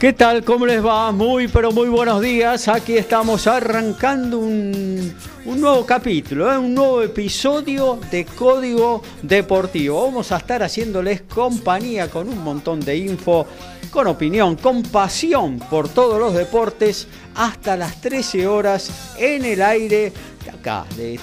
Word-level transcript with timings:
¿Qué 0.00 0.12
tal? 0.14 0.42
¿Cómo 0.44 0.64
les 0.64 0.82
va? 0.82 1.12
Muy, 1.12 1.46
pero 1.46 1.72
muy 1.72 1.90
buenos 1.90 2.22
días. 2.22 2.68
Aquí 2.68 2.96
estamos 2.96 3.46
arrancando 3.46 4.38
un, 4.38 5.14
nuevo 5.44 5.84
capítulo, 5.84 6.50
¿eh? 6.50 6.56
un 6.56 6.72
nuevo 6.72 7.02
episodio 7.02 8.00
de 8.10 8.24
Código 8.24 9.02
Deportivo. 9.20 10.06
Vamos 10.06 10.32
a 10.32 10.38
estar 10.38 10.62
haciéndoles 10.62 11.20
compañía 11.20 12.08
con 12.08 12.30
un 12.30 12.42
montón 12.42 12.80
de 12.80 12.96
info, 12.96 13.46
con 13.90 14.06
opinión, 14.06 14.56
con 14.56 14.82
pasión 14.84 15.58
por 15.58 15.90
todos 15.90 16.18
los 16.18 16.32
deportes, 16.32 17.06
hasta 17.34 17.76
las 17.76 18.00
13 18.00 18.46
horas 18.46 19.12
en 19.18 19.44
el 19.44 19.60
aire 19.60 20.14
de 20.42 20.50
acá, 20.50 20.86
de 20.96 21.20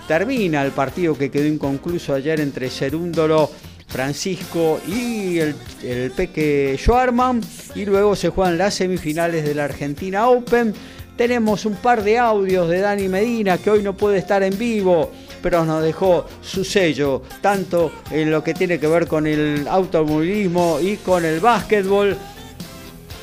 termina 0.06 0.62
el 0.62 0.72
partido 0.72 1.16
que 1.16 1.30
quedó 1.30 1.46
inconcluso 1.46 2.14
ayer 2.14 2.40
entre 2.40 2.68
Cerúndolo, 2.68 3.50
Francisco 3.88 4.80
y 4.86 5.38
el, 5.38 5.54
el 5.82 6.10
Peque 6.10 6.76
Schwarman. 6.78 7.40
Y 7.74 7.84
luego 7.86 8.14
se 8.14 8.28
juegan 8.28 8.58
las 8.58 8.74
semifinales 8.74 9.44
de 9.44 9.54
la 9.54 9.64
Argentina 9.64 10.28
Open. 10.28 10.74
Tenemos 11.16 11.64
un 11.64 11.76
par 11.76 12.02
de 12.02 12.18
audios 12.18 12.68
de 12.68 12.80
Dani 12.80 13.08
Medina 13.08 13.56
que 13.58 13.70
hoy 13.70 13.82
no 13.82 13.96
puede 13.96 14.18
estar 14.18 14.42
en 14.42 14.58
vivo 14.58 15.10
pero 15.44 15.62
nos 15.62 15.82
dejó 15.82 16.24
su 16.40 16.64
sello, 16.64 17.20
tanto 17.42 17.92
en 18.10 18.30
lo 18.30 18.42
que 18.42 18.54
tiene 18.54 18.80
que 18.80 18.86
ver 18.86 19.06
con 19.06 19.26
el 19.26 19.68
automovilismo 19.68 20.78
y 20.80 20.96
con 20.96 21.22
el 21.22 21.38
básquetbol. 21.38 22.16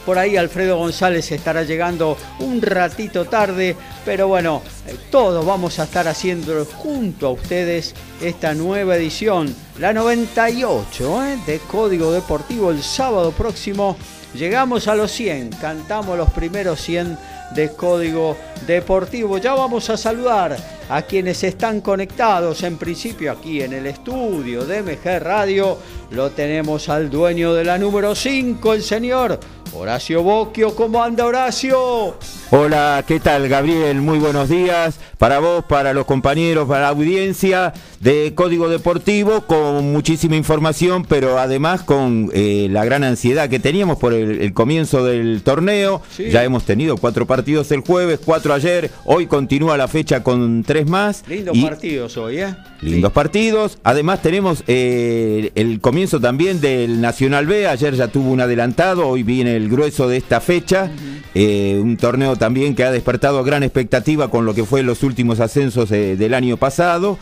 Por 0.06 0.18
ahí 0.18 0.36
Alfredo 0.36 0.78
González 0.78 1.32
estará 1.32 1.64
llegando 1.64 2.18
un 2.40 2.62
ratito 2.62 3.26
tarde, 3.26 3.76
pero 4.04 4.28
bueno, 4.28 4.62
eh, 4.88 4.96
todos 5.12 5.46
vamos 5.46 5.78
a 5.80 5.84
estar 5.84 6.08
haciendo 6.08 6.66
junto 6.66 7.28
a 7.28 7.32
ustedes 7.32 7.94
esta 8.20 8.56
nueva 8.56 8.96
edición, 8.96 9.56
la 9.80 9.94
98 9.94 11.26
¿eh? 11.26 11.40
de 11.46 11.60
Código 11.60 12.12
Deportivo 12.12 12.72
el 12.72 12.82
sábado 12.82 13.32
próximo. 13.32 13.96
Llegamos 14.34 14.88
a 14.88 14.96
los 14.96 15.12
100, 15.12 15.50
cantamos 15.62 16.18
los 16.18 16.32
primeros 16.32 16.82
100 16.82 17.18
de 17.54 17.70
Código 17.74 18.38
Deportivo. 18.66 19.38
Ya 19.38 19.54
vamos 19.54 19.90
a 19.90 19.98
saludar 19.98 20.58
a 20.90 21.02
quienes 21.04 21.44
están 21.44 21.82
conectados, 21.82 22.64
en 22.64 22.78
principio 22.78 23.32
aquí 23.32 23.62
en 23.62 23.74
el 23.74 23.88
estudio 23.88 24.66
de 24.66 24.82
MG 24.82 25.20
Radio. 25.20 25.78
Lo 26.12 26.32
tenemos 26.32 26.90
al 26.90 27.10
dueño 27.10 27.54
de 27.54 27.66
la 27.66 27.78
número 27.78 28.16
5, 28.16 28.74
el 28.74 28.84
señor 28.84 29.40
Horacio 29.74 30.24
Bocchio. 30.24 30.76
¿Cómo 30.76 31.02
anda 31.04 31.26
Horacio? 31.26 32.16
Hola, 32.54 33.06
¿qué 33.08 33.22
tal 33.22 33.48
Gabriel? 33.48 34.02
Muy 34.02 34.20
buenos 34.20 34.50
días 34.50 35.00
para 35.18 35.40
vos, 35.40 35.64
para 35.64 35.94
los 35.94 36.06
compañeros, 36.06 36.68
para 36.68 36.82
la 36.82 36.88
audiencia 36.90 37.72
de 38.02 38.34
Código 38.36 38.68
Deportivo, 38.68 39.42
con 39.42 39.94
muchísima 39.94 40.36
información, 40.36 41.06
pero 41.08 41.38
además 41.38 41.84
con 41.84 42.30
eh, 42.34 42.68
la 42.70 42.84
gran 42.84 43.06
ansiedad 43.06 43.48
que 43.48 43.60
teníamos 43.60 44.00
por 44.00 44.14
el, 44.14 44.52
comienzo 44.54 45.06
del 45.06 45.44
torneo. 45.44 46.02
Ya 46.18 46.44
hemos 46.44 46.64
tenido 46.64 46.98
cuatro 46.98 47.26
partidos 47.26 47.72
el 47.72 47.82
jueves, 47.82 48.20
cuatro 48.26 48.54
ayer, 48.54 48.92
hoy 49.06 49.28
continúa 49.28 49.78
la 49.78 49.88
fecha 49.88 50.24
con 50.24 50.64
tres 50.64 50.90
más. 50.90 51.24
Lindos 51.30 51.58
partidos 51.60 52.18
hoy, 52.18 52.40
¿eh? 52.40 52.56
Lindos 52.82 53.12
partidos. 53.12 53.78
Además 53.84 54.24
tenemos 54.24 54.64
eh, 54.68 55.52
el 55.56 55.80
comienzo 55.80 56.20
también 56.20 56.60
del 56.60 57.00
Nacional 57.00 57.46
B, 57.46 57.68
ayer 57.68 57.94
ya 57.94 58.08
tuvo 58.08 58.32
un 58.32 58.42
adelantado, 58.42 59.08
hoy 59.08 59.22
viene 59.24 59.56
el 59.56 59.70
grueso 59.70 60.10
de 60.10 60.18
esta 60.18 60.42
fecha, 60.42 60.92
eh, 61.36 61.80
un 61.80 61.96
torneo 61.96 62.36
también 62.42 62.74
que 62.74 62.84
ha 62.84 62.90
despertado 62.90 63.44
gran 63.44 63.62
expectativa 63.62 64.32
con 64.32 64.46
lo 64.46 64.56
que 64.56 64.66
fue 64.66 64.82
los 64.82 65.04
últimos 65.04 65.40
ascensos 65.40 65.90
del 65.90 66.34
año 66.34 66.58
pasado. 66.58 67.20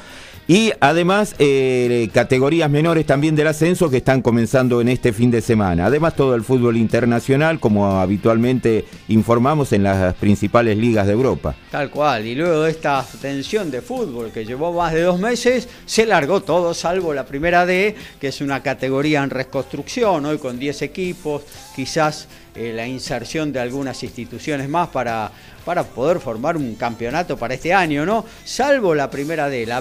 Y 0.50 0.74
además, 0.80 1.36
eh, 1.38 2.10
categorías 2.12 2.72
menores 2.72 3.06
también 3.06 3.36
del 3.36 3.46
ascenso 3.46 3.88
que 3.88 3.98
están 3.98 4.24
comenzando 4.24 4.82
en 4.82 4.90
este 4.90 5.14
fin 5.14 5.30
de 5.30 5.42
semana. 5.44 5.86
Además, 5.86 6.16
todo 6.16 6.34
el 6.34 6.44
fútbol 6.44 6.76
internacional, 6.76 7.60
como 7.60 8.00
habitualmente 8.00 8.86
informamos 9.10 9.74
en 9.74 9.84
las 9.84 10.16
principales 10.16 10.76
ligas 10.76 11.06
de 11.06 11.14
Europa. 11.14 11.54
Tal 11.70 11.92
cual. 11.92 12.26
Y 12.26 12.34
luego 12.34 12.64
de 12.64 12.72
esta 12.72 13.06
tensión 13.22 13.70
de 13.70 13.84
fútbol 13.84 14.32
que 14.32 14.44
llevó 14.44 14.74
más 14.74 14.92
de 14.92 15.04
dos 15.04 15.20
meses, 15.20 15.70
se 15.86 16.08
largó 16.08 16.42
todo, 16.42 16.74
salvo 16.74 17.14
la 17.14 17.28
primera 17.28 17.68
D, 17.68 17.96
que 18.20 18.30
es 18.30 18.42
una 18.42 18.64
categoría 18.64 19.22
en 19.22 19.30
reconstrucción, 19.30 20.26
hoy 20.26 20.40
con 20.40 20.58
10 20.58 20.82
equipos, 20.82 21.44
quizás 21.76 22.28
eh, 22.56 22.74
la 22.74 22.88
inserción 22.88 23.54
de 23.54 23.60
algunas 23.60 24.02
instituciones 24.02 24.68
más 24.68 24.88
para 24.88 25.32
para 25.70 25.84
poder 25.84 26.20
formar 26.20 26.58
un 26.58 26.74
campeonato 26.74 27.38
para 27.38 27.54
este 27.54 27.74
año, 27.74 28.04
¿no? 28.04 28.26
Salvo 28.44 28.96
la 28.96 29.12
primera 29.12 29.50
D, 29.50 29.68
la 29.68 29.80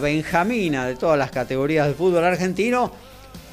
De 0.58 0.96
todas 0.96 1.16
las 1.16 1.30
categorías 1.30 1.86
del 1.86 1.94
fútbol 1.94 2.24
argentino, 2.24 2.90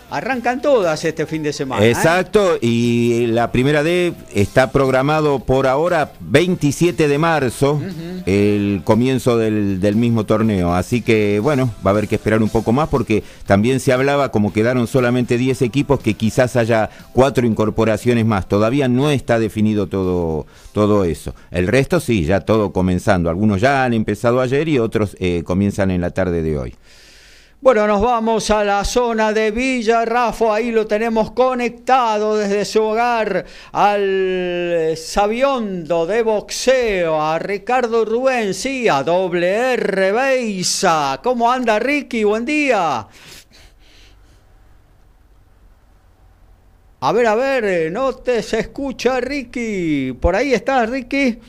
Arrancan 0.09 0.61
todas 0.61 1.03
este 1.03 1.25
fin 1.25 1.43
de 1.43 1.51
semana. 1.51 1.83
¿eh? 1.83 1.89
Exacto, 1.89 2.57
y 2.61 3.27
la 3.27 3.51
primera 3.51 3.83
D 3.83 4.13
está 4.33 4.71
programado 4.71 5.39
por 5.39 5.67
ahora 5.67 6.13
27 6.19 7.07
de 7.07 7.17
marzo, 7.17 7.81
el 8.25 8.81
comienzo 8.83 9.37
del, 9.37 9.79
del, 9.79 9.95
mismo 9.95 10.25
torneo. 10.25 10.73
Así 10.73 11.01
que 11.01 11.39
bueno, 11.39 11.73
va 11.85 11.89
a 11.89 11.93
haber 11.93 12.07
que 12.07 12.15
esperar 12.15 12.43
un 12.43 12.49
poco 12.49 12.71
más 12.71 12.89
porque 12.89 13.23
también 13.45 13.79
se 13.79 13.93
hablaba 13.93 14.31
como 14.31 14.53
quedaron 14.53 14.87
solamente 14.87 15.37
10 15.37 15.63
equipos 15.63 15.99
que 15.99 16.13
quizás 16.13 16.55
haya 16.55 16.89
cuatro 17.13 17.47
incorporaciones 17.47 18.25
más. 18.25 18.47
Todavía 18.47 18.87
no 18.87 19.09
está 19.09 19.39
definido 19.39 19.87
todo, 19.87 20.45
todo 20.71 21.03
eso. 21.03 21.33
El 21.51 21.67
resto 21.67 21.99
sí, 21.99 22.25
ya 22.25 22.41
todo 22.41 22.71
comenzando. 22.71 23.29
Algunos 23.29 23.61
ya 23.61 23.83
han 23.83 23.93
empezado 23.93 24.41
ayer 24.41 24.67
y 24.67 24.79
otros 24.79 25.17
eh, 25.19 25.43
comienzan 25.45 25.91
en 25.91 26.01
la 26.01 26.11
tarde 26.11 26.41
de 26.41 26.57
hoy. 26.57 26.75
Bueno, 27.65 27.87
nos 27.87 27.99
vamos 27.99 28.51
a 28.51 28.63
la 28.63 28.85
zona 28.85 29.33
de 29.33 29.49
Villa 29.49 30.05
Rafo, 30.05 30.53
ahí 30.53 30.69
lo 30.69 30.85
tenemos 30.85 31.31
conectado 31.31 32.37
desde 32.37 32.63
su 32.63 32.83
hogar 32.83 33.43
al 33.71 34.93
sabiondo 34.95 36.05
de 36.05 36.21
boxeo, 36.21 37.19
a 37.19 37.39
Ricardo 37.39 38.05
Rubén, 38.05 38.53
sí, 38.53 38.87
a 38.87 39.01
doble 39.01 39.73
R 39.73 40.11
Beisa. 40.11 41.19
¿Cómo 41.23 41.51
anda 41.51 41.79
Ricky? 41.79 42.23
Buen 42.23 42.45
día. 42.45 43.07
A 46.99 47.11
ver, 47.11 47.25
a 47.25 47.33
ver, 47.33 47.91
no 47.91 48.13
te 48.13 48.43
se 48.43 48.59
escucha 48.59 49.19
Ricky. 49.19 50.13
Por 50.13 50.35
ahí 50.35 50.53
está 50.53 50.85
Ricky. 50.85 51.39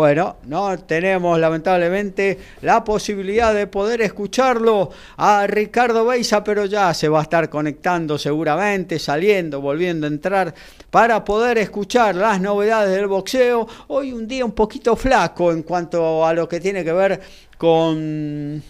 Bueno, 0.00 0.36
no 0.46 0.78
tenemos 0.78 1.38
lamentablemente 1.38 2.38
la 2.62 2.82
posibilidad 2.82 3.52
de 3.52 3.66
poder 3.66 4.00
escucharlo 4.00 4.88
a 5.18 5.46
Ricardo 5.46 6.06
Beisa, 6.06 6.42
pero 6.42 6.64
ya 6.64 6.94
se 6.94 7.10
va 7.10 7.18
a 7.18 7.22
estar 7.24 7.50
conectando 7.50 8.16
seguramente, 8.16 8.98
saliendo, 8.98 9.60
volviendo 9.60 10.06
a 10.06 10.08
entrar 10.08 10.54
para 10.90 11.22
poder 11.22 11.58
escuchar 11.58 12.14
las 12.14 12.40
novedades 12.40 12.96
del 12.96 13.08
boxeo. 13.08 13.68
Hoy 13.88 14.14
un 14.14 14.26
día 14.26 14.42
un 14.46 14.52
poquito 14.52 14.96
flaco 14.96 15.52
en 15.52 15.64
cuanto 15.64 16.24
a 16.26 16.32
lo 16.32 16.48
que 16.48 16.60
tiene 16.60 16.82
que 16.82 16.92
ver 16.94 17.20
con 17.58 18.62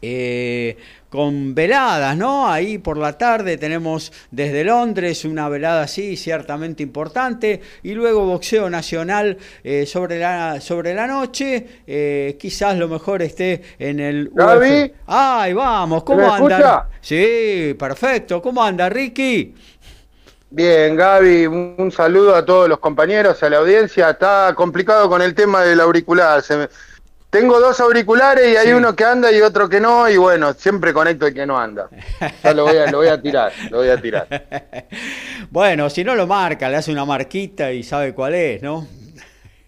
eh, 0.00 0.76
con 1.16 1.54
veladas, 1.54 2.14
¿no? 2.14 2.46
Ahí 2.46 2.76
por 2.76 2.98
la 2.98 3.16
tarde 3.16 3.56
tenemos 3.56 4.12
desde 4.30 4.64
Londres 4.64 5.24
una 5.24 5.48
velada 5.48 5.84
así, 5.84 6.14
ciertamente 6.14 6.82
importante, 6.82 7.62
y 7.82 7.94
luego 7.94 8.26
boxeo 8.26 8.68
nacional 8.68 9.38
eh, 9.64 9.86
sobre, 9.86 10.18
la, 10.18 10.60
sobre 10.60 10.92
la 10.92 11.06
noche, 11.06 11.80
eh, 11.86 12.36
quizás 12.38 12.76
lo 12.76 12.86
mejor 12.86 13.22
esté 13.22 13.62
en 13.78 13.98
el... 13.98 14.30
Gaby. 14.30 14.92
¡Ay, 15.06 15.54
vamos! 15.54 16.04
¿Cómo 16.04 16.30
anda? 16.30 16.90
Sí, 17.00 17.74
perfecto. 17.78 18.42
¿Cómo 18.42 18.62
anda, 18.62 18.90
Ricky? 18.90 19.54
Bien, 20.50 20.96
Gaby, 20.96 21.46
un 21.46 21.90
saludo 21.96 22.34
a 22.34 22.44
todos 22.44 22.68
los 22.68 22.78
compañeros, 22.78 23.42
a 23.42 23.48
la 23.48 23.56
audiencia. 23.56 24.10
Está 24.10 24.52
complicado 24.54 25.08
con 25.08 25.22
el 25.22 25.34
tema 25.34 25.62
del 25.62 25.80
auricular. 25.80 26.42
Se 26.42 26.68
tengo 27.36 27.60
dos 27.60 27.78
auriculares 27.80 28.50
y 28.50 28.56
hay 28.56 28.72
uno 28.72 28.96
que 28.96 29.04
anda 29.04 29.30
y 29.30 29.42
otro 29.42 29.68
que 29.68 29.78
no, 29.78 30.08
y 30.08 30.16
bueno, 30.16 30.54
siempre 30.54 30.94
conecto 30.94 31.26
el 31.26 31.34
que 31.34 31.44
no 31.44 31.58
anda. 31.58 31.88
Ya 32.42 32.54
lo 32.54 32.64
voy 32.64 32.78
a, 32.78 32.90
lo 32.90 32.98
voy 32.98 33.08
a 33.08 33.20
tirar, 33.20 33.52
lo 33.70 33.78
voy 33.78 33.90
a 33.90 34.00
tirar. 34.00 34.26
bueno, 35.50 35.90
si 35.90 36.02
no 36.02 36.14
lo 36.14 36.26
marca, 36.26 36.70
le 36.70 36.76
hace 36.76 36.90
una 36.90 37.04
marquita 37.04 37.72
y 37.72 37.82
sabe 37.82 38.14
cuál 38.14 38.34
es, 38.34 38.62
¿no? 38.62 38.86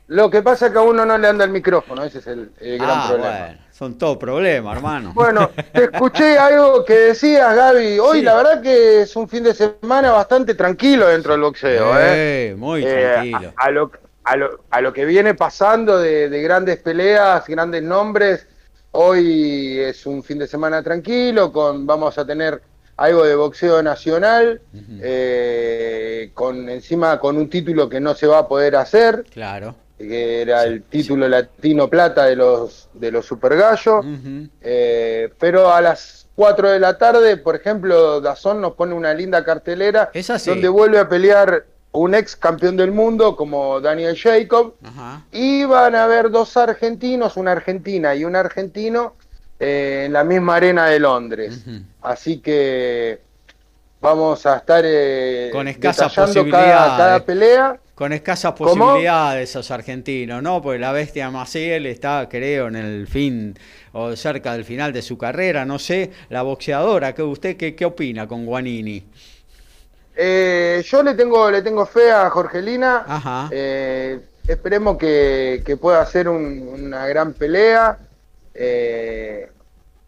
Lo 0.07 0.31
que 0.31 0.41
pasa 0.41 0.67
es 0.67 0.73
que 0.73 0.79
a 0.79 0.83
uno 0.83 1.05
no 1.05 1.19
le 1.19 1.29
anda 1.29 1.45
el 1.45 1.51
micrófono, 1.51 2.03
ese 2.05 2.21
es 2.21 2.27
el, 2.29 2.51
gran 2.59 2.91
ah, 2.91 3.05
problema. 3.07 3.39
Bueno, 3.39 3.59
son 3.71 3.99
todos 3.99 4.17
problemas, 4.17 4.77
hermano. 4.77 5.13
Bueno, 5.13 5.51
te 5.71 5.85
escuché 5.93 6.39
algo 6.39 6.87
que 6.87 6.95
decías, 6.95 7.55
Gaby. 7.55 7.99
Hoy 7.99 8.23
la 8.23 8.35
verdad 8.35 8.63
que 8.63 9.03
es 9.03 9.15
un 9.15 9.29
fin 9.29 9.45
de 9.45 9.53
semana 9.53 10.13
bastante 10.13 10.55
tranquilo 10.55 11.09
dentro 11.09 11.33
del 11.33 11.43
boxeo. 11.43 11.93
¿eh? 11.99 12.55
muy 12.57 12.83
eh, 12.83 13.11
tranquilo. 13.13 13.53
a, 13.55 13.71
lo, 13.71 13.91
a 14.29 14.81
lo, 14.81 14.93
que 14.93 15.05
viene 15.05 15.35
pasando 15.35 15.99
de, 15.99 16.43
grandes 16.43 16.79
peleas, 16.79 17.47
grandes 17.47 17.83
nombres, 17.83 18.47
hoy 18.93 19.79
es 19.79 20.05
un 20.07 20.23
fin 20.23 20.39
de 20.39 20.47
semana 20.47 20.83
tranquilo, 20.83 21.53
con 21.53 21.87
vamos 21.87 22.19
a 22.19 22.27
tener 22.27 22.61
algo 22.97 23.25
de 23.25 23.35
boxeo 23.35 23.83
nacional, 23.83 24.61
eh, 25.01 26.31
con 26.35 26.69
encima 26.69 27.19
con 27.19 27.37
un 27.37 27.49
título 27.49 27.89
que 27.89 28.01
no 28.01 28.15
se 28.15 28.27
va 28.27 28.39
a 28.39 28.49
poder 28.49 28.77
hacer. 28.77 29.25
Claro. 29.31 29.75
Que 29.97 30.43
era 30.43 30.63
el 30.65 30.83
título 30.83 31.29
latino 31.29 31.89
plata 31.89 32.27
de 32.27 32.37
los 32.37 32.89
de 32.95 33.11
los 33.11 33.27
super 33.27 33.57
gallos. 33.57 34.05
Eh, 34.61 35.33
pero 35.39 35.73
a 35.73 35.81
las 35.81 36.29
4 36.37 36.71
de 36.71 36.79
la 36.79 36.99
tarde, 36.99 37.37
por 37.37 37.57
ejemplo, 37.57 38.21
Dazón 38.21 38.61
nos 38.61 38.75
pone 38.75 38.95
una 38.95 39.13
linda 39.13 39.43
cartelera 39.45 40.11
donde 40.47 40.69
vuelve 40.69 40.99
a 41.01 41.09
pelear 41.09 41.65
un 41.93 42.15
ex 42.15 42.37
campeón 42.37 42.77
del 42.77 42.93
mundo 42.93 43.35
como 43.37 43.81
Daniel 43.81 44.17
Jacob, 44.17 44.75
y 45.33 45.65
van 45.65 45.95
a 45.95 46.05
haber 46.05 46.31
dos 46.31 46.57
argentinos, 46.57 47.37
una 47.37 47.53
argentina 47.53 48.15
y 48.15 48.25
un 48.25 48.37
argentino, 48.37 49.15
eh, 49.59 50.05
en 50.07 50.13
la 50.13 50.23
misma 50.25 50.57
arena 50.57 50.87
de 50.87 51.01
Londres. 51.01 51.65
Así 52.03 52.39
que 52.39 53.21
vamos 54.01 54.47
a 54.47 54.59
estar 54.59 54.85
eh, 54.87 55.51
con 55.53 55.67
escasas 55.67 56.15
posibilidades 56.15 56.97
cada, 56.97 57.25
pelea. 57.25 57.81
Con 57.95 58.13
escasas 58.13 58.53
posibilidades 58.53 59.51
esos 59.51 59.71
argentinos, 59.73 60.41
¿no? 60.43 60.63
Porque 60.63 60.79
la 60.79 60.93
bestia 60.93 61.31
Maciel 61.31 61.87
está, 61.87 62.29
creo, 62.31 62.69
en 62.69 62.77
el 62.77 63.09
fin 63.09 63.59
o 63.93 64.15
cerca 64.15 64.53
del 64.53 64.65
final 64.65 64.93
de 64.93 65.03
su 65.03 65.19
carrera, 65.19 65.65
no 65.65 65.81
sé, 65.81 66.13
la 66.29 66.43
boxeadora, 66.43 67.13
¿qué, 67.15 67.25
¿usted 67.25 67.57
qué, 67.57 67.75
qué 67.75 67.85
opina 67.85 68.29
con 68.29 68.47
Guanini? 68.47 69.05
Eh, 70.21 70.83
yo 70.85 71.01
le 71.05 71.15
tengo, 71.15 71.49
le 71.49 71.63
tengo 71.63 71.87
fe 71.87 72.11
a 72.11 72.29
Jorgelina. 72.29 73.49
Eh, 73.53 74.19
esperemos 74.49 74.99
que, 74.99 75.79
pueda 75.81 76.01
hacer 76.01 76.29
una 76.29 77.07
gran 77.07 77.35
pelea. 77.35 77.97
Eh, 78.53 79.49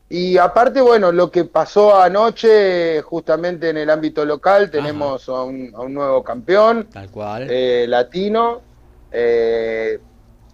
y 0.08 0.36
aparte, 0.36 0.80
bueno, 0.80 1.12
lo 1.12 1.30
que 1.30 1.44
pasó 1.44 2.02
anoche, 2.02 3.00
justamente 3.02 3.68
en 3.70 3.76
el 3.76 3.88
ámbito 3.88 4.24
local, 4.24 4.68
tenemos 4.68 5.28
a 5.28 5.44
un, 5.44 5.70
nuevo 5.94 6.24
campeón. 6.24 6.88
Tal 6.92 7.08
cual. 7.08 7.48
latino. 7.88 8.62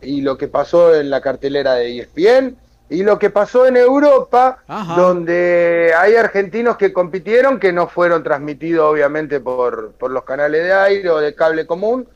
y 0.02 0.20
lo 0.20 0.36
que 0.36 0.48
pasó 0.48 0.94
en 0.94 1.08
la 1.08 1.22
cartelera 1.22 1.76
de 1.76 1.98
ESPN. 2.00 2.58
Y 2.88 3.02
lo 3.02 3.18
que 3.18 3.30
pasó 3.30 3.66
en 3.66 3.76
Europa, 3.76 4.58
donde 4.96 5.92
hay 5.98 6.14
argentinos 6.14 6.76
que 6.76 6.92
compitieron, 6.92 7.58
que 7.58 7.72
no 7.72 7.88
fueron 7.88 8.22
transmitidos 8.22 8.92
obviamente 8.92 9.40
por, 9.40 9.92
por 9.92 10.12
los 10.12 10.22
canales 10.22 10.62
de 10.62 10.72
aire 10.72 11.10
o 11.10 11.18
de 11.18 11.34
cable 11.34 11.66
común, 11.66 12.06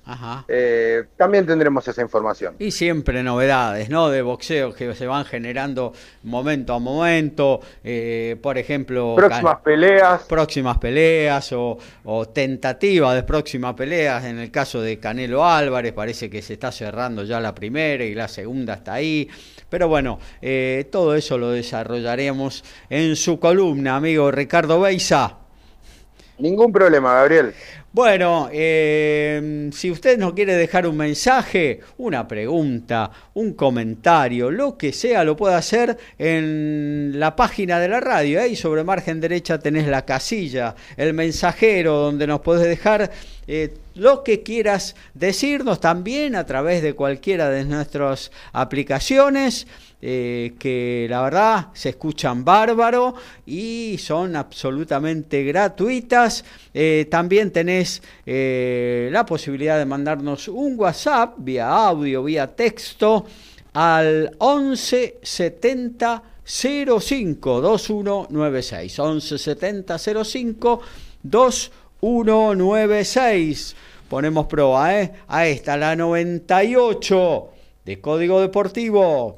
eh, 0.46 1.04
también 1.16 1.44
tendremos 1.44 1.86
esa 1.88 2.02
información. 2.02 2.54
Y 2.60 2.70
siempre 2.70 3.22
novedades, 3.24 3.90
¿no? 3.90 4.10
De 4.10 4.22
boxeo 4.22 4.72
que 4.72 4.94
se 4.94 5.06
van 5.06 5.24
generando 5.24 5.92
momento 6.22 6.74
a 6.74 6.78
momento, 6.78 7.60
eh, 7.82 8.36
por 8.40 8.56
ejemplo... 8.56 9.14
Próximas 9.16 9.58
peleas. 9.64 10.22
Próximas 10.22 10.78
peleas 10.78 11.52
o, 11.52 11.78
o 12.04 12.28
tentativas 12.28 13.14
de 13.16 13.24
próximas 13.24 13.74
peleas, 13.74 14.24
en 14.24 14.38
el 14.38 14.52
caso 14.52 14.80
de 14.80 15.00
Canelo 15.00 15.44
Álvarez, 15.44 15.92
parece 15.92 16.30
que 16.30 16.42
se 16.42 16.52
está 16.52 16.70
cerrando 16.70 17.24
ya 17.24 17.40
la 17.40 17.54
primera 17.54 18.04
y 18.04 18.14
la 18.14 18.28
segunda 18.28 18.74
está 18.74 18.94
ahí. 18.94 19.28
Pero 19.68 19.86
bueno, 19.86 20.18
eh, 20.42 20.59
todo 20.90 21.14
eso 21.14 21.38
lo 21.38 21.50
desarrollaremos 21.50 22.64
en 22.88 23.16
su 23.16 23.38
columna, 23.38 23.96
amigo 23.96 24.30
Ricardo 24.30 24.80
Beisa. 24.80 25.36
Ningún 26.38 26.72
problema, 26.72 27.14
Gabriel. 27.14 27.52
Bueno, 27.92 28.48
eh, 28.52 29.68
si 29.72 29.90
usted 29.90 30.16
nos 30.16 30.32
quiere 30.32 30.54
dejar 30.54 30.86
un 30.86 30.96
mensaje, 30.96 31.80
una 31.98 32.28
pregunta, 32.28 33.10
un 33.34 33.54
comentario, 33.54 34.48
lo 34.48 34.78
que 34.78 34.92
sea, 34.92 35.24
lo 35.24 35.36
puede 35.36 35.56
hacer 35.56 35.98
en 36.16 37.18
la 37.18 37.34
página 37.34 37.80
de 37.80 37.88
la 37.88 37.98
radio. 37.98 38.40
Ahí 38.40 38.54
sobre 38.54 38.84
margen 38.84 39.20
derecha 39.20 39.58
tenés 39.58 39.88
la 39.88 40.04
casilla, 40.04 40.76
el 40.96 41.14
mensajero, 41.14 41.94
donde 41.96 42.28
nos 42.28 42.40
podés 42.42 42.68
dejar 42.68 43.10
eh, 43.48 43.74
lo 43.96 44.22
que 44.22 44.44
quieras 44.44 44.94
decirnos 45.14 45.80
también 45.80 46.36
a 46.36 46.46
través 46.46 46.82
de 46.82 46.94
cualquiera 46.94 47.50
de 47.50 47.64
nuestras 47.64 48.30
aplicaciones. 48.52 49.66
Eh, 50.02 50.54
que 50.58 51.06
la 51.10 51.20
verdad 51.20 51.66
se 51.74 51.90
escuchan 51.90 52.42
bárbaro 52.42 53.14
y 53.44 53.98
son 53.98 54.34
absolutamente 54.34 55.44
gratuitas. 55.44 56.42
Eh, 56.72 57.06
también 57.10 57.50
tenés 57.50 58.02
eh, 58.24 59.10
la 59.12 59.26
posibilidad 59.26 59.78
de 59.78 59.84
mandarnos 59.84 60.48
un 60.48 60.80
WhatsApp 60.80 61.34
vía 61.36 61.68
audio, 61.68 62.24
vía 62.24 62.46
texto 62.46 63.26
al 63.74 64.34
11 64.38 65.18
70 65.22 66.22
05 66.44 67.60
2196 67.60 68.98
11 68.98 69.38
70 69.38 69.98
05 69.98 70.80
2196 71.22 73.76
ponemos 74.08 74.46
prueba 74.46 74.98
¿eh? 74.98 75.12
a 75.28 75.46
esta 75.46 75.76
la 75.76 75.94
98 75.94 77.48
de 77.84 78.00
Código 78.00 78.40
Deportivo 78.40 79.36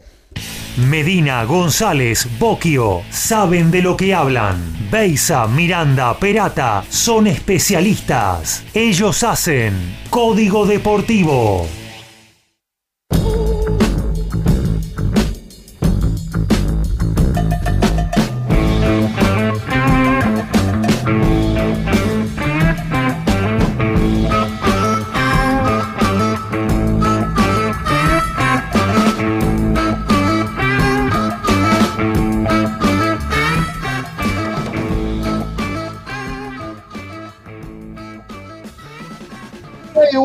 Medina, 0.76 1.45
González, 1.45 2.26
Boquio, 2.38 3.02
saben 3.11 3.71
de 3.71 3.83
lo 3.83 3.97
que 3.97 4.14
hablan. 4.14 4.57
Beisa, 4.91 5.47
Miranda, 5.47 6.19
Perata, 6.19 6.83
son 6.88 7.26
especialistas. 7.26 8.64
Ellos 8.73 9.23
hacen 9.23 9.75
Código 10.09 10.64
Deportivo. 10.64 11.82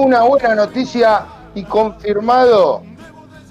Una 0.07 0.23
buena 0.23 0.55
noticia 0.55 1.25
y 1.53 1.63
confirmado 1.63 2.81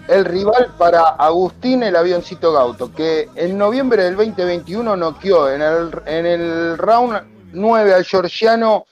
el 0.08 0.24
rival 0.24 0.72
para 0.78 1.02
Agustín 1.02 1.82
el 1.82 1.94
avioncito 1.94 2.50
Gauto, 2.50 2.90
que 2.94 3.28
en 3.34 3.58
noviembre 3.58 4.04
del 4.04 4.16
2021 4.16 4.96
noqueó 4.96 5.50
en 5.50 5.60
el, 5.60 5.90
en 6.06 6.24
el 6.24 6.78
round 6.78 7.20
9 7.52 7.92
al 7.92 8.04
georgiano 8.06 8.86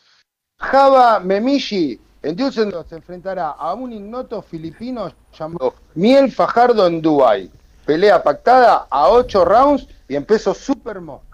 Java 0.59 1.19
Memishi 1.21 1.99
En 2.21 2.37
Düsseldorf 2.37 2.91
se 2.91 2.97
enfrentará 2.97 3.53
a 3.53 3.73
un 3.73 3.95
ignoto 3.95 4.43
filipino 4.43 5.11
llamado 5.33 5.75
Miel 5.95 6.31
Fajardo 6.31 6.87
en 6.87 7.01
Dubai. 7.01 7.51
Pelea 7.87 8.23
pactada 8.23 8.87
a 8.91 9.09
8 9.09 9.43
rounds 9.43 9.89
y 10.07 10.17
en 10.17 10.27
peso 10.27 10.53
super 10.53 11.01
mosca. 11.01 11.34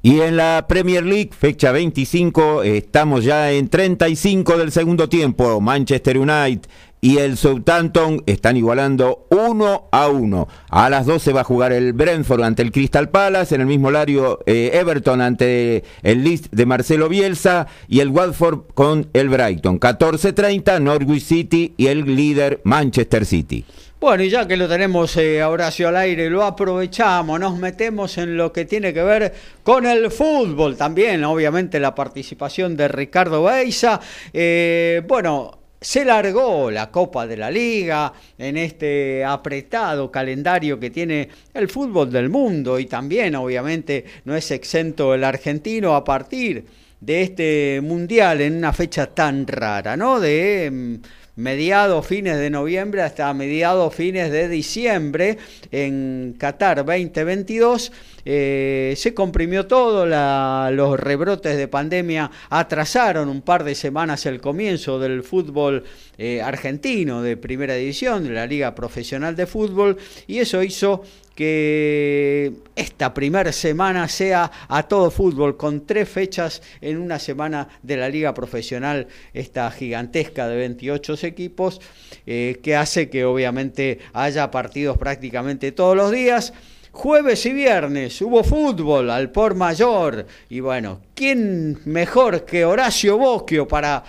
Y 0.00 0.20
en 0.20 0.36
la 0.36 0.66
Premier 0.68 1.04
League, 1.04 1.30
fecha 1.36 1.72
25, 1.72 2.62
estamos 2.62 3.24
ya 3.24 3.50
en 3.50 3.68
35 3.68 4.56
del 4.56 4.70
segundo 4.70 5.08
tiempo. 5.08 5.60
Manchester 5.60 6.18
United 6.18 6.70
y 7.00 7.18
el 7.18 7.36
Southampton 7.36 8.22
están 8.26 8.56
igualando 8.56 9.26
1 9.30 9.88
a 9.90 10.08
1. 10.08 10.48
A 10.70 10.90
las 10.90 11.06
12 11.06 11.32
va 11.32 11.42
a 11.42 11.44
jugar 11.44 11.72
el 11.72 11.92
Brentford 11.92 12.42
ante 12.42 12.62
el 12.62 12.72
Crystal 12.72 13.08
Palace, 13.08 13.54
en 13.54 13.60
el 13.60 13.66
mismo 13.66 13.88
horario 13.88 14.40
eh, 14.46 14.70
Everton 14.74 15.20
ante 15.20 15.84
el 16.02 16.24
Leeds 16.24 16.50
de 16.50 16.66
Marcelo 16.66 17.08
Bielsa 17.08 17.66
y 17.88 18.00
el 18.00 18.08
Watford 18.08 18.60
con 18.74 19.08
el 19.12 19.28
Brighton. 19.28 19.78
14.30 19.80 20.80
Norwich 20.80 21.22
City 21.22 21.74
y 21.76 21.86
el 21.86 22.16
líder 22.16 22.60
Manchester 22.64 23.24
City. 23.24 23.64
Bueno, 24.00 24.22
y 24.22 24.30
ya 24.30 24.46
que 24.46 24.56
lo 24.56 24.68
tenemos 24.68 25.16
eh, 25.16 25.42
Horacio 25.42 25.88
al 25.88 25.96
aire, 25.96 26.30
lo 26.30 26.44
aprovechamos, 26.44 27.40
nos 27.40 27.58
metemos 27.58 28.16
en 28.18 28.36
lo 28.36 28.52
que 28.52 28.64
tiene 28.64 28.94
que 28.94 29.02
ver 29.02 29.34
con 29.64 29.86
el 29.86 30.12
fútbol 30.12 30.76
también, 30.76 31.24
obviamente 31.24 31.80
la 31.80 31.96
participación 31.96 32.76
de 32.76 32.86
Ricardo 32.86 33.42
Beiza. 33.42 34.00
Eh, 34.32 35.02
bueno, 35.08 35.58
se 35.80 36.04
largó 36.04 36.70
la 36.70 36.90
Copa 36.90 37.26
de 37.26 37.36
la 37.36 37.50
Liga 37.50 38.12
en 38.36 38.56
este 38.56 39.24
apretado 39.24 40.10
calendario 40.10 40.78
que 40.78 40.90
tiene 40.90 41.28
el 41.54 41.68
fútbol 41.68 42.10
del 42.10 42.28
mundo 42.28 42.78
y 42.78 42.86
también 42.86 43.36
obviamente 43.36 44.04
no 44.24 44.34
es 44.34 44.50
exento 44.50 45.14
el 45.14 45.24
argentino 45.24 45.94
a 45.94 46.04
partir 46.04 46.64
de 47.00 47.22
este 47.22 47.80
mundial 47.82 48.40
en 48.40 48.56
una 48.56 48.72
fecha 48.72 49.06
tan 49.06 49.46
rara, 49.46 49.96
¿no? 49.96 50.18
De 50.18 50.68
mm, 50.70 50.96
mediados, 51.36 52.04
fines 52.04 52.36
de 52.36 52.50
noviembre 52.50 53.02
hasta 53.02 53.32
mediados, 53.32 53.94
fines 53.94 54.32
de 54.32 54.48
diciembre 54.48 55.38
en 55.70 56.34
Qatar 56.36 56.84
2022. 56.84 57.92
Eh, 58.24 58.94
se 58.96 59.14
comprimió 59.14 59.66
todo, 59.66 60.06
los 60.06 61.00
rebrotes 61.00 61.56
de 61.56 61.68
pandemia 61.68 62.30
atrasaron 62.50 63.28
un 63.28 63.42
par 63.42 63.64
de 63.64 63.74
semanas 63.74 64.26
el 64.26 64.40
comienzo 64.40 64.98
del 64.98 65.22
fútbol 65.22 65.84
eh, 66.16 66.42
argentino 66.42 67.22
de 67.22 67.36
primera 67.36 67.74
división, 67.74 68.24
de 68.24 68.30
la 68.30 68.46
Liga 68.46 68.74
Profesional 68.74 69.36
de 69.36 69.46
Fútbol, 69.46 69.96
y 70.26 70.38
eso 70.38 70.62
hizo 70.62 71.02
que 71.38 72.52
esta 72.74 73.14
primera 73.14 73.52
semana 73.52 74.08
sea 74.08 74.50
a 74.66 74.82
todo 74.88 75.08
fútbol, 75.12 75.56
con 75.56 75.86
tres 75.86 76.08
fechas 76.08 76.62
en 76.80 76.98
una 76.98 77.20
semana 77.20 77.68
de 77.80 77.96
la 77.96 78.08
liga 78.08 78.34
profesional, 78.34 79.06
esta 79.32 79.70
gigantesca 79.70 80.48
de 80.48 80.56
28 80.56 81.14
equipos, 81.22 81.80
eh, 82.26 82.58
que 82.60 82.74
hace 82.74 83.08
que 83.08 83.24
obviamente 83.24 84.00
haya 84.14 84.50
partidos 84.50 84.98
prácticamente 84.98 85.70
todos 85.70 85.96
los 85.96 86.10
días. 86.10 86.52
Jueves 86.92 87.44
y 87.46 87.52
viernes 87.52 88.20
hubo 88.22 88.42
fútbol 88.42 89.10
al 89.10 89.30
por 89.30 89.54
mayor. 89.54 90.26
Y 90.48 90.60
bueno, 90.60 91.00
¿quién 91.14 91.78
mejor 91.84 92.44
que 92.44 92.64
Horacio 92.64 93.18
Bosquio 93.18 93.68
para 93.68 94.02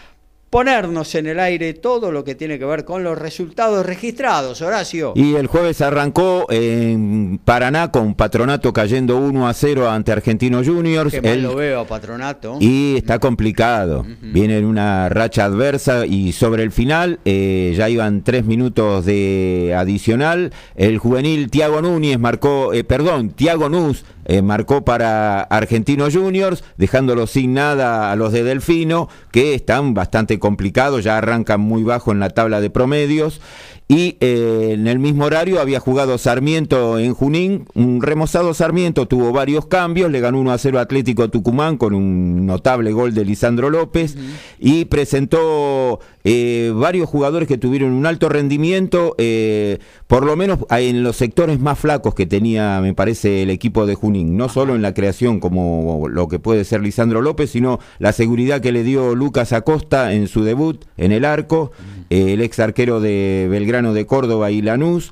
ponernos 0.49 1.13
en 1.15 1.27
el 1.27 1.39
aire 1.39 1.73
todo 1.73 2.11
lo 2.11 2.23
que 2.23 2.35
tiene 2.35 2.57
que 2.57 2.65
ver 2.65 2.85
con 2.85 3.03
los 3.03 3.17
resultados 3.17 3.85
registrados, 3.85 4.61
Horacio. 4.61 5.13
Y 5.15 5.35
el 5.35 5.47
jueves 5.47 5.81
arrancó 5.81 6.47
en 6.49 7.39
Paraná 7.43 7.91
con 7.91 8.15
Patronato 8.15 8.73
cayendo 8.73 9.17
1 9.17 9.47
a 9.47 9.53
0 9.53 9.89
ante 9.89 10.11
Argentino 10.11 10.63
Juniors. 10.63 11.11
Qué 11.11 11.21
mal 11.21 11.41
lo 11.41 11.55
veo 11.55 11.85
Patronato. 11.85 12.57
Y 12.59 12.97
está 12.97 13.19
complicado. 13.19 14.05
Viene 14.21 14.57
en 14.57 14.65
una 14.65 15.09
racha 15.09 15.45
adversa 15.45 16.05
y 16.05 16.31
sobre 16.31 16.63
el 16.63 16.71
final 16.71 17.19
eh, 17.25 17.73
ya 17.75 17.89
iban 17.89 18.23
tres 18.23 18.45
minutos 18.45 19.05
de 19.05 19.75
adicional. 19.77 20.51
El 20.75 20.97
juvenil 20.97 21.49
Tiago 21.49 21.81
Núñez 21.81 22.19
marcó, 22.19 22.73
eh, 22.73 22.83
perdón, 22.83 23.29
Tiago 23.31 23.69
Núñez 23.69 24.03
eh, 24.29 24.43
marcó 24.43 24.85
para 24.85 25.41
Argentino 25.41 26.05
Juniors, 26.11 26.63
dejándolo 26.77 27.25
sin 27.25 27.55
nada 27.55 28.11
a 28.11 28.15
los 28.15 28.31
de 28.31 28.43
Delfino, 28.43 29.09
que 29.31 29.55
están 29.55 29.95
bastante 29.95 30.37
complicados, 30.37 31.03
ya 31.03 31.17
arrancan 31.17 31.59
muy 31.59 31.81
bajo 31.81 32.11
en 32.11 32.19
la 32.19 32.29
tabla 32.29 32.61
de 32.61 32.69
promedios. 32.69 33.41
Y 33.87 34.17
eh, 34.19 34.73
en 34.73 34.87
el 34.87 34.99
mismo 34.99 35.25
horario 35.25 35.59
había 35.59 35.79
jugado 35.79 36.19
Sarmiento 36.19 36.99
en 36.99 37.15
Junín, 37.15 37.65
un 37.73 38.03
remozado 38.03 38.53
Sarmiento 38.53 39.07
tuvo 39.07 39.31
varios 39.31 39.65
cambios, 39.65 40.11
le 40.11 40.19
ganó 40.19 40.39
1 40.39 40.51
a 40.51 40.59
0 40.59 40.79
Atlético 40.79 41.31
Tucumán 41.31 41.77
con 41.77 41.95
un 41.95 42.45
notable 42.45 42.91
gol 42.91 43.15
de 43.15 43.25
Lisandro 43.25 43.71
López 43.71 44.15
y 44.59 44.85
presentó 44.85 46.01
eh, 46.31 46.71
varios 46.75 47.09
jugadores 47.09 47.47
que 47.47 47.57
tuvieron 47.57 47.91
un 47.91 48.05
alto 48.05 48.29
rendimiento, 48.29 49.15
eh, 49.17 49.79
por 50.05 50.23
lo 50.23 50.35
menos 50.35 50.59
en 50.69 51.01
los 51.01 51.15
sectores 51.15 51.59
más 51.59 51.79
flacos 51.79 52.13
que 52.13 52.27
tenía, 52.27 52.79
me 52.81 52.93
parece, 52.93 53.41
el 53.41 53.49
equipo 53.49 53.87
de 53.87 53.95
Junín, 53.95 54.37
no 54.37 54.47
solo 54.47 54.75
en 54.75 54.83
la 54.83 54.93
creación 54.93 55.39
como 55.39 56.07
lo 56.07 56.27
que 56.27 56.37
puede 56.37 56.65
ser 56.65 56.81
Lisandro 56.81 57.23
López, 57.23 57.49
sino 57.49 57.79
la 57.97 58.11
seguridad 58.11 58.61
que 58.61 58.71
le 58.71 58.83
dio 58.83 59.15
Lucas 59.15 59.53
Acosta 59.53 60.13
en 60.13 60.27
su 60.27 60.43
debut 60.43 60.85
en 60.97 61.13
el 61.13 61.25
arco, 61.25 61.71
el 62.11 62.41
ex 62.41 62.59
arquero 62.59 62.99
de 62.99 63.47
Belgrano 63.49 63.95
de 63.95 64.05
Córdoba 64.05 64.51
y 64.51 64.61
Lanús. 64.61 65.11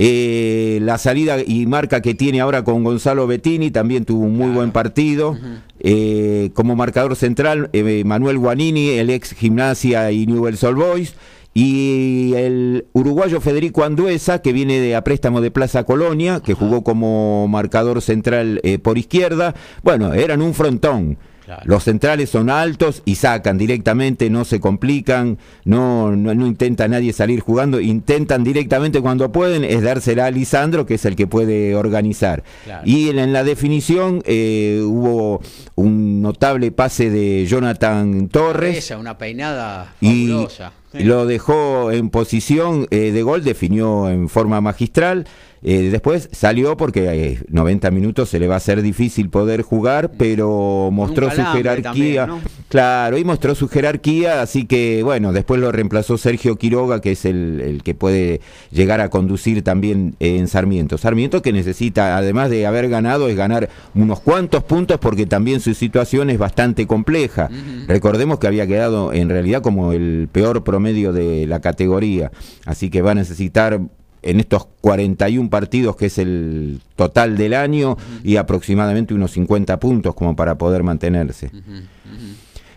Eh, 0.00 0.78
la 0.82 0.96
salida 0.96 1.38
y 1.44 1.66
marca 1.66 2.00
que 2.00 2.14
tiene 2.14 2.40
ahora 2.40 2.62
con 2.62 2.84
Gonzalo 2.84 3.26
Bettini 3.26 3.72
también 3.72 4.04
tuvo 4.04 4.26
un 4.26 4.36
muy 4.36 4.50
buen 4.50 4.70
partido. 4.70 5.36
Eh, 5.80 6.50
como 6.54 6.76
marcador 6.76 7.16
central, 7.16 7.70
eh, 7.72 8.02
Manuel 8.04 8.38
Guanini, 8.38 8.90
el 8.90 9.10
ex 9.10 9.34
gimnasia 9.34 10.10
y 10.12 10.26
Newell's 10.26 10.62
Old 10.64 10.78
Boys. 10.78 11.14
Y 11.54 12.34
el 12.36 12.86
uruguayo 12.92 13.40
Federico 13.40 13.82
Anduesa, 13.82 14.42
que 14.42 14.52
viene 14.52 14.80
de 14.80 14.94
a 14.94 15.02
préstamo 15.02 15.40
de 15.40 15.50
Plaza 15.50 15.84
Colonia, 15.84 16.40
que 16.40 16.54
jugó 16.54 16.84
como 16.84 17.48
marcador 17.48 18.00
central 18.00 18.60
por 18.82 18.96
izquierda. 18.96 19.54
Bueno, 19.82 20.14
eran 20.14 20.40
un 20.40 20.54
frontón. 20.54 21.18
Los 21.64 21.84
centrales 21.84 22.30
son 22.30 22.50
altos 22.50 23.02
y 23.04 23.16
sacan 23.16 23.58
directamente, 23.58 24.30
no 24.30 24.44
se 24.44 24.60
complican, 24.60 25.38
no, 25.64 26.14
no, 26.14 26.46
intenta 26.46 26.88
nadie 26.88 27.12
salir 27.12 27.40
jugando, 27.40 27.80
intentan 27.80 28.44
directamente 28.44 29.00
cuando 29.00 29.30
pueden, 29.32 29.64
es 29.64 29.82
dársela 29.82 30.26
a 30.26 30.30
Lisandro, 30.30 30.86
que 30.86 30.94
es 30.94 31.04
el 31.04 31.16
que 31.16 31.26
puede 31.26 31.74
organizar. 31.74 32.42
Y 32.84 33.08
en, 33.10 33.32
la 33.32 33.44
definición 33.44 34.22
eh, 34.26 34.80
hubo 34.84 35.40
un 35.74 36.22
notable 36.22 36.70
pase 36.72 37.10
de 37.10 37.46
Jonathan 37.46 38.28
Torres. 38.28 38.78
Esa, 38.78 38.98
una 38.98 39.18
peinada 39.18 39.94
fabulosa. 40.00 40.72
Y 40.94 41.04
lo 41.04 41.26
dejó 41.26 41.92
en 41.92 42.08
posición 42.08 42.86
eh, 42.90 43.12
de 43.12 43.22
gol, 43.22 43.44
definió 43.44 44.08
en 44.08 44.28
forma 44.28 44.60
magistral. 44.60 45.26
Eh, 45.62 45.88
después 45.90 46.28
salió 46.32 46.76
porque 46.76 47.38
90 47.48 47.88
eh, 47.88 47.90
minutos 47.90 48.28
se 48.28 48.38
le 48.38 48.46
va 48.46 48.56
a 48.56 48.60
ser 48.60 48.82
difícil 48.82 49.28
poder 49.28 49.62
jugar, 49.62 50.12
pero 50.16 50.90
mostró 50.92 51.30
su 51.30 51.42
jerarquía. 51.42 52.28
Claro, 52.68 53.18
y 53.18 53.24
mostró 53.24 53.54
su 53.54 53.68
jerarquía, 53.68 54.42
así 54.42 54.66
que 54.66 55.02
bueno, 55.02 55.32
después 55.32 55.60
lo 55.60 55.72
reemplazó 55.72 56.18
Sergio 56.18 56.56
Quiroga, 56.56 57.00
que 57.00 57.12
es 57.12 57.24
el, 57.24 57.80
que 57.82 57.94
puede 57.94 58.40
llegar 58.70 59.00
a 59.00 59.08
conducir 59.08 59.62
también 59.62 60.14
en 60.20 60.48
Sarmiento. 60.48 60.98
Sarmiento 60.98 61.42
que 61.42 61.52
necesita, 61.52 62.16
además 62.16 62.50
de 62.50 62.66
haber 62.66 62.88
ganado, 62.88 63.28
es 63.28 63.36
ganar 63.36 63.68
unos 63.94 64.20
cuantos 64.20 64.62
puntos 64.64 64.98
porque 64.98 65.26
también 65.26 65.60
su 65.60 65.74
situación 65.74 66.30
es 66.30 66.38
bastante 66.38 66.86
compleja. 66.86 67.48
Recordemos 67.86 68.38
que 68.38 68.46
había 68.46 68.66
quedado 68.66 69.12
en 69.12 69.28
realidad 69.28 69.62
como 69.62 69.92
el 69.92 70.28
peor 70.30 70.62
promedio 70.62 71.12
de 71.12 71.46
la 71.46 71.60
categoría, 71.60 72.30
así 72.66 72.90
que 72.90 73.02
va 73.02 73.12
a 73.12 73.14
necesitar 73.14 73.80
en 74.28 74.40
estos 74.40 74.66
41 74.82 75.48
partidos 75.48 75.96
que 75.96 76.06
es 76.06 76.18
el 76.18 76.80
total 76.96 77.36
del 77.36 77.54
año 77.54 77.96
y 78.22 78.36
aproximadamente 78.36 79.14
unos 79.14 79.30
50 79.32 79.80
puntos 79.80 80.14
como 80.14 80.36
para 80.36 80.58
poder 80.58 80.82
mantenerse. 80.82 81.50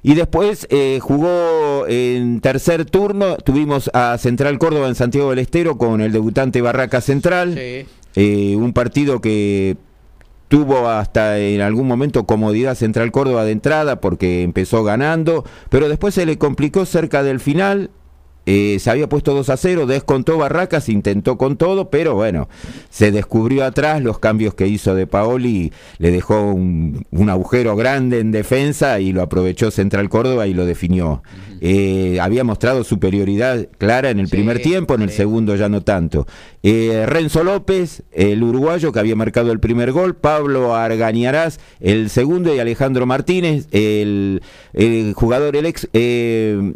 Y 0.04 0.16
después 0.16 0.66
eh, 0.70 1.00
jugó 1.02 1.86
en 1.88 2.40
tercer 2.40 2.86
turno, 2.86 3.36
tuvimos 3.38 3.92
a 3.94 4.18
Central 4.18 4.58
Córdoba 4.58 4.88
en 4.88 4.96
Santiago 4.96 5.30
del 5.30 5.40
Estero 5.40 5.78
con 5.78 6.02
el 6.02 6.12
debutante 6.12 6.62
Barraca 6.62 7.02
Central, 7.02 7.56
eh, 7.58 8.56
un 8.56 8.74
partido 8.74 9.22
que 9.22 9.78
tuvo 10.48 10.90
hasta 10.90 11.38
en 11.38 11.62
algún 11.62 11.88
momento 11.88 12.26
comodidad 12.26 12.76
Central 12.76 13.12
Córdoba 13.12 13.46
de 13.46 13.52
entrada 13.52 14.02
porque 14.02 14.42
empezó 14.42 14.84
ganando, 14.84 15.46
pero 15.70 15.88
después 15.88 16.14
se 16.14 16.26
le 16.26 16.38
complicó 16.38 16.86
cerca 16.86 17.24
del 17.24 17.40
final, 17.40 17.90
eh, 18.46 18.78
se 18.80 18.90
había 18.90 19.08
puesto 19.08 19.34
2 19.36 19.50
a 19.50 19.58
0, 19.58 19.86
descontó 19.86 20.38
Barracas, 20.38 20.90
intentó 20.90 21.38
con 21.38 21.58
todo, 21.58 21.90
pero 21.92 22.16
bueno, 22.16 22.50
se 22.90 23.12
descubrió 23.12 23.64
atrás 23.66 24.02
los 24.02 24.18
cambios 24.18 24.56
que 24.56 24.68
hizo 24.68 24.96
de 24.96 25.06
Paoli, 25.06 25.72
le 26.00 26.12
dejó 26.12 26.52
un, 26.52 27.06
agujero 27.30 27.76
grande 27.76 28.20
en 28.20 28.32
defensa 28.32 29.00
y 29.00 29.14
lo 29.14 29.22
aprovechó 29.22 29.70
Central 29.70 30.10
Córdoba 30.10 30.48
y 30.48 30.54
lo 30.54 30.66
definió. 30.66 31.22
Eh, 31.62 32.18
había 32.20 32.44
mostrado 32.44 32.84
superioridad 32.84 33.68
clara 33.78 34.10
en 34.10 34.20
el 34.20 34.28
primer 34.28 34.60
tiempo, 34.62 34.96
en 34.96 35.04
el 35.04 35.12
segundo 35.12 35.56
ya 35.56 35.70
no 35.70 35.82
tanto. 35.82 36.26
Eh, 36.64 37.06
Renzo 37.08 37.44
López, 37.44 38.04
el 38.12 38.44
uruguayo 38.44 38.92
que 38.92 39.00
había 39.00 39.16
marcado 39.16 39.52
el 39.52 39.60
primer 39.60 39.92
gol, 39.92 40.16
Pablo 40.16 40.76
Argañarás, 40.76 41.60
el 41.80 42.12
segundo 42.12 42.54
y 42.54 42.60
Alejandro 42.60 43.08
Martínez, 43.08 43.68
el, 43.72 44.42
jugador, 45.16 45.56
el 45.56 45.66
ex 45.66 45.88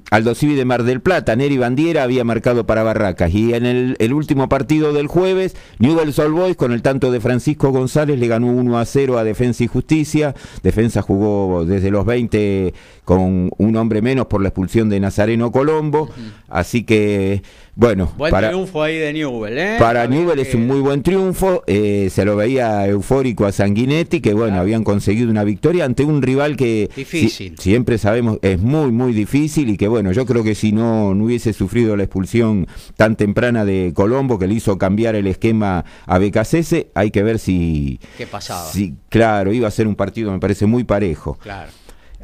Aldo 0.09 0.33
Civi 0.33 0.55
de 0.55 0.65
Mar 0.65 0.83
del 0.83 1.01
Plata, 1.01 1.35
Neri 1.35 1.57
Bandiera 1.57 2.01
había 2.01 2.23
marcado 2.23 2.65
para 2.65 2.81
Barracas. 2.81 3.31
Y 3.33 3.53
en 3.53 3.65
el, 3.65 4.13
último 4.13 4.49
partido 4.49 4.91
del 4.91 5.07
jueves, 5.07 5.55
Newell's 5.77 6.17
Old 6.17 6.33
Boys 6.35 6.55
con 6.55 6.71
el 6.71 6.81
tanto 6.81 7.11
de 7.11 7.19
Francisco 7.19 7.69
González 7.71 8.17
le 8.17 8.27
ganó 8.27 8.47
1 8.47 8.79
a 8.79 8.85
0 8.85 9.19
a 9.19 9.23
Defensa 9.23 9.63
y 9.63 9.67
Justicia. 9.67 10.33
Defensa 10.63 11.03
jugó 11.03 11.63
desde 11.65 11.91
los 11.91 12.05
20 12.05 12.73
con 13.03 13.51
un 13.55 13.75
hombre 13.75 14.01
menos 14.01 14.25
por 14.25 14.41
la 14.41 14.49
expulsión 14.49 14.89
de 14.89 14.99
Nazareno 14.99 15.51
Colombo. 15.51 16.09
Así 16.47 16.83
que 16.83 17.43
bueno, 17.75 18.13
buen 18.17 18.31
para, 18.31 18.49
triunfo 18.49 18.81
ahí 18.81 18.97
de 18.97 19.11
Newell, 19.11 19.57
¿eh? 19.57 19.75
Para 19.77 20.07
Newell 20.07 20.39
es 20.39 20.55
un 20.55 20.65
muy 20.65 20.79
buen 20.79 21.03
triunfo. 21.03 21.61
Eh, 21.67 22.09
se 22.09 22.23
lo 22.23 22.37
veía 22.37 22.87
eufórico 22.87 23.45
a 23.45 23.51
Sanguinetti, 23.51 24.21
que 24.21 24.33
bueno, 24.33 24.57
habían 24.59 24.85
conseguido 24.85 25.29
una 25.29 25.43
victoria 25.43 25.83
ante 25.83 26.05
un 26.05 26.21
rival 26.21 26.55
que 26.55 26.89
difícil. 26.95 27.57
siempre 27.57 27.97
sabemos 27.97 28.39
es 28.41 28.61
muy, 28.61 28.91
muy 28.91 29.11
difícil 29.11 29.69
y 29.69 29.77
que 29.77 29.89
bueno, 29.89 30.13
yo 30.13 30.25
creo 30.25 30.41
que 30.43 30.55
si 30.55 30.71
no, 30.71 31.13
no 31.13 31.25
hubiese 31.25 31.51
sufrido 31.51 31.97
la 31.97 32.03
expulsión 32.03 32.65
tan 32.95 33.17
temprana 33.17 33.65
de 33.65 33.91
Colombo, 33.93 34.39
que 34.39 34.47
le 34.47 34.53
hizo 34.53 34.77
cambiar 34.77 35.15
el 35.15 35.27
esquema 35.27 35.83
a 36.05 36.17
Becasese, 36.17 36.91
hay 36.95 37.11
que 37.11 37.23
ver 37.23 37.39
si. 37.39 37.99
¿Qué 38.17 38.25
pasaba? 38.25 38.71
Si, 38.71 38.95
claro, 39.09 39.51
iba 39.51 39.67
a 39.67 39.71
ser 39.71 39.87
un 39.87 39.95
partido, 39.95 40.31
me 40.31 40.39
parece 40.39 40.65
muy 40.65 40.85
parejo. 40.85 41.37
Claro. 41.41 41.71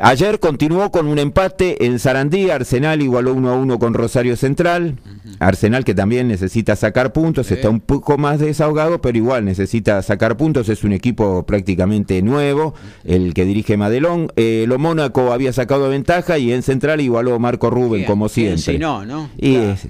Ayer 0.04 0.40
continuó 0.40 0.90
con 0.92 1.08
un 1.08 1.20
empate 1.20 1.86
en 1.86 2.00
Sarandí, 2.00 2.50
Arsenal 2.50 3.04
igualó 3.04 3.36
1 3.36 3.50
a 3.52 3.54
1 3.54 3.78
con 3.78 3.94
Rosario 3.94 4.36
Central, 4.36 4.98
Arsenal 5.40 5.86
que 5.86 5.94
también 5.94 6.28
necesita 6.28 6.76
sacar 6.76 7.14
puntos, 7.14 7.52
está 7.52 7.70
un 7.70 7.80
poco 7.80 8.18
más 8.18 8.40
desahogado, 8.40 9.00
pero 9.00 9.20
igual 9.20 9.46
necesita 9.46 10.02
sacar 10.02 10.38
puntos, 10.38 10.70
es 10.70 10.84
un 10.84 10.94
equipo 10.94 11.44
prácticamente 11.46 12.20
nuevo, 12.24 12.74
el 13.04 13.36
que 13.36 13.46
dirige 13.46 13.78
Madelón, 13.78 14.32
eh, 14.38 14.66
lo 14.68 14.80
Mónaco 14.80 15.32
había 15.32 15.54
sacado 15.54 15.88
ventaja 15.90 16.40
y 16.40 16.52
en 16.52 16.64
Central 16.64 17.00
igualó 17.00 17.38
Marco 17.38 17.70
Rubén 17.70 18.04
como 18.06 18.28
siempre. 18.28 18.80
no, 18.80 19.06
¿no? 19.06 19.30
Y 19.38 19.56
es 19.56 19.88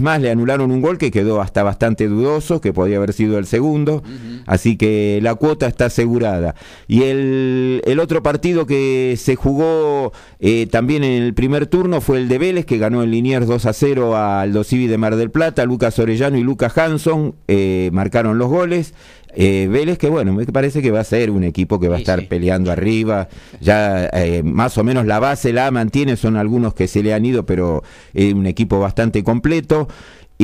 más, 0.00 0.20
le 0.20 0.30
anularon 0.30 0.70
un 0.70 0.80
gol 0.80 0.98
que 0.98 1.10
quedó 1.10 1.40
hasta 1.40 1.62
bastante 1.62 2.08
dudoso, 2.08 2.60
que 2.60 2.72
podía 2.72 2.96
haber 2.96 3.12
sido 3.12 3.38
el 3.38 3.46
segundo. 3.46 4.02
Así 4.46 4.76
que 4.76 5.20
la 5.22 5.34
cuota 5.34 5.66
está 5.66 5.86
asegurada. 5.86 6.54
Y 6.88 7.02
el, 7.04 7.82
el 7.84 8.00
otro 8.00 8.22
partido 8.22 8.66
que 8.66 9.16
se 9.18 9.36
jugó 9.36 10.12
eh, 10.40 10.66
también 10.70 11.04
en 11.04 11.22
el 11.22 11.34
primer 11.34 11.66
turno 11.66 12.00
fue 12.00 12.18
el 12.18 12.28
de 12.28 12.38
Vélez, 12.38 12.66
que 12.66 12.78
ganó 12.78 13.02
en 13.02 13.10
Liniers 13.10 13.46
2 13.46 13.66
a 13.66 13.72
0 13.72 14.16
al 14.16 14.64
Civi 14.64 14.86
de 14.86 14.98
Mar 14.98 15.16
del 15.16 15.30
Plata. 15.30 15.64
Lucas 15.64 15.98
Orellano 15.98 16.36
y 16.38 16.42
Lucas 16.42 16.76
Hanson 16.76 17.34
eh, 17.48 17.90
marcaron 17.92 18.38
los 18.38 18.48
goles. 18.48 18.94
Eh, 19.34 19.68
Vélez 19.70 19.98
que 19.98 20.08
bueno, 20.08 20.32
me 20.32 20.44
parece 20.46 20.82
que 20.82 20.90
va 20.90 21.00
a 21.00 21.04
ser 21.04 21.30
un 21.30 21.44
equipo 21.44 21.80
que 21.80 21.88
va 21.88 21.96
a 21.96 21.98
estar 21.98 22.26
peleando 22.28 22.70
arriba, 22.70 23.28
ya 23.60 24.06
eh, 24.12 24.42
más 24.42 24.76
o 24.76 24.84
menos 24.84 25.06
la 25.06 25.20
base 25.20 25.52
la 25.52 25.70
mantiene, 25.70 26.16
son 26.16 26.36
algunos 26.36 26.74
que 26.74 26.86
se 26.88 27.02
le 27.02 27.14
han 27.14 27.24
ido, 27.24 27.46
pero 27.46 27.82
es 28.12 28.34
un 28.34 28.46
equipo 28.46 28.78
bastante 28.78 29.24
completo. 29.24 29.88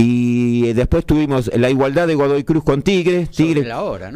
Y 0.00 0.72
después 0.74 1.04
tuvimos 1.04 1.50
la 1.56 1.70
igualdad 1.70 2.06
de 2.06 2.14
Godoy 2.14 2.44
Cruz 2.44 2.62
con 2.62 2.82
Tigre. 2.82 3.26
Tigre, 3.26 3.66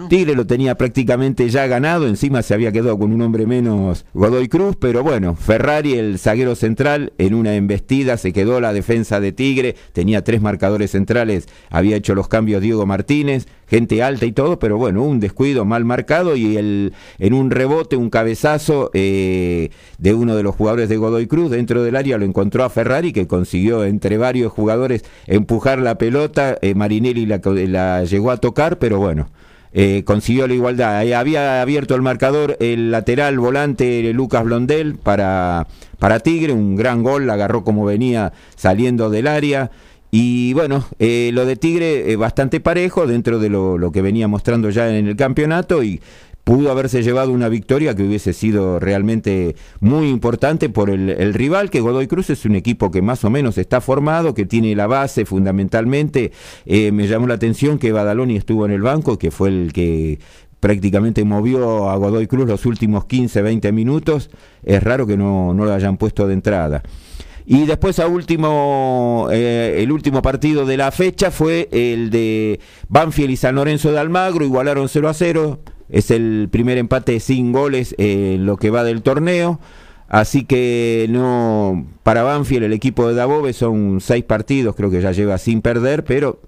Tigre 0.08 0.36
lo 0.36 0.46
tenía 0.46 0.76
prácticamente 0.76 1.48
ya 1.48 1.66
ganado, 1.66 2.06
encima 2.06 2.42
se 2.42 2.54
había 2.54 2.70
quedado 2.70 2.96
con 2.96 3.12
un 3.12 3.20
hombre 3.20 3.46
menos 3.46 4.04
Godoy 4.14 4.46
Cruz, 4.46 4.76
pero 4.78 5.02
bueno, 5.02 5.34
Ferrari, 5.34 5.94
el 5.94 6.20
zaguero 6.20 6.54
central, 6.54 7.12
en 7.18 7.34
una 7.34 7.56
embestida 7.56 8.16
se 8.16 8.32
quedó 8.32 8.60
la 8.60 8.72
defensa 8.72 9.18
de 9.18 9.32
Tigre, 9.32 9.74
tenía 9.92 10.22
tres 10.22 10.40
marcadores 10.40 10.92
centrales, 10.92 11.48
había 11.68 11.96
hecho 11.96 12.14
los 12.14 12.28
cambios 12.28 12.62
Diego 12.62 12.86
Martínez, 12.86 13.48
gente 13.72 14.02
alta 14.02 14.26
y 14.26 14.32
todo, 14.32 14.58
pero 14.58 14.76
bueno, 14.76 15.02
un 15.02 15.18
descuido 15.18 15.64
mal 15.64 15.86
marcado 15.86 16.36
y 16.36 16.58
el, 16.58 16.92
en 17.18 17.32
un 17.32 17.50
rebote, 17.50 17.96
un 17.96 18.10
cabezazo 18.10 18.90
eh, 18.92 19.70
de 19.96 20.12
uno 20.12 20.36
de 20.36 20.42
los 20.42 20.54
jugadores 20.54 20.90
de 20.90 20.98
Godoy 20.98 21.26
Cruz 21.26 21.50
dentro 21.50 21.82
del 21.82 21.96
área 21.96 22.18
lo 22.18 22.26
encontró 22.26 22.64
a 22.64 22.68
Ferrari 22.68 23.14
que 23.14 23.26
consiguió 23.26 23.84
entre 23.84 24.18
varios 24.18 24.52
jugadores 24.52 25.06
empujar 25.26 25.78
la 25.78 25.96
pelota, 25.96 26.58
eh, 26.60 26.74
Marinelli 26.74 27.24
la, 27.24 27.40
la, 27.42 28.04
llegó 28.04 28.30
a 28.30 28.36
tocar, 28.36 28.78
pero 28.78 28.98
bueno. 28.98 29.30
Eh, 29.74 30.02
consiguió 30.04 30.46
la 30.46 30.52
igualdad. 30.52 31.10
había 31.14 31.62
abierto 31.62 31.94
el 31.94 32.02
marcador 32.02 32.58
el 32.60 32.90
lateral 32.90 33.38
volante 33.38 34.12
Lucas 34.12 34.44
Blondel 34.44 34.96
para, 34.96 35.66
para 35.98 36.20
Tigre, 36.20 36.52
un 36.52 36.76
gran 36.76 37.02
gol, 37.02 37.30
agarró 37.30 37.64
como 37.64 37.86
venía 37.86 38.34
saliendo 38.54 39.08
del 39.08 39.26
área. 39.26 39.70
Y 40.14 40.52
bueno, 40.52 40.84
eh, 40.98 41.30
lo 41.32 41.46
de 41.46 41.56
Tigre 41.56 42.14
bastante 42.16 42.60
parejo 42.60 43.06
dentro 43.06 43.38
de 43.38 43.48
lo, 43.48 43.78
lo, 43.78 43.92
que 43.92 44.02
venía 44.02 44.28
mostrando 44.28 44.68
ya 44.68 44.94
en 44.94 45.08
el 45.08 45.16
campeonato 45.16 45.82
y 45.82 46.02
pudo 46.44 46.70
haberse 46.70 47.02
llevado 47.02 47.32
una 47.32 47.48
victoria 47.48 47.94
que 47.94 48.02
hubiese 48.02 48.32
sido 48.32 48.78
realmente 48.80 49.54
muy 49.80 50.08
importante 50.08 50.68
por 50.68 50.90
el, 50.90 51.34
rival, 51.34 51.70
que 51.70 51.80
Godoy 51.80 52.08
Cruz 52.08 52.30
es 52.30 52.44
un 52.44 52.56
equipo 52.56 52.90
que 52.90 53.02
más 53.02 53.24
o 53.24 53.30
menos 53.30 53.58
está 53.58 53.80
formado, 53.80 54.34
que 54.34 54.44
tiene 54.44 54.74
la 54.74 54.86
base 54.86 55.24
fundamentalmente. 55.24 56.32
Eh, 56.66 56.90
me 56.92 57.06
llamó 57.06 57.26
la 57.26 57.34
atención 57.34 57.78
que 57.78 57.92
Badaloni 57.92 58.36
estuvo 58.36 58.66
en 58.66 58.72
el 58.72 58.82
banco, 58.82 59.18
que 59.18 59.30
fue 59.30 59.48
el 59.48 59.72
que 59.72 60.18
prácticamente 60.58 61.24
movió 61.24 61.90
a 61.90 61.96
Godoy 61.96 62.26
Cruz 62.26 62.46
los 62.48 62.66
últimos 62.66 63.04
15, 63.04 63.42
20 63.42 63.72
minutos. 63.72 64.30
Es 64.64 64.82
raro 64.82 65.06
que 65.06 65.16
no, 65.16 65.54
no 65.54 65.64
lo 65.64 65.72
hayan 65.72 65.96
puesto 65.96 66.26
de 66.26 66.34
entrada. 66.34 66.82
Y 67.44 67.66
después 67.66 67.98
a 67.98 68.06
último, 68.06 69.28
eh, 69.32 69.78
el 69.78 69.90
último 69.90 70.22
partido 70.22 70.64
de 70.64 70.76
la 70.76 70.90
fecha 70.92 71.30
fue 71.30 71.68
el 71.72 72.10
de 72.10 72.60
Banfield 72.88 73.30
y 73.30 73.36
San 73.36 73.56
Lorenzo 73.56 73.90
de 73.92 73.98
Almagro, 73.98 74.44
igualaron 74.44 74.88
0 74.88 75.08
a 75.08 75.14
0. 75.14 75.60
Es 75.88 76.10
el 76.10 76.48
primer 76.50 76.78
empate 76.78 77.20
sin 77.20 77.52
goles 77.52 77.94
en 77.98 78.46
lo 78.46 78.56
que 78.56 78.70
va 78.70 78.84
del 78.84 79.02
torneo. 79.02 79.60
Así 80.08 80.44
que 80.44 81.06
no, 81.08 81.86
para 82.02 82.22
Banfield 82.22 82.64
el 82.64 82.74
equipo 82.74 83.08
de 83.08 83.14
Dabove 83.14 83.54
son 83.54 83.98
seis 84.02 84.22
partidos, 84.22 84.76
creo 84.76 84.90
que 84.90 85.00
ya 85.00 85.10
lleva 85.12 85.38
sin 85.38 85.62
perder, 85.62 86.04
pero 86.04 86.38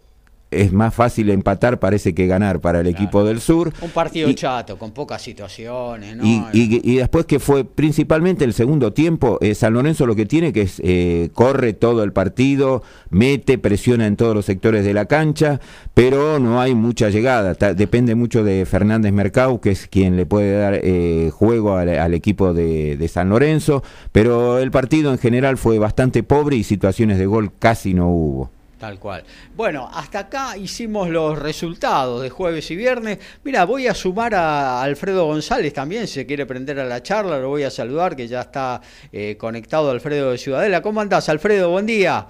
es 0.62 0.72
más 0.72 0.94
fácil 0.94 1.30
empatar, 1.30 1.78
parece 1.78 2.14
que 2.14 2.26
ganar 2.26 2.60
para 2.60 2.80
el 2.80 2.86
equipo 2.86 3.24
del 3.24 3.40
sur. 3.40 3.72
Un 3.80 3.90
partido 3.90 4.32
chato, 4.32 4.78
con 4.78 4.92
pocas 4.92 5.22
situaciones. 5.22 6.16
¿no? 6.16 6.24
Y, 6.52 6.96
después 6.96 7.26
que 7.26 7.38
fue 7.38 7.64
principalmente 7.64 8.44
el 8.44 8.52
segundo 8.54 8.92
tiempo, 8.92 9.38
eh, 9.40 9.54
San 9.54 9.74
Lorenzo 9.74 10.06
lo 10.06 10.14
que 10.14 10.26
tiene 10.26 10.52
que 10.52 10.62
es 10.62 10.80
eh, 10.84 11.30
corre 11.32 11.72
todo 11.72 12.02
el 12.02 12.12
partido, 12.12 12.82
mete, 13.10 13.58
presiona 13.58 14.06
en 14.06 14.16
todos 14.16 14.34
los 14.34 14.44
sectores 14.44 14.84
de 14.84 14.94
la 14.94 15.06
cancha, 15.06 15.60
pero 15.94 16.38
no 16.38 16.60
hay 16.60 16.74
mucha 16.74 17.10
llegada. 17.10 17.54
depende 17.74 18.14
mucho 18.14 18.44
de 18.44 18.66
Fernández 18.66 19.12
Mercado, 19.12 19.60
que 19.60 19.70
es 19.70 19.86
quien 19.86 20.16
le 20.16 20.26
puede 20.26 20.58
dar 20.58 20.80
eh, 20.82 21.30
juego 21.32 21.76
al, 21.76 22.14
equipo 22.14 22.54
de, 22.54 22.96
de 22.96 23.08
San 23.08 23.28
Lorenzo, 23.28 23.82
pero 24.12 24.58
el 24.58 24.70
partido 24.70 25.10
en 25.10 25.18
general 25.18 25.56
fue 25.56 25.78
bastante 25.78 26.22
pobre 26.22 26.56
y 26.56 26.64
situaciones 26.64 27.18
de 27.18 27.26
gol 27.26 27.52
casi 27.58 27.94
no 27.94 28.08
hubo. 28.08 28.53
Tal 28.84 28.98
cual. 28.98 29.24
Bueno, 29.56 29.88
hasta 29.90 30.18
acá 30.18 30.58
hicimos 30.58 31.08
los 31.08 31.38
resultados 31.38 32.20
de 32.20 32.28
jueves 32.28 32.70
y 32.70 32.76
viernes. 32.76 33.18
Mira, 33.42 33.64
voy 33.64 33.86
a 33.86 33.94
sumar 33.94 34.34
a 34.34 34.82
Alfredo 34.82 35.24
González 35.24 35.72
también, 35.72 36.06
si 36.06 36.12
se 36.16 36.26
quiere 36.26 36.44
prender 36.44 36.78
a 36.78 36.84
la 36.84 37.02
charla, 37.02 37.38
lo 37.38 37.48
voy 37.48 37.62
a 37.62 37.70
saludar, 37.70 38.14
que 38.14 38.28
ya 38.28 38.42
está 38.42 38.82
eh, 39.10 39.38
conectado 39.38 39.90
Alfredo 39.90 40.32
de 40.32 40.36
Ciudadela. 40.36 40.82
¿Cómo 40.82 41.00
andás, 41.00 41.30
Alfredo? 41.30 41.70
Buen 41.70 41.86
día. 41.86 42.26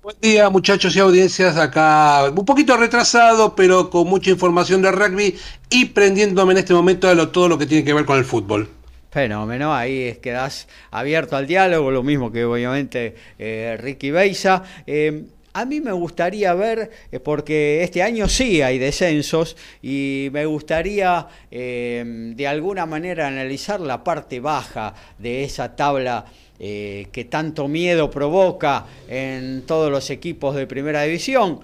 Buen 0.00 0.14
día, 0.20 0.48
muchachos 0.48 0.94
y 0.94 1.00
audiencias. 1.00 1.56
Acá 1.56 2.30
un 2.36 2.44
poquito 2.44 2.76
retrasado, 2.76 3.56
pero 3.56 3.90
con 3.90 4.06
mucha 4.06 4.30
información 4.30 4.82
de 4.82 4.92
rugby 4.92 5.36
y 5.70 5.86
prendiéndome 5.86 6.52
en 6.52 6.58
este 6.58 6.72
momento 6.72 7.12
de 7.12 7.26
todo 7.26 7.48
lo 7.48 7.58
que 7.58 7.66
tiene 7.66 7.82
que 7.82 7.94
ver 7.94 8.04
con 8.04 8.16
el 8.16 8.24
fútbol. 8.24 8.68
Fenómeno, 9.10 9.74
ahí 9.74 10.20
quedás 10.22 10.68
abierto 10.92 11.34
al 11.34 11.48
diálogo, 11.48 11.90
lo 11.90 12.04
mismo 12.04 12.30
que 12.30 12.44
obviamente 12.44 13.16
eh, 13.40 13.76
Ricky 13.80 14.12
Beisa. 14.12 14.62
Eh, 14.86 15.24
a 15.52 15.64
mí 15.64 15.80
me 15.80 15.92
gustaría 15.92 16.54
ver, 16.54 16.90
eh, 17.10 17.20
porque 17.20 17.82
este 17.82 18.02
año 18.02 18.28
sí 18.28 18.62
hay 18.62 18.78
descensos, 18.78 19.56
y 19.82 20.28
me 20.32 20.46
gustaría 20.46 21.26
eh, 21.50 22.32
de 22.36 22.46
alguna 22.46 22.86
manera 22.86 23.26
analizar 23.26 23.80
la 23.80 24.04
parte 24.04 24.40
baja 24.40 24.94
de 25.18 25.44
esa 25.44 25.74
tabla 25.74 26.26
eh, 26.62 27.08
que 27.10 27.24
tanto 27.24 27.68
miedo 27.68 28.10
provoca 28.10 28.86
en 29.08 29.62
todos 29.62 29.90
los 29.90 30.10
equipos 30.10 30.54
de 30.54 30.66
primera 30.66 31.02
división. 31.02 31.60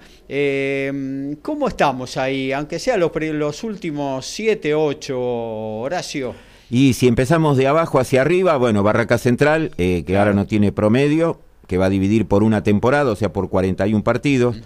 ¿Cómo 1.41 1.67
estamos 1.67 2.17
ahí? 2.17 2.51
Aunque 2.51 2.79
sea 2.79 2.97
los, 2.97 3.11
los 3.15 3.63
últimos 3.63 4.25
7, 4.25 4.73
8, 4.73 5.19
Horacio. 5.19 6.35
Y 6.69 6.93
si 6.93 7.07
empezamos 7.07 7.55
de 7.57 7.67
abajo 7.67 7.99
hacia 7.99 8.21
arriba, 8.21 8.57
bueno, 8.57 8.83
Barraca 8.83 9.17
Central, 9.17 9.71
que 9.77 10.17
ahora 10.17 10.33
no 10.33 10.47
tiene 10.47 10.71
promedio, 10.71 11.39
que 11.67 11.77
va 11.77 11.85
a 11.85 11.89
dividir 11.89 12.27
por 12.27 12.43
una 12.43 12.63
temporada, 12.63 13.11
o 13.11 13.15
sea, 13.15 13.31
por 13.31 13.49
41 13.49 14.03
partidos. 14.03 14.57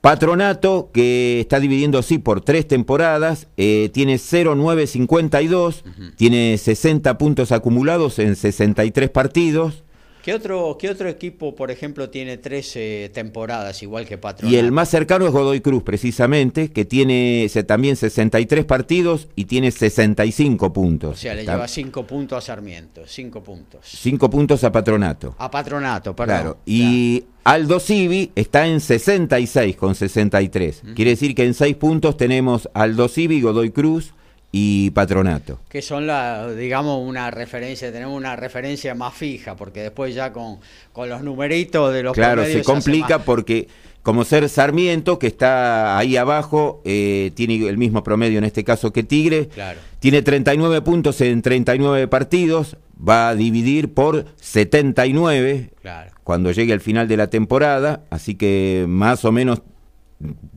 Patronato, 0.00 0.90
que 0.92 1.40
está 1.40 1.60
dividiendo 1.60 1.98
así 1.98 2.18
por 2.18 2.42
tres 2.42 2.68
temporadas, 2.68 3.48
eh, 3.56 3.90
tiene 3.94 4.18
0,952, 4.18 5.82
tiene 6.16 6.58
60 6.58 7.16
puntos 7.16 7.52
acumulados 7.52 8.18
en 8.18 8.36
63 8.36 9.08
partidos. 9.08 9.83
¿Qué 10.24 10.32
otro, 10.32 10.78
¿Qué 10.80 10.88
otro 10.88 11.06
equipo, 11.10 11.54
por 11.54 11.70
ejemplo, 11.70 12.08
tiene 12.08 12.38
13 12.38 13.10
temporadas 13.12 13.82
igual 13.82 14.06
que 14.06 14.16
Patronato? 14.16 14.56
Y 14.56 14.58
el 14.58 14.72
más 14.72 14.88
cercano 14.88 15.26
es 15.26 15.32
Godoy 15.32 15.60
Cruz, 15.60 15.82
precisamente, 15.82 16.70
que 16.70 16.86
tiene 16.86 17.46
también 17.66 17.94
63 17.94 18.64
partidos 18.64 19.28
y 19.36 19.44
tiene 19.44 19.70
65 19.70 20.72
puntos. 20.72 21.12
O 21.12 21.20
sea, 21.20 21.34
le 21.34 21.44
lleva 21.44 21.68
5 21.68 22.06
puntos 22.06 22.38
a 22.38 22.40
Sarmiento, 22.40 23.02
5 23.06 23.42
puntos. 23.42 23.80
5 23.84 24.30
puntos 24.30 24.64
a 24.64 24.72
Patronato. 24.72 25.34
A 25.36 25.50
Patronato, 25.50 26.16
perdón. 26.16 26.34
Claro, 26.34 26.58
y 26.64 27.24
Aldo 27.44 27.78
Civi 27.78 28.32
está 28.34 28.66
en 28.66 28.80
66 28.80 29.76
con 29.76 29.94
63. 29.94 30.84
Quiere 30.96 31.10
decir 31.10 31.34
que 31.34 31.44
en 31.44 31.52
6 31.52 31.76
puntos 31.76 32.16
tenemos 32.16 32.66
Aldo 32.72 33.08
Civi, 33.08 33.42
Godoy 33.42 33.72
Cruz, 33.72 34.14
y 34.56 34.92
patronato. 34.92 35.58
Que 35.68 35.82
son, 35.82 36.06
la, 36.06 36.48
digamos, 36.52 37.04
una 37.04 37.28
referencia, 37.32 37.90
tenemos 37.90 38.16
una 38.16 38.36
referencia 38.36 38.94
más 38.94 39.12
fija, 39.12 39.56
porque 39.56 39.82
después 39.82 40.14
ya 40.14 40.32
con, 40.32 40.60
con 40.92 41.08
los 41.08 41.22
numeritos 41.22 41.92
de 41.92 42.04
los 42.04 42.12
Claro, 42.12 42.44
se 42.44 42.62
complica 42.62 43.18
porque 43.18 43.66
como 44.04 44.24
ser 44.24 44.48
Sarmiento, 44.48 45.18
que 45.18 45.26
está 45.26 45.98
ahí 45.98 46.16
abajo, 46.16 46.82
eh, 46.84 47.32
tiene 47.34 47.66
el 47.66 47.78
mismo 47.78 48.04
promedio 48.04 48.38
en 48.38 48.44
este 48.44 48.62
caso 48.62 48.92
que 48.92 49.02
Tigre, 49.02 49.48
claro. 49.48 49.80
tiene 49.98 50.22
39 50.22 50.82
puntos 50.82 51.20
en 51.20 51.42
39 51.42 52.06
partidos, 52.06 52.76
va 52.96 53.30
a 53.30 53.34
dividir 53.34 53.92
por 53.92 54.26
79 54.36 55.70
claro. 55.82 56.12
cuando 56.22 56.52
llegue 56.52 56.72
al 56.72 56.80
final 56.80 57.08
de 57.08 57.16
la 57.16 57.26
temporada, 57.26 58.04
así 58.08 58.36
que 58.36 58.84
más 58.86 59.24
o 59.24 59.32
menos 59.32 59.62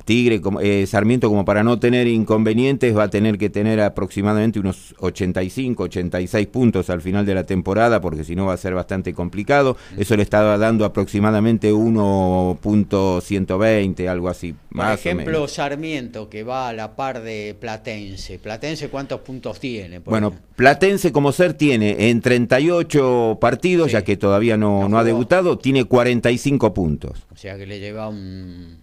Tigre, 0.06 0.39
como, 0.39 0.62
eh, 0.62 0.86
Sarmiento, 0.88 1.27
como 1.27 1.43
para 1.43 1.63
no 1.63 1.80
tener 1.80 2.08
inconvenientes, 2.08 2.95
va 2.95 3.03
a 3.03 3.10
tener 3.10 3.38
que 3.38 3.49
tener 3.49 3.82
aproximadamente 3.82 4.58
unos 4.60 4.95
85, 4.99 5.84
86 5.84 6.47
puntos 6.47 6.89
al 6.89 7.01
final 7.01 7.25
de 7.25 7.36
la 7.36 7.45
temporada, 7.45 7.99
porque 7.99 8.23
si 8.23 8.34
no 8.34 8.45
va 8.45 8.53
a 8.53 8.58
ser 8.58 8.73
bastante 8.73 9.13
complicado. 9.13 9.75
Eso 9.97 10.15
le 10.15 10.23
estaba 10.23 10.58
dando 10.58 10.86
aproximadamente 10.86 11.73
1.120, 11.73 14.08
algo 14.08 14.30
así. 14.30 14.56
Por 14.73 14.89
ejemplo, 14.91 15.45
Sarmiento, 15.49 16.30
que 16.30 16.43
va 16.43 16.69
a 16.69 16.73
la 16.73 16.95
par 16.95 17.21
de 17.21 17.53
Platense. 17.60 18.39
¿Platense 18.39 18.88
cuántos 18.89 19.19
puntos 19.21 19.60
tiene? 19.60 19.99
Bueno, 19.99 20.34
Platense 20.56 21.12
como 21.12 21.34
ser 21.34 21.53
tiene 21.53 22.10
en 22.10 22.21
38 22.21 23.39
partidos, 23.41 23.91
ya 23.91 24.03
que 24.03 24.15
todavía 24.15 24.56
no, 24.56 24.88
no 24.88 24.97
ha 24.97 25.03
debutado, 25.03 25.58
tiene 25.58 25.84
45 25.84 26.73
puntos. 26.73 27.25
O 27.34 27.36
sea 27.36 27.58
que 27.58 27.65
le 27.65 27.80
lleva 27.80 28.08
un 28.08 28.77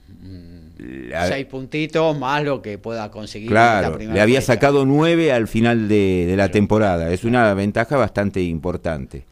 seis 0.76 1.46
puntitos 1.46 2.18
más 2.18 2.42
lo 2.42 2.62
que 2.62 2.78
pueda 2.78 3.10
conseguir. 3.10 3.48
Claro, 3.48 3.98
le 3.98 4.20
había 4.20 4.40
sacado 4.40 4.84
nueve 4.84 5.32
al 5.32 5.48
final 5.48 5.88
de, 5.88 6.34
la 6.36 6.50
temporada. 6.50 7.12
Es 7.12 7.24
una 7.24 7.52
ventaja 7.54 7.96
bastante 7.96 8.42
importante. 8.42 9.24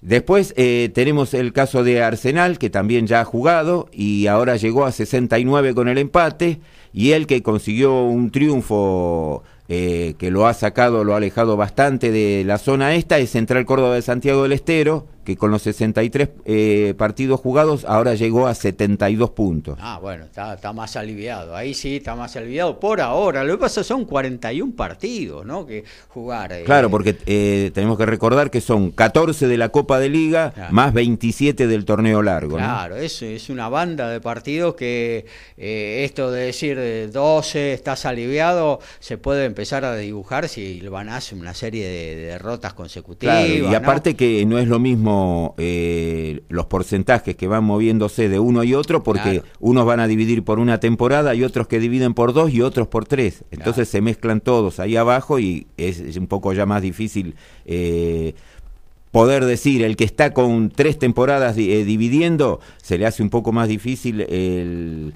Después 0.00 0.52
eh, 0.56 0.90
tenemos 0.92 1.32
el 1.32 1.52
caso 1.52 1.84
de 1.84 2.02
Arsenal, 2.02 2.58
que 2.58 2.70
también 2.70 3.06
ya 3.06 3.20
ha 3.20 3.24
jugado 3.24 3.88
y 3.92 4.26
ahora 4.26 4.56
llegó 4.56 4.84
a 4.84 4.90
69 4.90 5.74
con 5.74 5.88
el 5.88 5.96
empate, 5.96 6.58
y 6.92 7.12
él 7.12 7.28
que 7.28 7.42
consiguió 7.42 8.02
un 8.02 8.32
triunfo 8.32 9.44
eh, 9.68 10.14
que 10.18 10.32
lo 10.32 10.48
ha 10.48 10.54
sacado, 10.54 11.04
lo 11.04 11.14
ha 11.14 11.18
alejado 11.18 11.56
bastante 11.56 12.10
de 12.10 12.42
la 12.44 12.58
zona 12.58 12.96
esta, 12.96 13.18
es 13.18 13.30
Central 13.30 13.64
Córdoba 13.64 13.94
de 13.94 14.02
Santiago 14.02 14.42
del 14.42 14.52
Estero, 14.52 15.06
que 15.24 15.36
con 15.36 15.50
los 15.50 15.62
63 15.62 16.28
eh, 16.44 16.94
partidos 16.96 17.40
jugados 17.40 17.84
ahora 17.84 18.14
llegó 18.14 18.46
a 18.46 18.54
72 18.54 19.30
puntos. 19.30 19.78
Ah, 19.80 19.98
bueno, 20.00 20.24
está, 20.24 20.72
más 20.72 20.96
aliviado. 20.96 21.54
Ahí 21.54 21.74
sí 21.74 21.96
está 21.96 22.16
más 22.16 22.34
aliviado 22.36 22.80
por 22.80 23.00
ahora. 23.00 23.44
Lo 23.44 23.54
que 23.54 23.60
pasa 23.60 23.84
son 23.84 24.04
41 24.04 24.74
partidos, 24.74 25.46
¿no? 25.46 25.64
Que 25.64 25.84
jugar. 26.08 26.52
Eh. 26.52 26.64
Claro, 26.64 26.90
porque 26.90 27.16
eh, 27.26 27.70
tenemos 27.72 27.98
que 27.98 28.06
recordar 28.06 28.50
que 28.50 28.60
son 28.60 28.90
14 28.90 29.46
de 29.46 29.56
la 29.56 29.68
Copa 29.68 29.98
de 29.98 30.08
Liga 30.08 30.52
más 30.70 30.92
27 30.92 31.66
del 31.66 31.84
torneo 31.84 32.22
largo. 32.22 32.56
Claro, 32.56 32.96
es, 32.96 33.22
es 33.22 33.48
una 33.48 33.68
banda 33.68 34.08
de 34.08 34.20
partidos 34.20 34.74
que 34.74 35.26
esto 35.56 36.30
de 36.30 36.46
decir 36.46 37.10
12 37.12 37.72
estás 37.72 38.06
aliviado 38.06 38.80
se 38.98 39.18
puede 39.18 39.44
empezar 39.44 39.84
a 39.84 39.96
dibujar 39.96 40.48
si 40.48 40.80
van 40.80 41.08
a 41.08 41.16
hacer 41.16 41.38
una 41.38 41.54
serie 41.54 41.86
de, 41.86 42.16
derrotas 42.16 42.74
consecutivas. 42.74 43.46
y 43.48 43.74
aparte 43.74 44.16
que 44.16 44.44
no 44.46 44.58
es 44.58 44.68
lo 44.68 44.78
mismo 44.78 45.11
eh, 45.58 46.42
los 46.48 46.66
porcentajes 46.66 47.36
que 47.36 47.46
van 47.46 47.64
moviéndose 47.64 48.28
de 48.28 48.38
uno 48.38 48.64
y 48.64 48.74
otro, 48.74 49.02
porque 49.02 49.42
unos 49.60 49.86
van 49.86 50.00
a 50.00 50.06
dividir 50.06 50.44
por 50.44 50.58
una 50.58 50.80
temporada 50.80 51.34
y 51.34 51.44
otros 51.44 51.66
que 51.66 51.80
dividen 51.80 52.14
por 52.14 52.32
dos 52.32 52.52
y 52.52 52.62
otros 52.62 52.88
por 52.88 53.06
tres. 53.06 53.44
Entonces 53.50 53.88
se 53.88 54.00
mezclan 54.00 54.40
todos 54.40 54.80
ahí 54.80 54.96
abajo 54.96 55.38
y 55.38 55.66
es 55.76 56.16
un 56.16 56.26
poco 56.26 56.52
ya 56.52 56.66
más 56.66 56.82
difícil. 56.82 57.34
Eh, 57.64 58.34
poder 59.10 59.44
decir, 59.44 59.82
el 59.82 59.96
que 59.96 60.04
está 60.04 60.32
con 60.32 60.70
tres 60.70 60.98
temporadas 60.98 61.56
eh, 61.58 61.84
dividiendo, 61.84 62.60
se 62.82 62.98
le 62.98 63.06
hace 63.06 63.22
un 63.22 63.30
poco 63.30 63.52
más 63.52 63.68
difícil 63.68 64.22
el, 64.22 65.12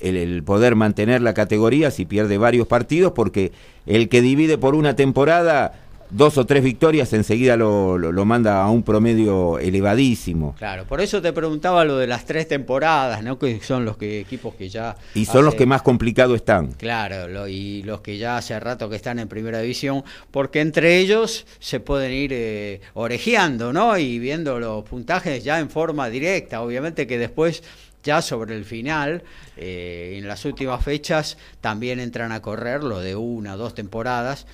el, 0.00 0.42
poder 0.44 0.76
mantener 0.76 1.22
la 1.22 1.34
categoría 1.34 1.90
si 1.90 2.04
pierde 2.04 2.38
varios 2.38 2.66
partidos, 2.66 3.12
porque 3.12 3.52
el 3.86 4.08
que 4.08 4.20
divide 4.20 4.58
por 4.58 4.74
una 4.74 4.96
temporada 4.96 5.87
dos 6.10 6.38
o 6.38 6.46
tres 6.46 6.62
victorias 6.62 7.12
enseguida 7.12 7.56
lo, 7.56 7.98
lo, 7.98 8.24
manda 8.24 8.62
a 8.62 8.70
un 8.70 8.82
promedio 8.82 9.58
elevadísimo. 9.58 10.54
Claro, 10.58 10.84
por 10.84 11.00
eso 11.00 11.20
te 11.20 11.32
preguntaba 11.32 11.84
lo 11.84 11.98
de 11.98 12.06
las 12.06 12.24
tres 12.24 12.48
temporadas, 12.48 13.22
¿no? 13.22 13.38
Que 13.38 13.60
son 13.60 13.84
los 13.84 13.96
que, 13.96 14.20
equipos 14.20 14.54
que 14.54 14.68
ya... 14.68 14.96
Y 15.14 15.24
son 15.24 15.44
los 15.44 15.54
que 15.54 15.66
más 15.66 15.82
complicados 15.82 16.36
están. 16.36 16.72
Claro, 16.72 17.48
y 17.48 17.82
los 17.82 18.00
que 18.00 18.18
ya 18.18 18.36
hace 18.36 18.58
rato 18.58 18.88
que 18.88 18.96
están 18.96 19.18
en 19.18 19.28
primera 19.28 19.60
división, 19.60 20.04
porque 20.30 20.60
entre 20.60 20.98
ellos 20.98 21.46
se 21.58 21.80
pueden 21.80 22.12
ir 22.12 22.30
eh, 22.32 22.80
orejeando, 22.94 23.72
¿no? 23.72 23.98
Y 23.98 24.18
viendo 24.18 24.58
los 24.58 24.84
puntajes 24.84 25.44
ya 25.44 25.58
en 25.58 25.70
forma 25.70 26.08
directa, 26.08 26.62
obviamente 26.62 27.06
que 27.06 27.18
después 27.18 27.62
ya 28.02 28.22
sobre 28.22 28.56
el 28.56 28.64
final, 28.64 29.22
eh, 29.56 30.14
en 30.16 30.26
las 30.28 30.44
últimas 30.44 30.82
fechas, 30.82 31.36
también 31.60 32.00
entran 32.00 32.32
a 32.32 32.40
correr 32.40 32.82
lo 32.82 33.00
de 33.00 33.16
una 33.16 33.54
o 33.54 33.58
dos 33.58 33.74
temporadas 33.74 34.46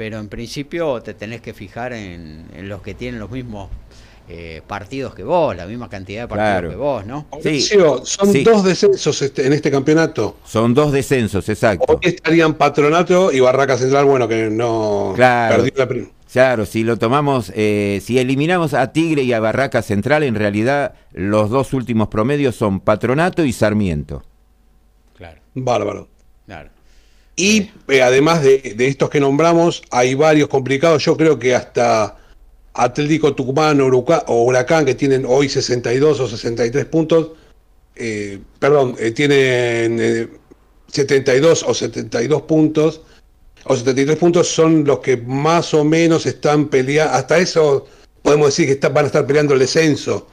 pero 0.00 0.18
en 0.18 0.30
principio 0.30 1.02
te 1.02 1.12
tenés 1.12 1.42
que 1.42 1.52
fijar 1.52 1.92
en, 1.92 2.46
los 2.62 2.80
que 2.80 2.94
tienen 2.94 3.20
los 3.20 3.30
mismos 3.30 3.68
eh, 4.30 4.62
partidos 4.66 5.14
que 5.14 5.22
vos, 5.22 5.54
la 5.54 5.66
misma 5.66 5.90
cantidad 5.90 6.22
de 6.22 6.28
partidos 6.28 6.72
que 6.72 6.76
vos, 6.78 7.04
¿no? 7.04 7.26
Sí, 7.42 7.60
son 7.60 8.42
dos 8.42 8.64
descensos 8.64 9.20
este, 9.20 9.46
en 9.46 9.52
este 9.52 9.70
campeonato. 9.70 10.38
Son 10.46 10.72
dos 10.72 10.90
descensos, 10.90 11.46
exacto. 11.50 11.84
Hoy 11.86 11.98
estarían 12.00 12.54
Patronato 12.54 13.30
y 13.30 13.40
Barraca 13.40 13.76
Central, 13.76 14.06
bueno, 14.06 14.26
que 14.26 14.48
no 14.48 15.12
claro. 15.14 15.62
perdió 15.62 15.72
la 15.76 16.06
Claro, 16.32 16.64
si 16.64 16.82
lo 16.82 16.96
tomamos, 16.96 17.52
eh, 17.54 18.00
si 18.02 18.18
eliminamos 18.18 18.72
a 18.72 18.92
Tigre 18.94 19.24
y 19.24 19.34
a 19.34 19.40
Barraca 19.40 19.82
Central, 19.82 20.22
en 20.22 20.34
realidad 20.34 20.94
los 21.12 21.50
dos 21.50 21.74
últimos 21.74 22.08
promedios 22.08 22.56
son 22.56 22.80
Patronato 22.80 23.44
y 23.44 23.52
Sarmiento. 23.52 24.22
Claro. 25.14 25.42
Bárbaro. 25.52 26.08
Claro. 26.46 26.70
Y 27.36 27.70
eh, 27.88 28.02
además 28.02 28.42
de, 28.42 28.74
estos 28.78 29.10
que 29.10 29.20
nombramos, 29.20 29.82
hay 29.90 30.14
varios 30.14 30.48
complicados. 30.48 31.04
Yo 31.04 31.16
creo 31.16 31.38
que 31.38 31.54
hasta 31.54 32.18
Atlético 32.74 33.34
Tucumán 33.34 33.80
o 33.80 34.44
Huracán, 34.44 34.84
que 34.84 34.94
tienen 34.94 35.24
hoy 35.26 35.48
62 35.48 36.20
o 36.20 36.28
63 36.28 36.84
puntos, 36.86 37.30
eh, 37.96 38.38
perdón, 38.58 38.96
eh, 38.98 39.10
tienen 39.12 40.30
72 40.88 41.64
o 41.66 41.74
72 41.74 42.42
puntos, 42.42 43.02
o 43.64 43.76
73 43.76 44.18
puntos 44.18 44.48
son 44.48 44.84
los 44.84 45.00
que 45.00 45.16
más 45.16 45.74
o 45.74 45.84
menos 45.84 46.26
están 46.26 46.68
peleando. 46.68 47.14
Hasta 47.14 47.38
eso 47.38 47.86
podemos 48.22 48.48
decir 48.48 48.78
que 48.78 48.88
van 48.88 49.04
a 49.04 49.06
estar 49.06 49.26
peleando 49.26 49.54
el 49.54 49.60
descenso. 49.60 50.26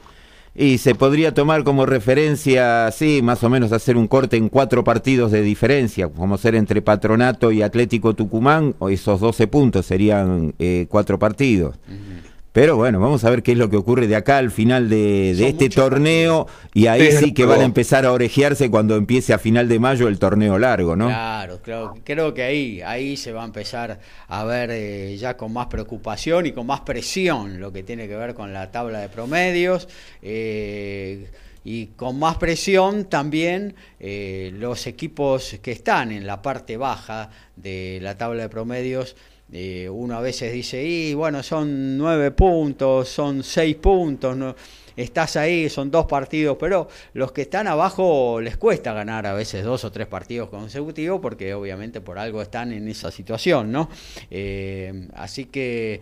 Y 0.60 0.78
se 0.78 0.96
podría 0.96 1.32
tomar 1.32 1.62
como 1.62 1.86
referencia, 1.86 2.90
sí, 2.90 3.20
más 3.22 3.44
o 3.44 3.48
menos 3.48 3.70
hacer 3.70 3.96
un 3.96 4.08
corte 4.08 4.36
en 4.36 4.48
cuatro 4.48 4.82
partidos 4.82 5.30
de 5.30 5.40
diferencia, 5.40 6.08
como 6.08 6.36
ser 6.36 6.56
entre 6.56 6.82
Patronato 6.82 7.52
y 7.52 7.62
Atlético 7.62 8.14
Tucumán, 8.14 8.74
o 8.80 8.88
esos 8.88 9.20
12 9.20 9.46
puntos 9.46 9.86
serían 9.86 10.56
eh, 10.58 10.86
cuatro 10.88 11.16
partidos. 11.16 11.76
Pero 12.52 12.76
bueno, 12.76 12.98
vamos 12.98 13.24
a 13.24 13.30
ver 13.30 13.42
qué 13.42 13.52
es 13.52 13.58
lo 13.58 13.68
que 13.68 13.76
ocurre 13.76 14.06
de 14.06 14.16
acá 14.16 14.38
al 14.38 14.50
final 14.50 14.88
de, 14.88 15.30
este 15.30 15.68
torneo 15.68 16.46
y 16.72 16.86
ahí 16.86 17.12
sí 17.12 17.32
que 17.34 17.44
van 17.44 17.60
a 17.60 17.64
empezar 17.64 18.06
a 18.06 18.12
orejearse 18.12 18.70
cuando 18.70 18.96
empiece 18.96 19.34
a 19.34 19.38
final 19.38 19.68
de 19.68 19.78
mayo 19.78 20.08
el 20.08 20.18
torneo 20.18 20.58
largo, 20.58 20.96
¿no? 20.96 21.06
Claro, 21.06 21.60
creo, 22.04 22.34
que 22.34 22.42
ahí, 22.42 22.80
ahí 22.82 23.16
se 23.16 23.32
va 23.32 23.42
a 23.42 23.44
empezar 23.44 24.00
a 24.28 24.44
ver 24.44 24.70
eh, 24.72 25.16
ya 25.18 25.36
con 25.36 25.52
más 25.52 25.66
preocupación 25.66 26.46
y 26.46 26.52
con 26.52 26.66
más 26.66 26.80
presión 26.80 27.60
lo 27.60 27.72
que 27.72 27.82
tiene 27.82 28.08
que 28.08 28.16
ver 28.16 28.34
con 28.34 28.52
la 28.52 28.70
tabla 28.70 29.00
de 29.00 29.08
promedios. 29.08 29.88
Eh, 30.22 31.28
y 31.64 31.88
con 31.88 32.18
más 32.18 32.36
presión 32.38 33.04
también 33.04 33.74
eh, 34.00 34.52
los 34.54 34.86
equipos 34.86 35.58
que 35.60 35.72
están 35.72 36.12
en 36.12 36.26
la 36.26 36.40
parte 36.40 36.78
baja 36.78 37.30
de 37.56 37.98
la 38.00 38.16
tabla 38.16 38.44
de 38.44 38.48
promedios 38.48 39.16
eh, 39.52 39.88
uno 39.88 40.16
a 40.16 40.20
veces 40.20 40.52
dice, 40.52 40.82
y 40.82 41.14
bueno, 41.14 41.42
son 41.42 41.96
nueve 41.96 42.30
puntos, 42.32 43.08
son 43.08 43.42
seis 43.42 43.76
puntos, 43.76 44.36
no, 44.36 44.54
estás 44.94 45.36
ahí, 45.36 45.68
son 45.68 45.90
dos 45.90 46.06
partidos, 46.06 46.56
pero 46.58 46.88
los 47.14 47.32
que 47.32 47.42
están 47.42 47.66
abajo 47.66 48.40
les 48.40 48.56
cuesta 48.56 48.92
ganar 48.92 49.26
a 49.26 49.32
veces 49.32 49.64
dos 49.64 49.84
o 49.84 49.92
tres 49.92 50.06
partidos 50.06 50.48
consecutivos 50.48 51.20
porque 51.20 51.54
obviamente 51.54 52.00
por 52.00 52.18
algo 52.18 52.42
están 52.42 52.72
en 52.72 52.88
esa 52.88 53.10
situación, 53.10 53.70
¿no? 53.70 53.88
Eh, 54.30 55.08
así 55.14 55.46
que 55.46 56.00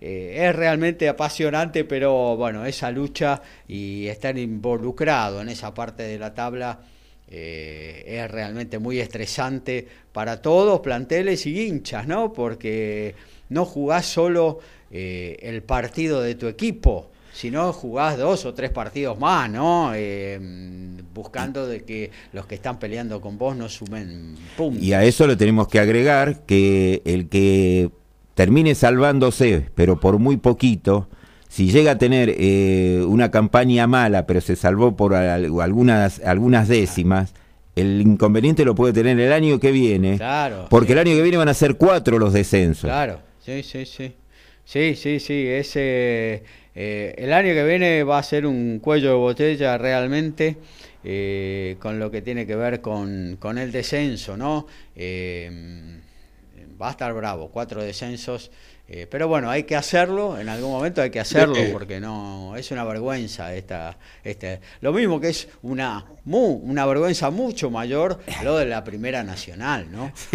eh, 0.00 0.48
es 0.48 0.56
realmente 0.56 1.08
apasionante, 1.08 1.84
pero 1.84 2.36
bueno, 2.36 2.66
esa 2.66 2.90
lucha 2.90 3.40
y 3.68 4.08
estar 4.08 4.36
involucrado 4.36 5.40
en 5.40 5.48
esa 5.48 5.72
parte 5.72 6.02
de 6.02 6.18
la 6.18 6.34
tabla 6.34 6.80
eh, 7.34 8.04
es 8.06 8.30
realmente 8.30 8.78
muy 8.78 9.00
estresante 9.00 9.88
para 10.12 10.42
todos, 10.42 10.80
planteles 10.80 11.46
y 11.46 11.66
hinchas, 11.66 12.06
¿no? 12.06 12.34
Porque 12.34 13.14
no 13.48 13.64
jugás 13.64 14.04
solo 14.04 14.58
eh, 14.90 15.38
el 15.40 15.62
partido 15.62 16.20
de 16.20 16.34
tu 16.34 16.46
equipo, 16.46 17.10
sino 17.32 17.72
jugás 17.72 18.18
dos 18.18 18.44
o 18.44 18.52
tres 18.52 18.70
partidos 18.70 19.18
más, 19.18 19.48
¿no? 19.50 19.92
buscando 21.14 21.66
de 21.66 21.84
que 21.84 22.10
los 22.32 22.46
que 22.46 22.54
están 22.54 22.78
peleando 22.78 23.20
con 23.20 23.38
vos 23.38 23.56
no 23.56 23.68
sumen 23.68 24.34
puntos. 24.56 24.82
Y 24.82 24.92
a 24.92 25.02
eso 25.04 25.26
le 25.26 25.36
tenemos 25.36 25.68
que 25.68 25.78
agregar 25.78 26.40
que 26.44 27.00
el 27.06 27.28
que 27.28 27.90
termine 28.34 28.74
salvándose, 28.74 29.70
pero 29.74 30.00
por 30.00 30.18
muy 30.18 30.36
poquito, 30.36 31.08
si 31.52 31.70
llega 31.70 31.90
a 31.90 31.98
tener 31.98 32.34
eh, 32.38 33.04
una 33.06 33.30
campaña 33.30 33.86
mala, 33.86 34.26
pero 34.26 34.40
se 34.40 34.56
salvó 34.56 34.96
por 34.96 35.14
algunas, 35.14 36.18
algunas 36.20 36.66
décimas, 36.66 37.34
el 37.76 38.00
inconveniente 38.00 38.64
lo 38.64 38.74
puede 38.74 38.94
tener 38.94 39.20
el 39.20 39.34
año 39.34 39.60
que 39.60 39.70
viene. 39.70 40.16
Claro. 40.16 40.68
Porque 40.70 40.94
el 40.94 41.00
año 41.00 41.14
que 41.14 41.20
viene 41.20 41.36
van 41.36 41.50
a 41.50 41.54
ser 41.54 41.74
cuatro 41.74 42.18
los 42.18 42.32
descensos. 42.32 42.88
Claro, 42.88 43.20
sí, 43.44 43.62
sí, 43.62 43.84
sí. 43.84 44.14
Sí, 44.64 44.94
sí, 44.94 45.20
sí. 45.20 45.46
Ese, 45.46 46.42
eh, 46.74 47.14
el 47.18 47.34
año 47.34 47.52
que 47.52 47.64
viene 47.64 48.02
va 48.02 48.16
a 48.16 48.22
ser 48.22 48.46
un 48.46 48.78
cuello 48.78 49.10
de 49.10 49.16
botella 49.16 49.76
realmente. 49.76 50.56
Eh, 51.04 51.76
con 51.80 51.98
lo 51.98 52.10
que 52.10 52.22
tiene 52.22 52.46
que 52.46 52.56
ver 52.56 52.80
con, 52.80 53.36
con 53.38 53.58
el 53.58 53.72
descenso, 53.72 54.38
¿no? 54.38 54.68
va 56.80 56.88
a 56.88 56.90
estar 56.92 57.12
bravo, 57.12 57.50
cuatro 57.52 57.82
descensos. 57.82 58.50
Eh, 58.88 59.06
pero 59.08 59.28
bueno, 59.28 59.48
hay 59.48 59.62
que 59.62 59.76
hacerlo, 59.76 60.38
en 60.38 60.48
algún 60.48 60.70
momento 60.70 61.00
hay 61.00 61.10
que 61.10 61.20
hacerlo, 61.20 61.56
eh, 61.56 61.70
porque 61.72 62.00
no 62.00 62.56
es 62.56 62.70
una 62.72 62.84
vergüenza 62.84 63.54
esta, 63.54 63.96
este, 64.24 64.60
lo 64.80 64.92
mismo 64.92 65.20
que 65.20 65.28
es 65.28 65.48
una 65.62 66.04
una 66.24 66.86
vergüenza 66.86 67.30
mucho 67.30 67.70
mayor 67.70 68.20
lo 68.44 68.56
de 68.58 68.66
la 68.66 68.84
Primera 68.84 69.24
Nacional, 69.24 69.90
¿no? 69.90 70.12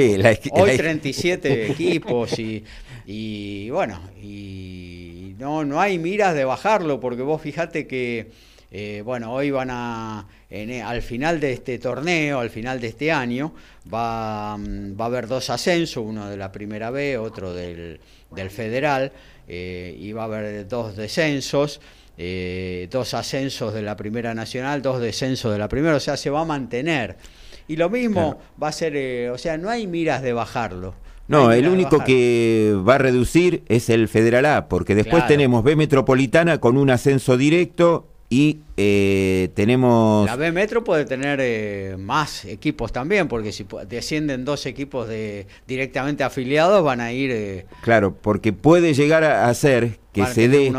Hoy 0.51 0.77
37 0.77 1.71
equipos 1.71 2.39
y, 2.39 2.63
y 3.05 3.69
bueno, 3.69 4.01
y 4.21 5.35
no, 5.37 5.63
no 5.63 5.79
hay 5.79 5.99
miras 5.99 6.33
de 6.33 6.45
bajarlo, 6.45 6.99
porque 6.99 7.21
vos 7.21 7.41
fijate 7.41 7.85
que 7.85 8.31
eh, 8.69 9.01
bueno, 9.03 9.33
hoy 9.33 9.49
van 9.49 9.69
a, 9.71 10.27
e, 10.49 10.81
al 10.81 11.01
final 11.01 11.39
de 11.39 11.53
este 11.53 11.79
torneo, 11.79 12.39
al 12.39 12.49
final 12.49 12.81
de 12.81 12.87
este 12.87 13.11
año, 13.11 13.53
va, 13.91 14.57
mm, 14.57 14.99
va 14.99 15.05
a 15.05 15.07
haber 15.07 15.27
dos 15.27 15.49
ascensos, 15.49 16.03
uno 16.05 16.29
de 16.29 16.35
la 16.35 16.51
primera 16.51 16.91
B, 16.91 17.17
otro 17.17 17.53
del, 17.53 17.99
del 18.31 18.49
federal, 18.49 19.11
eh, 19.47 19.95
y 19.97 20.11
va 20.11 20.23
a 20.23 20.25
haber 20.25 20.67
dos 20.67 20.95
descensos. 20.95 21.79
Eh, 22.19 22.87
dos 22.89 23.13
ascensos 23.13 23.75
de 23.75 23.83
la 23.83 23.95
primera 23.95 24.33
nacional, 24.33 24.81
dos 24.81 24.99
descensos 24.99 25.51
de 25.51 25.59
la 25.59 25.69
primera, 25.69 25.95
o 25.95 25.99
sea, 25.99 26.17
se 26.17 26.31
va 26.31 26.41
a 26.41 26.45
mantener. 26.45 27.15
Y 27.67 27.75
lo 27.75 27.91
mismo 27.91 28.39
va 28.61 28.69
a 28.69 28.71
ser, 28.71 29.29
o 29.29 29.37
sea, 29.37 29.55
no 29.59 29.69
hay 29.69 29.85
miras 29.85 30.23
de 30.23 30.33
bajarlo. 30.33 30.95
No, 31.27 31.51
el 31.51 31.67
único 31.67 32.03
que 32.03 32.73
va 32.87 32.95
a 32.95 32.97
reducir 32.97 33.61
es 33.67 33.89
el 33.89 34.07
Federal 34.07 34.47
A, 34.47 34.67
porque 34.67 34.95
después 34.95 35.27
tenemos 35.27 35.63
B 35.63 35.75
Metropolitana 35.75 36.59
con 36.59 36.75
un 36.75 36.89
ascenso 36.89 37.37
directo 37.37 38.07
y 38.29 38.59
eh, 38.75 39.49
tenemos... 39.53 40.25
La 40.25 40.35
B 40.35 40.51
Metro 40.51 40.83
puede 40.83 41.05
tener 41.05 41.39
eh, 41.41 41.95
más 41.97 42.43
equipos 42.43 42.91
también, 42.91 43.29
porque 43.29 43.53
si 43.53 43.65
descienden 43.87 44.43
dos 44.43 44.65
equipos 44.65 45.07
de 45.07 45.47
directamente 45.65 46.23
afiliados 46.23 46.83
van 46.83 46.99
a 46.99 47.13
ir... 47.13 47.31
Eh, 47.31 47.65
claro, 47.81 48.15
porque 48.15 48.51
puede 48.51 48.93
llegar 48.93 49.23
a 49.23 49.53
ser 49.53 49.99
que 50.11 50.25
se 50.25 50.49
dé 50.49 50.73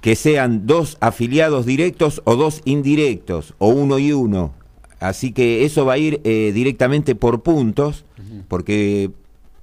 que 0.00 0.16
sean 0.16 0.66
dos 0.66 0.96
afiliados 1.00 1.66
directos 1.66 2.22
o 2.24 2.36
dos 2.36 2.62
indirectos, 2.64 3.54
o 3.58 3.68
uno 3.68 3.98
y 3.98 4.12
uno. 4.12 4.54
Así 5.00 5.32
que 5.32 5.66
eso 5.66 5.84
va 5.84 5.94
a 5.94 5.98
ir 5.98 6.22
directamente 6.22 7.14
por 7.14 7.42
puntos, 7.42 8.06
porque 8.48 9.10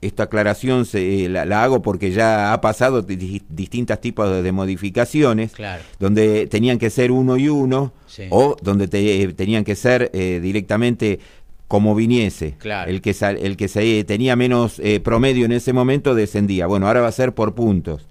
esta 0.02 0.24
aclaración 0.24 0.86
se, 0.86 1.30
la, 1.30 1.64
hago 1.64 1.82
porque 1.82 2.12
ya 2.12 2.54
ha 2.54 2.62
pasado 2.62 3.04
distintos 3.04 4.02
tipos 4.02 4.44
de, 4.44 4.52
modificaciones, 4.52 5.54
donde 6.00 6.48
tenían 6.48 6.80
que 6.80 6.90
ser 6.90 7.12
uno 7.12 7.38
y 7.38 7.50
uno, 7.50 7.94
o 8.30 8.58
donde 8.62 8.88
tenían 8.88 9.64
que 9.64 9.76
ser 9.76 10.10
eh, 10.14 10.40
directamente 10.42 11.20
como 11.68 11.96
viniese. 11.96 12.56
El, 12.88 13.02
que, 13.02 13.16
el 13.22 13.58
que 13.58 13.68
se, 13.68 14.04
tenía 14.04 14.36
menos 14.36 14.80
eh, 14.80 15.00
promedio 15.00 15.46
en 15.46 15.52
ese 15.54 15.72
momento 15.72 16.16
descendía. 16.16 16.66
Bueno, 16.66 16.88
ahora 16.88 17.02
va 17.02 17.08
a 17.08 17.14
ser 17.14 17.34
por 17.34 17.54
puntos. 17.54 18.08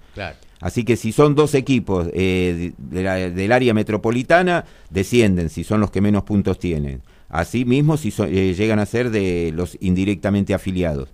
Así 0.61 0.85
que 0.85 0.96
si 0.96 1.11
son 1.12 1.35
dos 1.35 1.55
equipos 1.55 2.09
eh, 2.12 2.72
del 2.79 3.53
área 3.53 3.74
metropolitana, 3.74 4.64
descienden, 4.90 5.48
si 5.50 5.64
son 5.64 5.81
los 5.81 5.90
que 5.90 6.00
menos 6.00 6.22
puntos 6.22 6.59
tienen. 6.59 7.03
Así 7.29 7.64
mismo 7.64 7.96
si 7.96 8.11
llegan 8.11 8.79
a 8.79 8.87
ser 8.87 9.11
de 9.11 9.53
los 9.55 9.76
indirectamente 9.81 10.55
afiliados. 10.55 11.09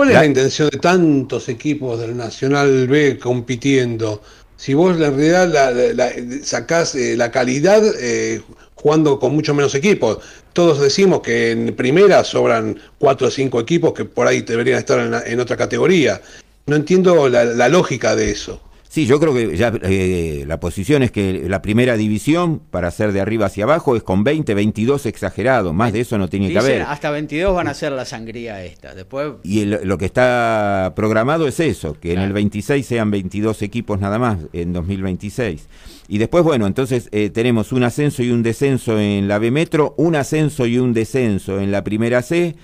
¿Cuál 0.00 0.12
es 0.12 0.16
la 0.16 0.24
intención 0.24 0.70
de 0.70 0.78
tantos 0.78 1.50
equipos 1.50 2.00
del 2.00 2.16
Nacional 2.16 2.88
B 2.88 3.18
compitiendo? 3.18 4.22
Si 4.56 4.72
vos 4.72 4.98
en 4.98 5.14
realidad 5.14 5.92
la, 5.94 6.10
sacás 6.42 6.94
eh, 6.94 7.18
la 7.18 7.30
calidad 7.30 7.82
eh, 8.00 8.40
jugando 8.76 9.18
con 9.18 9.34
mucho 9.34 9.52
menos 9.52 9.74
equipos. 9.74 10.20
Todos 10.54 10.80
decimos 10.80 11.20
que 11.20 11.50
en 11.50 11.76
primera 11.76 12.24
sobran 12.24 12.80
cuatro 12.98 13.28
o 13.28 13.30
cinco 13.30 13.60
equipos 13.60 13.92
que 13.92 14.06
por 14.06 14.26
ahí 14.26 14.40
deberían 14.40 14.78
estar 14.78 15.22
en, 15.26 15.38
otra 15.38 15.58
categoría. 15.58 16.22
No 16.64 16.76
entiendo 16.76 17.28
la 17.28 17.68
lógica 17.68 18.16
de 18.16 18.30
eso. 18.30 18.58
Sí, 18.90 19.06
yo 19.06 19.20
creo 19.20 19.32
que 19.32 19.56
ya 19.56 19.72
eh, 19.82 20.42
la 20.48 20.58
posición 20.58 21.04
es 21.04 21.12
que 21.12 21.44
la 21.48 21.62
primera 21.62 21.96
división, 21.96 22.60
para 22.72 22.90
ser 22.90 23.12
de 23.12 23.20
arriba 23.20 23.46
hacia 23.46 23.62
abajo, 23.62 23.94
es 23.94 24.02
con 24.02 24.24
20, 24.24 24.52
22 24.52 25.06
exagerado. 25.06 25.72
Más 25.72 25.92
de 25.92 26.00
eso 26.00 26.18
no 26.18 26.28
tiene 26.28 26.50
que 26.50 26.58
haber. 26.58 26.82
Hasta 26.82 27.12
22 27.12 27.54
van 27.54 27.68
a 27.68 27.74
ser 27.74 27.92
la 27.92 28.04
sangría 28.04 28.64
esta. 28.64 28.92
Después... 28.92 29.34
Y 29.44 29.64
lo 29.64 29.96
que 29.96 30.06
está 30.06 30.92
programado 30.96 31.46
es 31.46 31.60
eso, 31.60 31.94
que 32.00 32.14
en 32.14 32.18
el 32.18 32.32
26 32.32 32.84
sean 32.84 33.12
22 33.12 33.62
equipos 33.62 34.00
nada 34.00 34.18
más, 34.18 34.38
en 34.52 34.72
2026. 34.72 35.68
Y 36.08 36.18
después, 36.18 36.42
bueno, 36.42 36.66
entonces 36.66 37.08
eh, 37.12 37.30
tenemos 37.30 37.70
un 37.70 37.84
ascenso 37.84 38.24
y 38.24 38.32
un 38.32 38.42
descenso 38.42 38.98
en 38.98 39.28
la 39.28 39.38
B 39.38 39.52
Metro, 39.52 39.94
un 39.98 40.16
ascenso 40.16 40.66
y 40.66 40.78
un 40.80 40.94
descenso 40.94 41.60
en 41.60 41.70
la 41.70 41.84
primera 41.84 42.22
C, 42.22 42.56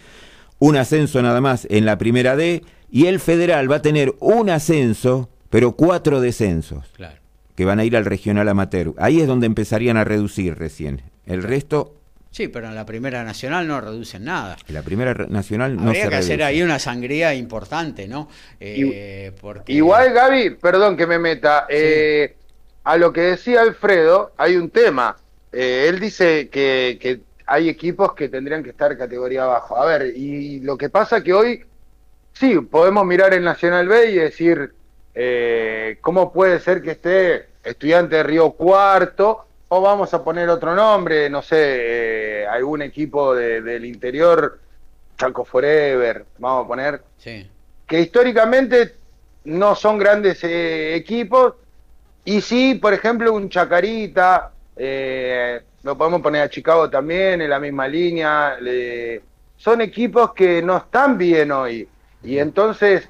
un 0.58 0.76
ascenso 0.76 1.22
nada 1.22 1.40
más 1.40 1.68
en 1.70 1.86
la 1.86 1.98
primera 1.98 2.34
D, 2.34 2.64
y 2.90 3.06
el 3.06 3.20
federal 3.20 3.70
va 3.70 3.76
a 3.76 3.82
tener 3.82 4.16
un 4.18 4.50
ascenso 4.50 5.28
pero 5.50 5.72
cuatro 5.72 6.20
descensos 6.20 6.84
que 7.54 7.64
van 7.64 7.78
a 7.78 7.84
ir 7.84 7.96
al 7.96 8.04
regional 8.04 8.48
amateur. 8.48 8.92
Ahí 8.98 9.20
es 9.20 9.26
donde 9.26 9.46
empezarían 9.46 9.96
a 9.96 10.04
reducir 10.04 10.56
recién. 10.56 11.02
El 11.24 11.42
resto... 11.42 11.94
Sí, 12.30 12.48
pero 12.48 12.68
en 12.68 12.74
la 12.74 12.84
primera 12.84 13.24
nacional 13.24 13.66
no 13.66 13.80
reducen 13.80 14.24
nada. 14.24 14.58
En 14.68 14.74
la 14.74 14.82
primera 14.82 15.14
nacional 15.14 15.74
no 15.74 15.88
Habría 15.88 16.10
que 16.10 16.16
hacer 16.16 16.42
ahí 16.42 16.62
una 16.62 16.78
sangría 16.78 17.32
importante, 17.34 18.06
¿no? 18.06 18.28
Eh, 18.60 19.32
igual, 19.68 20.12
Gaby, 20.12 20.50
perdón 20.50 20.98
que 20.98 21.06
me 21.06 21.18
meta, 21.18 21.64
eh, 21.70 22.36
a 22.84 22.98
lo 22.98 23.10
que 23.10 23.22
decía 23.22 23.62
Alfredo, 23.62 24.32
hay 24.36 24.56
un 24.56 24.68
tema. 24.68 25.16
Eh, 25.50 25.86
él 25.88 25.98
dice 25.98 26.50
que, 26.50 26.98
que 27.00 27.20
hay 27.46 27.70
equipos 27.70 28.12
que 28.12 28.28
tendrían 28.28 28.62
que 28.62 28.70
estar 28.70 28.98
categoría 28.98 29.44
abajo. 29.44 29.78
A 29.78 29.86
ver, 29.86 30.14
y 30.14 30.60
lo 30.60 30.76
que 30.76 30.90
pasa 30.90 31.22
que 31.22 31.32
hoy, 31.32 31.64
sí, 32.34 32.58
podemos 32.60 33.06
mirar 33.06 33.32
el 33.32 33.44
Nacional 33.44 33.88
B 33.88 34.10
y 34.10 34.14
decir, 34.16 34.74
eh, 35.18 35.96
¿cómo 36.02 36.30
puede 36.30 36.60
ser 36.60 36.82
que 36.82 36.90
esté 36.90 37.46
estudiante 37.64 38.16
de 38.16 38.22
Río 38.22 38.50
Cuarto? 38.50 39.46
O 39.68 39.80
vamos 39.80 40.12
a 40.12 40.22
poner 40.22 40.46
otro 40.50 40.74
nombre, 40.74 41.30
no 41.30 41.40
sé, 41.40 42.42
eh, 42.42 42.46
algún 42.46 42.82
equipo 42.82 43.34
del 43.34 43.84
interior, 43.86 44.60
Chaco 45.16 45.42
Forever, 45.44 46.26
vamos 46.38 46.66
a 46.66 46.68
poner. 46.68 47.02
Sí. 47.16 47.50
Que 47.86 48.00
históricamente 48.00 48.94
no 49.44 49.74
son 49.74 49.98
grandes 49.98 50.44
eh, 50.44 50.94
equipos. 50.94 51.54
Y 52.26 52.42
sí, 52.42 52.74
por 52.74 52.92
ejemplo, 52.92 53.32
un 53.32 53.48
Chacarita, 53.48 54.52
lo 55.82 55.96
podemos 55.96 56.20
poner 56.20 56.42
a 56.42 56.50
Chicago 56.50 56.90
también 56.90 57.40
en 57.40 57.48
la 57.48 57.58
misma 57.58 57.88
línea. 57.88 58.58
son 59.56 59.80
equipos 59.80 60.34
que 60.34 60.60
no 60.60 60.76
están 60.76 61.16
bien 61.16 61.50
hoy. 61.52 61.88
Y 62.22 62.38
entonces 62.38 63.08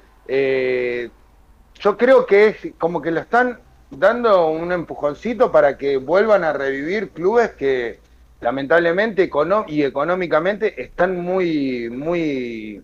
yo 1.79 1.97
creo 1.97 2.25
que 2.25 2.47
es 2.47 2.57
como 2.77 3.01
que 3.01 3.11
lo 3.11 3.19
están 3.19 3.59
dando 3.89 4.49
un 4.49 4.71
empujoncito 4.71 5.51
para 5.51 5.77
que 5.77 5.97
vuelvan 5.97 6.43
a 6.43 6.53
revivir 6.53 7.09
clubes 7.09 7.51
que 7.51 7.99
lamentablemente 8.41 9.29
y 9.67 9.83
económicamente 9.83 10.81
están 10.81 11.19
muy, 11.19 11.89
muy, 11.89 12.81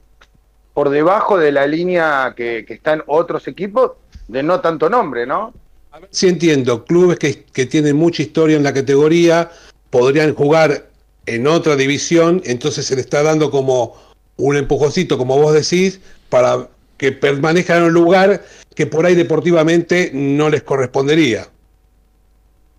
por 0.73 0.89
debajo 0.89 1.37
de 1.37 1.51
la 1.51 1.67
línea 1.67 2.33
que, 2.35 2.65
están 2.67 3.03
otros 3.07 3.47
equipos 3.47 3.91
de 4.27 4.41
no 4.41 4.61
tanto 4.61 4.89
nombre, 4.89 5.25
¿no? 5.25 5.53
Sí 6.09 6.27
entiendo, 6.27 6.85
clubes 6.85 7.19
que, 7.19 7.43
que 7.43 7.67
tienen 7.67 7.95
mucha 7.95 8.23
historia 8.23 8.57
en 8.57 8.63
la 8.63 8.73
categoría 8.73 9.51
podrían 9.91 10.33
jugar 10.33 10.87
en 11.27 11.45
otra 11.45 11.75
división, 11.75 12.41
entonces 12.45 12.85
se 12.85 12.95
le 12.95 13.01
está 13.01 13.21
dando 13.21 13.51
como 13.51 13.95
un 14.37 14.57
empujoncito, 14.57 15.19
como 15.19 15.37
vos 15.37 15.53
decís, 15.53 15.99
para 16.29 16.67
que 17.03 17.11
permanezcan 17.11 17.79
en 17.79 17.83
un 17.83 17.93
lugar 17.93 18.41
que 18.73 18.87
por 18.87 19.05
ahí 19.05 19.13
deportivamente 19.13 20.09
no 20.13 20.49
les 20.49 20.63
correspondería. 20.63 21.49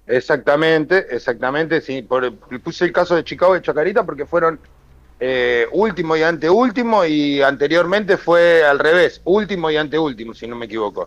Exactamente, 0.07 1.09
exactamente. 1.11 1.83
Sí, 1.83 2.01
por, 2.01 2.35
puse 2.61 2.87
el 2.87 2.93
caso 2.93 3.17
de 3.17 3.23
Chicago 3.23 3.55
y 3.55 3.61
Chacarita 3.61 4.03
porque 4.03 4.25
fueron 4.25 4.59
eh, 5.21 5.67
último 5.73 6.17
y 6.17 6.23
anteúltimo 6.23 7.05
y 7.05 7.43
anteriormente 7.43 8.17
fue 8.17 8.65
al 8.65 8.79
revés, 8.79 9.21
último 9.25 9.71
y 9.71 9.77
anteúltimo, 9.77 10.33
si 10.33 10.47
no 10.47 10.57
me 10.57 10.65
equivoco. 10.65 11.07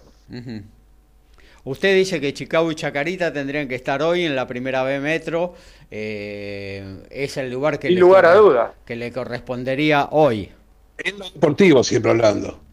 Usted 1.64 1.96
dice 1.96 2.22
que 2.22 2.36
Chicago 2.36 2.72
y 2.72 2.76
Chacarita 2.76 3.34
tendrían 3.34 3.68
que 3.68 3.74
estar 3.74 4.04
hoy 4.04 4.26
en 4.26 4.36
la 4.36 4.46
primera 4.46 4.84
B 4.84 5.00
Metro. 5.00 5.56
Eh, 5.90 7.00
es 7.10 7.36
el 7.38 7.50
lugar 7.50 7.80
que, 7.80 7.90
le 7.90 8.00
lugar 8.00 8.28
a 8.28 8.36
duda. 8.36 8.76
que 8.86 8.96
le 8.96 9.12
correspondería 9.12 10.10
hoy. 10.12 10.52
En 11.00 11.18
lo 11.18 11.28
deportivo, 11.32 11.84
siempre 11.84 12.12
hablando. 12.12 12.67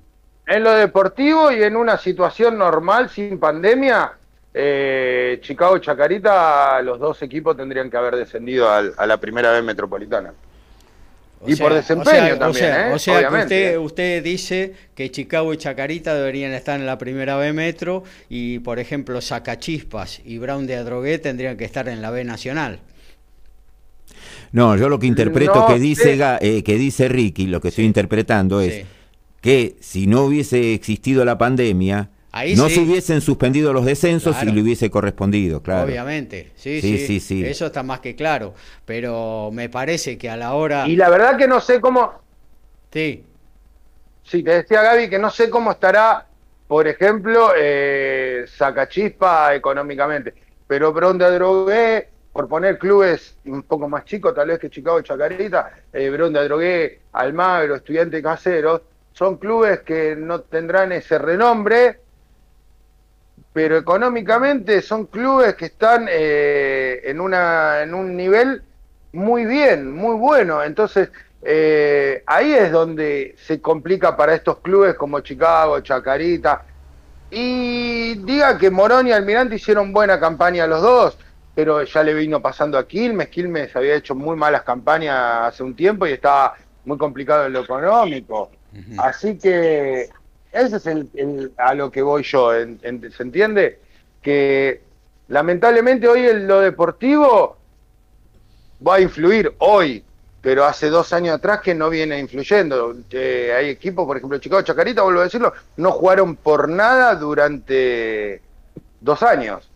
En 0.46 0.62
lo 0.62 0.72
deportivo 0.72 1.50
y 1.50 1.62
en 1.62 1.74
una 1.74 1.96
situación 1.96 2.58
normal, 2.58 3.08
sin 3.08 3.38
pandemia, 3.38 4.12
eh, 4.52 5.38
Chicago 5.42 5.76
y 5.76 5.80
Chacarita, 5.80 6.82
los 6.82 6.98
dos 6.98 7.20
equipos 7.22 7.56
tendrían 7.56 7.90
que 7.90 7.96
haber 7.96 8.16
descendido 8.16 8.68
a 8.70 9.06
la 9.06 9.16
primera 9.18 9.52
vez 9.52 9.64
metropolitana. 9.64 10.32
y 11.46 11.56
por 11.56 11.74
desempeño 11.74 12.38
también, 12.38 12.72
¿eh? 12.72 12.92
O 12.94 12.98
sea 12.98 13.28
que 13.28 13.34
usted, 13.34 13.72
¿eh? 13.72 13.78
usted 13.78 14.22
dice 14.22 14.74
que 14.94 15.10
Chicago 15.10 15.52
y 15.52 15.58
Chacarita 15.58 16.14
deberían 16.14 16.52
estar 16.52 16.78
en 16.78 16.86
la 16.86 16.96
primera 16.96 17.36
B 17.36 17.52
Metro 17.52 18.02
y, 18.30 18.60
por 18.60 18.78
ejemplo, 18.78 19.20
Sacachispas 19.20 20.20
y 20.24 20.38
Brown 20.38 20.66
de 20.66 20.76
Adrogué 20.76 21.18
tendrían 21.18 21.56
que 21.56 21.64
estar 21.64 21.88
en 21.88 22.00
la 22.00 22.10
B 22.10 22.24
Nacional. 22.24 22.80
No, 24.52 24.76
yo 24.76 24.88
lo 24.88 24.98
que 24.98 25.06
interpreto 25.06 25.66
que 25.66 25.78
dice 25.78 26.16
que 26.40 26.74
dice 26.76 27.08
Ricky, 27.08 27.46
lo 27.46 27.60
que 27.60 27.68
estoy 27.68 27.84
interpretando 27.84 28.60
es 28.60 28.86
que 29.44 29.76
si 29.78 30.06
no 30.06 30.22
hubiese 30.22 30.72
existido 30.72 31.22
la 31.22 31.36
pandemia, 31.36 32.08
no 32.56 32.70
se 32.70 32.80
hubiesen 32.80 33.20
suspendido 33.20 33.74
los 33.74 33.84
descensos 33.84 34.42
y 34.42 34.46
le 34.46 34.62
hubiese 34.62 34.90
correspondido, 34.90 35.62
claro. 35.62 35.84
Obviamente, 35.84 36.52
sí 36.56 36.80
sí, 36.80 37.20
sí, 37.20 37.44
Eso 37.44 37.66
está 37.66 37.82
más 37.82 38.00
que 38.00 38.16
claro. 38.16 38.54
Pero 38.86 39.50
me 39.52 39.68
parece 39.68 40.16
que 40.16 40.30
a 40.30 40.38
la 40.38 40.54
hora. 40.54 40.88
Y 40.88 40.96
la 40.96 41.10
verdad 41.10 41.36
que 41.36 41.46
no 41.46 41.60
sé 41.60 41.78
cómo. 41.78 42.14
Sí. 42.90 43.22
Sí, 44.22 44.42
te 44.42 44.62
decía 44.62 44.80
Gaby 44.80 45.10
que 45.10 45.18
no 45.18 45.30
sé 45.30 45.50
cómo 45.50 45.72
estará, 45.72 46.24
por 46.66 46.88
ejemplo, 46.88 47.50
eh, 47.54 48.46
Sacachispa 48.48 49.54
económicamente. 49.54 50.32
Pero 50.66 50.90
Bronda 50.94 51.30
Drogué, 51.30 52.08
por 52.32 52.48
poner 52.48 52.78
clubes 52.78 53.36
un 53.44 53.62
poco 53.62 53.90
más 53.90 54.06
chicos, 54.06 54.34
tal 54.34 54.48
vez 54.48 54.58
que 54.58 54.70
Chicago 54.70 55.00
y 55.00 55.02
Chacarita, 55.02 55.70
eh, 55.92 56.08
Bronda 56.08 56.42
Drogué, 56.44 57.00
Almagro, 57.12 57.74
Estudiante 57.74 58.22
Caseros, 58.22 58.80
son 59.14 59.38
clubes 59.38 59.80
que 59.80 60.14
no 60.14 60.42
tendrán 60.42 60.92
ese 60.92 61.16
renombre 61.18 62.04
pero 63.54 63.78
económicamente 63.78 64.82
son 64.82 65.06
clubes 65.06 65.54
que 65.54 65.66
están 65.66 66.08
eh, 66.10 67.00
en, 67.04 67.20
una, 67.20 67.82
en 67.82 67.94
un 67.94 68.16
nivel 68.16 68.62
muy 69.12 69.46
bien, 69.46 69.92
muy 69.92 70.16
bueno. 70.16 70.60
Entonces, 70.60 71.10
eh, 71.40 72.24
ahí 72.26 72.52
es 72.52 72.72
donde 72.72 73.36
se 73.38 73.60
complica 73.60 74.16
para 74.16 74.34
estos 74.34 74.58
clubes 74.58 74.96
como 74.96 75.20
Chicago, 75.20 75.78
Chacarita. 75.80 76.64
Y 77.30 78.16
diga 78.24 78.58
que 78.58 78.72
Morón 78.72 79.06
y 79.06 79.12
Almirante 79.12 79.54
hicieron 79.54 79.92
buena 79.92 80.18
campaña 80.18 80.66
los 80.66 80.82
dos, 80.82 81.18
pero 81.54 81.84
ya 81.84 82.02
le 82.02 82.12
vino 82.12 82.42
pasando 82.42 82.76
a 82.76 82.88
Quilmes. 82.88 83.28
Quilmes 83.28 83.74
había 83.76 83.94
hecho 83.94 84.16
muy 84.16 84.36
malas 84.36 84.62
campañas 84.62 85.46
hace 85.46 85.62
un 85.62 85.76
tiempo 85.76 86.08
y 86.08 86.12
estaba 86.12 86.54
muy 86.84 86.98
complicado 86.98 87.46
en 87.46 87.52
lo 87.52 87.60
económico. 87.60 88.50
Así 88.98 89.38
que 89.38 90.10
ese 90.52 90.76
es 90.76 90.86
el, 90.86 91.52
a 91.56 91.74
lo 91.74 91.90
que 91.90 92.02
voy 92.02 92.22
yo, 92.22 92.52
¿se 92.52 93.22
entiende? 93.22 93.80
Que 94.22 94.80
lamentablemente 95.28 96.08
hoy 96.08 96.26
en 96.26 96.46
lo 96.46 96.60
deportivo 96.60 97.56
va 98.86 98.96
a 98.96 99.00
influir 99.00 99.52
hoy, 99.58 100.04
pero 100.40 100.64
hace 100.64 100.88
dos 100.90 101.12
años 101.12 101.36
atrás 101.36 101.60
que 101.60 101.74
no 101.74 101.90
viene 101.90 102.18
influyendo. 102.18 102.94
Eh, 103.10 103.52
hay 103.56 103.68
equipos, 103.68 104.06
por 104.06 104.16
ejemplo, 104.16 104.38
Chicago 104.38 104.62
Chacarita, 104.62 105.02
vuelvo 105.02 105.20
a 105.20 105.24
decirlo, 105.24 105.52
no 105.76 105.90
jugaron 105.92 106.36
por 106.36 106.68
nada 106.68 107.14
durante 107.14 108.40
dos 109.00 109.22
años. 109.22 109.68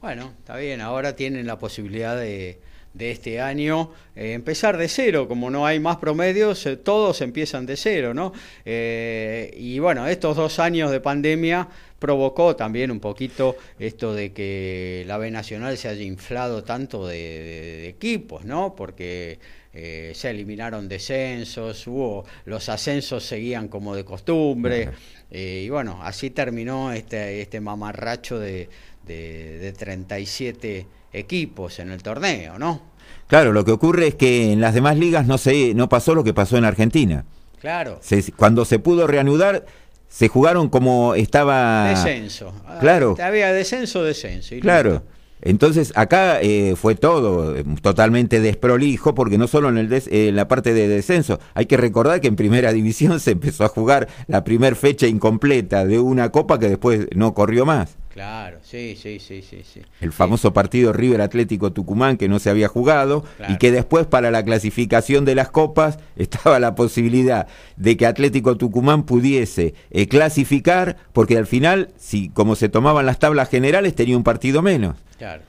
Bueno, 0.00 0.32
está 0.38 0.56
bien, 0.56 0.80
ahora 0.80 1.14
tienen 1.14 1.46
la 1.46 1.58
posibilidad 1.58 2.16
de, 2.16 2.58
de 2.94 3.10
este 3.10 3.40
año, 3.40 3.90
eh, 4.14 4.32
empezar 4.32 4.76
de 4.76 4.88
cero, 4.88 5.26
como 5.26 5.50
no 5.50 5.66
hay 5.66 5.80
más 5.80 5.96
promedios, 5.96 6.66
eh, 6.66 6.76
todos 6.76 7.20
empiezan 7.22 7.64
de 7.64 7.76
cero, 7.76 8.12
¿no? 8.12 8.32
Eh, 8.64 9.54
y 9.56 9.78
bueno, 9.78 10.06
estos 10.06 10.36
dos 10.36 10.58
años 10.58 10.90
de 10.90 11.00
pandemia 11.00 11.68
provocó 11.98 12.54
también 12.54 12.90
un 12.90 13.00
poquito 13.00 13.56
esto 13.78 14.14
de 14.14 14.32
que 14.32 15.04
la 15.06 15.18
B 15.18 15.30
Nacional 15.30 15.78
se 15.78 15.88
haya 15.88 16.02
inflado 16.02 16.64
tanto 16.64 17.06
de, 17.06 17.88
equipos, 17.88 18.44
¿no? 18.44 18.74
Porque 18.74 19.38
se 19.72 20.28
eliminaron 20.28 20.86
descensos, 20.86 21.86
hubo, 21.86 22.26
los 22.44 22.68
ascensos 22.68 23.24
seguían 23.24 23.68
como 23.68 23.96
de 23.96 24.04
costumbre, 24.04 24.90
y 25.30 25.66
bueno, 25.70 25.98
así 26.02 26.28
terminó 26.28 26.92
este, 26.92 27.40
este 27.40 27.58
mamarracho 27.58 28.38
de, 28.38 28.68
de, 29.06 29.58
de 29.60 29.72
37 29.72 30.86
equipos 31.12 31.78
en 31.78 31.90
el 31.90 32.02
torneo, 32.02 32.58
¿no? 32.58 32.80
Claro, 33.26 33.52
lo 33.52 33.64
que 33.64 33.72
ocurre 33.72 34.08
es 34.08 34.14
que 34.14 34.52
en 34.52 34.60
las 34.60 34.74
demás 34.74 34.96
ligas 34.96 35.26
no 35.26 35.38
se 35.38 35.74
no 35.74 35.88
pasó 35.88 36.14
lo 36.14 36.24
que 36.24 36.34
pasó 36.34 36.58
en 36.58 36.64
Argentina. 36.64 37.24
Claro. 37.60 38.00
cuando 38.36 38.64
se 38.64 38.80
pudo 38.80 39.06
reanudar, 39.06 39.64
se 40.08 40.28
jugaron 40.28 40.68
como 40.68 41.14
estaba. 41.14 41.88
Descenso. 41.88 42.52
Claro. 42.80 43.16
Ah, 43.18 43.26
había 43.26 43.52
descenso, 43.52 44.02
descenso. 44.02 44.54
claro. 44.60 45.02
Entonces 45.44 45.92
acá 45.96 46.40
eh, 46.40 46.76
fue 46.76 46.94
todo 46.94 47.56
eh, 47.56 47.64
totalmente 47.82 48.40
desprolijo 48.40 49.12
porque 49.14 49.38
no 49.38 49.48
solo 49.48 49.70
en, 49.70 49.78
el 49.78 50.02
en 50.06 50.36
la 50.36 50.46
parte 50.46 50.72
de 50.72 50.86
descenso, 50.86 51.40
hay 51.54 51.66
que 51.66 51.76
recordar 51.76 52.20
que 52.20 52.28
en 52.28 52.36
primera 52.36 52.72
división 52.74 53.18
se 53.18 53.32
empezó 53.32 53.64
a 53.64 53.68
jugar 53.68 54.08
la 54.28 54.44
primera 54.44 54.76
fecha 54.76 55.08
incompleta 55.08 55.84
de 55.84 55.98
una 55.98 56.30
copa 56.30 56.60
que 56.60 56.68
después 56.68 57.08
no 57.14 57.34
corrió 57.34 57.66
más. 57.66 57.96
Claro, 58.12 58.58
sí, 58.62 58.96
sí, 59.00 59.18
sí, 59.18 59.40
sí. 59.42 59.62
sí. 59.64 59.80
El 60.00 60.12
famoso 60.12 60.52
partido 60.52 60.92
River 60.92 61.22
Atlético 61.22 61.72
Tucumán 61.72 62.18
que 62.18 62.28
no 62.28 62.38
se 62.38 62.50
había 62.50 62.68
jugado 62.68 63.24
y 63.48 63.56
que 63.56 63.72
después 63.72 64.06
para 64.06 64.30
la 64.30 64.44
clasificación 64.44 65.24
de 65.24 65.34
las 65.34 65.50
copas 65.50 65.98
estaba 66.16 66.60
la 66.60 66.74
posibilidad 66.74 67.46
de 67.76 67.96
que 67.96 68.06
Atlético 68.06 68.56
Tucumán 68.58 69.04
pudiese 69.04 69.74
eh, 69.90 70.08
clasificar 70.08 70.96
porque 71.12 71.38
al 71.38 71.46
final, 71.46 71.88
si 71.96 72.28
como 72.28 72.54
se 72.54 72.68
tomaban 72.68 73.06
las 73.06 73.18
tablas 73.18 73.48
generales, 73.48 73.94
tenía 73.94 74.16
un 74.16 74.24
partido 74.24 74.60
menos. 74.60 74.96
Claro. 75.16 75.42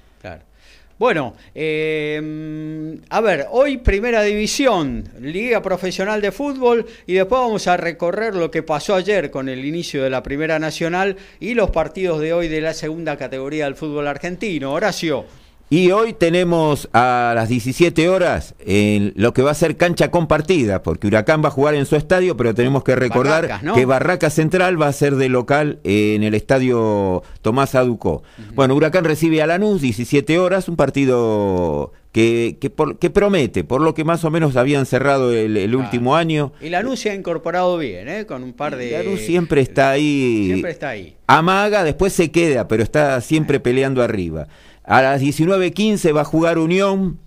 Bueno, 1.04 1.36
em, 1.54 3.02
a 3.10 3.20
ver, 3.20 3.48
hoy 3.52 3.76
Primera 3.76 4.22
División, 4.22 5.04
Liga 5.20 5.62
Profesional 5.62 6.22
de 6.22 6.32
Fútbol, 6.32 6.86
y 7.06 7.16
después 7.16 7.42
vamos 7.42 7.68
a 7.68 7.76
recorrer 7.76 8.36
lo 8.36 8.50
que 8.50 8.64
pasó 8.64 8.96
ayer 8.96 9.30
con 9.30 9.50
el 9.50 9.66
inicio 9.66 10.02
de 10.02 10.10
la 10.10 10.24
Primera 10.24 10.60
Nacional 10.60 11.18
y 11.42 11.56
los 11.56 11.72
partidos 11.72 12.22
de 12.22 12.32
hoy 12.32 12.48
de 12.48 12.62
la 12.62 12.74
segunda 12.74 13.18
categoría 13.18 13.66
del 13.66 13.76
fútbol 13.76 14.08
argentino. 14.08 14.72
Horacio. 14.72 15.43
Y 15.74 15.90
hoy 15.90 16.14
tenemos 16.14 16.88
a 16.94 17.32
las 17.34 17.50
17 17.50 18.08
horas 18.08 18.54
en 18.64 19.12
lo 19.16 19.34
que 19.34 19.42
va 19.42 19.50
a 19.50 19.56
ser 19.56 19.76
cancha 19.76 20.12
compartida, 20.12 20.84
porque 20.84 21.08
Huracán 21.08 21.44
va 21.44 21.48
a 21.48 21.52
jugar 21.52 21.74
en 21.74 21.88
su 21.88 21.96
estadio, 21.96 22.38
pero 22.38 22.54
tenemos 22.54 22.84
que 22.84 22.96
recordar 22.96 23.60
que 23.74 23.86
Barraca 23.88 24.30
Central 24.30 24.80
va 24.80 24.90
a 24.90 24.94
ser 24.94 25.16
de 25.16 25.30
local 25.30 25.80
en 25.84 26.22
el 26.22 26.36
estadio 26.36 27.24
Tomás 27.42 27.74
Aducó. 27.74 28.22
Bueno, 28.54 28.76
Huracán 28.76 29.04
recibe 29.04 29.42
a 29.42 29.48
Lanús, 29.48 29.82
17 29.82 30.38
horas, 30.38 30.70
un 30.70 30.76
partido 30.76 31.92
que, 32.12 32.60
que, 32.62 33.10
promete, 33.10 33.64
por 33.64 33.82
lo 33.82 33.96
que 33.96 34.04
más 34.04 34.24
o 34.24 34.30
menos 34.30 34.56
habían 34.56 34.86
cerrado 34.86 35.34
el, 35.34 35.76
último 35.76 36.16
año. 36.16 36.54
Y 36.62 36.70
Lanús 36.70 37.00
se 37.00 37.10
ha 37.10 37.16
incorporado 37.16 37.80
bien, 37.80 38.08
¿eh? 38.08 38.28
con 38.28 38.44
un 38.44 38.54
par 38.54 38.76
de... 38.76 38.92
Lanús 38.92 39.22
siempre 39.22 39.62
está 39.62 39.90
ahí. 39.90 40.44
Siempre 40.46 40.70
está 40.70 40.90
ahí. 40.90 41.16
Amaga, 41.26 41.84
después 41.84 42.14
se 42.14 42.30
queda, 42.30 42.68
pero 42.68 42.84
está 42.84 43.20
siempre 43.22 43.60
peleando 43.60 44.04
arriba. 44.04 44.48
A 44.84 45.02
las 45.02 45.22
19.15 45.22 46.16
va 46.16 46.22
a 46.22 46.26
jugar 46.26 46.58
Unión, 46.58 47.18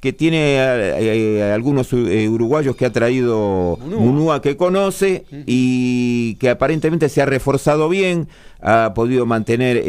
que 0.00 0.12
tiene 0.12 0.56
eh, 0.56 1.38
eh, 1.38 1.52
algunos 1.52 1.92
eh, 1.92 2.28
uruguayos 2.28 2.76
que 2.76 2.84
ha 2.84 2.92
traído 2.92 3.78
Munúa. 3.80 4.42
que 4.42 4.56
conoce 4.56 5.24
y 5.46 6.34
que 6.36 6.50
aparentemente 6.50 7.08
se 7.08 7.22
ha 7.22 7.26
reforzado 7.26 7.88
bien, 7.88 8.28
ha 8.60 8.92
podido 8.94 9.24
mantener 9.26 9.82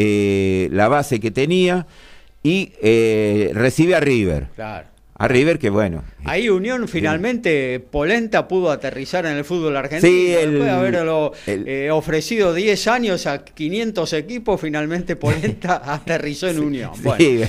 la 0.72 0.88
base 0.88 1.20
que 1.20 1.32
tenía 1.32 1.86
y 2.44 2.72
recibe 3.54 3.96
a 3.96 4.00
River. 4.00 4.48
Claro. 4.56 4.97
A 5.20 5.28
River, 5.28 5.58
que 5.58 5.70
bueno. 5.72 6.04
Ahí 6.26 6.50
Unión 6.50 6.88
finalmente, 6.88 7.80
Polenta 7.80 8.48
pudo 8.48 8.70
aterrizar 8.70 9.26
en 9.26 9.38
el 9.38 9.46
fútbol 9.46 9.76
argentino. 9.76 10.12
Sí, 10.12 10.28
después 10.28 10.64
de 10.64 10.70
haberlo 10.70 11.32
eh, 11.48 11.90
ofrecido 11.92 12.54
10 12.54 12.88
años 12.88 13.26
a 13.26 13.44
500 13.44 14.14
equipos, 14.14 14.62
finalmente 14.62 15.16
Polenta 15.16 15.82
aterrizó 15.94 16.48
en 16.48 16.60
Unión. 16.60 16.92
Sí, 17.18 17.42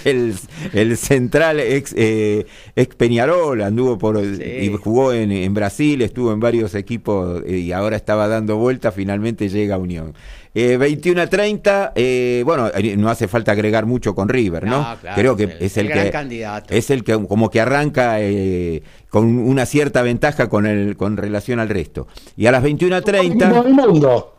el, 0.73 0.97
central 0.97 1.61
ex, 1.61 1.93
eh, 1.97 2.47
ex, 2.75 2.95
Peñarol 2.95 3.61
anduvo 3.61 3.99
por 3.99 4.19
y 4.19 4.69
jugó 4.83 5.13
en, 5.13 5.53
Brasil, 5.53 6.01
estuvo 6.01 6.33
en 6.33 6.41
varios 6.41 6.75
equipos 6.75 7.43
eh, 7.47 7.59
y 7.59 7.73
ahora 7.73 7.97
estaba 7.97 8.29
dando 8.29 8.57
vuelta, 8.57 8.93
finalmente 8.93 9.49
llega 9.49 9.75
a 9.75 9.79
Unión. 9.79 10.15
21 10.55 11.23
a 11.23 11.27
30, 11.27 11.93
bueno, 12.45 12.71
no 12.97 13.09
hace 13.11 13.29
falta 13.29 13.53
agregar 13.53 13.87
mucho 13.87 14.15
con 14.15 14.29
River, 14.29 14.65
¿no? 14.65 14.97
Creo 15.15 15.37
que 15.37 15.57
es 15.61 15.77
el, 15.77 15.93
que 15.93 16.11
candidato. 16.11 16.75
es 16.75 16.91
el 16.91 17.05
que 17.05 17.13
como 17.27 17.51
que 17.51 17.61
arranca 17.61 18.21
eh, 18.21 18.83
con 19.09 19.39
una 19.39 19.67
cierta 19.67 20.03
ventaja 20.03 20.49
con 20.49 20.67
el 20.67 20.97
con 20.97 21.17
relación 21.17 21.61
al 21.61 21.69
resto. 21.69 22.09
Y 22.37 22.47
a 22.47 22.53
las 22.53 22.63
21 22.63 22.97
a 22.97 23.01
30 23.03 23.49
mundo. 23.69 24.35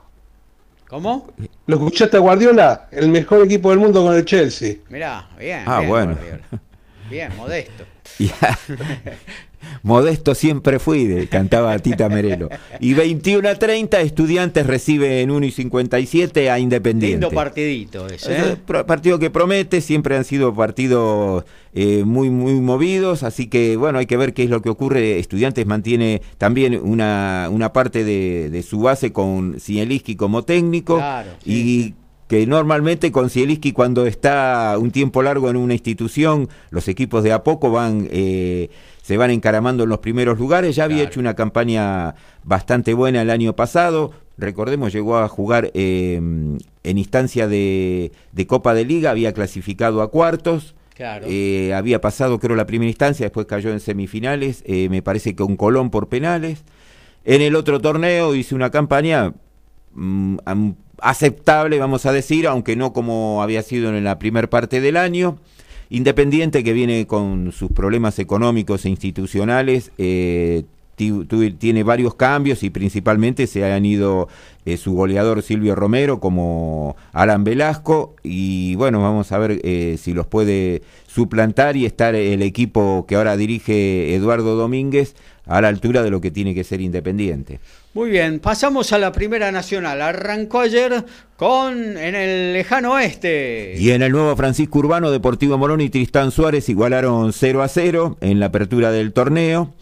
¿Cómo? 0.87 1.27
¿Lo 1.67 1.75
escuchaste 1.75 2.17
a 2.17 2.19
Guardiola? 2.19 2.87
El 2.91 3.09
mejor 3.09 3.45
equipo 3.45 3.69
del 3.69 3.79
mundo 3.79 4.03
con 4.03 4.15
el 4.15 4.25
Chelsea. 4.25 4.77
Mirá, 4.89 5.29
bien. 5.37 5.63
Ah, 5.65 5.81
bueno. 5.87 6.17
Bien, 7.09 7.31
modesto. 7.37 7.83
Modesto 9.83 10.35
siempre 10.35 10.79
fui, 10.79 11.27
cantaba 11.27 11.77
Tita 11.79 12.09
Merelo. 12.09 12.49
Y 12.79 12.93
21 12.93 13.47
a 13.49 13.55
30, 13.55 14.01
Estudiantes 14.01 14.65
recibe 14.67 15.21
en 15.21 15.31
1 15.31 15.45
y 15.45 15.51
57 15.51 16.49
a 16.49 16.59
Independiente. 16.59 17.19
Lindo 17.19 17.31
partidito 17.31 18.07
ese. 18.07 18.37
¿eh? 18.37 18.57
Partido 18.85 19.19
que 19.19 19.29
promete, 19.29 19.81
siempre 19.81 20.15
han 20.17 20.25
sido 20.25 20.53
partidos 20.53 21.45
eh, 21.73 22.03
muy, 22.03 22.29
muy 22.29 22.53
movidos, 22.53 23.23
así 23.23 23.47
que 23.47 23.77
bueno, 23.77 23.99
hay 23.99 24.05
que 24.05 24.17
ver 24.17 24.33
qué 24.33 24.43
es 24.43 24.49
lo 24.49 24.61
que 24.61 24.69
ocurre. 24.69 25.19
Estudiantes 25.19 25.65
mantiene 25.65 26.21
también 26.37 26.79
una, 26.81 27.47
una 27.51 27.73
parte 27.73 28.03
de, 28.03 28.63
su 28.67 28.81
base 28.81 29.13
con 29.13 29.59
Cieliski 29.59 30.15
como 30.15 30.43
técnico. 30.43 31.01
y 31.45 31.93
que 32.29 32.45
normalmente 32.45 33.11
con 33.11 33.31
Cieliski 33.31 33.71
cuando 33.71 34.05
está 34.05 34.75
un 34.77 34.91
tiempo 34.91 35.23
largo 35.23 35.49
en 35.49 35.57
una 35.57 35.73
institución, 35.73 36.47
los 36.69 36.87
equipos 36.87 37.23
de 37.23 37.33
a 37.33 37.43
poco 37.43 37.71
van 37.71 38.07
eh, 38.11 38.69
se 39.09 39.17
van 39.17 39.31
encaramando 39.31 39.85
en 39.85 39.89
los 39.89 39.97
primeros 39.97 40.37
lugares. 40.37 40.75
Ya 40.75 40.83
había 40.83 41.01
hecho 41.01 41.19
una 41.19 41.33
campaña 41.33 42.13
bastante 42.43 42.93
buena 42.93 43.23
el 43.23 43.31
año 43.31 43.55
pasado. 43.55 44.11
Recordemos, 44.37 44.93
llegó 44.93 45.17
a 45.17 45.27
jugar 45.27 45.71
em, 45.73 46.59
en 46.83 46.97
instancia 46.99 47.47
de, 47.47 48.11
Copa 48.45 48.75
de 48.75 48.85
Liga, 48.85 49.09
había 49.09 49.33
clasificado 49.33 50.03
a 50.03 50.11
cuartos. 50.11 50.75
Eh, 51.25 51.73
había 51.73 52.01
pasado, 52.01 52.37
creo, 52.37 52.55
la 52.55 52.67
primera 52.67 52.87
instancia, 52.87 53.25
después 53.25 53.47
cayó 53.47 53.71
en 53.71 53.79
semifinales, 53.79 54.61
eh, 54.67 54.89
me 54.89 55.01
parece 55.01 55.35
que 55.35 55.41
un 55.41 55.55
Colón 55.55 55.89
por 55.89 56.07
penales. 56.07 56.63
En 57.25 57.41
el 57.41 57.55
otro 57.55 57.81
torneo 57.81 58.35
hice 58.35 58.53
una 58.53 58.69
campaña 58.69 59.33
mm, 59.93 60.37
aceptable, 61.01 61.79
vamos 61.79 62.05
a 62.05 62.11
decir, 62.11 62.45
aunque 62.45 62.75
no 62.75 62.93
como 62.93 63.41
había 63.41 63.63
sido 63.63 63.89
en 63.89 64.03
la 64.03 64.19
primera 64.19 64.47
parte 64.51 64.81
del 64.81 64.97
año. 64.97 65.39
Independiente 65.89 66.63
que 66.63 66.73
viene 66.73 67.07
con 67.07 67.51
sus 67.51 67.71
problemas 67.71 68.19
económicos 68.19 68.85
e 68.85 68.89
institucionales, 68.89 69.91
eh, 69.97 70.63
tiene 71.57 71.83
varios 71.83 72.15
cambios 72.15 72.61
y 72.63 72.69
principalmente 72.69 73.47
se 73.47 73.71
han 73.71 73.85
ido 73.85 74.27
eh, 74.65 74.75
su 74.77 74.93
goleador 74.93 75.41
Silvio 75.41 75.73
Romero 75.73 76.19
como 76.19 76.95
Alan 77.13 77.43
Velasco. 77.43 78.15
Y 78.21 78.75
bueno, 78.75 79.01
vamos 79.01 79.31
a 79.31 79.37
ver 79.37 79.61
eh, 79.63 79.97
si 79.97 80.13
los 80.13 80.27
puede 80.27 80.81
suplantar 81.07 81.77
y 81.77 81.85
estar 81.85 82.15
el 82.15 82.41
equipo 82.41 83.05
que 83.07 83.15
ahora 83.15 83.37
dirige 83.37 84.13
Eduardo 84.13 84.55
Domínguez 84.55 85.15
a 85.49 85.61
la 85.61 85.67
altura 85.67 86.03
de 86.03 86.11
lo 86.11 86.21
que 86.21 86.31
tiene 86.31 86.53
que 86.53 86.63
ser 86.63 86.79
Independiente. 86.79 87.59
Muy 87.93 88.11
bien, 88.11 88.39
pasamos 88.39 88.93
a 88.93 88.99
la 88.99 89.11
Primera 89.11 89.51
Nacional. 89.51 90.01
Arrancó 90.01 90.59
ayer 90.61 91.03
con 91.35 91.97
en 91.97 92.15
el 92.15 92.53
lejano 92.53 92.93
oeste. 92.93 93.75
Y 93.77 93.89
en 93.91 94.03
el 94.03 94.11
nuevo 94.11 94.35
Francisco 94.35 94.79
Urbano, 94.79 95.09
Deportivo 95.09 95.57
Morón 95.57 95.81
y 95.81 95.89
Tristán 95.89 96.31
Suárez 96.31 96.69
igualaron 96.69 97.33
0 97.33 97.63
a 97.63 97.67
0 97.67 98.17
en 98.21 98.39
la 98.39 98.45
apertura 98.45 98.91
del 98.91 99.11
torneo. 99.11 99.73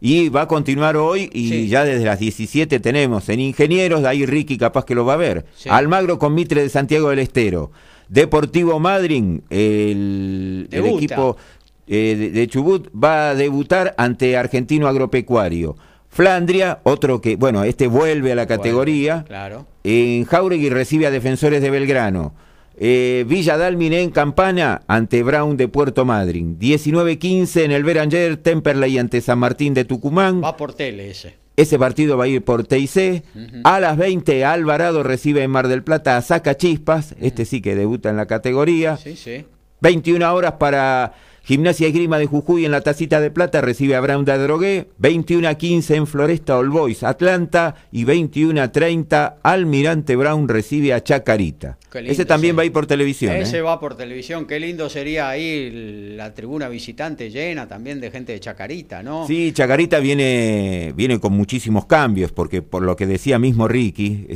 Y 0.00 0.28
va 0.28 0.42
a 0.42 0.48
continuar 0.48 0.98
hoy 0.98 1.30
y 1.32 1.66
ya 1.68 1.84
desde 1.84 2.04
las 2.04 2.18
17 2.18 2.78
tenemos 2.80 3.30
en 3.30 3.40
Ingenieros, 3.40 4.02
de 4.02 4.08
ahí 4.08 4.26
Ricky 4.26 4.58
capaz 4.58 4.84
que 4.84 4.94
lo 4.94 5.06
va 5.06 5.14
a 5.14 5.16
ver. 5.16 5.46
Almagro 5.70 6.18
con 6.18 6.34
Mitre 6.34 6.60
de 6.60 6.68
Santiago 6.68 7.08
del 7.08 7.20
Estero. 7.20 7.70
Deportivo 8.08 8.78
Madryn, 8.78 9.42
el, 9.48 10.68
equipo 10.70 11.38
eh, 11.86 12.30
de 12.32 12.48
Chubut, 12.48 12.88
va 12.94 13.30
a 13.30 13.34
debutar 13.34 13.94
ante 13.98 14.36
Argentino 14.36 14.88
Agropecuario. 14.88 15.76
Flandria, 16.08 16.78
otro 16.84 17.20
que, 17.20 17.36
bueno, 17.36 17.64
este 17.64 17.88
vuelve 17.88 18.32
a 18.32 18.36
la 18.36 18.46
categoría. 18.46 19.24
claro. 19.26 19.66
En 19.82 20.24
Jauregui 20.24 20.70
recibe 20.70 21.06
a 21.06 21.10
Defensores 21.10 21.60
de 21.60 21.70
Belgrano. 21.70 22.34
Eh, 22.76 23.24
Villa 23.28 23.56
Dalmine 23.56 24.00
en 24.00 24.10
Campana 24.10 24.82
ante 24.86 25.22
Brown 25.22 25.56
de 25.56 25.68
Puerto 25.68 26.04
Madryn. 26.04 26.58
19-15 26.58 27.64
en 27.64 27.70
el 27.70 27.84
Beranger, 27.84 28.36
Temperley 28.38 28.96
ante 28.98 29.20
San 29.20 29.38
Martín 29.38 29.74
de 29.74 29.84
Tucumán. 29.84 30.42
Va 30.42 30.56
por 30.56 30.72
tele 30.72 31.10
ese. 31.10 31.34
Ese 31.56 31.78
partido 31.78 32.16
va 32.16 32.24
a 32.24 32.28
ir 32.28 32.42
por 32.42 32.64
TIC. 32.64 33.22
A 33.62 33.78
las 33.78 33.96
20, 33.96 34.44
Alvarado 34.44 35.02
recibe 35.02 35.42
en 35.42 35.50
Mar 35.50 35.68
del 35.68 35.84
Plata 35.84 36.16
a 36.16 36.22
Saca 36.22 36.56
Chispas. 36.56 37.14
Este 37.20 37.44
sí 37.44 37.60
que 37.60 37.76
debuta 37.76 38.10
en 38.10 38.16
la 38.16 38.26
categoría. 38.26 38.96
Sí, 38.96 39.14
sí. 39.14 39.44
21 39.80 40.34
horas 40.34 40.52
para 40.52 41.12
Gimnasia 41.46 41.90
Grima 41.90 42.18
de 42.18 42.24
Jujuy 42.24 42.64
en 42.64 42.70
la 42.70 42.80
tacita 42.80 43.20
de 43.20 43.30
plata 43.30 43.60
recibe 43.60 43.96
a 43.96 44.00
Brown 44.00 44.24
de 44.24 44.38
Drogué, 44.38 44.88
21 44.96 45.46
a 45.46 45.54
15 45.56 45.94
en 45.94 46.06
Floresta 46.06 46.56
All 46.56 46.70
Boys 46.70 47.02
Atlanta 47.02 47.74
y 47.92 48.04
21 48.04 48.62
a 48.62 48.72
30 48.72 49.40
Almirante 49.42 50.16
Brown 50.16 50.48
recibe 50.48 50.94
a 50.94 51.04
Chacarita. 51.04 51.76
Ese 51.92 52.24
también 52.24 52.56
va 52.56 52.62
a 52.62 52.64
ir 52.64 52.72
por 52.72 52.86
televisión. 52.86 53.36
Ese 53.36 53.58
¿eh? 53.58 53.62
va 53.62 53.78
por 53.78 53.94
televisión, 53.94 54.46
qué 54.46 54.58
lindo 54.58 54.88
sería 54.88 55.28
ahí 55.28 56.14
la 56.16 56.32
tribuna 56.32 56.68
visitante 56.70 57.30
llena 57.30 57.68
también 57.68 58.00
de 58.00 58.10
gente 58.10 58.32
de 58.32 58.40
Chacarita, 58.40 59.02
¿no? 59.02 59.26
Sí, 59.26 59.52
Chacarita 59.52 59.98
viene, 59.98 60.94
viene 60.96 61.20
con 61.20 61.34
muchísimos 61.34 61.84
cambios, 61.84 62.32
porque 62.32 62.62
por 62.62 62.82
lo 62.82 62.96
que 62.96 63.06
decía 63.06 63.38
mismo 63.38 63.68
Ricky, 63.68 64.26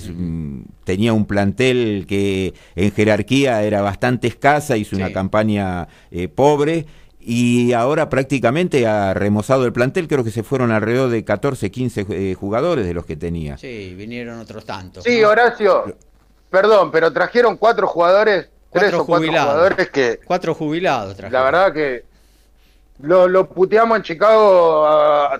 tenía 0.84 1.14
un 1.14 1.24
plantel 1.24 2.04
que 2.06 2.52
en 2.76 2.92
jerarquía 2.92 3.62
era 3.62 3.80
bastante 3.80 4.28
escasa, 4.28 4.76
hizo 4.76 4.94
una 4.94 5.10
campaña 5.10 5.88
eh, 6.10 6.28
pobre 6.28 6.84
y 7.30 7.74
ahora 7.74 8.08
prácticamente 8.08 8.86
ha 8.86 9.12
remozado 9.12 9.66
el 9.66 9.72
plantel, 9.74 10.08
creo 10.08 10.24
que 10.24 10.30
se 10.30 10.42
fueron 10.42 10.72
alrededor 10.72 11.10
de 11.10 11.26
14, 11.26 11.70
15 11.70 12.06
eh, 12.08 12.34
jugadores 12.34 12.86
de 12.86 12.94
los 12.94 13.04
que 13.04 13.16
tenía. 13.16 13.58
Sí, 13.58 13.94
vinieron 13.94 14.38
otros 14.38 14.64
tantos. 14.64 15.04
Sí, 15.04 15.22
Horacio, 15.22 15.94
perdón, 16.48 16.90
pero 16.90 17.12
trajeron 17.12 17.58
cuatro 17.58 17.86
jugadores, 17.86 18.48
tres 18.72 18.94
o 18.94 19.04
cuatro 19.04 19.28
jugadores 19.28 19.90
que... 19.90 20.20
Cuatro 20.24 20.54
jubilados 20.54 21.16
trajeron. 21.16 21.32
La 21.34 21.42
verdad 21.44 21.74
que 21.74 22.04
lo, 23.00 23.28
lo 23.28 23.46
puteamos 23.46 23.98
en 23.98 24.04
Chicago 24.04 24.88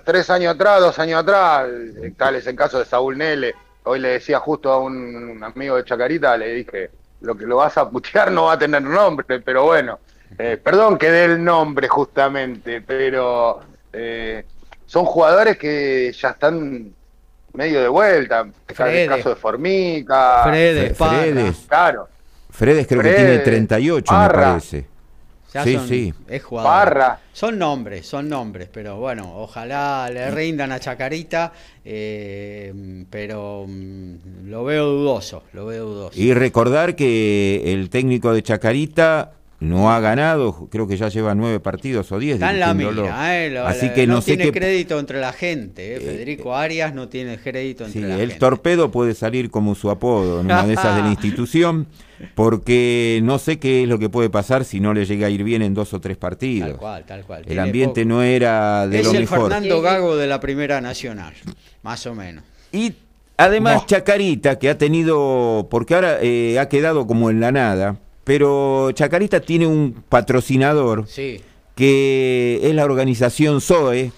tres 0.05 0.29
años 0.29 0.53
atrás, 0.53 0.81
dos 0.81 0.99
años 0.99 1.23
atrás, 1.23 1.69
tal 2.15 2.35
es 2.35 2.45
el 2.45 2.55
caso 2.55 2.77
de 2.77 2.85
Saúl 2.85 3.17
Nele. 3.17 3.55
Hoy 3.85 3.99
le 3.99 4.09
decía 4.09 4.39
justo 4.39 4.71
a 4.71 4.79
un 4.79 5.43
amigo 5.43 5.75
de 5.75 5.85
Chacarita, 5.85 6.37
le 6.37 6.53
dije, 6.53 6.91
lo 7.21 7.35
que 7.35 7.47
lo 7.47 7.55
vas 7.55 7.79
a 7.79 7.89
putear 7.89 8.31
no 8.31 8.43
va 8.43 8.53
a 8.53 8.59
tener 8.59 8.83
nombre, 8.83 9.39
pero 9.39 9.65
bueno 9.65 9.97
eh, 10.37 10.59
perdón 10.61 10.97
que 10.97 11.09
dé 11.11 11.25
el 11.25 11.43
nombre 11.43 11.87
justamente, 11.87 12.81
pero 12.81 13.61
eh, 13.91 14.45
son 14.85 15.05
jugadores 15.05 15.57
que 15.57 16.11
ya 16.13 16.29
están 16.29 16.93
medio 17.53 17.81
de 17.81 17.87
vuelta. 17.87 18.47
el 18.67 19.07
caso 19.07 19.29
de 19.29 19.35
Formica. 19.35 20.43
Fredes, 20.43 20.97
Fredes. 20.97 21.65
Claro. 21.67 22.07
Fredes 22.49 22.87
creo 22.87 23.01
que 23.01 23.13
tiene 23.13 23.39
38, 23.39 24.13
me 24.13 24.29
parece. 24.29 24.85
sí, 25.63 25.79
sí. 25.87 26.13
Es 26.27 26.43
jugador. 26.43 27.17
Son 27.33 27.57
nombres, 27.57 28.05
son 28.05 28.27
nombres, 28.29 28.69
pero 28.71 28.97
bueno, 28.97 29.31
ojalá 29.37 30.09
le 30.11 30.29
rindan 30.31 30.71
a 30.71 30.79
Chacarita, 30.79 31.53
eh, 31.85 33.05
pero 33.09 33.65
mm, 33.67 34.49
lo 34.49 34.63
veo 34.63 34.85
dudoso, 34.85 35.43
lo 35.53 35.65
veo 35.67 35.85
dudoso. 35.85 36.19
Y 36.19 36.33
recordar 36.33 36.95
que 36.95 37.73
el 37.73 37.89
técnico 37.89 38.33
de 38.33 38.43
Chacarita 38.43 39.33
no 39.59 39.91
ha 39.91 39.99
ganado, 39.99 40.69
creo 40.71 40.87
que 40.87 40.95
ya 40.95 41.09
lleva 41.09 41.35
nueve 41.35 41.59
partidos 41.59 42.11
o 42.13 42.19
diez. 42.19 42.35
Está 42.35 42.51
en 42.51 42.59
la 42.61 42.73
mira, 42.73 43.37
eh, 43.37 43.57
Así 43.59 43.89
que 43.89 44.07
no, 44.07 44.21
tiene 44.21 44.51
crédito 44.51 44.97
entre 44.99 45.19
la 45.19 45.33
gente. 45.33 45.95
Eh. 45.95 45.97
eh 45.97 45.99
Federico 45.99 46.53
eh, 46.53 46.63
Arias 46.63 46.93
no 46.93 47.09
tiene 47.09 47.37
crédito 47.37 47.85
entre 47.85 48.01
la 48.01 48.19
el 48.19 48.37
torpedo 48.37 48.89
puede 48.89 49.13
salir 49.13 49.49
como 49.51 49.75
su 49.75 49.89
apodo 49.89 50.39
en 50.39 50.45
una 50.45 50.65
de 50.65 50.73
esas 50.73 50.95
de 50.95 51.01
la 51.01 51.09
institución, 51.11 51.87
porque 52.35 53.19
no 53.23 53.37
sé 53.37 53.59
qué 53.59 53.83
es 53.83 53.89
lo 53.89 53.99
que 53.99 54.07
puede 54.07 54.29
pasar 54.29 54.63
si 54.63 54.79
no 54.79 54.93
le 54.93 55.05
llega 55.05 55.27
a 55.27 55.29
ir 55.29 55.43
bien 55.43 55.61
en 55.61 55.73
dos 55.73 55.93
o 55.93 55.99
tres 55.99 56.15
partidos. 56.15 56.69
Tal 56.69 56.77
cual, 56.77 57.05
tal 57.05 57.25
cual. 57.25 57.43
El 57.45 57.59
ambiente 57.59 58.05
no 58.05 58.23
era 58.23 58.87
de 58.87 59.03
lo 59.03 59.11
mejor. 59.11 59.23
Es 59.23 59.31
el 59.31 59.41
Fernando 59.41 59.81
Gago 59.81 60.15
de 60.15 60.27
la 60.27 60.39
Primera 60.39 60.79
Nacional, 60.79 61.33
más 61.83 62.05
o 62.05 62.15
menos. 62.15 62.45
Y 62.71 62.93
además 63.35 63.85
Chacarita, 63.87 64.57
que 64.57 64.69
ha 64.69 64.77
tenido, 64.77 65.67
porque 65.69 65.95
ahora 65.95 66.19
ha 66.61 66.69
quedado 66.69 67.05
como 67.07 67.29
en 67.29 67.41
la 67.41 67.51
nada 67.51 67.97
pero 68.29 68.91
Chacarita 68.91 69.39
tiene 69.39 69.65
un 69.65 70.03
patrocinador 70.07 71.07
que 71.07 71.41
que 71.73 72.59
es 72.61 72.75
la 72.75 72.85
organización 72.85 73.59
SOE, 73.59 74.11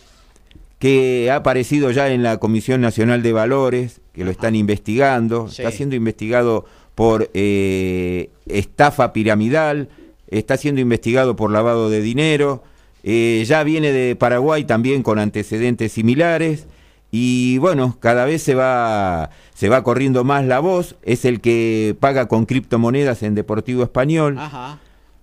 que 0.80 1.30
ha 1.32 1.38
aparecido 1.38 1.92
ya 1.92 2.12
en 2.12 2.22
la 2.22 2.38
Comisión 2.38 2.82
Nacional 2.82 3.24
de 3.24 3.32
Valores, 3.32 4.02
que 4.12 4.26
lo 4.26 4.32
están 4.32 4.58
investigando, 4.58 5.48
está 5.48 5.72
siendo 5.72 5.96
investigado 5.96 6.66
por 6.94 7.30
eh, 7.34 8.32
estafa 8.48 9.14
piramidal, 9.14 9.88
está 10.28 10.58
siendo 10.58 10.82
investigado 10.82 11.38
por 11.38 11.50
lavado 11.50 11.90
de 11.90 12.02
dinero, 12.02 12.64
eh, 13.04 13.42
ya 13.48 13.64
viene 13.64 13.94
de 13.94 14.18
Paraguay 14.18 14.66
también 14.66 15.04
con 15.04 15.20
antecedentes 15.20 15.94
similares 15.94 16.68
y 17.12 17.58
bueno, 17.58 17.98
cada 18.00 18.26
vez 18.26 18.42
se 18.42 18.56
va, 18.56 19.30
se 19.54 19.70
va 19.70 19.84
corriendo 19.84 20.24
más 20.24 20.46
la 20.46 20.60
voz, 20.60 20.96
es 21.04 21.26
el 21.26 21.42
que 21.42 21.96
paga 22.00 22.28
con 22.28 22.46
criptomonedas 22.46 23.22
en 23.24 23.36
Deportivo 23.36 23.84
Español. 23.84 24.40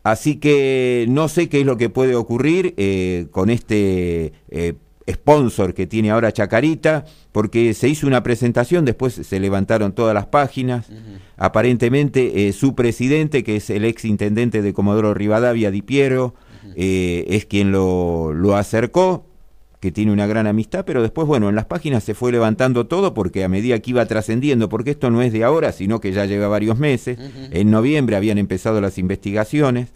Así 0.04 0.36
que 0.36 1.06
no 1.08 1.28
sé 1.28 1.48
qué 1.48 1.60
es 1.60 1.66
lo 1.66 1.76
que 1.76 1.90
puede 1.90 2.14
ocurrir 2.14 2.74
eh, 2.76 3.26
con 3.30 3.50
este 3.50 4.32
sponsor 5.10 5.74
que 5.74 5.86
tiene 5.86 6.10
ahora 6.10 6.32
Chacarita, 6.32 7.04
porque 7.32 7.74
se 7.74 7.88
hizo 7.88 8.06
una 8.06 8.22
presentación, 8.22 8.84
después 8.84 9.14
se 9.14 9.40
levantaron 9.40 9.92
todas 9.92 10.14
las 10.14 10.26
páginas. 10.26 10.86
Aparentemente 11.36 12.48
eh, 12.48 12.52
su 12.52 12.74
presidente, 12.74 13.42
que 13.42 13.56
es 13.56 13.70
el 13.70 13.84
ex 13.84 14.04
intendente 14.04 14.62
de 14.62 14.72
Comodoro 14.72 15.14
Rivadavia, 15.14 15.70
Di 15.70 15.82
Piero, 15.82 16.34
eh, 16.76 17.24
es 17.28 17.46
quien 17.46 17.72
lo, 17.72 18.32
lo 18.34 18.56
acercó 18.56 19.27
que 19.80 19.92
tiene 19.92 20.12
una 20.12 20.26
gran 20.26 20.46
amistad, 20.46 20.84
pero 20.84 21.02
después, 21.02 21.26
bueno, 21.26 21.48
en 21.48 21.54
las 21.54 21.66
páginas 21.66 22.04
se 22.04 22.14
fue 22.14 22.32
levantando 22.32 22.86
todo 22.86 23.14
porque 23.14 23.44
a 23.44 23.48
medida 23.48 23.78
que 23.78 23.90
iba 23.90 24.04
trascendiendo, 24.06 24.68
porque 24.68 24.90
esto 24.90 25.10
no 25.10 25.22
es 25.22 25.32
de 25.32 25.44
ahora, 25.44 25.72
sino 25.72 26.00
que 26.00 26.12
ya 26.12 26.24
lleva 26.24 26.48
varios 26.48 26.78
meses, 26.78 27.18
en 27.50 27.70
noviembre 27.70 28.16
habían 28.16 28.38
empezado 28.38 28.80
las 28.80 28.98
investigaciones, 28.98 29.88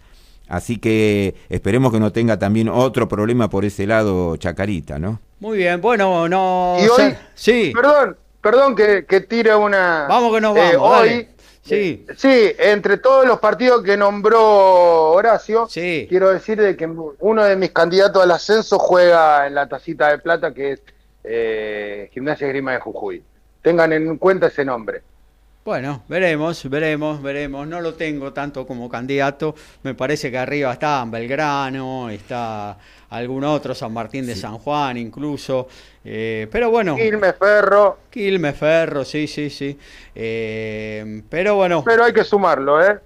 Así 0.47 0.77
que 0.77 1.35
esperemos 1.49 1.91
que 1.91 1.99
no 1.99 2.11
tenga 2.11 2.37
también 2.37 2.69
otro 2.69 3.07
problema 3.07 3.49
por 3.49 3.65
ese 3.65 3.87
lado 3.87 4.35
Chacarita, 4.37 4.99
¿no? 4.99 5.19
Muy 5.39 5.57
bien, 5.57 5.81
bueno, 5.81 6.27
no... 6.27 6.77
Y 6.79 6.87
hoy, 6.87 7.15
sí. 7.33 7.71
Perdón, 7.73 8.17
perdón 8.41 8.75
que, 8.75 9.05
que 9.05 9.21
tire 9.21 9.55
una... 9.55 10.05
Vamos 10.07 10.33
que 10.33 10.41
nos 10.41 10.55
eh, 10.57 10.75
vamos, 10.75 11.01
hoy, 11.01 11.27
Sí. 11.63 12.05
Eh, 12.07 12.13
sí, 12.17 12.55
entre 12.59 12.97
todos 12.97 13.25
los 13.25 13.39
partidos 13.39 13.83
que 13.83 13.95
nombró 13.95 15.11
Horacio, 15.11 15.67
quiero 15.71 16.29
decir 16.29 16.61
de 16.61 16.75
que 16.75 16.85
uno 16.85 17.43
de 17.45 17.55
mis 17.55 17.71
candidatos 17.71 18.21
al 18.21 18.31
ascenso 18.31 18.77
juega 18.77 19.47
en 19.47 19.55
la 19.55 19.67
tacita 19.67 20.09
de 20.09 20.17
plata, 20.17 20.53
que 20.53 20.73
es 20.73 20.81
eh, 21.23 22.09
Gimnasia 22.13 22.47
Grima 22.47 22.73
de 22.73 22.79
Jujuy. 22.79 23.23
Tengan 23.61 23.93
en 23.93 24.17
cuenta 24.17 24.47
ese 24.47 24.65
nombre. 24.65 25.03
Bueno, 25.63 26.03
veremos, 26.09 26.69
veremos, 26.69 27.21
veremos. 27.21 27.65
No 27.65 27.79
lo 27.79 27.93
tengo 27.93 28.33
tanto 28.33 28.67
como 28.67 28.89
candidato. 28.89 29.55
Me 29.83 29.95
parece 29.95 30.29
que 30.29 30.37
arriba 30.37 30.73
está 30.73 31.05
Belgrano, 31.05 32.09
está 32.09 32.77
algún 33.09 33.45
otro, 33.45 33.73
San 33.73 33.93
Martín 33.93 34.25
de 34.25 34.35
San 34.35 34.57
Juan 34.57 34.97
incluso. 34.97 35.69
Eh, 36.05 36.47
pero 36.51 36.69
bueno. 36.69 36.95
Quilmes 36.95 37.35
Ferro. 37.37 37.99
Quilmes 38.09 38.55
Ferro, 38.57 39.05
sí, 39.05 39.27
sí, 39.27 39.49
sí. 39.49 39.77
Eh, 40.13 41.21
pero 41.29 41.55
bueno. 41.55 41.83
Pero 41.85 42.03
hay 42.03 42.13
que 42.13 42.23
sumarlo, 42.23 42.83
¿eh? 42.83 42.99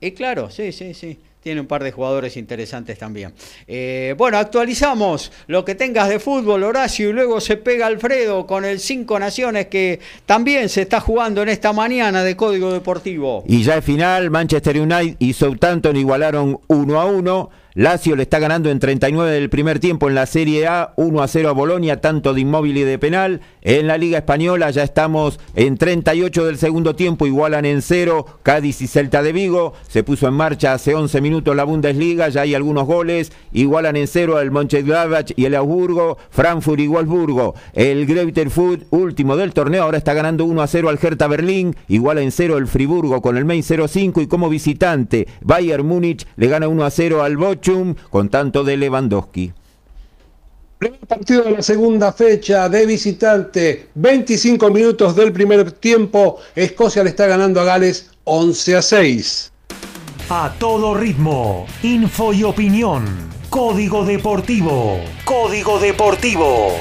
Y 0.00 0.12
claro, 0.12 0.50
sí, 0.50 0.72
sí, 0.72 0.94
sí 0.94 1.18
tiene 1.44 1.60
un 1.60 1.66
par 1.66 1.84
de 1.84 1.92
jugadores 1.92 2.38
interesantes 2.38 2.98
también. 2.98 3.34
Eh, 3.68 4.14
bueno, 4.16 4.38
actualizamos 4.38 5.30
lo 5.46 5.62
que 5.62 5.74
tengas 5.74 6.08
de 6.08 6.18
fútbol, 6.18 6.62
Horacio, 6.62 7.10
y 7.10 7.12
luego 7.12 7.38
se 7.38 7.58
pega 7.58 7.86
Alfredo 7.86 8.46
con 8.46 8.64
el 8.64 8.80
Cinco 8.80 9.18
Naciones 9.18 9.66
que 9.66 10.00
también 10.24 10.70
se 10.70 10.82
está 10.82 11.00
jugando 11.00 11.42
en 11.42 11.50
esta 11.50 11.74
mañana 11.74 12.24
de 12.24 12.34
Código 12.34 12.72
Deportivo. 12.72 13.44
Y 13.46 13.62
ya 13.62 13.76
es 13.76 13.84
final, 13.84 14.30
Manchester 14.30 14.80
United 14.80 15.16
y 15.18 15.34
Southampton 15.34 15.96
igualaron 15.96 16.60
1 16.66 17.00
a 17.00 17.04
1. 17.04 17.50
Lazio 17.76 18.14
le 18.14 18.22
está 18.22 18.38
ganando 18.38 18.70
en 18.70 18.78
39 18.78 19.32
del 19.32 19.50
primer 19.50 19.80
tiempo 19.80 20.08
en 20.08 20.14
la 20.14 20.26
Serie 20.26 20.68
A, 20.68 20.94
1 20.96 21.20
a 21.20 21.26
0 21.26 21.48
a 21.48 21.52
Bolonia, 21.52 22.00
tanto 22.00 22.32
de 22.32 22.40
inmóvil 22.40 22.76
y 22.76 22.84
de 22.84 23.00
penal. 23.00 23.40
En 23.62 23.88
la 23.88 23.98
Liga 23.98 24.18
Española 24.18 24.70
ya 24.70 24.84
estamos 24.84 25.40
en 25.56 25.76
38 25.76 26.46
del 26.46 26.56
segundo 26.56 26.94
tiempo, 26.94 27.26
igualan 27.26 27.64
en 27.64 27.82
0 27.82 28.26
Cádiz 28.44 28.80
y 28.80 28.86
Celta 28.86 29.24
de 29.24 29.32
Vigo. 29.32 29.72
Se 29.88 30.04
puso 30.04 30.28
en 30.28 30.34
marcha 30.34 30.72
hace 30.72 30.94
11 30.94 31.20
minutos 31.20 31.33
la 31.42 31.64
Bundesliga, 31.64 32.28
ya 32.28 32.42
hay 32.42 32.54
algunos 32.54 32.86
goles. 32.86 33.32
Igualan 33.52 33.96
en 33.96 34.06
0 34.06 34.40
el 34.40 34.50
Mönchengladbach 34.50 35.32
y 35.36 35.46
el 35.46 35.54
Augsburgo, 35.54 36.18
Frankfurt 36.30 36.80
y 36.80 36.86
Wolfsburgo. 36.86 37.54
El 37.72 38.06
Greuther 38.06 38.50
Food, 38.50 38.84
último 38.90 39.36
del 39.36 39.52
torneo, 39.52 39.82
ahora 39.82 39.98
está 39.98 40.14
ganando 40.14 40.44
1 40.44 40.62
a 40.62 40.66
0 40.66 40.88
al 40.88 40.98
Hertha 41.02 41.26
Berlín. 41.26 41.74
Iguala 41.88 42.22
en 42.22 42.30
0 42.30 42.58
el 42.58 42.66
Friburgo 42.66 43.20
con 43.20 43.36
el 43.36 43.44
Main 43.44 43.62
0-5 43.62 44.22
y 44.22 44.26
como 44.26 44.48
visitante 44.48 45.26
Bayern 45.40 45.86
Múnich 45.86 46.26
le 46.36 46.48
gana 46.48 46.68
1 46.68 46.84
a 46.84 46.90
0 46.90 47.22
al 47.22 47.36
Boch 47.36 47.64
con 48.10 48.28
tanto 48.28 48.64
de 48.64 48.76
Lewandowski. 48.76 49.52
Primer 50.78 51.00
partido 51.00 51.44
de 51.44 51.50
la 51.52 51.62
segunda 51.62 52.12
fecha 52.12 52.68
de 52.68 52.84
visitante, 52.84 53.88
25 53.94 54.70
minutos 54.70 55.16
del 55.16 55.32
primer 55.32 55.72
tiempo. 55.72 56.38
Escocia 56.54 57.02
le 57.02 57.10
está 57.10 57.26
ganando 57.26 57.60
a 57.60 57.64
Gales 57.64 58.10
11 58.24 58.76
a 58.76 58.82
6. 58.82 59.52
A 60.30 60.54
todo 60.58 60.94
ritmo, 60.94 61.66
info 61.82 62.32
y 62.32 62.44
opinión. 62.44 63.04
Código 63.50 64.06
Deportivo. 64.06 64.98
Código 65.26 65.78
Deportivo. 65.78 66.72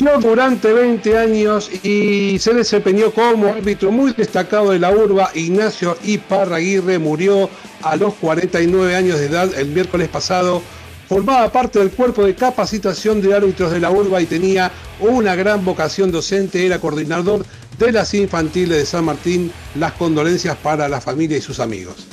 Durante 0.00 0.72
20 0.72 1.18
años 1.18 1.70
y 1.82 2.38
se 2.38 2.54
desempeñó 2.54 3.10
como 3.10 3.48
árbitro 3.48 3.90
muy 3.90 4.12
destacado 4.12 4.70
de 4.70 4.78
la 4.78 4.92
urba. 4.92 5.30
Ignacio 5.34 5.96
Iparraguirre 6.04 7.00
murió 7.00 7.50
a 7.82 7.96
los 7.96 8.14
49 8.14 8.94
años 8.94 9.18
de 9.18 9.26
edad 9.26 9.52
el 9.58 9.68
miércoles 9.68 10.08
pasado. 10.08 10.62
Formaba 11.08 11.50
parte 11.50 11.80
del 11.80 11.90
cuerpo 11.90 12.24
de 12.24 12.36
capacitación 12.36 13.20
de 13.20 13.34
árbitros 13.34 13.72
de 13.72 13.80
la 13.80 13.90
urba 13.90 14.20
y 14.20 14.26
tenía 14.26 14.70
una 15.00 15.34
gran 15.34 15.64
vocación 15.64 16.12
docente. 16.12 16.64
Era 16.64 16.78
coordinador 16.78 17.44
de 17.78 17.90
las 17.90 18.14
infantiles 18.14 18.78
de 18.78 18.86
San 18.86 19.04
Martín. 19.04 19.50
Las 19.74 19.92
condolencias 19.92 20.56
para 20.58 20.88
la 20.88 21.00
familia 21.00 21.38
y 21.38 21.42
sus 21.42 21.58
amigos. 21.58 22.06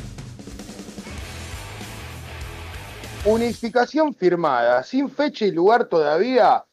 Unificación 3.26 4.14
firmada, 4.16 4.82
sin 4.84 5.10
fecha 5.10 5.46
y 5.46 5.52
lugar 5.52 5.86
todavía 5.86 6.64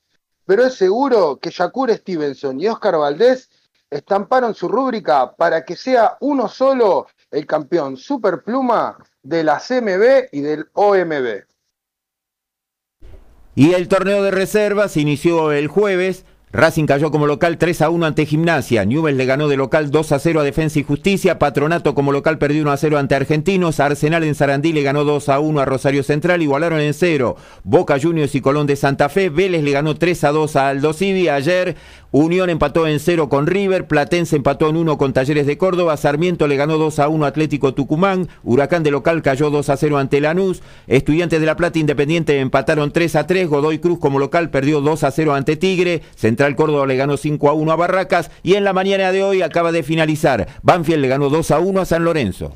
pero 0.47 0.64
es 0.64 0.74
seguro 0.74 1.38
que 1.40 1.51
Shakur 1.51 1.93
Stevenson 1.93 2.61
y 2.61 2.68
Oscar 2.68 2.97
Valdés 2.97 3.51
estamparon 3.90 4.55
su 4.55 4.68
rúbrica 4.68 5.34
para 5.36 5.64
que 5.64 5.76
sea 5.76 6.16
uno 6.20 6.49
solo 6.49 7.07
el 7.30 7.47
campeón 7.47 7.97
superpluma 7.97 8.97
de 9.22 9.45
la 9.45 9.59
CMB 9.59 10.28
y 10.32 10.40
del 10.40 10.66
OMB. 10.72 11.45
Y 13.55 13.74
el 13.74 13.88
torneo 13.88 14.22
de 14.22 14.30
reservas 14.30 14.97
inició 14.97 15.53
el 15.53 15.68
jueves 15.68 16.24
Racing 16.55 16.84
cayó 16.84 17.11
como 17.11 17.26
local 17.26 17.57
3 17.57 17.80
a 17.80 17.88
1 17.88 18.05
ante 18.05 18.26
Gimnasia. 18.26 18.84
Newell 18.84 19.16
le 19.16 19.24
ganó 19.24 19.48
de 19.48 19.57
local 19.57 19.90
2 19.90 20.12
a 20.12 20.18
0 20.18 20.40
a 20.40 20.44
Defensa 20.44 20.78
y 20.78 20.82
Justicia. 20.82 21.38
Patronato 21.38 21.94
como 21.94 22.12
local 22.12 22.36
perdió 22.36 22.61
1 22.61 22.72
a 22.72 22.76
0 22.76 22.98
ante 22.98 23.14
Argentinos. 23.14 23.80
Arsenal 23.80 24.22
en 24.22 24.34
Sarandí 24.34 24.74
le 24.74 24.82
ganó 24.82 25.05
2 25.05 25.30
a 25.30 25.40
1 25.40 25.61
a 25.61 25.64
Rosario 25.64 26.03
Central. 26.03 26.42
Igualaron 26.42 26.80
en 26.80 26.92
0 26.92 27.36
Boca 27.64 27.98
Juniors 27.98 28.34
y 28.34 28.42
Colón 28.42 28.66
de 28.66 28.76
Santa 28.76 29.09
Fe. 29.09 29.30
Vélez 29.30 29.62
le 29.62 29.72
ganó 29.72 29.94
3 29.96 30.24
a 30.24 30.32
2 30.32 30.57
a 30.57 30.68
Aldo 30.68 30.92
Civi. 30.92 31.30
Ayer 31.30 31.74
Unión 32.11 32.50
empató 32.50 32.86
en 32.86 33.00
0 33.00 33.30
con 33.30 33.46
River. 33.46 33.86
Platense 33.86 34.36
empató 34.36 34.68
en 34.68 34.76
1 34.76 34.98
con 34.98 35.14
Talleres 35.14 35.46
de 35.46 35.57
Córdoba. 35.57 35.96
Sarmiento 35.96 36.46
le 36.46 36.57
ganó 36.57 36.76
2 36.76 36.98
a 36.98 37.09
1 37.09 37.24
a 37.24 37.28
Atlético 37.28 37.72
Tucumán. 37.72 38.28
Huracán 38.44 38.82
de 38.82 38.90
local 38.90 39.22
cayó 39.22 39.48
2 39.48 39.70
a 39.70 39.78
0 39.78 39.96
ante 39.96 40.20
Lanús. 40.20 40.62
Estudiantes 40.86 41.40
de 41.40 41.46
La 41.46 41.57
Plata 41.57 41.78
Independiente 41.78 42.38
empataron 42.38 42.92
3 42.92 43.16
a 43.16 43.26
3. 43.26 43.48
Godoy 43.48 43.78
Cruz 43.78 43.98
como 43.98 44.18
local 44.18 44.50
perdió 44.50 44.82
2 44.82 45.05
a 45.05 45.11
0 45.11 45.32
ante 45.32 45.57
Tigre. 45.57 46.03
Central 46.14 46.41
Córdoba 46.57 46.86
le 46.86 46.97
ganó 46.97 47.16
5 47.16 47.49
a 47.49 47.53
1 47.53 47.72
a 47.72 47.76
Barracas 47.76 48.30
y 48.43 48.55
en 48.55 48.64
la 48.64 48.72
mañana 48.72 49.12
de 49.12 49.22
hoy 49.22 49.43
acaba 49.43 49.72
de 49.72 49.82
finalizar. 49.82 50.49
Banfield 50.62 51.03
le 51.03 51.09
ganó 51.09 51.28
2 51.28 51.51
a 51.51 51.59
1 51.59 51.80
a 51.80 51.84
San 51.84 52.05
Lorenzo. 52.05 52.53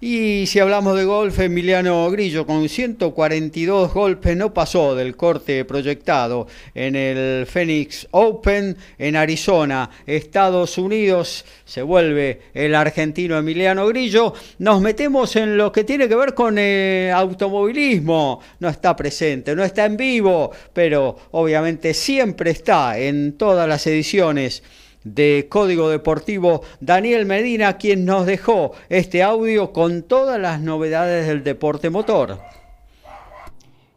Y 0.00 0.46
si 0.46 0.60
hablamos 0.60 0.96
de 0.96 1.04
golf, 1.04 1.40
Emiliano 1.40 2.08
Grillo 2.08 2.46
con 2.46 2.68
142 2.68 3.92
golpes 3.92 4.36
no 4.36 4.54
pasó 4.54 4.94
del 4.94 5.16
corte 5.16 5.64
proyectado 5.64 6.46
en 6.72 6.94
el 6.94 7.46
Phoenix 7.46 8.06
Open 8.12 8.76
en 8.96 9.16
Arizona, 9.16 9.90
Estados 10.06 10.78
Unidos. 10.78 11.44
Se 11.64 11.82
vuelve 11.82 12.42
el 12.54 12.76
argentino 12.76 13.36
Emiliano 13.38 13.88
Grillo. 13.88 14.34
Nos 14.58 14.80
metemos 14.80 15.34
en 15.34 15.56
lo 15.56 15.72
que 15.72 15.82
tiene 15.82 16.08
que 16.08 16.14
ver 16.14 16.32
con 16.32 16.58
el 16.58 17.10
automovilismo. 17.10 18.40
No 18.60 18.68
está 18.68 18.94
presente, 18.94 19.56
no 19.56 19.64
está 19.64 19.84
en 19.84 19.96
vivo, 19.96 20.52
pero 20.72 21.16
obviamente 21.32 21.92
siempre 21.92 22.52
está 22.52 22.96
en 23.00 23.32
todas 23.32 23.68
las 23.68 23.84
ediciones 23.88 24.62
de 25.04 25.46
Código 25.48 25.88
Deportivo, 25.88 26.62
Daniel 26.80 27.26
Medina, 27.26 27.76
quien 27.76 28.04
nos 28.04 28.26
dejó 28.26 28.72
este 28.88 29.22
audio 29.22 29.72
con 29.72 30.02
todas 30.02 30.40
las 30.40 30.60
novedades 30.60 31.26
del 31.26 31.44
deporte 31.44 31.90
motor. 31.90 32.38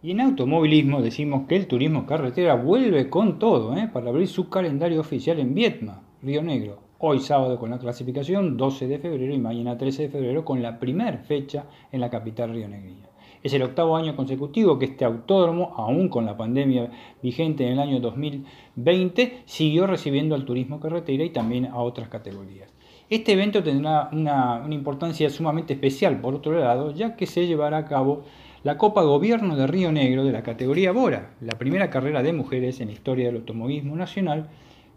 Y 0.04 0.12
en 0.12 0.22
automovilismo 0.22 1.02
decimos 1.02 1.48
que 1.48 1.56
el 1.56 1.68
turismo 1.68 2.08
carretera 2.08 2.56
vuelve 2.56 3.10
con 3.10 3.38
todo 3.38 3.78
¿eh? 3.78 3.88
para 3.94 4.10
abrir 4.10 4.28
su 4.28 4.50
calendario 4.50 5.00
oficial 5.00 5.40
en 5.40 5.54
Vietma, 5.54 6.02
Río 6.24 6.42
Negro. 6.42 6.80
Hoy 6.98 7.20
sábado 7.20 7.60
con 7.60 7.70
la 7.70 7.78
clasificación 7.78 8.58
12 8.58 8.88
de 8.88 9.00
febrero 9.00 9.34
y 9.34 9.40
mañana 9.40 9.78
13 9.78 10.04
de 10.04 10.10
febrero 10.10 10.44
con 10.44 10.62
la 10.62 10.80
primera 10.80 11.18
fecha 11.20 11.66
en 11.92 12.02
la 12.02 12.10
capital 12.10 12.52
rionegrina. 12.52 13.11
Es 13.44 13.54
el 13.54 13.64
octavo 13.64 13.98
año 13.98 14.16
consecutivo 14.16 14.78
que 14.78 14.86
este 14.86 15.04
autódromo, 15.04 15.74
aún 15.76 16.10
con 16.10 16.26
la 16.26 16.38
pandemia 16.38 16.92
vigente 17.24 17.66
en 17.66 17.74
el 17.74 17.80
año 17.80 18.00
2020, 18.00 19.44
siguió 19.46 19.88
recibiendo 19.88 20.36
al 20.36 20.46
turismo 20.46 20.80
carretera 20.80 21.24
y 21.24 21.32
también 21.32 21.66
a 21.66 21.78
otras 21.78 22.08
categorías. 22.08 22.72
Este 23.10 23.34
evento 23.34 23.64
tendrá 23.64 24.10
una, 24.12 24.66
importancia 24.70 25.30
sumamente 25.30 25.74
especial, 25.74 26.22
por 26.22 26.36
otro 26.36 26.58
lado, 26.58 26.94
ya 26.94 27.16
que 27.16 27.26
se 27.26 27.48
llevará 27.48 27.80
a 27.80 27.86
cabo 27.86 28.24
la 28.64 28.78
Copa 28.78 29.02
Gobierno 29.02 29.56
de 29.56 29.66
Río 29.66 29.92
Negro 29.92 30.24
de 30.24 30.32
la 30.32 30.44
categoría 30.44 30.92
Bora, 30.92 31.32
la 31.42 31.58
primera 31.58 31.90
carrera 31.90 32.22
de 32.22 32.32
mujeres 32.32 32.80
en 32.80 32.88
la 32.88 32.94
historia 32.94 33.26
del 33.26 33.38
automovilismo 33.38 33.96
nacional, 33.96 34.50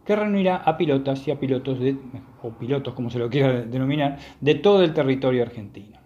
que 0.04 0.14
reunirá 0.14 0.56
a 0.56 0.76
pilotas 0.76 1.26
y 1.26 1.30
a 1.30 1.40
pilotos, 1.40 1.78
o 2.42 2.50
pilotos 2.50 2.92
como 2.92 3.08
se 3.08 3.18
lo 3.18 3.30
quiera 3.30 3.62
denominar, 3.62 4.18
de 4.40 4.54
todo 4.54 4.84
el 4.84 4.92
territorio 4.92 5.42
argentino. 5.42 6.03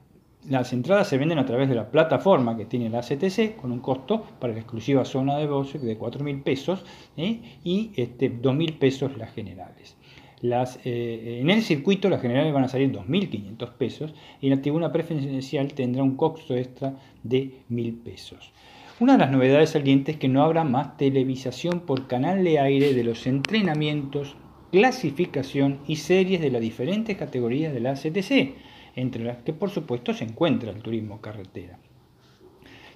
Las 0.49 0.72
entradas 0.72 1.09
se 1.09 1.18
venden 1.18 1.38
a 1.38 1.44
través 1.44 1.68
de 1.68 1.74
la 1.74 1.90
plataforma 1.90 2.57
que 2.57 2.64
tiene 2.64 2.88
la 2.88 3.03
CTC 3.03 3.57
con 3.57 3.70
un 3.70 3.80
costo 3.80 4.24
para 4.40 4.55
la 4.55 4.61
exclusiva 4.61 5.05
zona 5.05 5.36
de 5.36 5.46
voz 5.46 5.74
de 5.74 5.99
4.000 5.99 6.42
pesos 6.42 6.84
¿eh? 7.18 7.40
y 7.64 7.90
este, 7.96 8.32
2.000 8.32 8.78
pesos 8.78 9.18
las 9.18 9.34
generales. 9.34 9.96
Las, 10.40 10.78
eh, 10.84 11.40
en 11.42 11.51
el 11.51 11.62
circuito 11.62 12.09
las 12.09 12.22
generales 12.22 12.55
van 12.55 12.64
a 12.64 12.68
salir 12.68 12.90
2.500 12.92 13.72
pesos 13.72 14.14
y 14.40 14.49
la 14.49 14.62
tribuna 14.62 14.90
preferencial 14.90 15.74
tendrá 15.74 16.03
un 16.03 16.16
costo 16.16 16.57
extra 16.57 16.94
de 17.22 17.64
1.000 17.70 18.03
pesos. 18.03 18.53
Una 19.01 19.12
de 19.12 19.18
las 19.18 19.30
novedades 19.30 19.70
salientes 19.70 20.14
es 20.14 20.20
que 20.20 20.28
no 20.28 20.42
habrá 20.42 20.64
más 20.64 20.96
televisación 20.96 21.80
por 21.80 22.07
canal 22.07 22.42
de 22.42 22.59
aire 22.59 22.94
de 22.94 23.05
los 23.05 23.26
entrenamientos, 23.26 24.36
clasificación 24.72 25.80
y 25.86 25.96
series 25.96 26.40
de 26.40 26.51
las 26.51 26.62
diferentes 26.62 27.18
categorías 27.18 27.74
de 27.74 27.80
la 27.80 27.94
CTC 27.94 28.67
entre 28.95 29.24
las 29.24 29.43
que 29.43 29.53
por 29.53 29.70
supuesto 29.70 30.12
se 30.12 30.24
encuentra 30.24 30.70
el 30.70 30.82
turismo 30.82 31.20
carretera. 31.20 31.78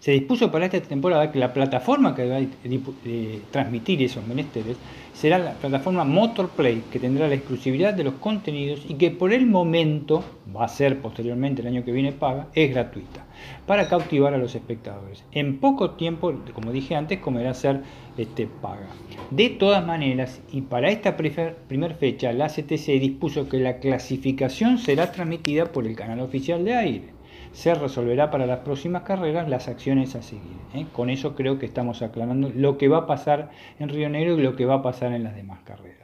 Se 0.03 0.11
dispuso 0.11 0.51
para 0.51 0.65
esta 0.65 0.81
temporada 0.81 1.31
que 1.31 1.39
la 1.39 1.53
plataforma 1.53 2.13
que 2.13 2.29
va 2.29 2.39
a 2.39 3.51
transmitir 3.53 4.03
esos 4.03 4.27
menesteres 4.27 4.77
será 5.13 5.39
la 5.39 5.53
plataforma 5.53 6.03
Motorplay, 6.03 6.83
que 6.91 6.99
tendrá 6.99 7.29
la 7.29 7.37
exclusividad 7.37 7.95
de 7.95 8.03
los 8.03 8.15
contenidos 8.15 8.85
y 8.89 8.95
que 8.95 9.13
por 9.13 9.33
el 9.33 9.47
momento, 9.47 10.25
va 10.57 10.65
a 10.65 10.69
ser 10.69 10.99
posteriormente 10.99 11.63
el 11.63 11.69
año 11.69 11.85
que 11.85 11.93
viene 11.93 12.11
paga, 12.11 12.49
es 12.53 12.71
gratuita, 12.71 13.25
para 13.65 13.89
cautivar 13.89 14.35
a 14.35 14.39
los 14.39 14.57
espectadores. 14.57 15.23
En 15.31 15.59
poco 15.59 15.93
tiempo, 15.93 16.35
como 16.53 16.73
dije 16.73 16.97
antes, 16.97 17.21
comenzará 17.21 17.53
a 17.53 17.55
ser 17.55 17.83
este, 18.17 18.49
paga. 18.61 18.89
De 19.31 19.51
todas 19.51 19.87
maneras, 19.87 20.41
y 20.51 20.63
para 20.63 20.91
esta 20.91 21.17
primera 21.17 21.95
fecha, 21.95 22.33
la 22.33 22.49
CTC 22.49 22.99
dispuso 22.99 23.49
que 23.49 23.61
la 23.61 23.79
clasificación 23.79 24.79
será 24.79 25.13
transmitida 25.13 25.67
por 25.67 25.87
el 25.87 25.95
canal 25.95 26.19
oficial 26.19 26.65
de 26.65 26.75
aire 26.75 27.12
se 27.53 27.75
resolverá 27.75 28.31
para 28.31 28.47
las 28.47 28.61
próximas 28.61 29.03
carreras 29.03 29.49
las 29.49 29.69
acciones 29.69 30.15
a 30.17 30.23
seguir. 30.23 30.57
¿eh? 30.75 30.87
Con 30.93 31.11
eso 31.11 31.35
creo 31.35 31.59
que 31.59 31.67
estamos 31.67 32.03
aclarando 32.03 32.51
lo 32.55 32.79
que 32.79 32.89
va 32.89 32.99
a 32.99 33.07
pasar 33.07 33.51
en 33.79 33.89
Río 33.89 34.09
Negro 34.09 34.39
y 34.39 34.43
lo 34.43 34.57
que 34.57 34.65
va 34.65 34.77
a 34.77 34.83
pasar 34.83 35.13
en 35.13 35.25
las 35.25 35.37
demás 35.37 35.61
carreras. 35.65 36.03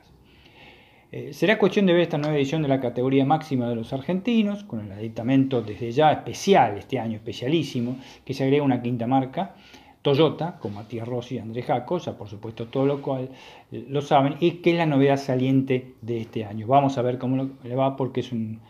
Eh, 1.11 1.32
será 1.32 1.59
cuestión 1.59 1.86
de 1.86 1.94
ver 1.94 2.03
esta 2.03 2.18
nueva 2.18 2.36
edición 2.36 2.61
de 2.61 2.68
la 2.68 2.80
categoría 2.80 3.24
máxima 3.24 3.66
de 3.66 3.76
los 3.76 3.94
argentinos, 3.94 4.64
con 4.64 4.80
el 4.80 4.92
aditamento 4.92 5.62
desde 5.62 5.90
ya 5.90 6.12
especial, 6.12 6.76
este 6.76 6.99
año 6.99 7.16
especialísimo, 7.16 7.96
que 8.26 8.34
se 8.34 8.44
agrega 8.44 8.62
una 8.62 8.82
quinta 8.82 9.07
marca, 9.07 9.55
Toyota, 10.03 10.59
con 10.59 10.74
Matías 10.74 11.09
Rossi 11.09 11.36
y 11.36 11.38
Andrés 11.38 11.64
Jaco, 11.64 11.99
por 12.18 12.28
supuesto 12.28 12.66
todo 12.66 12.84
lo 12.84 13.01
cual 13.01 13.30
eh, 13.72 13.86
lo 13.88 14.03
saben, 14.03 14.36
y 14.38 14.51
que 14.62 14.72
es 14.72 14.76
la 14.76 14.84
novedad 14.84 15.16
saliente 15.16 15.94
de 16.03 16.20
este 16.20 16.44
año. 16.44 16.66
Vamos 16.66 16.99
a 16.99 17.03
ver 17.03 17.16
cómo 17.16 17.49
le 17.64 17.74
va 17.74 17.96
porque 17.96 18.20
es 18.20 18.30
un, 18.30 18.61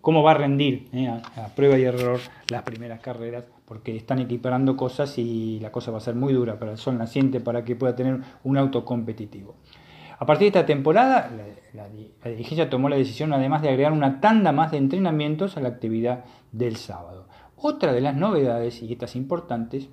cómo 0.00 0.22
va 0.22 0.32
a 0.32 0.34
rendir 0.34 0.88
eh, 0.92 1.08
a, 1.08 1.48
prueba 1.54 1.78
y 1.78 1.84
error 1.84 2.20
las 2.50 2.62
primeras 2.62 3.00
carreras, 3.00 3.44
porque 3.66 3.96
están 3.96 4.18
equiparando 4.18 4.76
cosas 4.76 5.18
y 5.18 5.60
la 5.60 5.70
cosa 5.70 5.90
va 5.90 5.98
a 5.98 6.02
ser 6.02 6.14
muy 6.14 6.32
dura 6.32 6.58
para 6.58 6.72
el 6.72 6.78
sol 6.78 6.96
naciente 6.96 7.40
para 7.40 7.64
que 7.64 7.76
pueda 7.76 7.94
tener 7.94 8.20
un 8.44 8.56
auto 8.56 8.84
competitivo. 8.84 9.56
A 10.18 10.26
partir 10.26 10.46
de 10.50 10.58
esta 10.58 10.66
temporada, 10.66 11.30
la, 11.74 11.86
la, 11.88 12.30
dirigencia 12.30 12.70
tomó 12.70 12.88
la 12.88 12.96
decisión 12.96 13.32
además 13.32 13.62
de 13.62 13.68
agregar 13.68 13.92
una 13.92 14.20
tanda 14.20 14.52
más 14.52 14.72
de 14.72 14.78
entrenamientos 14.78 15.56
a 15.56 15.60
la 15.60 15.68
actividad 15.68 16.24
del 16.50 16.76
sábado. 16.76 17.28
Otra 17.56 17.92
de 17.92 18.00
las 18.00 18.16
novedades, 18.16 18.82
y 18.82 18.92
estas 18.92 19.14
importantes, 19.14 19.88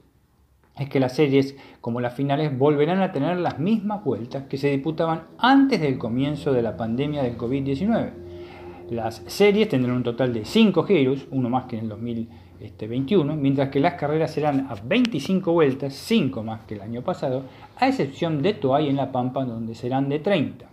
es 0.78 0.90
que 0.90 1.00
las 1.00 1.14
series 1.14 1.56
como 1.80 2.02
las 2.02 2.16
finales 2.16 2.58
volverán 2.58 3.02
a 3.02 3.12
tener 3.12 3.38
las 3.38 3.60
mismas 3.60 4.04
vueltas 4.04 4.44
que 4.50 4.58
se 4.58 4.70
disputaban 4.70 5.24
antes 5.38 5.80
del 5.80 5.98
comienzo 5.98 6.54
de 6.54 6.62
la 6.62 6.76
pandemia 6.76 7.24
del 7.24 7.38
COVID-19 7.38 8.25
las 8.90 9.24
series 9.28 9.70
tendrán 9.70 9.98
un 9.98 10.04
total 10.04 10.34
de 10.34 10.46
5 10.46 10.84
giros, 10.84 11.28
uno 11.32 11.50
más 11.50 11.66
que 11.66 11.78
en 11.78 11.84
el 11.84 11.90
2021, 11.90 13.36
mientras 13.36 13.70
que 13.70 13.80
las 13.80 13.96
carreras 13.96 14.32
serán 14.32 14.68
a 14.70 14.76
25 14.76 15.52
vueltas, 15.52 15.94
5 15.94 16.44
más 16.44 16.62
que 16.66 16.76
el 16.76 16.82
año 16.82 17.02
pasado, 17.02 17.44
a 17.78 17.88
excepción 17.88 18.42
de 18.42 18.54
Toay 18.54 18.90
en 18.90 18.98
La 18.98 19.12
Pampa, 19.12 19.46
donde 19.46 19.76
serán 19.76 20.10
de 20.10 20.20
30. 20.20 20.70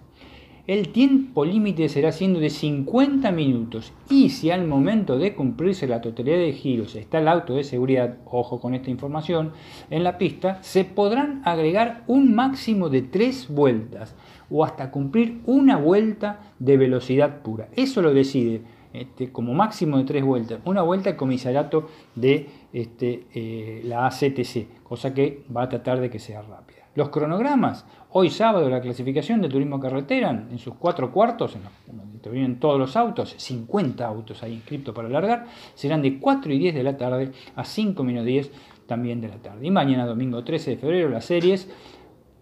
El 0.64 0.90
tiempo 0.90 1.44
límite 1.44 1.88
será 1.88 2.12
siendo 2.12 2.38
de 2.38 2.48
50 2.48 3.32
minutos 3.32 3.92
y 4.08 4.28
si 4.28 4.52
al 4.52 4.64
momento 4.64 5.18
de 5.18 5.34
cumplirse 5.34 5.88
la 5.88 6.00
totalidad 6.00 6.36
de 6.36 6.52
giros 6.52 6.94
está 6.94 7.18
el 7.18 7.26
auto 7.26 7.54
de 7.54 7.64
seguridad, 7.64 8.18
ojo 8.26 8.60
con 8.60 8.72
esta 8.72 8.88
información, 8.88 9.50
en 9.90 10.04
la 10.04 10.18
pista, 10.18 10.62
se 10.62 10.84
podrán 10.84 11.42
agregar 11.44 12.04
un 12.06 12.36
máximo 12.36 12.90
de 12.90 13.02
3 13.02 13.48
vueltas 13.48 14.14
o 14.50 14.64
hasta 14.64 14.90
cumplir 14.90 15.40
una 15.46 15.76
vuelta 15.76 16.52
de 16.58 16.76
velocidad 16.76 17.42
pura. 17.42 17.68
Eso 17.76 18.02
lo 18.02 18.12
decide 18.12 18.62
este, 18.92 19.32
como 19.32 19.54
máximo 19.54 19.98
de 19.98 20.04
tres 20.04 20.24
vueltas. 20.24 20.60
Una 20.64 20.82
vuelta 20.82 21.10
al 21.10 21.16
comisariato 21.16 21.88
de 22.14 22.48
este, 22.72 23.26
eh, 23.34 23.82
la 23.84 24.06
ACTC, 24.06 24.82
cosa 24.82 25.14
que 25.14 25.44
va 25.54 25.62
a 25.62 25.68
tratar 25.68 26.00
de 26.00 26.10
que 26.10 26.18
sea 26.18 26.42
rápida. 26.42 26.82
Los 26.94 27.08
cronogramas, 27.08 27.86
hoy 28.10 28.28
sábado 28.28 28.68
la 28.68 28.82
clasificación 28.82 29.40
de 29.40 29.48
turismo 29.48 29.80
carretera, 29.80 30.28
en 30.28 30.58
sus 30.58 30.74
cuatro 30.74 31.10
cuartos, 31.10 31.56
en 31.56 31.96
donde 31.96 32.16
intervienen 32.16 32.60
todos 32.60 32.78
los 32.78 32.94
autos, 32.94 33.34
50 33.38 34.06
autos 34.06 34.42
ahí 34.42 34.52
inscritos 34.52 34.94
para 34.94 35.08
largar, 35.08 35.46
serán 35.74 36.02
de 36.02 36.18
4 36.18 36.52
y 36.52 36.58
10 36.58 36.74
de 36.74 36.82
la 36.82 36.98
tarde 36.98 37.32
a 37.56 37.64
5 37.64 38.04
menos 38.04 38.26
10 38.26 38.50
también 38.86 39.22
de 39.22 39.28
la 39.28 39.36
tarde. 39.36 39.66
Y 39.66 39.70
mañana, 39.70 40.04
domingo 40.04 40.44
13 40.44 40.72
de 40.72 40.76
febrero, 40.76 41.08
las 41.08 41.24
series 41.24 41.66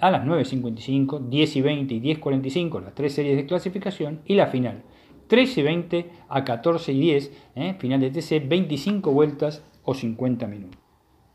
a 0.00 0.10
las 0.10 0.24
9.55, 0.24 1.28
10 1.28 1.56
y 1.56 1.60
20 1.60 1.94
y 1.94 2.00
10.45 2.00 2.82
las 2.82 2.94
tres 2.94 3.14
series 3.14 3.36
de 3.36 3.46
clasificación 3.46 4.20
y 4.24 4.34
la 4.34 4.46
final 4.46 4.82
13 5.30 5.60
y 5.60 5.62
20 5.62 6.10
a 6.28 6.44
14 6.44 6.92
y 6.92 7.00
10, 7.00 7.32
¿eh? 7.54 7.74
final 7.78 8.00
de 8.00 8.10
TC, 8.10 8.40
25 8.48 9.12
vueltas 9.12 9.62
o 9.84 9.94
50 9.94 10.48
minutos. 10.48 10.80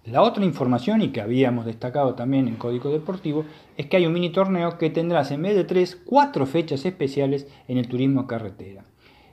La 0.04 0.22
otra 0.22 0.44
información, 0.44 1.02
y 1.02 1.08
que 1.10 1.22
habíamos 1.22 1.66
destacado 1.66 2.14
también 2.14 2.48
en 2.50 2.58
Código 2.58 2.92
Deportivo, 2.92 3.46
es 3.78 3.88
que 3.88 3.98
hay 3.98 4.06
un 4.06 4.14
mini 4.14 4.30
torneo 4.30 4.78
que 4.78 4.90
tendrá 4.90 5.24
en 5.28 5.42
vez 5.42 5.56
de 5.56 5.64
tres, 5.64 5.96
cuatro 5.96 6.46
fechas 6.46 6.86
especiales 6.86 7.48
en 7.70 7.78
el 7.78 7.88
turismo 7.88 8.28
carretera. 8.28 8.84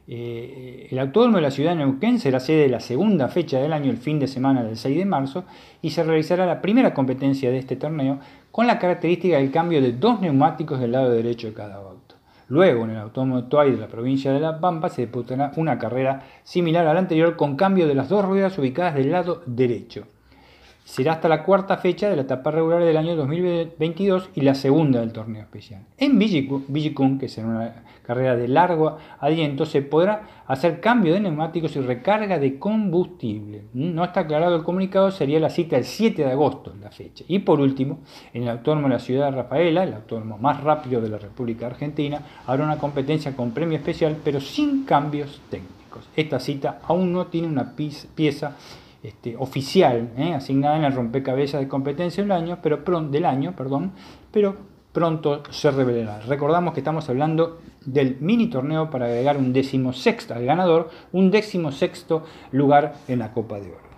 Eh, 0.07 0.89
el 0.91 0.99
Autódromo 0.99 1.37
de 1.37 1.43
la 1.43 1.51
ciudad 1.51 1.73
de 1.73 1.79
Neuquén 1.79 2.19
será 2.19 2.41
sede 2.41 2.63
de 2.63 2.69
la 2.69 2.81
segunda 2.81 3.29
fecha 3.29 3.61
del 3.61 3.73
año, 3.73 3.91
el 3.91 3.99
fin 3.99 4.19
de 4.19 4.29
semana 4.29 4.63
del 4.63 4.77
6 4.77 4.97
de 4.97 5.05
marzo, 5.05 5.45
y 5.83 5.91
se 5.91 6.05
realizará 6.05 6.47
la 6.47 6.63
primera 6.63 6.95
competencia 6.95 7.51
de 7.51 7.59
este 7.59 7.77
torneo 7.77 8.21
con 8.53 8.67
la 8.67 8.79
característica 8.79 9.39
del 9.39 9.51
cambio 9.51 9.83
de 9.83 9.93
dos 9.93 10.21
neumáticos 10.21 10.79
del 10.79 10.93
lado 10.93 11.11
derecho 11.11 11.49
de 11.49 11.55
cada 11.55 11.77
auto. 11.77 12.15
Luego, 12.49 12.85
en 12.85 12.91
el 12.91 13.11
Toay 13.49 13.73
de 13.73 13.79
la 13.79 13.89
provincia 13.89 14.31
de 14.31 14.39
La 14.39 14.61
Pampa 14.61 14.91
se 14.91 15.03
disputará 15.03 15.53
una 15.57 15.79
carrera 15.79 16.23
similar 16.45 16.87
a 16.87 16.93
la 16.93 17.01
anterior 17.01 17.35
con 17.35 17.57
cambio 17.57 17.89
de 17.89 17.95
las 17.95 18.11
dos 18.11 18.25
ruedas 18.25 18.59
ubicadas 18.59 18.95
del 18.95 19.11
lado 19.11 19.43
derecho 19.47 20.07
será 20.93 21.13
hasta 21.13 21.27
la 21.27 21.43
cuarta 21.43 21.79
fecha 21.79 22.11
de 22.11 22.17
la 22.17 22.23
etapa 22.23 22.51
regular 22.51 22.85
del 22.85 22.99
año 22.99 23.17
2022 23.17 24.29
y 24.35 24.43
la 24.43 24.55
segunda 24.55 25.01
del 25.01 25.11
torneo 25.11 25.41
especial. 25.41 25.81
En 25.97 26.19
Villicún, 26.19 27.19
que 27.19 27.31
será 27.31 27.47
una 27.47 27.85
carrera 28.03 28.37
de 28.37 28.47
largo 28.47 28.99
aliento, 29.19 29.65
se 29.65 29.81
podrá 29.81 30.43
hacer 30.47 30.81
cambio 30.81 31.15
de 31.15 31.21
neumáticos 31.21 31.77
y 31.77 31.81
recarga 31.81 32.39
de 32.39 32.59
combustible. 32.59 33.63
No 33.73 34.05
está 34.05 34.21
aclarado 34.21 34.55
el 34.55 34.65
comunicado, 34.65 35.11
sería 35.11 35.41
la 35.41 35.49
cita 35.49 35.79
el 35.79 35.85
7 35.85 36.27
de 36.27 36.31
agosto 36.31 36.75
la 36.79 36.91
fecha. 36.91 37.25
Y 37.27 37.39
por 37.39 37.59
último, 37.59 38.01
en 38.35 38.43
el 38.43 38.51
autónomo 38.51 38.89
de 38.89 38.93
la 38.93 39.01
ciudad 39.01 39.31
de 39.31 39.37
Rafaela, 39.39 39.85
el 39.85 39.95
autónomo 39.95 40.37
más 40.37 40.63
rápido 40.63 41.01
de 41.01 41.09
la 41.09 41.17
República 41.17 41.69
Argentina, 41.69 42.21
habrá 42.47 42.65
una 42.65 42.77
competencia 42.77 43.35
con 43.35 43.53
premio 43.53 43.79
especial, 43.79 44.19
pero 44.23 44.43
sin 44.43 44.85
cambios 44.85 45.41
técnicos. 45.49 46.07
Esta 46.15 46.39
cita 46.39 46.81
aún 46.87 47.15
no 47.15 47.29
tiene 47.29 47.49
una 47.49 47.75
pieza 47.75 48.57
este, 49.03 49.37
oficial 49.37 50.11
¿eh? 50.17 50.35
asignada 50.35 50.77
en 50.77 50.85
el 50.85 50.93
rompecabezas 50.93 51.61
de 51.61 51.69
competencia 51.69 52.23
del 52.23 52.33
año, 52.33 52.59
pero 52.63 52.79
del 52.79 53.25
año, 53.25 53.55
perdón, 53.57 53.93
pero 54.31 54.57
pronto 54.93 55.43
se 55.51 55.71
revelará. 55.71 56.21
Recordamos 56.21 56.75
que 56.75 56.81
estamos 56.81 57.09
hablando 57.09 57.61
del 57.85 58.19
mini 58.21 58.49
torneo 58.49 58.91
para 58.91 59.07
agregar 59.07 59.37
un 59.37 59.53
décimo 59.53 59.93
sexto 59.93 60.35
al 60.35 60.45
ganador, 60.45 60.91
un 61.13 61.31
décimo 61.31 61.73
sexto 61.73 62.25
lugar 62.53 62.95
en 63.09 63.19
la 63.19 63.33
Copa 63.33 63.59
de 63.59 63.69
Oro. 63.69 63.93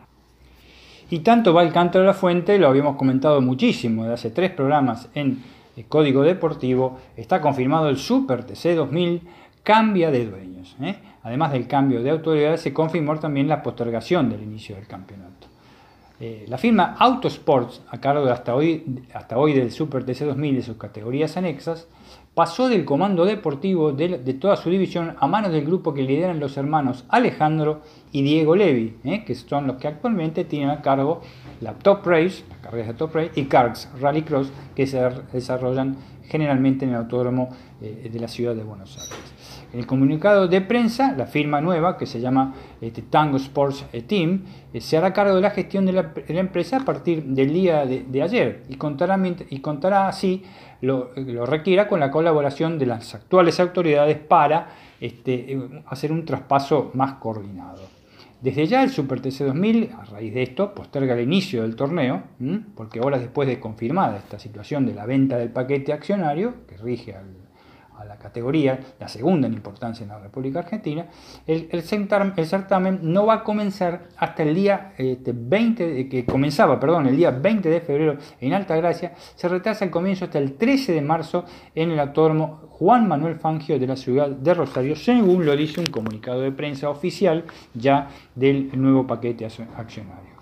Y 1.11 1.19
tanto 1.21 1.53
va 1.53 1.63
el 1.63 1.73
canto 1.73 1.99
de 1.99 2.07
la 2.07 2.15
fuente, 2.15 2.59
lo 2.59 2.69
habíamos 2.69 2.97
comentado 2.97 3.41
muchísimo 3.41 4.05
de 4.05 4.15
hace 4.15 4.31
tres 4.31 4.53
programas 4.53 5.09
en 5.15 5.43
el 5.77 5.85
Código 5.87 6.23
Deportivo, 6.23 6.99
está 7.17 7.41
confirmado 7.41 7.89
el 7.89 7.99
Super 7.99 8.45
TC 8.45 8.75
2000, 8.75 9.23
cambia 9.63 10.11
de 10.11 10.27
dueños. 10.27 10.77
¿eh? 10.81 10.97
Además 11.25 11.53
del 11.53 11.67
cambio 11.67 12.03
de 12.03 12.11
autoridades, 12.11 12.61
se 12.61 12.73
confirmó 12.73 13.19
también 13.19 13.49
la 13.49 13.63
postergación 13.63 14.31
del 14.31 14.43
inicio 14.43 14.77
del 14.77 14.87
campeonato. 14.87 15.49
Eh, 16.21 16.45
la 16.47 16.59
firma 16.59 16.95
Autosports, 16.99 17.83
a 17.91 17.99
cargo 17.99 18.25
de 18.25 18.33
hasta 18.33 18.55
hoy, 18.55 19.03
hasta 19.13 19.37
hoy 19.37 19.53
del 19.53 19.73
Super 19.73 20.05
TC 20.05 20.27
2000 20.27 20.59
y 20.59 20.63
sus 20.63 20.77
categorías 20.77 21.37
anexas, 21.37 21.89
pasó 22.35 22.69
del 22.69 22.85
comando 22.85 23.25
deportivo 23.25 23.93
de, 23.93 24.19
toda 24.35 24.57
su 24.57 24.71
división 24.71 25.17
a 25.19 25.27
manos 25.27 25.53
del 25.53 25.65
grupo 25.65 25.95
que 25.95 26.03
lideran 26.03 26.41
los 26.41 26.57
hermanos 26.57 27.05
Alejandro 27.09 27.81
y 28.13 28.23
Diego 28.23 28.55
Levi, 28.55 28.97
¿eh? 29.05 29.25
que 29.25 29.35
son 29.35 29.67
los 29.67 29.77
que 29.77 29.89
actualmente 29.89 30.45
tienen 30.45 30.71
a 30.71 30.83
cargo 30.83 31.23
la 31.61 31.73
Top 31.75 32.07
Race, 32.07 32.45
las 32.49 32.59
carreras 32.59 32.89
de 32.89 32.95
Top 32.95 33.15
Race, 33.15 33.31
y 33.35 33.49
Rally 33.49 33.75
Rallycross, 34.01 34.53
que 34.77 34.87
se 34.87 35.01
desarrollan 35.33 35.97
generalmente 36.25 36.85
en 36.85 36.91
el 36.91 36.97
autódromo 36.97 37.49
eh, 37.81 38.11
de 38.13 38.21
la 38.21 38.29
ciudad 38.29 38.55
de 38.55 38.63
Buenos 38.63 38.99
Aires. 38.99 39.34
El 39.75 39.87
comunicado 39.87 40.47
de 40.47 40.61
prensa, 40.61 41.15
la 41.17 41.27
firma 41.27 41.61
nueva, 41.61 41.99
que 41.99 42.07
se 42.07 42.21
llama 42.21 42.55
este, 42.81 43.03
Tango 43.03 43.39
Sports 43.39 43.85
eh, 43.93 44.03
Team, 44.03 44.45
eh, 44.73 44.81
se 44.81 44.97
hará 44.97 45.13
cargo 45.13 45.35
de 45.35 45.41
la 45.41 45.51
gestión 45.51 45.85
de 45.85 45.93
la, 45.93 46.13
empresa 46.29 46.77
a 46.77 46.85
partir 46.85 47.25
del 47.25 47.53
día 47.53 47.85
de, 47.85 48.23
ayer 48.23 48.63
y 48.69 48.77
contará, 48.77 49.21
y 49.51 49.59
contará 49.59 50.07
así, 50.07 50.45
lo, 50.81 51.11
lo, 51.17 51.45
requiera, 51.45 51.89
con 51.89 51.99
la 51.99 52.13
colaboración 52.13 52.79
de 52.79 52.87
las 52.87 53.17
actuales 53.17 53.59
autoridades 53.59 54.17
para 54.17 54.69
este, 55.01 55.59
hacer 55.87 56.13
un 56.13 56.25
traspaso 56.25 56.93
más 56.95 57.15
coordinado. 57.15 57.83
Desde 58.41 58.67
ya 58.67 58.85
el 58.85 58.91
Super 58.91 59.21
TC 59.21 59.47
2000, 59.47 59.91
a 59.99 60.05
raíz 60.05 60.35
de 60.35 60.43
esto, 60.43 60.73
posterga 60.73 61.15
el 61.15 61.23
inicio 61.23 61.63
del 61.63 61.75
torneo, 61.75 62.23
porque 62.77 63.01
horas 63.01 63.23
después 63.23 63.49
de 63.49 63.59
confirmada 63.59 64.19
esta 64.19 64.39
situación 64.39 64.87
de 64.87 64.95
la 64.95 65.07
venta 65.07 65.37
del 65.39 65.49
paquete 65.49 65.93
accionario, 65.93 66.55
que 66.69 66.77
rige 66.77 67.15
al 67.15 67.44
la 68.05 68.17
categoría, 68.17 68.79
la 68.99 69.09
segunda 69.09 69.47
en 69.47 69.55
importancia 69.55 70.03
en 70.03 70.11
la 70.11 70.19
República 70.19 70.61
Argentina, 70.61 71.07
el, 71.47 71.83
certamen 71.83 73.01
no 73.03 73.27
va 73.27 73.35
a 73.35 73.45
comenzar 73.45 74.09
hasta 74.17 74.43
el 74.43 74.55
día 74.55 74.93
20, 74.99 76.01
este, 76.01 76.09
que 76.09 76.25
comenzaba, 76.25 76.79
perdón, 76.81 77.07
el 77.07 77.17
día 77.17 77.31
20 77.31 77.69
de 77.69 77.81
febrero 77.81 78.17
en 78.41 78.53
Alta 78.53 78.77
Gracia, 78.77 79.13
se 79.35 79.49
retrasa 79.49 79.85
el 79.85 79.91
comienzo 79.91 80.25
hasta 80.25 80.39
el 80.39 80.55
13 80.55 80.93
de 80.93 81.03
marzo 81.03 81.45
en 81.75 81.91
el 81.91 82.01
autódromo 82.01 82.69
Juan 82.71 83.07
Manuel 83.07 83.37
Fangio 83.37 83.79
de 83.79 83.87
la 83.87 83.97
ciudad 83.97 84.29
de 84.29 84.55
Rosario, 84.55 84.97
según 84.97 85.47
lo 85.47 85.57
dice 85.57 85.81
un 85.81 85.87
comunicado 85.87 86.41
de 86.41 86.53
prensa 86.53 86.89
oficial 86.89 87.45
ya 87.73 88.09
del 88.35 88.71
nuevo 88.81 89.07
paquete 89.07 89.47
accionario. 89.47 90.35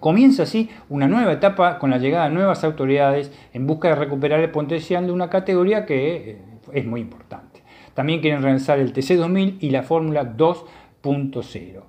Comienza 0.00 0.42
así 0.42 0.70
una 0.88 1.08
nueva 1.08 1.32
etapa 1.32 1.78
con 1.78 1.90
la 1.90 1.98
llegada 1.98 2.28
de 2.28 2.34
nuevas 2.34 2.62
autoridades 2.64 3.32
en 3.52 3.66
busca 3.66 3.88
de 3.88 3.94
recuperar 3.94 4.40
el 4.40 4.50
potencial 4.50 5.06
de 5.06 5.12
una 5.12 5.30
categoría 5.30 5.86
que 5.86 6.30
eh, 6.30 6.38
es 6.72 6.86
muy 6.86 7.00
importante. 7.00 7.62
También 7.94 8.20
quieren 8.20 8.42
relanzar 8.42 8.78
el 8.78 8.92
TC2000 8.92 9.56
y 9.60 9.70
la 9.70 9.82
Fórmula 9.82 10.36
2.0. 10.36 11.82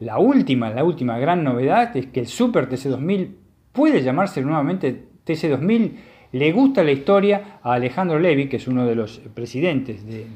La 0.00 0.18
última, 0.18 0.70
la 0.70 0.84
última 0.84 1.18
gran 1.18 1.44
novedad 1.44 1.96
es 1.96 2.06
que 2.06 2.20
el 2.20 2.26
Super 2.26 2.68
TC2000 2.68 3.28
puede 3.72 4.02
llamarse 4.02 4.40
nuevamente 4.42 5.08
TC2000. 5.26 5.92
Le 6.32 6.52
gusta 6.52 6.82
la 6.82 6.92
historia 6.92 7.58
a 7.62 7.74
Alejandro 7.74 8.18
Levy, 8.18 8.48
que 8.48 8.56
es 8.56 8.66
uno 8.66 8.86
de 8.86 8.94
los 8.94 9.18
presidentes 9.34 10.06
de, 10.06 10.26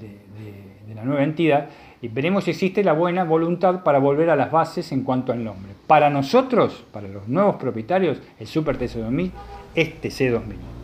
de 0.86 0.94
la 0.94 1.04
nueva 1.04 1.24
entidad, 1.24 1.68
y 2.02 2.08
veremos 2.08 2.44
si 2.44 2.50
existe 2.50 2.84
la 2.84 2.92
buena 2.92 3.24
voluntad 3.24 3.82
para 3.82 3.98
volver 3.98 4.30
a 4.30 4.36
las 4.36 4.50
bases 4.50 4.92
en 4.92 5.02
cuanto 5.02 5.32
al 5.32 5.44
nombre. 5.44 5.72
Para 5.86 6.10
nosotros, 6.10 6.84
para 6.92 7.08
los 7.08 7.28
nuevos 7.28 7.56
propietarios, 7.56 8.18
el 8.38 8.46
Super 8.46 8.78
TC2000 8.78 9.30
es 9.74 10.00
TC2000. 10.02 10.75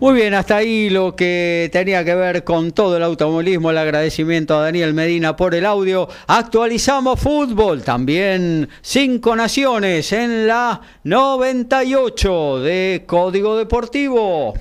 Muy 0.00 0.14
bien, 0.14 0.34
hasta 0.34 0.56
ahí 0.56 0.90
lo 0.90 1.14
que 1.14 1.70
tenía 1.72 2.04
que 2.04 2.14
ver 2.14 2.42
con 2.42 2.72
todo 2.72 2.96
el 2.96 3.02
automovilismo. 3.04 3.70
El 3.70 3.78
agradecimiento 3.78 4.56
a 4.56 4.62
Daniel 4.62 4.92
Medina 4.92 5.36
por 5.36 5.54
el 5.54 5.64
audio. 5.64 6.08
Actualizamos 6.26 7.20
fútbol. 7.20 7.82
También 7.82 8.68
cinco 8.82 9.36
naciones 9.36 10.12
en 10.12 10.48
la 10.48 10.80
98 11.04 12.58
de 12.60 13.04
Código 13.06 13.56
Deportivo. 13.56 14.54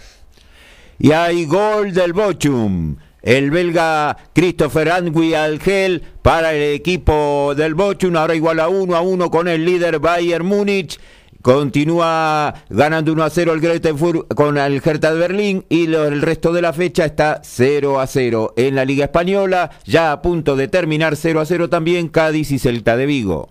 Y 1.00 1.12
hay 1.12 1.46
gol 1.46 1.94
del 1.94 2.14
Bochum. 2.14 2.96
El 3.24 3.50
belga 3.50 4.16
Christopher 4.34 4.92
Angui 4.92 5.34
Algel 5.34 6.04
para 6.22 6.54
el 6.54 6.76
equipo 6.76 7.54
del 7.56 7.74
Bochum. 7.74 8.16
Ahora 8.16 8.36
igual 8.36 8.60
a 8.60 8.68
uno 8.68 8.96
a 8.96 9.02
uno 9.02 9.32
con 9.32 9.48
el 9.48 9.66
líder 9.66 10.00
Bayern 10.00 10.46
Múnich. 10.46 11.00
Continúa 11.44 12.54
ganando 12.70 13.12
1 13.12 13.22
a 13.22 13.30
0 13.30 13.54
el 13.54 13.60
Greuther 13.60 13.94
con 14.34 14.58
el 14.58 14.82
Hertha 14.84 15.14
de 15.14 15.20
Berlín 15.20 15.66
y 15.68 15.94
el 15.94 16.22
resto 16.22 16.54
de 16.54 16.62
la 16.62 16.72
fecha 16.72 17.04
está 17.04 17.42
0 17.44 18.00
a 18.00 18.08
0 18.08 18.54
en 18.56 18.76
la 18.76 18.86
Liga 18.86 19.04
Española, 19.04 19.70
ya 19.86 20.14
a 20.14 20.22
punto 20.22 20.56
de 20.56 20.70
terminar 20.70 21.18
0 21.18 21.42
a 21.42 21.46
0 21.46 21.70
también 21.70 22.08
Cádiz 22.08 22.50
y 22.52 22.60
Celta 22.60 22.96
de 22.96 23.06
Vigo. 23.06 23.50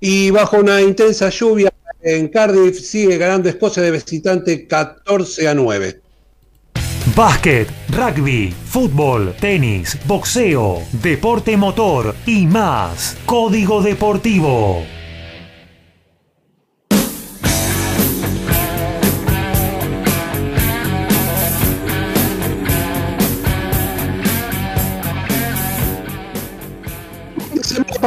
Y 0.00 0.30
bajo 0.30 0.60
una 0.60 0.80
intensa 0.80 1.28
lluvia 1.28 1.70
en 2.00 2.28
Cardiff 2.28 2.80
sigue 2.80 3.18
ganando 3.18 3.50
Escocia 3.50 3.82
de 3.82 3.90
visitante 3.90 4.66
14 4.66 5.46
a 5.46 5.54
9. 5.54 6.00
Básquet, 7.14 7.68
rugby, 7.90 8.50
fútbol, 8.64 9.34
tenis, 9.38 9.98
boxeo, 10.06 10.82
deporte 11.02 11.54
motor 11.58 12.14
y 12.24 12.46
más. 12.46 13.18
Código 13.26 13.82
Deportivo. 13.82 14.99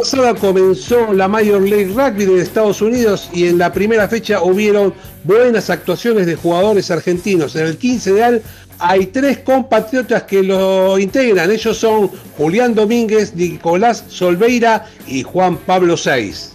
Pasada 0.04 0.36
comenzó 0.36 1.14
la 1.14 1.30
Major 1.30 1.62
League 1.62 1.94
Rugby 1.94 2.26
de 2.26 2.42
Estados 2.42 2.82
Unidos 2.82 3.30
y 3.32 3.48
en 3.48 3.58
la 3.58 3.72
primera 3.72 4.06
fecha 4.10 4.42
hubieron 4.42 4.94
buenas 5.24 5.70
actuaciones 5.70 6.26
de 6.26 6.36
jugadores 6.36 6.92
argentinos. 6.92 7.56
En 7.56 7.68
el 7.68 7.78
15 7.78 8.12
de 8.12 8.24
al 8.26 8.42
hay 8.80 9.06
tres 9.06 9.38
compatriotas 9.40 10.24
que 10.24 10.44
lo 10.44 11.00
integran. 11.00 11.50
Ellos 11.50 11.78
son 11.78 12.12
Julián 12.38 12.76
Domínguez, 12.76 13.34
Nicolás 13.34 14.04
Solveira 14.10 14.86
y 15.08 15.24
Juan 15.24 15.56
Pablo 15.56 15.96
Seis. 15.96 16.52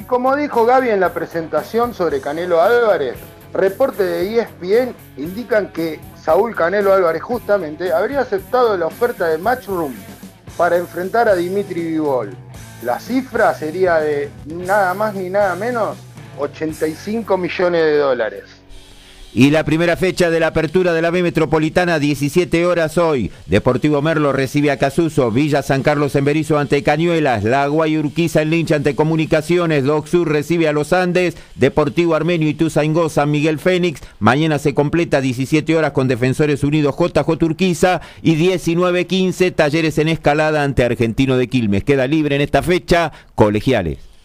Y 0.00 0.04
como 0.04 0.34
dijo 0.36 0.64
Gaby 0.64 0.88
en 0.88 1.00
la 1.00 1.12
presentación 1.12 1.92
sobre 1.92 2.22
Canelo 2.22 2.62
Álvarez, 2.62 3.16
reportes 3.52 4.06
de 4.06 4.40
ESPN 4.40 4.94
indican 5.18 5.70
que 5.70 6.00
Saúl 6.18 6.56
Canelo 6.56 6.94
Álvarez 6.94 7.20
justamente 7.20 7.92
habría 7.92 8.20
aceptado 8.20 8.74
la 8.78 8.86
oferta 8.86 9.28
de 9.28 9.36
Matchroom 9.36 9.92
para 10.56 10.76
enfrentar 10.76 11.28
a 11.28 11.34
Dimitri 11.34 11.82
Vivol. 11.82 12.36
La 12.82 12.98
cifra 13.00 13.54
sería 13.54 13.96
de 13.96 14.30
nada 14.46 14.94
más 14.94 15.14
ni 15.14 15.30
nada 15.30 15.54
menos 15.54 15.96
85 16.38 17.36
millones 17.36 17.82
de 17.82 17.96
dólares. 17.98 18.44
Y 19.38 19.50
la 19.50 19.64
primera 19.64 19.98
fecha 19.98 20.30
de 20.30 20.40
la 20.40 20.46
apertura 20.46 20.94
de 20.94 21.02
la 21.02 21.10
B 21.10 21.22
Metropolitana, 21.22 21.98
17 21.98 22.64
horas 22.64 22.96
hoy. 22.96 23.30
Deportivo 23.44 24.00
Merlo 24.00 24.32
recibe 24.32 24.70
a 24.70 24.78
Casuso, 24.78 25.30
Villa 25.30 25.60
San 25.60 25.82
Carlos 25.82 26.16
en 26.16 26.24
Berizo 26.24 26.58
ante 26.58 26.82
Cañuelas, 26.82 27.44
La 27.44 27.66
Guayurquiza 27.66 28.40
en 28.40 28.48
Lincha 28.48 28.76
ante 28.76 28.96
Comunicaciones, 28.96 29.84
Doc 29.84 30.06
Sur 30.06 30.30
recibe 30.30 30.68
a 30.68 30.72
Los 30.72 30.94
Andes, 30.94 31.36
Deportivo 31.54 32.14
Armenio 32.14 32.48
y 32.48 32.54
Tuzaingó 32.54 33.10
San 33.10 33.30
Miguel 33.30 33.58
Fénix. 33.58 34.00
Mañana 34.20 34.58
se 34.58 34.72
completa 34.72 35.20
17 35.20 35.76
horas 35.76 35.92
con 35.92 36.08
Defensores 36.08 36.64
Unidos 36.64 36.94
JJ 36.98 37.36
Turquiza 37.36 38.00
y 38.22 38.36
19-15 38.36 39.54
Talleres 39.54 39.98
en 39.98 40.08
Escalada 40.08 40.62
ante 40.62 40.82
Argentino 40.82 41.36
de 41.36 41.48
Quilmes. 41.48 41.84
Queda 41.84 42.06
libre 42.06 42.36
en 42.36 42.40
esta 42.40 42.62
fecha 42.62 43.12
Colegiales. 43.34 44.15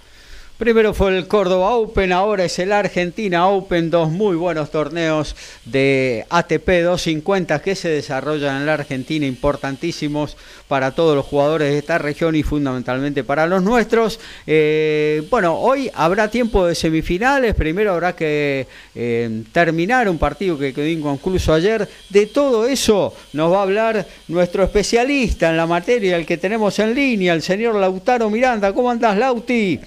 Primero 0.62 0.94
fue 0.94 1.18
el 1.18 1.28
Córdoba 1.28 1.72
Open, 1.72 2.12
ahora 2.12 2.46
es 2.46 2.60
el 2.60 2.72
Argentina 2.72 3.48
Open, 3.48 3.90
dos 3.90 4.12
muy 4.12 4.36
buenos 4.36 4.70
torneos 4.70 5.36
de 5.66 6.28
ATP 6.30 6.84
250 6.84 7.64
que 7.64 7.74
se 7.74 7.90
desarrollan 7.90 8.58
en 8.58 8.68
la 8.68 8.76
Argentina, 8.76 9.26
importantísimos 9.26 10.38
para 10.68 10.92
todos 10.92 11.16
los 11.16 11.26
jugadores 11.26 11.72
de 11.72 11.80
esta 11.80 11.98
región 11.98 12.36
y 12.36 12.44
fundamentalmente 12.44 13.24
para 13.24 13.48
los 13.48 13.64
nuestros. 13.64 14.20
Eh, 14.46 15.24
bueno, 15.32 15.58
hoy 15.58 15.90
habrá 15.96 16.30
tiempo 16.30 16.68
de 16.68 16.76
semifinales, 16.76 17.56
primero 17.56 17.94
habrá 17.94 18.16
que 18.16 18.68
eh, 18.94 19.44
terminar 19.52 20.08
un 20.10 20.20
partido 20.20 20.60
que 20.60 20.76
quedó 20.76 20.86
inconcluso 20.86 21.56
ayer. 21.56 21.90
De 22.10 22.28
todo 22.28 22.68
eso 22.68 23.16
nos 23.34 23.52
va 23.52 23.62
a 23.62 23.64
hablar 23.64 24.08
nuestro 24.28 24.64
especialista 24.64 25.50
en 25.50 25.58
la 25.58 25.66
materia, 25.66 26.18
el 26.18 26.28
que 26.28 26.38
tenemos 26.38 26.78
en 26.78 26.94
línea, 26.94 27.34
el 27.34 27.42
señor 27.42 27.74
Lautaro 27.74 28.30
Miranda. 28.30 28.72
¿Cómo 28.72 28.92
andás, 28.92 29.18
Lauti? 29.18 29.80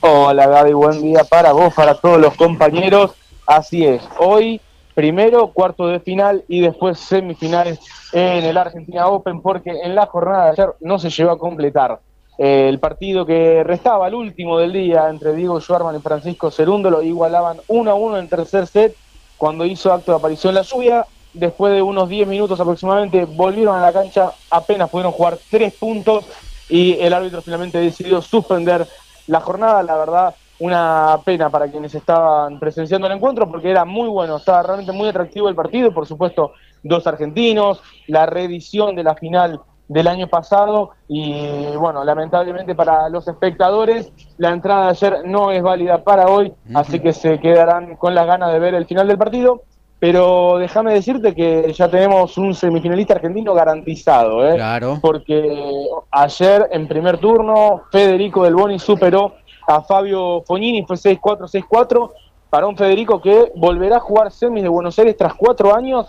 Hola 0.00 0.46
Gaby, 0.46 0.74
buen 0.74 1.00
día 1.00 1.24
para 1.24 1.52
vos, 1.52 1.72
para 1.72 1.94
todos 1.94 2.20
los 2.20 2.34
compañeros. 2.34 3.12
Así 3.46 3.86
es, 3.86 4.02
hoy 4.18 4.60
primero 4.94 5.48
cuarto 5.48 5.86
de 5.86 6.00
final 6.00 6.44
y 6.48 6.60
después 6.60 6.98
semifinales 6.98 7.80
en 8.12 8.44
el 8.44 8.58
Argentina 8.58 9.08
Open 9.08 9.40
porque 9.40 9.70
en 9.70 9.94
la 9.94 10.06
jornada 10.06 10.44
de 10.46 10.50
ayer 10.50 10.68
no 10.80 10.98
se 10.98 11.10
llegó 11.10 11.30
a 11.30 11.38
completar 11.38 12.00
Eh, 12.38 12.68
el 12.68 12.78
partido 12.78 13.24
que 13.24 13.64
restaba, 13.64 14.08
el 14.08 14.14
último 14.14 14.58
del 14.58 14.74
día, 14.74 15.08
entre 15.08 15.32
Diego 15.32 15.58
Schwarman 15.58 15.96
y 15.96 16.00
Francisco 16.00 16.50
Cerúndolo, 16.50 17.00
igualaban 17.02 17.60
1 17.66 17.90
a 17.90 17.94
1 17.94 18.18
en 18.18 18.24
el 18.24 18.28
tercer 18.28 18.66
set 18.66 18.94
cuando 19.38 19.64
hizo 19.64 19.90
acto 19.90 20.12
de 20.12 20.18
aparición 20.18 20.54
la 20.54 20.60
lluvia. 20.60 21.06
Después 21.32 21.72
de 21.72 21.80
unos 21.80 22.10
10 22.10 22.28
minutos 22.28 22.60
aproximadamente, 22.60 23.24
volvieron 23.24 23.74
a 23.74 23.80
la 23.80 23.92
cancha, 23.92 24.32
apenas 24.50 24.90
pudieron 24.90 25.12
jugar 25.12 25.38
3 25.50 25.72
puntos 25.74 26.26
y 26.68 26.98
el 27.00 27.14
árbitro 27.14 27.40
finalmente 27.40 27.78
decidió 27.78 28.20
suspender 28.20 28.86
la 29.26 29.40
jornada. 29.40 29.82
La 29.82 29.96
verdad, 29.96 30.34
una 30.58 31.18
pena 31.24 31.50
para 31.50 31.68
quienes 31.70 31.94
estaban 31.94 32.58
presenciando 32.58 33.06
el 33.06 33.14
encuentro 33.14 33.48
porque 33.50 33.70
era 33.70 33.84
muy 33.84 34.08
bueno, 34.08 34.36
estaba 34.36 34.62
realmente 34.62 34.92
muy 34.92 35.08
atractivo 35.08 35.48
el 35.48 35.54
partido, 35.54 35.92
por 35.92 36.06
supuesto, 36.06 36.52
dos 36.82 37.06
argentinos, 37.06 37.82
la 38.06 38.26
reedición 38.26 38.94
de 38.94 39.04
la 39.04 39.14
final 39.14 39.60
del 39.88 40.08
año 40.08 40.26
pasado 40.26 40.90
y 41.06 41.66
bueno, 41.76 42.02
lamentablemente 42.04 42.74
para 42.74 43.08
los 43.08 43.28
espectadores 43.28 44.12
la 44.36 44.50
entrada 44.50 44.84
de 44.84 44.90
ayer 44.90 45.22
no 45.24 45.52
es 45.52 45.62
válida 45.62 46.02
para 46.02 46.26
hoy, 46.26 46.52
así 46.74 46.98
que 46.98 47.12
se 47.12 47.38
quedarán 47.38 47.96
con 47.96 48.14
las 48.14 48.26
ganas 48.26 48.52
de 48.52 48.58
ver 48.58 48.74
el 48.74 48.86
final 48.86 49.06
del 49.06 49.18
partido. 49.18 49.62
Pero 49.98 50.58
déjame 50.58 50.92
decirte 50.92 51.34
que 51.34 51.72
ya 51.72 51.88
tenemos 51.88 52.36
un 52.36 52.54
semifinalista 52.54 53.14
argentino 53.14 53.54
garantizado, 53.54 54.46
¿eh? 54.46 54.56
Claro. 54.56 54.98
Porque 55.00 55.88
ayer 56.10 56.68
en 56.70 56.86
primer 56.86 57.18
turno 57.18 57.82
Federico 57.90 58.44
Del 58.44 58.54
Boni 58.54 58.78
superó 58.78 59.34
a 59.66 59.80
Fabio 59.80 60.42
Fognini, 60.46 60.84
fue 60.84 60.96
6-4, 60.96 61.64
6-4, 61.68 62.10
para 62.50 62.66
un 62.66 62.76
Federico 62.76 63.20
que 63.20 63.52
volverá 63.56 63.96
a 63.96 64.00
jugar 64.00 64.30
semis 64.30 64.62
de 64.62 64.68
Buenos 64.68 64.98
Aires 64.98 65.16
tras 65.16 65.34
cuatro 65.34 65.74
años 65.74 66.06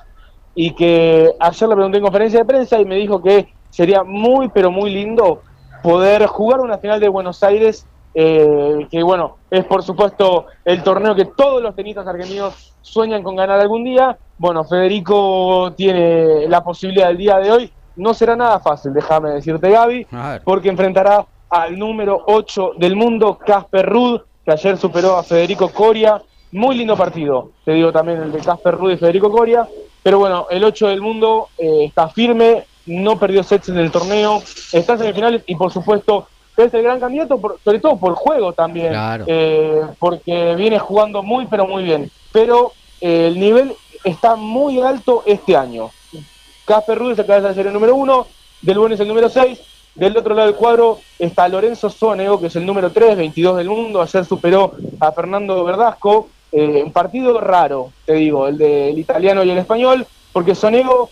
y 0.53 0.71
que 0.71 1.33
ayer 1.39 1.69
le 1.69 1.75
pregunté 1.75 1.97
en 1.97 2.03
conferencia 2.03 2.39
de 2.39 2.45
prensa 2.45 2.79
y 2.79 2.85
me 2.85 2.95
dijo 2.95 3.21
que 3.21 3.53
sería 3.69 4.03
muy, 4.03 4.49
pero 4.49 4.69
muy 4.69 4.89
lindo 4.89 5.41
poder 5.81 6.25
jugar 6.25 6.59
una 6.61 6.77
final 6.77 6.99
de 6.99 7.09
Buenos 7.09 7.41
Aires, 7.43 7.87
eh, 8.19 8.87
que 8.89 9.03
bueno, 9.03 9.37
es 9.51 9.63
por 9.65 9.83
supuesto 9.83 10.47
el 10.65 10.81
torneo 10.81 11.13
que 11.13 11.25
todos 11.25 11.61
los 11.61 11.75
tenistas 11.75 12.07
argentinos 12.07 12.73
sueñan 12.81 13.21
con 13.21 13.35
ganar 13.35 13.59
algún 13.59 13.83
día. 13.83 14.17
Bueno, 14.39 14.63
Federico 14.63 15.71
tiene 15.77 16.47
la 16.47 16.63
posibilidad 16.63 17.09
del 17.09 17.17
día 17.17 17.37
de 17.37 17.51
hoy. 17.51 17.71
No 17.95 18.15
será 18.15 18.35
nada 18.35 18.59
fácil, 18.59 18.91
déjame 18.91 19.29
decirte 19.29 19.69
Gaby, 19.69 20.07
porque 20.43 20.69
enfrentará 20.69 21.27
al 21.47 21.77
número 21.77 22.23
8 22.25 22.71
del 22.79 22.95
mundo, 22.95 23.37
Casper 23.37 23.85
Ruud, 23.85 24.21
que 24.43 24.51
ayer 24.51 24.77
superó 24.77 25.15
a 25.17 25.21
Federico 25.21 25.69
Coria. 25.69 26.19
Muy 26.53 26.75
lindo 26.75 26.97
partido, 26.97 27.51
te 27.65 27.73
digo 27.73 27.91
también 27.91 28.19
el 28.19 28.31
de 28.31 28.39
Casper 28.39 28.79
Ruud 28.79 28.93
y 28.93 28.97
Federico 28.97 29.29
Coria. 29.29 29.67
Pero 30.01 30.17
bueno, 30.17 30.47
el 30.49 30.63
8 30.63 30.87
del 30.87 31.01
mundo 31.01 31.49
eh, 31.59 31.85
está 31.85 32.09
firme, 32.09 32.65
no 32.87 33.19
perdió 33.19 33.43
sets 33.43 33.69
en 33.69 33.77
el 33.77 33.91
torneo, 33.91 34.41
está 34.73 34.93
en 34.93 34.99
semifinales 34.99 35.43
y 35.45 35.53
por 35.53 35.71
supuesto 35.71 36.27
es 36.57 36.73
el 36.73 36.83
gran 36.83 36.99
candidato, 36.99 37.39
sobre 37.63 37.79
todo 37.79 37.97
por 37.97 38.13
juego 38.15 38.53
también, 38.53 38.93
eh, 39.27 39.81
porque 39.99 40.55
viene 40.55 40.79
jugando 40.79 41.21
muy 41.21 41.45
pero 41.45 41.67
muy 41.67 41.83
bien. 41.83 42.11
Pero 42.31 42.73
eh, 42.99 43.27
el 43.27 43.39
nivel 43.39 43.73
está 44.03 44.35
muy 44.35 44.81
alto 44.81 45.23
este 45.25 45.55
año. 45.55 45.91
Casper 46.65 46.97
Ruiz 46.97 47.19
acaba 47.19 47.41
de 47.41 47.53
ser 47.53 47.67
el 47.67 47.73
número 47.73 47.95
uno, 47.95 48.27
Del 48.61 48.79
Buen 48.79 48.91
es 48.91 48.99
el 48.99 49.07
número 49.07 49.29
6, 49.29 49.59
del 49.95 50.17
otro 50.17 50.35
lado 50.35 50.47
del 50.47 50.57
cuadro 50.57 50.99
está 51.17 51.47
Lorenzo 51.47 51.89
Sonego, 51.89 52.39
que 52.39 52.47
es 52.47 52.55
el 52.55 52.65
número 52.65 52.91
3, 52.91 53.17
22 53.17 53.57
del 53.57 53.69
mundo, 53.69 54.01
ayer 54.01 54.25
superó 54.25 54.73
a 54.99 55.11
Fernando 55.11 55.63
Verdasco, 55.63 56.29
eh, 56.51 56.83
un 56.83 56.91
partido 56.91 57.39
raro, 57.39 57.91
te 58.05 58.13
digo, 58.13 58.47
el 58.47 58.57
del 58.57 58.97
italiano 58.97 59.43
y 59.43 59.49
el 59.49 59.57
español, 59.57 60.05
porque 60.33 60.55
Sonego 60.55 61.09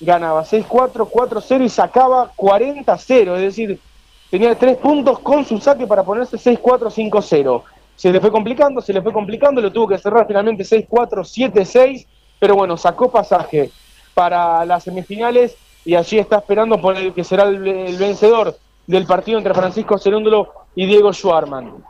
ganaba 0.00 0.44
6-4, 0.44 1.08
4-0 1.08 1.64
y 1.64 1.68
sacaba 1.68 2.30
40-0, 2.36 3.34
es 3.36 3.40
decir, 3.40 3.80
tenía 4.30 4.54
tres 4.54 4.76
puntos 4.76 5.18
con 5.18 5.44
su 5.44 5.58
saque 5.58 5.86
para 5.86 6.02
ponerse 6.02 6.36
6-4, 6.36 7.10
5-0. 7.10 7.62
Se 7.96 8.12
le 8.12 8.20
fue 8.20 8.30
complicando, 8.30 8.80
se 8.80 8.92
le 8.92 9.02
fue 9.02 9.12
complicando, 9.12 9.60
lo 9.60 9.72
tuvo 9.72 9.88
que 9.88 9.98
cerrar 9.98 10.26
finalmente 10.26 10.64
6-4, 10.64 11.52
7-6, 11.52 12.06
pero 12.38 12.54
bueno, 12.54 12.76
sacó 12.76 13.10
pasaje 13.10 13.70
para 14.14 14.64
las 14.64 14.84
semifinales 14.84 15.56
y 15.84 15.94
allí 15.94 16.18
está 16.18 16.36
esperando 16.36 16.80
por 16.80 16.96
el 16.96 17.12
que 17.12 17.24
será 17.24 17.44
el, 17.44 17.58
vencedor 17.98 18.56
del 18.86 19.06
partido 19.06 19.38
entre 19.38 19.54
Francisco 19.54 19.98
Cerúndolo 19.98 20.52
y 20.74 20.86
Diego 20.86 21.12
Schwarman. 21.12 21.84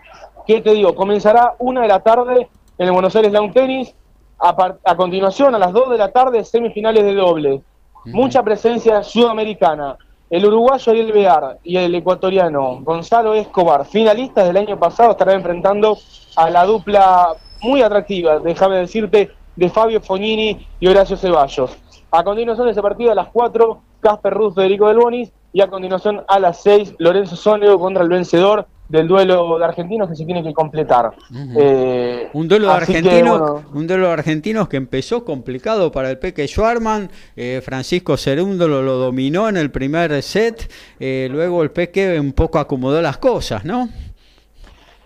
¿Qué 0.46 0.60
te 0.60 0.72
digo? 0.72 0.94
Comenzará 0.94 1.54
una 1.58 1.82
de 1.82 1.88
la 1.88 2.00
tarde 2.00 2.48
en 2.78 2.86
el 2.86 2.92
Buenos 2.92 3.14
Aires 3.14 3.32
Lawn 3.32 3.52
Tennis. 3.52 3.94
A, 4.42 4.56
a 4.84 4.96
continuación, 4.96 5.54
a 5.54 5.58
las 5.58 5.70
2 5.70 5.90
de 5.90 5.98
la 5.98 6.10
tarde, 6.12 6.42
semifinales 6.44 7.04
de 7.04 7.14
doble 7.14 7.62
mucha 8.06 8.42
presencia 8.42 9.02
sudamericana. 9.02 9.96
El 10.30 10.46
uruguayo 10.46 10.92
Ariel 10.92 11.10
Bear 11.10 11.58
y 11.64 11.76
el 11.76 11.92
ecuatoriano 11.92 12.78
Gonzalo 12.82 13.34
Escobar, 13.34 13.84
finalistas 13.84 14.46
del 14.46 14.58
año 14.58 14.78
pasado, 14.78 15.10
estarán 15.10 15.38
enfrentando 15.38 15.98
a 16.36 16.48
la 16.48 16.64
dupla 16.64 17.34
muy 17.62 17.82
atractiva, 17.82 18.38
déjame 18.38 18.76
decirte, 18.76 19.32
de 19.56 19.68
Fabio 19.68 20.00
Fognini 20.00 20.64
y 20.78 20.86
Horacio 20.86 21.16
Ceballos. 21.16 21.76
A 22.12 22.22
continuación 22.22 22.68
de 22.68 22.72
ese 22.72 22.80
partido, 22.80 23.10
a 23.10 23.16
las 23.16 23.26
4, 23.26 23.82
Casper 23.98 24.32
Ruth, 24.32 24.54
Federico 24.54 24.86
Del 24.86 24.98
Bonis, 24.98 25.32
y 25.52 25.62
a 25.62 25.66
continuación 25.66 26.22
a 26.28 26.38
las 26.38 26.62
6, 26.62 26.94
Lorenzo 26.98 27.34
Sonego 27.34 27.80
contra 27.80 28.04
el 28.04 28.08
vencedor 28.08 28.68
del 28.90 29.06
duelo 29.06 29.56
de 29.56 29.64
argentinos 29.64 30.08
que 30.08 30.16
se 30.16 30.24
tiene 30.24 30.42
que 30.42 30.52
completar. 30.52 31.12
Eh, 31.56 32.28
un 32.32 32.48
duelo 32.48 32.66
de 32.66 32.72
argentinos, 32.72 33.62
un 33.72 33.86
duelo 33.86 34.08
de 34.08 34.12
argentinos 34.12 34.68
que 34.68 34.76
empezó 34.76 35.24
complicado 35.24 35.92
para 35.92 36.10
el 36.10 36.18
Peque 36.18 36.48
Schwarman, 36.48 37.08
eh, 37.36 37.60
Francisco 37.64 38.16
Cerúndolo 38.16 38.82
lo 38.82 38.96
dominó 38.96 39.48
en 39.48 39.56
el 39.56 39.70
primer 39.70 40.20
set, 40.24 40.68
eh, 40.98 41.28
luego 41.30 41.62
el 41.62 41.70
Peque 41.70 42.18
un 42.18 42.32
poco 42.32 42.58
acomodó 42.58 43.00
las 43.00 43.18
cosas, 43.18 43.64
¿no? 43.64 43.88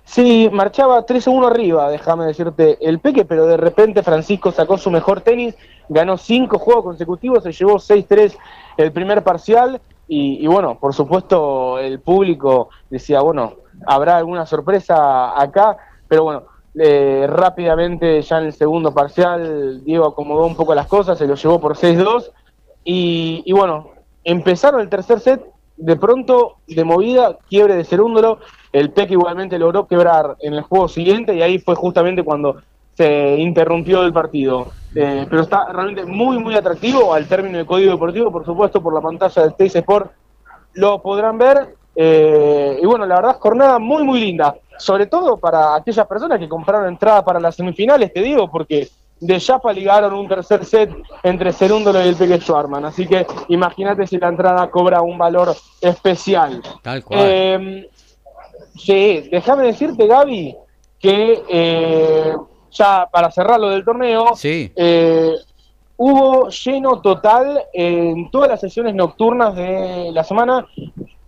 Sí, 0.04 0.48
marchaba 0.50 1.04
3 1.04 1.26
1 1.26 1.46
arriba, 1.46 1.90
déjame 1.90 2.24
decirte, 2.24 2.78
el 2.80 3.00
Peque, 3.00 3.26
pero 3.26 3.46
de 3.46 3.58
repente 3.58 4.02
Francisco 4.02 4.50
sacó 4.50 4.78
su 4.78 4.90
mejor 4.90 5.20
tenis, 5.20 5.54
ganó 5.90 6.16
5 6.16 6.58
juegos 6.58 6.84
consecutivos, 6.84 7.42
se 7.42 7.52
llevó 7.52 7.74
6-3 7.74 8.34
el 8.78 8.92
primer 8.92 9.22
parcial 9.22 9.78
y, 10.08 10.42
y, 10.42 10.46
bueno, 10.46 10.78
por 10.78 10.94
supuesto 10.94 11.78
el 11.78 12.00
público 12.00 12.70
decía, 12.88 13.20
bueno, 13.20 13.63
habrá 13.86 14.16
alguna 14.16 14.46
sorpresa 14.46 15.40
acá, 15.40 15.76
pero 16.08 16.24
bueno, 16.24 16.42
eh, 16.76 17.26
rápidamente 17.28 18.20
ya 18.22 18.38
en 18.38 18.46
el 18.46 18.52
segundo 18.52 18.92
parcial 18.92 19.84
Diego 19.84 20.06
acomodó 20.06 20.46
un 20.46 20.56
poco 20.56 20.74
las 20.74 20.86
cosas, 20.86 21.18
se 21.18 21.26
lo 21.26 21.34
llevó 21.34 21.60
por 21.60 21.76
6-2 21.76 22.30
y, 22.84 23.50
bueno, 23.52 23.90
empezaron 24.24 24.80
el 24.80 24.88
tercer 24.88 25.20
set, 25.20 25.42
de 25.76 25.96
pronto 25.96 26.56
de 26.66 26.84
movida, 26.84 27.38
quiebre 27.48 27.76
de 27.76 27.84
Cerúndolo, 27.84 28.38
el 28.72 28.90
Peque 28.90 29.14
igualmente 29.14 29.58
logró 29.58 29.86
quebrar 29.86 30.36
en 30.40 30.54
el 30.54 30.62
juego 30.62 30.88
siguiente 30.88 31.34
y 31.34 31.42
ahí 31.42 31.58
fue 31.58 31.74
justamente 31.74 32.22
cuando 32.22 32.62
se 32.94 33.36
interrumpió 33.36 34.02
el 34.02 34.12
partido. 34.12 34.68
Eh, 34.94 35.26
pero 35.28 35.42
está 35.42 35.72
realmente 35.72 36.04
muy, 36.04 36.38
muy 36.38 36.54
atractivo 36.54 37.12
al 37.12 37.26
término 37.26 37.58
de 37.58 37.66
código 37.66 37.92
deportivo, 37.92 38.30
por 38.30 38.44
supuesto, 38.44 38.80
por 38.80 38.94
la 38.94 39.00
pantalla 39.00 39.42
del 39.42 39.54
Teis 39.54 39.74
Sport 39.74 40.12
lo 40.74 41.00
podrán 41.02 41.38
ver 41.38 41.76
eh, 41.94 42.78
y 42.82 42.86
bueno, 42.86 43.06
la 43.06 43.16
verdad, 43.16 43.36
jornada 43.38 43.78
muy, 43.78 44.04
muy 44.04 44.20
linda. 44.20 44.56
Sobre 44.76 45.06
todo 45.06 45.36
para 45.36 45.76
aquellas 45.76 46.06
personas 46.06 46.38
que 46.38 46.48
compraron 46.48 46.88
entrada 46.88 47.24
para 47.24 47.38
las 47.38 47.54
semifinales, 47.54 48.12
te 48.12 48.20
digo, 48.20 48.50
porque 48.50 48.88
de 49.20 49.38
Yapa 49.38 49.72
ligaron 49.72 50.12
un 50.14 50.28
tercer 50.28 50.64
set 50.64 50.90
entre 51.22 51.52
Cerúndolo 51.52 52.04
y 52.04 52.08
el 52.08 52.16
Peque 52.16 52.40
Schwarman. 52.40 52.84
Así 52.84 53.06
que 53.06 53.26
imagínate 53.48 54.06
si 54.06 54.18
la 54.18 54.28
entrada 54.28 54.68
cobra 54.70 55.00
un 55.00 55.16
valor 55.16 55.54
especial. 55.80 56.60
Tal 56.82 57.04
cual. 57.04 57.20
Eh, 57.22 57.88
sí, 58.76 59.28
déjame 59.30 59.66
decirte, 59.66 60.06
Gaby, 60.06 60.56
que 60.98 61.42
eh, 61.48 62.34
ya 62.72 63.08
para 63.10 63.30
cerrar 63.30 63.60
lo 63.60 63.70
del 63.70 63.84
torneo, 63.84 64.34
sí. 64.34 64.72
hubo 65.96 66.48
lleno 66.48 67.00
total 67.00 67.62
en 67.72 68.28
todas 68.32 68.48
las 68.48 68.60
sesiones 68.60 68.96
nocturnas 68.96 69.54
de 69.54 70.10
la 70.12 70.24
semana 70.24 70.66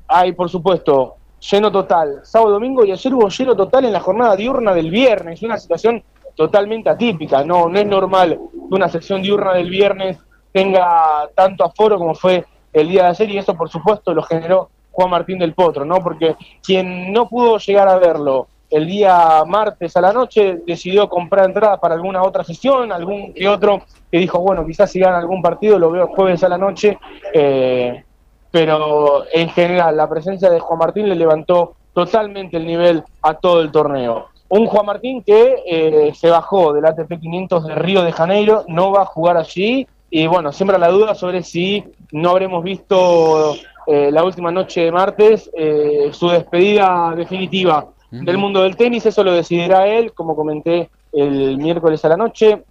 hay, 0.09 0.33
por 0.33 0.49
supuesto, 0.49 1.17
lleno 1.41 1.71
total. 1.71 2.21
Sábado, 2.23 2.53
domingo 2.53 2.85
y 2.85 2.93
ayer 2.93 3.15
hubo 3.15 3.29
lleno 3.29 3.57
total 3.57 3.85
en 3.85 3.93
la 3.93 4.01
jornada 4.01 4.37
diurna 4.37 4.73
del 4.75 4.91
viernes, 4.91 5.43
una 5.43 5.59
situación 5.59 6.03
totalmente 6.35 6.91
atípica, 6.91 7.43
no, 7.45 7.69
no 7.69 7.79
es 7.79 7.87
normal 7.87 8.39
que 8.53 8.75
una 8.75 8.89
sección 8.89 9.23
diurna 9.23 9.55
del 9.55 9.71
viernes 9.71 10.19
tenga 10.53 11.29
tanto 11.35 11.65
aforo 11.65 11.99
como 11.99 12.15
fue 12.15 12.45
el 12.73 12.89
día 12.89 13.05
de 13.05 13.09
ayer 13.09 13.31
y 13.31 13.39
eso 13.39 13.55
por 13.55 13.71
supuesto 13.71 14.13
lo 14.13 14.23
generó 14.23 14.69
Juan 14.93 15.11
Martín 15.11 15.39
del 15.39 15.55
Potro, 15.55 15.85
¿no? 15.85 15.97
Porque 16.03 16.37
quien 16.63 17.13
no 17.13 17.29
pudo 17.29 17.59
llegar 17.59 17.89
a 17.89 17.99
verlo 17.99 18.49
el 18.71 18.87
día 18.87 19.45
martes 19.47 19.97
a 19.97 20.01
la 20.01 20.13
noche 20.13 20.59
decidió 20.67 21.09
comprar 21.09 21.47
entradas 21.47 21.79
para 21.79 21.95
alguna 21.95 22.23
otra 22.23 22.43
sesión, 22.45 22.93
algún 22.93 23.33
que 23.33 23.49
otro 23.49 23.83
que 24.11 24.19
dijo, 24.19 24.41
bueno, 24.41 24.67
quizás 24.67 24.91
si 24.91 24.99
gana 24.99 25.19
algún 25.19 25.41
partido 25.41 25.79
lo 25.79 25.91
veo 25.91 26.09
jueves 26.09 26.43
a 26.43 26.49
la 26.49 26.59
noche, 26.59 26.99
eh, 27.33 28.05
pero 28.51 29.25
en 29.33 29.49
general 29.51 29.97
la 29.97 30.09
presencia 30.09 30.51
de 30.51 30.61
Juan 30.61 30.79
Martín 30.79 31.09
le 31.09 31.15
levantó 31.15 31.75
totalmente 31.93 32.57
el 32.57 32.67
nivel 32.67 33.03
a 33.23 33.35
todo 33.35 33.61
el 33.61 33.71
torneo. 33.71 34.27
Un 34.49 34.67
Juan 34.67 34.87
Martín 34.87 35.23
que 35.23 35.63
eh, 35.67 36.13
se 36.15 36.31
bajó 36.31 36.73
del 36.73 36.87
ATP 36.87 37.21
500 37.21 37.67
de 37.67 37.75
Río 37.75 38.03
de 38.03 38.13
Janeiro, 38.13 38.65
no 38.69 38.93
va 38.93 39.03
a 39.03 39.07
jugar 39.07 39.37
allí, 39.37 39.87
y 40.09 40.27
bueno, 40.27 40.53
siempre 40.53 40.79
la 40.79 40.89
duda 40.89 41.15
sobre 41.15 41.43
si 41.43 41.83
no 42.13 42.31
habremos 42.31 42.63
visto 42.63 43.57
eh, 43.87 44.11
la 44.13 44.23
última 44.25 44.53
noche 44.53 44.83
de 44.83 44.93
martes 44.93 45.51
eh, 45.53 46.11
su 46.13 46.29
despedida 46.29 47.13
definitiva 47.17 47.89
del 48.11 48.39
mundo 48.39 48.63
del 48.63 48.77
tenis, 48.77 49.05
eso 49.05 49.25
lo 49.25 49.33
decidirá 49.33 49.87
él, 49.87 50.13
como 50.13 50.37
comenté 50.37 50.89
el 51.13 51.59
miércoles 51.59 52.05
a 52.05 52.09
la 52.09 52.17
noche. 52.17 52.63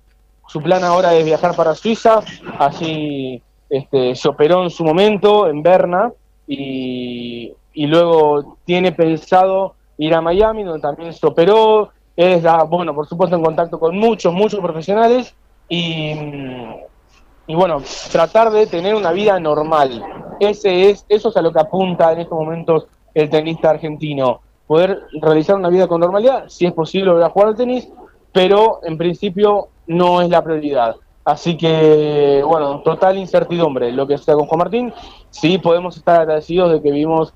Su 0.48 0.62
plan 0.62 0.84
ahora 0.84 1.14
es 1.14 1.26
viajar 1.26 1.56
para 1.56 1.76
Suiza, 1.76 2.22
así 2.58 3.42
este, 3.70 4.16
se 4.16 4.30
operó 4.30 4.63
en 4.63 4.70
su 4.70 4.84
momento 4.84 5.47
en 5.47 5.63
Berna 5.63 6.11
y, 6.47 7.53
luego 7.74 8.57
tiene 8.66 8.91
pensado 8.91 9.76
ir 9.97 10.13
a 10.13 10.22
Miami, 10.22 10.63
donde 10.63 10.82
también 10.82 11.13
se 11.13 11.26
operó. 11.26 11.89
Él 12.16 12.34
está, 12.34 12.63
bueno, 12.63 12.93
por 12.93 13.07
supuesto, 13.07 13.36
en 13.36 13.43
contacto 13.43 13.80
con 13.80 13.97
muchos, 13.97 14.34
muchos 14.34 14.59
profesionales 14.59 15.36
y, 15.68 16.13
y 17.47 17.55
bueno, 17.55 17.82
tratar 18.11 18.51
de 18.51 18.68
tener 18.68 18.95
una 18.95 19.11
vida 19.11 19.39
normal. 19.39 20.03
Ese 20.39 20.89
es, 20.89 21.05
eso 21.09 21.30
es 21.30 21.38
a 21.38 21.41
lo 21.41 21.51
que 21.51 21.59
apunta 21.59 22.11
en 22.11 22.20
estos 22.22 22.38
momentos 22.38 22.88
el 23.13 23.30
tenista 23.30 23.70
argentino. 23.70 24.41
Poder 24.68 25.03
realizar 25.22 25.55
una 25.55 25.70
vida 25.70 25.88
con 25.88 26.01
normalidad, 26.01 26.45
si 26.47 26.66
es 26.66 26.74
posible 26.74 27.11
volver 27.11 27.26
a 27.26 27.30
jugar 27.30 27.49
al 27.49 27.55
tenis, 27.55 27.88
pero 28.32 28.80
en 28.84 28.97
principio 28.97 29.70
no 29.88 30.22
es 30.22 30.30
la 30.30 30.43
prioridad. 30.43 30.95
Así 31.26 31.58
que, 31.58 32.44
bueno, 32.46 32.82
total 32.82 33.18
incertidumbre 33.18 33.92
lo 33.92 34.06
que 34.06 34.18
sea 34.20 34.36
con 34.36 34.46
Juan 34.46 34.60
Martín. 34.60 34.94
Sí 35.32 35.58
podemos 35.58 35.98
estar 35.98 36.22
agradecidos 36.22 36.72
de 36.72 36.82
que 36.84 36.92
vimos 36.92 37.34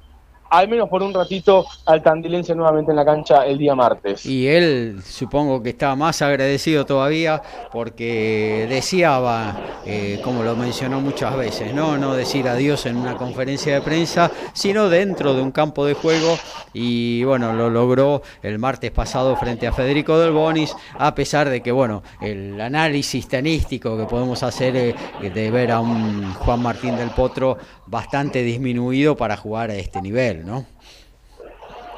al 0.50 0.68
menos 0.68 0.90
por 0.90 1.04
un 1.04 1.14
ratito 1.14 1.66
al 1.86 2.02
Tandilense 2.02 2.56
nuevamente 2.56 2.92
en 2.92 2.98
la 2.98 3.06
cancha 3.06 3.46
el 3.46 3.58
día 3.58 3.76
martes. 3.76 4.26
Y 4.26 4.48
él 4.48 5.02
supongo 5.06 5.62
que 5.62 5.70
estaba 5.70 5.96
más 5.96 6.22
agradecido 6.22 6.86
todavía 6.86 7.42
porque 7.72 8.66
deseaba, 8.70 9.56
eh, 9.86 10.20
como 10.24 10.44
lo 10.44 10.56
mencionó 10.56 11.02
muchas 11.02 11.36
veces, 11.38 11.74
¿no? 11.74 11.98
no 11.98 12.14
decir 12.14 12.48
adiós 12.48 12.86
en 12.86 12.98
una 12.98 13.16
conferencia 13.16 13.74
de 13.76 13.82
prensa, 13.82 14.32
sino 14.54 14.90
dentro 14.90 15.34
de 15.34 15.42
un 15.42 15.52
campo 15.52 15.86
de 15.86 15.94
juego 15.94 16.38
y 16.74 17.24
bueno, 17.24 17.54
lo 17.54 17.70
logró 17.70 18.22
el 18.42 18.60
martes 18.60 18.92
pasado 18.92 19.36
frente 19.36 19.68
a 19.68 19.74
Federico 19.74 20.18
Del 20.20 20.32
Bonis, 20.32 20.76
a 20.98 21.14
pesar 21.16 21.50
de 21.50 21.62
que 21.62 21.72
bueno, 21.72 22.04
el 22.22 22.60
análisis 22.60 23.28
tenístico 23.28 23.98
que 23.98 24.06
podemos 24.06 24.44
hacer 24.44 24.76
eh, 24.76 24.96
de 25.22 25.52
ver 25.52 25.72
a 25.72 25.80
un 25.80 26.34
Juan 26.34 26.62
Martín 26.62 26.96
del 26.96 27.10
Potro 27.10 27.58
bastante 27.90 28.44
disminuido 28.44 29.16
para 29.18 29.36
jugar 29.36 29.72
a 29.72 29.76
este 29.76 30.02
nivel, 30.02 30.46
¿no? 30.46 30.66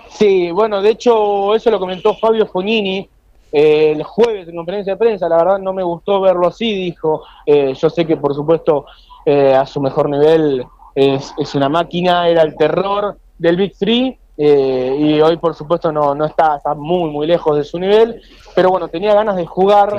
Sí, 0.09 0.51
bueno, 0.51 0.81
de 0.81 0.91
hecho 0.91 1.55
eso 1.55 1.69
lo 1.69 1.79
comentó 1.79 2.13
Fabio 2.15 2.45
Fognini 2.45 3.09
eh, 3.51 3.91
el 3.91 4.03
jueves 4.03 4.47
en 4.47 4.55
conferencia 4.55 4.93
de 4.93 4.97
prensa, 4.97 5.27
la 5.27 5.37
verdad 5.37 5.59
no 5.59 5.73
me 5.73 5.83
gustó 5.83 6.21
verlo 6.21 6.47
así, 6.47 6.73
dijo, 6.73 7.23
eh, 7.45 7.73
yo 7.73 7.89
sé 7.89 8.05
que 8.05 8.15
por 8.15 8.33
supuesto 8.33 8.85
eh, 9.25 9.53
a 9.53 9.65
su 9.65 9.81
mejor 9.81 10.09
nivel 10.09 10.65
es, 10.95 11.33
es, 11.37 11.53
una 11.55 11.67
máquina, 11.67 12.29
era 12.29 12.43
el 12.43 12.55
terror 12.55 13.17
del 13.37 13.57
Big 13.57 13.77
Three, 13.77 14.17
y 14.37 15.21
hoy 15.21 15.37
por 15.37 15.53
supuesto 15.53 15.91
no, 15.91 16.15
no 16.15 16.25
está, 16.25 16.55
está 16.55 16.73
muy 16.73 17.11
muy 17.11 17.27
lejos 17.27 17.57
de 17.57 17.63
su 17.63 17.77
nivel, 17.77 18.21
pero 18.55 18.69
bueno, 18.69 18.87
tenía 18.87 19.13
ganas 19.13 19.35
de 19.35 19.45
jugar 19.45 19.97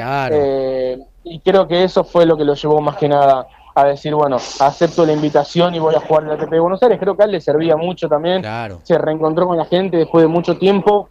y 1.22 1.38
creo 1.40 1.68
que 1.68 1.84
eso 1.84 2.02
fue 2.02 2.26
lo 2.26 2.36
que 2.36 2.44
lo 2.44 2.54
llevó 2.54 2.80
más 2.80 2.96
que 2.96 3.08
nada 3.08 3.46
a 3.74 3.84
decir, 3.84 4.14
bueno, 4.14 4.36
acepto 4.60 5.06
la 5.06 5.12
invitación 5.12 5.74
y 5.74 5.78
voy 5.78 5.94
a 5.94 6.00
jugar 6.00 6.24
en 6.24 6.28
la 6.30 6.34
ATP 6.34 6.50
de 6.50 6.60
Buenos 6.60 6.82
Aires. 6.82 6.98
Creo 6.98 7.16
que 7.16 7.22
a 7.22 7.26
él 7.26 7.32
le 7.32 7.40
servía 7.40 7.76
mucho 7.76 8.08
también. 8.08 8.42
Se 8.82 8.98
reencontró 8.98 9.46
con 9.46 9.56
la 9.56 9.64
gente 9.64 9.96
después 9.96 10.22
de 10.22 10.28
mucho 10.28 10.58
tiempo. 10.58 11.08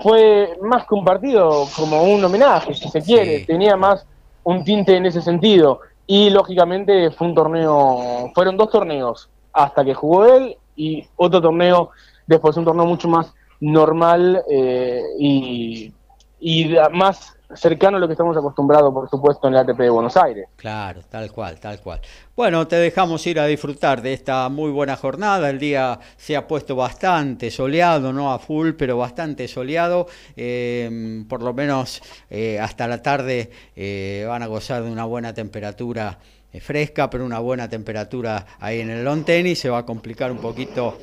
Fue 0.00 0.58
más 0.60 0.86
que 0.86 0.94
un 0.94 1.04
partido, 1.04 1.66
como 1.76 2.02
un 2.02 2.24
homenaje, 2.24 2.74
si 2.74 2.88
se 2.88 3.00
quiere. 3.00 3.44
Tenía 3.44 3.76
más 3.76 4.06
un 4.42 4.64
tinte 4.64 4.96
en 4.96 5.06
ese 5.06 5.22
sentido. 5.22 5.80
Y 6.06 6.30
lógicamente 6.30 7.10
fue 7.10 7.28
un 7.28 7.34
torneo, 7.34 8.30
fueron 8.34 8.56
dos 8.56 8.70
torneos 8.70 9.30
hasta 9.52 9.84
que 9.84 9.94
jugó 9.94 10.26
él 10.26 10.56
y 10.76 11.06
otro 11.16 11.40
torneo, 11.40 11.90
después 12.26 12.56
un 12.56 12.64
torneo 12.64 12.84
mucho 12.84 13.08
más 13.08 13.32
normal 13.60 14.42
eh, 14.50 15.00
y, 15.18 15.92
y 16.40 16.74
más 16.92 17.36
cercano 17.56 17.96
a 17.96 18.00
lo 18.00 18.06
que 18.06 18.12
estamos 18.12 18.36
acostumbrados, 18.36 18.92
por 18.92 19.08
supuesto, 19.08 19.48
en 19.48 19.54
el 19.54 19.60
ATP 19.60 19.78
de 19.78 19.90
Buenos 19.90 20.16
Aires. 20.16 20.48
Claro, 20.56 21.00
tal 21.08 21.30
cual, 21.32 21.58
tal 21.60 21.80
cual. 21.80 22.00
Bueno, 22.36 22.66
te 22.66 22.74
dejamos 22.76 23.24
ir 23.28 23.38
a 23.38 23.46
disfrutar 23.46 24.02
de 24.02 24.12
esta 24.12 24.48
muy 24.48 24.72
buena 24.72 24.96
jornada. 24.96 25.50
El 25.50 25.60
día 25.60 26.00
se 26.16 26.36
ha 26.36 26.48
puesto 26.48 26.74
bastante 26.74 27.50
soleado, 27.50 28.12
no 28.12 28.32
a 28.32 28.40
full, 28.40 28.72
pero 28.72 28.98
bastante 28.98 29.46
soleado. 29.46 30.08
Eh, 30.36 31.24
por 31.28 31.42
lo 31.42 31.54
menos 31.54 32.02
eh, 32.30 32.58
hasta 32.58 32.88
la 32.88 33.00
tarde 33.02 33.50
eh, 33.76 34.24
van 34.26 34.42
a 34.42 34.46
gozar 34.46 34.82
de 34.82 34.90
una 34.90 35.04
buena 35.04 35.32
temperatura 35.32 36.18
fresca, 36.60 37.10
pero 37.10 37.24
una 37.24 37.40
buena 37.40 37.68
temperatura 37.68 38.46
ahí 38.60 38.80
en 38.80 38.90
el 38.90 39.04
long 39.04 39.24
tenis. 39.24 39.60
Se 39.60 39.70
va 39.70 39.78
a 39.78 39.86
complicar 39.86 40.30
un 40.32 40.38
poquito 40.38 40.98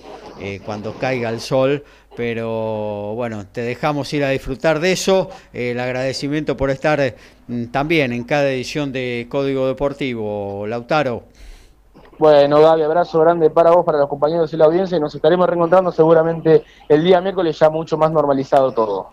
cuando 0.66 0.94
caiga 0.96 1.30
el 1.30 1.40
sol, 1.40 1.84
pero 2.16 3.14
bueno, 3.16 3.46
te 3.52 3.62
dejamos 3.62 4.12
ir 4.14 4.24
a 4.24 4.30
disfrutar 4.30 4.80
de 4.80 4.92
eso. 4.92 5.30
el 5.54 5.80
agradecimiento 5.80 6.58
por 6.58 6.70
estar 6.70 7.16
mm, 7.48 7.66
también 7.66 8.14
en 8.14 8.24
cada 8.24 8.50
edición 8.50 8.92
de 8.92 9.28
Código 9.30 9.68
Deportivo. 9.68 10.66
Lautaro. 10.68 11.24
Bueno, 12.18 12.62
Gaby, 12.62 12.84
abrazo 12.84 13.20
grande 13.20 13.50
para 13.50 13.72
vos, 13.72 13.84
para 13.84 13.98
los 13.98 14.08
compañeros 14.08 14.54
y 14.54 14.58
la 14.58 14.66
audiencia, 14.66 14.96
y 14.96 15.00
nos 15.00 15.16
estaremos 15.16 15.48
reencontrando 15.48 15.92
seguramente 15.92 16.64
el 16.88 17.04
día 17.04 17.20
miércoles 17.20 17.58
ya 17.58 17.70
mucho 17.70 17.98
más 17.98 18.12
normalizado 18.12 18.72
todo. 18.72 19.10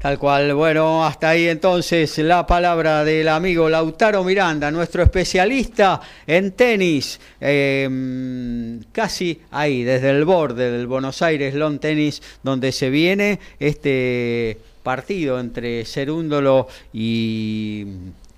Tal 0.00 0.18
cual, 0.18 0.54
bueno, 0.54 1.04
hasta 1.04 1.28
ahí 1.28 1.46
entonces 1.46 2.16
la 2.16 2.46
palabra 2.46 3.04
del 3.04 3.28
amigo 3.28 3.68
Lautaro 3.68 4.24
Miranda, 4.24 4.70
nuestro 4.70 5.02
especialista 5.02 6.00
en 6.26 6.52
tenis, 6.52 7.20
em, 7.38 8.82
casi 8.92 9.42
ahí, 9.50 9.82
desde 9.82 10.08
el 10.08 10.24
borde 10.24 10.70
del 10.70 10.86
Buenos 10.86 11.20
Aires 11.20 11.54
Long 11.54 11.78
Tennis, 11.78 12.22
donde 12.42 12.72
se 12.72 12.88
viene 12.88 13.40
este 13.58 14.56
partido 14.82 15.38
entre 15.38 15.84
Cerúndolo 15.84 16.66
y 16.94 17.86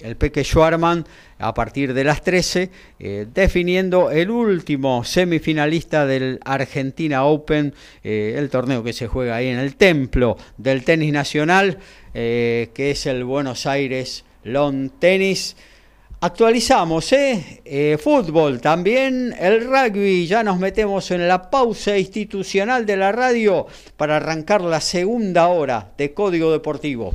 el 0.01 0.17
Peque 0.17 0.43
Schwarman 0.43 1.07
a 1.43 1.55
partir 1.55 1.93
de 1.93 2.05
las 2.05 2.23
13, 2.23 2.71
eh, 3.01 3.27
definiendo 3.35 4.11
el 4.13 4.31
último 4.31 5.03
semifinalista 5.03 6.07
del 6.07 6.39
Argentina 6.45 7.25
Open, 7.25 7.75
eh, 8.05 8.37
el 8.39 8.49
torneo 8.49 8.85
que 8.85 8.93
se 8.93 9.09
juega 9.09 9.37
ahí 9.37 9.49
en 9.49 9.59
el 9.59 9.75
templo 9.75 10.37
del 10.57 10.85
tenis 10.85 11.13
nacional, 11.13 11.79
eh, 12.15 12.71
que 12.73 12.93
es 12.93 13.07
el 13.07 13.25
Buenos 13.25 13.67
Aires 13.67 14.25
Lawn 14.45 14.93
Tennis. 15.01 15.57
Actualizamos, 16.21 17.13
¿eh? 17.13 17.99
Fútbol, 18.01 18.61
también 18.61 19.35
el 19.41 19.65
rugby, 19.65 20.29
ya 20.29 20.45
nos 20.45 20.61
metemos 20.61 21.11
en 21.11 21.27
la 21.27 21.51
pausa 21.51 21.99
institucional 21.99 22.87
de 22.87 22.97
la 22.97 23.11
radio 23.11 23.67
para 23.97 24.19
arrancar 24.19 24.61
la 24.61 24.81
segunda 24.81 25.49
hora 25.49 25.91
de 25.99 26.15
Código 26.15 26.53
Deportivo. 26.53 27.13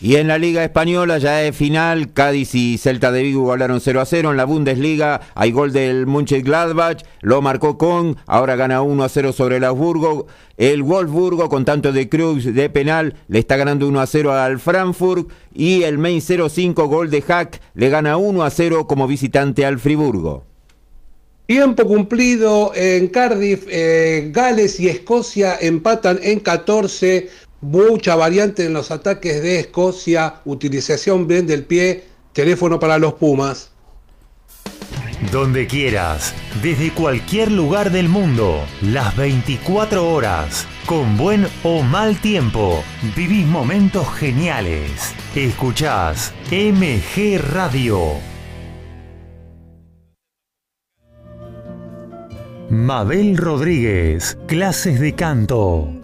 Y 0.00 0.16
en 0.16 0.28
la 0.28 0.38
Liga 0.38 0.64
Española 0.64 1.18
ya 1.18 1.44
es 1.44 1.56
final, 1.56 2.12
Cádiz 2.12 2.54
y 2.54 2.78
Celta 2.78 3.12
de 3.12 3.22
Vigo 3.22 3.46
ganaron 3.46 3.80
0 3.80 4.00
a 4.00 4.04
0. 4.04 4.32
En 4.32 4.36
la 4.36 4.44
Bundesliga 4.44 5.20
hay 5.34 5.52
gol 5.52 5.72
del 5.72 6.06
Mönchengladbach, 6.06 7.04
lo 7.22 7.40
marcó 7.40 7.78
con, 7.78 8.16
ahora 8.26 8.56
gana 8.56 8.82
1 8.82 9.04
a 9.04 9.08
0 9.08 9.32
sobre 9.32 9.56
el 9.56 9.64
Augsburgo. 9.64 10.26
El 10.56 10.82
Wolfsburgo 10.82 11.48
con 11.48 11.64
tanto 11.64 11.92
de 11.92 12.08
Cruz 12.08 12.44
de 12.44 12.70
penal 12.70 13.14
le 13.28 13.38
está 13.38 13.56
ganando 13.56 13.88
1 13.88 14.00
a 14.00 14.06
0 14.06 14.32
al 14.32 14.58
Frankfurt 14.58 15.28
y 15.52 15.84
el 15.84 15.98
Main 15.98 16.20
0-5 16.20 16.74
gol 16.88 17.10
de 17.10 17.22
Hack 17.22 17.60
le 17.74 17.88
gana 17.88 18.16
1 18.16 18.42
a 18.42 18.50
0 18.50 18.86
como 18.86 19.06
visitante 19.06 19.64
al 19.64 19.78
Friburgo. 19.78 20.44
Tiempo 21.46 21.84
cumplido 21.84 22.72
en 22.74 23.08
Cardiff, 23.08 23.66
eh, 23.68 24.30
Gales 24.32 24.80
y 24.80 24.88
Escocia 24.88 25.56
empatan 25.60 26.18
en 26.22 26.40
14 26.40 27.28
mucha 27.64 28.14
variante 28.14 28.66
en 28.66 28.74
los 28.74 28.90
ataques 28.90 29.42
de 29.42 29.58
Escocia, 29.58 30.42
utilización 30.44 31.26
bien 31.26 31.46
del 31.46 31.64
pie, 31.64 32.04
teléfono 32.32 32.78
para 32.78 32.98
los 32.98 33.14
Pumas. 33.14 33.70
Donde 35.32 35.66
quieras, 35.66 36.34
desde 36.62 36.92
cualquier 36.92 37.50
lugar 37.50 37.90
del 37.90 38.08
mundo, 38.08 38.62
las 38.82 39.16
24 39.16 40.06
horas, 40.06 40.66
con 40.84 41.16
buen 41.16 41.46
o 41.62 41.82
mal 41.82 42.20
tiempo, 42.20 42.84
vivís 43.16 43.46
momentos 43.46 44.06
geniales. 44.14 45.14
Escuchás 45.34 46.34
MG 46.50 47.40
Radio. 47.52 47.98
Mabel 52.68 53.36
Rodríguez, 53.36 54.36
clases 54.46 55.00
de 55.00 55.14
canto 55.14 56.03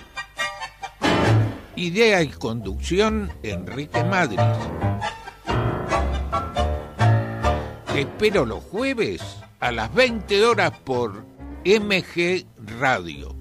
Idea 1.75 2.21
y 2.21 2.27
conducción, 2.27 3.31
Enrique 3.43 4.03
Madrid. 4.03 4.39
espero 7.95 8.45
los 8.45 8.63
jueves 8.63 9.21
a 9.59 9.71
las 9.71 9.93
20 9.93 10.45
horas 10.45 10.71
por 10.83 11.23
MG 11.65 12.45
Radio. 12.79 13.35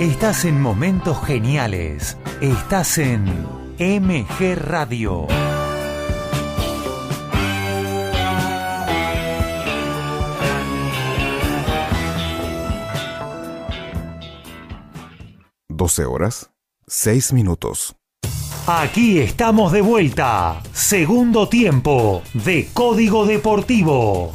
Estás 0.00 0.46
en 0.46 0.60
momentos 0.60 1.22
geniales. 1.26 2.16
Estás 2.40 2.96
en 2.96 3.24
MG 3.78 4.56
Radio. 4.56 5.26
12 15.80 16.04
horas, 16.04 16.50
6 16.88 17.32
minutos. 17.32 17.96
Aquí 18.66 19.18
estamos 19.18 19.72
de 19.72 19.80
vuelta. 19.80 20.60
Segundo 20.74 21.48
tiempo 21.48 22.22
de 22.34 22.68
Código 22.74 23.24
Deportivo. 23.24 24.34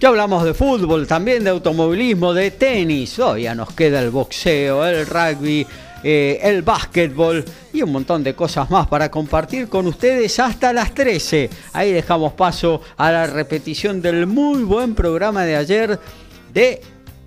Ya 0.00 0.08
hablamos 0.08 0.44
de 0.44 0.54
fútbol, 0.54 1.06
también 1.06 1.44
de 1.44 1.50
automovilismo, 1.50 2.32
de 2.32 2.52
tenis. 2.52 3.16
Todavía 3.16 3.54
nos 3.54 3.74
queda 3.74 4.00
el 4.00 4.08
boxeo, 4.08 4.86
el 4.86 5.06
rugby, 5.06 5.66
eh, 6.02 6.40
el 6.42 6.62
básquetbol 6.62 7.44
y 7.70 7.82
un 7.82 7.92
montón 7.92 8.24
de 8.24 8.34
cosas 8.34 8.70
más 8.70 8.86
para 8.86 9.10
compartir 9.10 9.68
con 9.68 9.86
ustedes 9.86 10.38
hasta 10.38 10.72
las 10.72 10.94
13. 10.94 11.50
Ahí 11.74 11.92
dejamos 11.92 12.32
paso 12.32 12.80
a 12.96 13.12
la 13.12 13.26
repetición 13.26 14.00
del 14.00 14.26
muy 14.26 14.62
buen 14.62 14.94
programa 14.94 15.44
de 15.44 15.56
ayer 15.56 16.00
de 16.54 16.80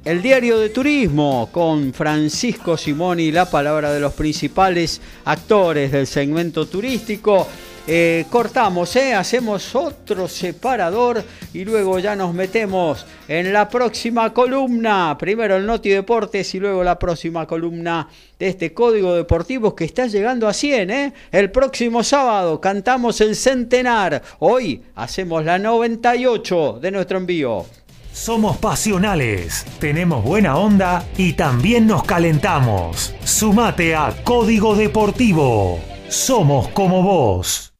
el 0.04 0.24
diario 0.24 0.58
de 0.58 0.70
turismo 0.70 1.50
con 1.52 1.94
Francisco 1.94 2.76
Simoni, 2.76 3.32
la 3.32 3.48
palabra 3.52 3.94
de 3.94 4.00
los 4.00 4.14
principales 4.14 5.00
actores 5.26 5.92
del 5.92 6.08
segmento 6.08 6.66
turístico. 6.66 7.48
Eh, 7.86 8.26
cortamos, 8.30 8.96
¿eh? 8.96 9.14
hacemos 9.14 9.76
otro 9.76 10.30
separador 10.30 11.22
y 11.54 11.66
luego 11.66 12.00
ya 12.00 12.16
nos 12.16 12.34
metemos 12.34 13.06
en 13.28 13.52
la 13.52 13.68
próxima 13.68 14.34
columna. 14.34 15.18
Primero 15.20 15.58
el 15.58 15.66
Noti 15.66 15.90
Deportes 15.90 16.56
y 16.56 16.62
luego 16.62 16.82
la 16.82 16.98
próxima 16.98 17.46
columna 17.46 18.08
de 18.40 18.48
este 18.48 18.74
código 18.74 19.14
deportivo 19.14 19.76
que 19.76 19.84
está 19.84 20.08
llegando 20.08 20.48
a 20.48 20.54
100. 20.54 20.92
¿eh? 20.92 21.14
El 21.30 21.52
próximo 21.52 22.04
sábado 22.04 22.62
cantamos 22.62 23.20
el 23.20 23.36
centenar. 23.36 24.22
Hoy 24.40 24.82
hacemos 24.96 25.44
la 25.44 25.60
98 25.60 26.80
de 26.82 26.92
nuestro 26.92 27.18
envío. 27.18 27.66
Somos 28.14 28.58
pasionales, 28.60 29.66
tenemos 29.80 30.24
buena 30.24 30.56
onda 30.56 31.04
y 31.18 31.34
también 31.34 31.88
nos 31.88 32.04
calentamos. 32.04 33.14
Sumate 33.26 33.94
a 33.94 34.14
Código 34.24 34.74
Deportivo. 34.74 35.80
Somos 36.08 36.70
como 36.70 37.02
vos. 37.02 37.73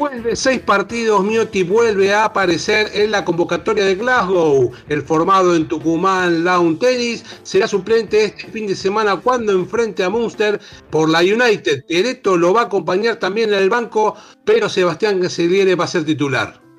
Después 0.00 0.24
de 0.24 0.34
seis 0.34 0.60
partidos, 0.60 1.22
Miotti 1.22 1.62
vuelve 1.62 2.14
a 2.14 2.24
aparecer 2.24 2.88
en 2.94 3.10
la 3.10 3.22
convocatoria 3.22 3.84
de 3.84 3.96
Glasgow. 3.96 4.70
El 4.88 5.02
formado 5.02 5.54
en 5.54 5.68
Tucumán 5.68 6.42
Lawn 6.42 6.78
Tennis 6.78 7.22
será 7.42 7.68
suplente 7.68 8.24
este 8.24 8.46
fin 8.46 8.66
de 8.66 8.74
semana 8.74 9.16
cuando 9.16 9.52
enfrente 9.52 10.02
a 10.02 10.08
Munster 10.08 10.58
por 10.88 11.10
la 11.10 11.18
United. 11.20 11.84
Ereto 11.88 12.38
lo 12.38 12.54
va 12.54 12.62
a 12.62 12.64
acompañar 12.64 13.16
también 13.16 13.52
en 13.52 13.58
el 13.58 13.68
banco, 13.68 14.16
pero 14.46 14.70
Sebastián 14.70 15.20
Gaseliere 15.20 15.74
va 15.74 15.84
a 15.84 15.88
ser 15.88 16.04
titular. 16.04 16.69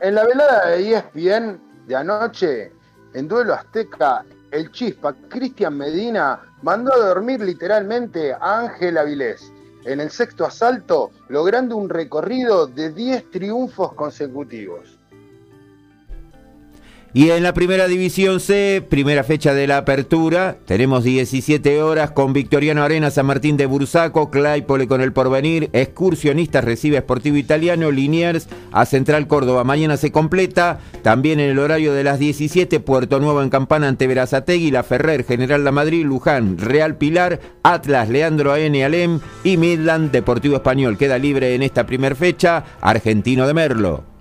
En 0.00 0.14
la 0.14 0.24
velada 0.24 0.66
de 0.66 0.92
ESPN 0.92 1.60
de 1.88 1.96
anoche, 1.96 2.72
en 3.14 3.26
duelo 3.26 3.54
azteca, 3.54 4.24
el 4.52 4.70
chispa 4.70 5.12
Cristian 5.28 5.76
Medina 5.76 6.40
mandó 6.62 6.92
a 6.92 7.08
dormir 7.08 7.40
literalmente 7.40 8.32
a 8.32 8.60
Ángel 8.60 8.96
Avilés 8.96 9.52
en 9.84 10.00
el 10.00 10.10
sexto 10.10 10.44
asalto, 10.44 11.10
logrando 11.28 11.76
un 11.76 11.88
recorrido 11.88 12.68
de 12.68 12.92
10 12.92 13.30
triunfos 13.30 13.92
consecutivos. 13.94 14.97
Y 17.18 17.32
en 17.32 17.42
la 17.42 17.52
primera 17.52 17.88
división 17.88 18.38
C, 18.38 18.80
primera 18.88 19.24
fecha 19.24 19.52
de 19.52 19.66
la 19.66 19.78
apertura, 19.78 20.58
tenemos 20.66 21.02
17 21.02 21.82
horas 21.82 22.12
con 22.12 22.32
Victoriano 22.32 22.84
Arena, 22.84 23.10
San 23.10 23.26
Martín 23.26 23.56
de 23.56 23.66
Bursaco, 23.66 24.30
Claypole 24.30 24.86
con 24.86 25.00
el 25.00 25.12
Porvenir, 25.12 25.68
Excursionistas 25.72 26.62
recibe 26.62 27.00
Sportivo 27.00 27.36
Italiano, 27.36 27.90
Liniers 27.90 28.46
a 28.70 28.86
Central 28.86 29.26
Córdoba. 29.26 29.64
Mañana 29.64 29.96
se 29.96 30.12
completa, 30.12 30.78
también 31.02 31.40
en 31.40 31.50
el 31.50 31.58
horario 31.58 31.92
de 31.92 32.04
las 32.04 32.20
17, 32.20 32.78
Puerto 32.78 33.18
Nuevo 33.18 33.42
en 33.42 33.50
Campana 33.50 33.88
ante 33.88 34.06
Verazategui, 34.06 34.70
La 34.70 34.84
Ferrer, 34.84 35.24
General 35.24 35.64
La 35.64 35.72
Madrid, 35.72 36.04
Luján, 36.04 36.56
Real 36.56 36.98
Pilar, 36.98 37.40
Atlas, 37.64 38.08
Leandro 38.10 38.52
A.N. 38.52 38.84
Alem 38.84 39.18
y 39.42 39.56
Midland 39.56 40.12
Deportivo 40.12 40.54
Español. 40.54 40.96
Queda 40.96 41.18
libre 41.18 41.56
en 41.56 41.64
esta 41.64 41.84
primera 41.84 42.14
fecha, 42.14 42.62
Argentino 42.80 43.48
de 43.48 43.54
Merlo. 43.54 44.17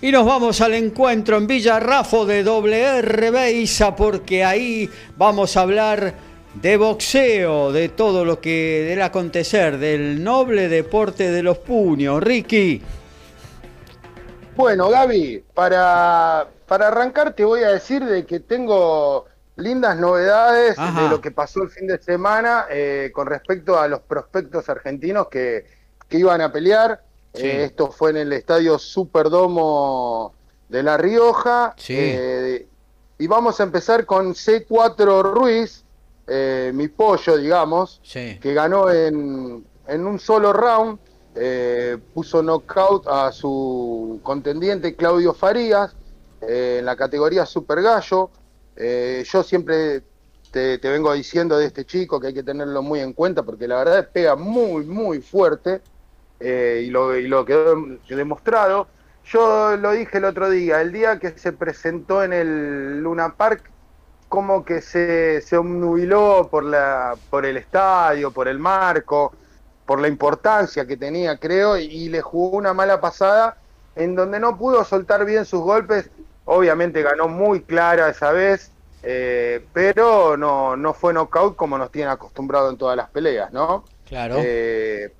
Y 0.00 0.12
nos 0.12 0.24
vamos 0.24 0.60
al 0.60 0.74
encuentro 0.74 1.38
en 1.38 1.48
Villarrafo 1.48 2.24
de 2.24 2.44
WR 2.44 3.30
Beisa 3.32 3.96
porque 3.96 4.44
ahí 4.44 4.88
vamos 5.16 5.56
a 5.56 5.62
hablar 5.62 6.14
de 6.54 6.76
boxeo, 6.76 7.72
de 7.72 7.88
todo 7.88 8.24
lo 8.24 8.40
que 8.40 8.84
del 8.88 9.02
acontecer, 9.02 9.76
del 9.76 10.22
noble 10.22 10.68
deporte 10.68 11.32
de 11.32 11.42
los 11.42 11.58
puños. 11.58 12.22
Ricky. 12.22 12.80
Bueno, 14.54 14.88
Gaby, 14.88 15.42
para, 15.52 16.46
para 16.68 16.86
arrancar 16.86 17.32
te 17.32 17.44
voy 17.44 17.64
a 17.64 17.70
decir 17.70 18.04
de 18.04 18.24
que 18.24 18.38
tengo 18.38 19.26
lindas 19.56 19.96
novedades 19.98 20.76
de 20.76 21.08
lo 21.08 21.20
que 21.20 21.32
pasó 21.32 21.64
el 21.64 21.70
fin 21.70 21.88
de 21.88 21.98
semana 21.98 22.66
eh, 22.70 23.10
con 23.12 23.26
respecto 23.26 23.76
a 23.76 23.88
los 23.88 23.98
prospectos 23.98 24.68
argentinos 24.68 25.26
que, 25.26 25.66
que 26.08 26.18
iban 26.18 26.40
a 26.40 26.52
pelear. 26.52 27.07
Eh, 27.38 27.64
esto 27.64 27.90
fue 27.90 28.10
en 28.10 28.16
el 28.18 28.32
estadio 28.32 28.78
Superdomo 28.78 30.34
de 30.68 30.82
La 30.82 30.96
Rioja. 30.96 31.74
Eh, 31.88 32.66
y 33.18 33.26
vamos 33.26 33.60
a 33.60 33.64
empezar 33.64 34.04
con 34.06 34.34
C4 34.34 35.22
Ruiz, 35.22 35.84
eh, 36.26 36.72
mi 36.74 36.88
pollo, 36.88 37.36
digamos, 37.36 38.00
que 38.12 38.54
ganó 38.54 38.90
en, 38.90 39.64
en, 39.86 40.06
un 40.06 40.18
solo 40.18 40.52
round. 40.52 40.98
puso 42.14 42.42
knockout 42.42 43.06
a 43.06 43.30
su 43.32 44.20
contendiente 44.22 44.96
Claudio 44.96 45.32
Farías 45.34 45.94
en 46.40 46.84
la 46.84 46.96
categoría 46.96 47.46
Super 47.46 47.82
Gallo. 47.82 48.30
yo 48.76 49.42
siempre 49.42 50.02
te, 50.50 50.78
te, 50.78 50.88
vengo 50.90 51.12
diciendo 51.12 51.58
de 51.58 51.66
este 51.66 51.84
chico 51.84 52.20
que 52.20 52.28
hay 52.28 52.34
que 52.34 52.42
tenerlo 52.42 52.82
muy 52.82 53.00
en 53.00 53.12
cuenta 53.12 53.42
porque 53.42 53.68
la 53.68 53.76
verdad 53.76 54.08
pega 54.12 54.36
muy, 54.36 54.84
muy 54.84 55.20
fuerte. 55.20 55.80
Eh, 56.40 56.82
y, 56.86 56.90
lo, 56.90 57.16
y 57.16 57.26
lo 57.26 57.44
quedó 57.44 57.76
demostrado. 58.08 58.88
Yo 59.24 59.76
lo 59.76 59.92
dije 59.92 60.18
el 60.18 60.24
otro 60.24 60.48
día, 60.48 60.80
el 60.80 60.92
día 60.92 61.18
que 61.18 61.36
se 61.36 61.52
presentó 61.52 62.22
en 62.22 62.32
el 62.32 63.00
Luna 63.02 63.34
Park, 63.36 63.70
como 64.28 64.64
que 64.64 64.80
se, 64.80 65.40
se 65.42 65.56
obnubiló 65.56 66.48
por, 66.50 66.64
la, 66.64 67.14
por 67.30 67.44
el 67.44 67.56
estadio, 67.56 68.30
por 68.30 68.48
el 68.48 68.58
marco, 68.58 69.32
por 69.84 70.00
la 70.00 70.08
importancia 70.08 70.86
que 70.86 70.96
tenía, 70.96 71.38
creo, 71.38 71.78
y, 71.78 72.08
le 72.08 72.20
jugó 72.20 72.56
una 72.56 72.74
mala 72.74 73.00
pasada 73.00 73.56
en 73.96 74.14
donde 74.14 74.38
no 74.38 74.56
pudo 74.56 74.84
soltar 74.84 75.24
bien 75.24 75.44
sus 75.44 75.60
golpes. 75.60 76.10
Obviamente 76.44 77.02
ganó 77.02 77.28
muy 77.28 77.62
clara 77.62 78.08
esa 78.08 78.32
vez, 78.32 78.70
eh, 79.02 79.64
pero 79.72 80.36
no, 80.36 80.76
no 80.76 80.94
fue 80.94 81.12
knockout 81.12 81.56
como 81.56 81.76
nos 81.76 81.90
tienen 81.90 82.10
acostumbrado 82.10 82.70
en 82.70 82.78
todas 82.78 82.96
las 82.96 83.10
peleas, 83.10 83.52
¿no? 83.52 83.84
Claro. 84.06 84.36
Eh, 84.38 85.12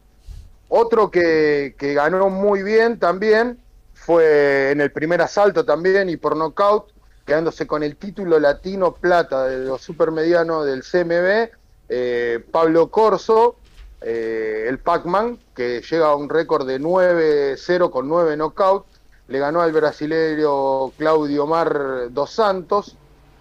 otro 0.69 1.11
que, 1.11 1.75
ganó 1.79 2.29
muy 2.29 2.63
bien 2.63 2.99
también 2.99 3.59
fue 3.95 4.71
en 4.71 4.81
el 4.81 4.91
primer 4.93 5.21
asalto 5.23 5.65
también 5.65 6.09
y 6.09 6.17
por 6.17 6.37
nocaut, 6.37 6.91
quedándose 7.27 7.67
con 7.67 7.83
el 7.83 7.97
título 7.97 8.39
latino 8.39 8.95
plata 8.95 9.45
de 9.47 9.65
los 9.65 9.83
supermedianos 9.83 10.67
del 10.67 10.83
CMB, 10.83 11.51
eh, 11.89 12.45
Pablo 12.51 12.91
Corso, 12.91 13.57
eh, 14.01 14.67
el 14.69 14.79
Pac-Man, 14.79 15.39
que 15.55 15.83
llega 15.83 16.07
a 16.07 16.15
un 16.15 16.29
récord 16.29 16.67
de 16.67 16.79
9-0 16.79 17.91
con 17.91 18.09
9 18.09 18.37
knockouts, 18.37 18.99
le 19.29 19.39
ganó 19.39 19.61
al 19.61 19.73
brasileño 19.73 20.91
Claudio 20.97 21.47
Mar 21.47 22.11
dos 22.11 22.31
Santos 22.31 22.97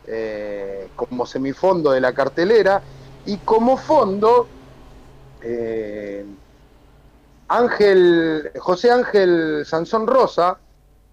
eh, 0.06 0.90
como 0.96 1.26
semifondo 1.26 1.92
de 1.92 2.02
la 2.02 2.14
cartelera. 2.14 2.82
Y 3.26 3.38
como 3.38 3.78
fondo 3.78 4.48
Ángel, 7.48 8.52
José 8.60 8.92
Ángel 8.92 9.64
Sansón 9.66 10.08
Rosa, 10.08 10.60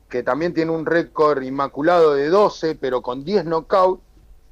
que 0.08 0.22
también 0.22 0.54
tiene 0.54 0.72
un 0.72 0.86
récord 0.86 1.42
inmaculado 1.42 2.14
de 2.14 2.28
12, 2.28 2.74
pero 2.76 3.02
con 3.02 3.24
10 3.24 3.44
knockouts, 3.44 4.02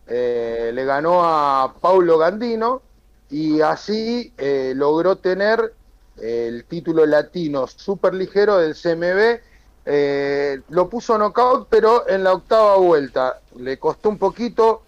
eh, 0.06 0.70
le 0.74 0.84
ganó 0.84 1.22
a 1.24 1.74
Paulo 1.80 2.18
Gandino 2.18 2.82
y 3.30 3.60
así 3.60 4.32
eh, 4.36 4.72
logró 4.76 5.16
tener 5.16 5.72
el 6.20 6.64
título 6.64 7.06
latino 7.06 7.66
super 7.66 8.14
ligero 8.14 8.58
del 8.58 8.74
CMB. 8.74 9.40
Eh, 9.84 10.60
lo 10.68 10.88
puso 10.88 11.18
knockout, 11.18 11.66
pero 11.68 12.08
en 12.08 12.22
la 12.24 12.32
octava 12.34 12.76
vuelta 12.76 13.40
le 13.56 13.78
costó 13.78 14.10
un 14.10 14.18
poquito, 14.18 14.82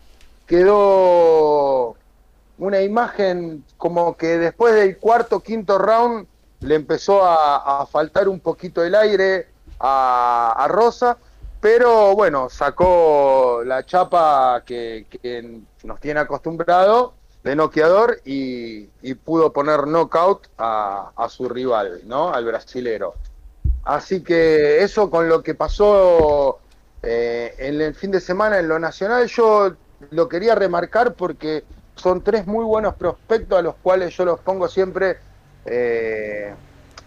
quedó 0.46 1.96
una 2.58 2.80
imagen 2.80 3.64
como 3.76 4.16
que 4.16 4.38
después 4.38 4.74
del 4.74 4.98
cuarto, 4.98 5.40
quinto 5.40 5.78
round 5.78 6.26
le 6.64 6.74
empezó 6.74 7.22
a, 7.22 7.86
faltar 7.86 8.28
un 8.28 8.40
poquito 8.40 8.82
el 8.82 8.94
aire 8.94 9.48
a, 9.78 10.66
Rosa, 10.68 11.18
pero 11.60 12.14
bueno, 12.14 12.48
sacó 12.48 13.62
la 13.64 13.84
chapa 13.84 14.62
que, 14.64 15.06
nos 15.82 16.00
tiene 16.00 16.20
acostumbrado 16.20 17.14
de 17.42 17.54
noqueador 17.54 18.20
y, 18.24 18.86
pudo 19.24 19.52
poner 19.52 19.86
knockout 19.86 20.48
a, 20.58 21.12
a, 21.14 21.28
su 21.28 21.48
rival, 21.48 22.00
¿no? 22.04 22.32
Al 22.32 22.44
brasilero. 22.44 23.14
Así 23.84 24.22
que 24.22 24.82
eso 24.82 25.10
con 25.10 25.28
lo 25.28 25.42
que 25.42 25.54
pasó 25.54 26.58
eh, 27.02 27.54
en 27.58 27.82
el 27.82 27.94
fin 27.94 28.10
de 28.10 28.20
semana 28.20 28.58
en 28.58 28.68
lo 28.68 28.78
nacional, 28.78 29.26
yo 29.26 29.74
lo 30.10 30.28
quería 30.28 30.54
remarcar 30.54 31.14
porque 31.14 31.64
son 31.96 32.22
tres 32.22 32.46
muy 32.46 32.64
buenos 32.64 32.94
prospectos 32.94 33.58
a 33.58 33.62
los 33.62 33.74
cuales 33.76 34.16
yo 34.16 34.24
los 34.24 34.40
pongo 34.40 34.68
siempre 34.68 35.18
eh, 35.66 36.54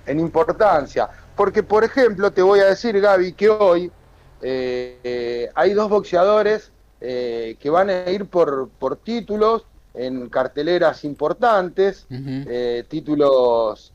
en 0.06 0.20
importancia. 0.20 1.10
Porque, 1.36 1.64
por 1.64 1.84
ejemplo, 1.84 2.32
te 2.32 2.42
voy 2.42 2.60
a 2.60 2.66
decir, 2.66 3.00
Gaby, 3.00 3.34
que 3.34 3.50
hoy 3.50 3.92
eh, 4.42 5.50
hay 5.54 5.74
dos 5.74 5.90
boxeadores 5.90 6.72
eh, 7.02 7.58
que 7.60 7.70
van 7.70 7.90
a 7.90 8.10
ir 8.10 8.26
por, 8.26 8.70
por 8.80 8.98
títulos 8.98 9.66
en 9.94 10.30
carteleras 10.30 11.04
importantes, 11.04 12.06
títulos, 12.88 13.94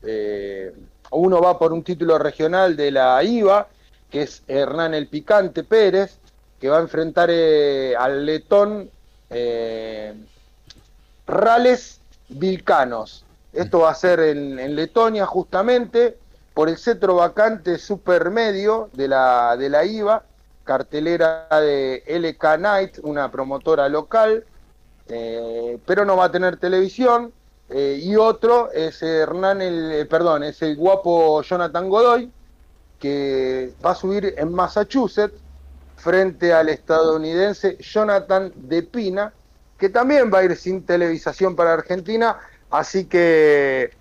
uno 1.11 1.41
va 1.41 1.57
por 1.57 1.71
un 1.71 1.81
título 1.81 2.17
regional 2.17 2.75
de 2.75 2.91
la 2.91 3.23
IVA, 3.23 3.69
que 4.09 4.23
es 4.23 4.43
Hernán 4.49 4.93
el 4.93 5.07
Picante 5.07 5.63
Pérez, 5.63 6.17
que 6.59 6.67
va 6.67 6.79
a 6.79 6.81
enfrentar 6.81 7.29
al 7.29 8.25
letón 8.25 8.89
Rales 11.25 12.01
Vilcanos. 12.27 13.22
Esto 13.53 13.79
va 13.79 13.91
a 13.91 13.95
ser 13.95 14.19
en, 14.19 14.75
Letonia 14.75 15.25
justamente, 15.25 16.17
por 16.53 16.69
el 16.69 16.77
cetro 16.77 17.15
vacante 17.15 17.77
supermedio 17.77 18.89
de 18.93 19.07
la, 19.07 19.55
de 19.57 19.69
la 19.69 19.85
IVA, 19.85 20.23
cartelera 20.63 21.47
de 21.49 22.03
LK 22.07 22.59
Night, 22.59 22.97
una 23.03 23.31
promotora 23.31 23.89
local, 23.89 24.43
eh, 25.07 25.77
pero 25.85 26.05
no 26.05 26.17
va 26.17 26.25
a 26.25 26.31
tener 26.31 26.57
televisión. 26.57 27.31
Eh, 27.69 27.99
y 28.01 28.15
otro 28.15 28.71
es 28.71 29.01
Hernán, 29.01 29.61
el, 29.61 29.91
eh, 29.91 30.05
perdón, 30.05 30.43
es 30.43 30.61
el 30.61 30.75
guapo 30.75 31.41
Jonathan 31.43 31.89
Godoy, 31.89 32.31
que 32.99 33.73
va 33.83 33.91
a 33.91 33.95
subir 33.95 34.33
en 34.37 34.51
Massachusetts 34.51 35.39
frente 35.95 36.53
al 36.53 36.69
estadounidense 36.69 37.77
Jonathan 37.79 38.51
De 38.55 38.83
Pina, 38.83 39.33
que 39.77 39.89
también 39.89 40.31
va 40.33 40.39
a 40.39 40.43
ir 40.43 40.55
sin 40.55 40.85
televisación 40.85 41.55
para 41.55 41.73
Argentina 41.73 42.37
Así 42.73 43.05
que 43.05 43.91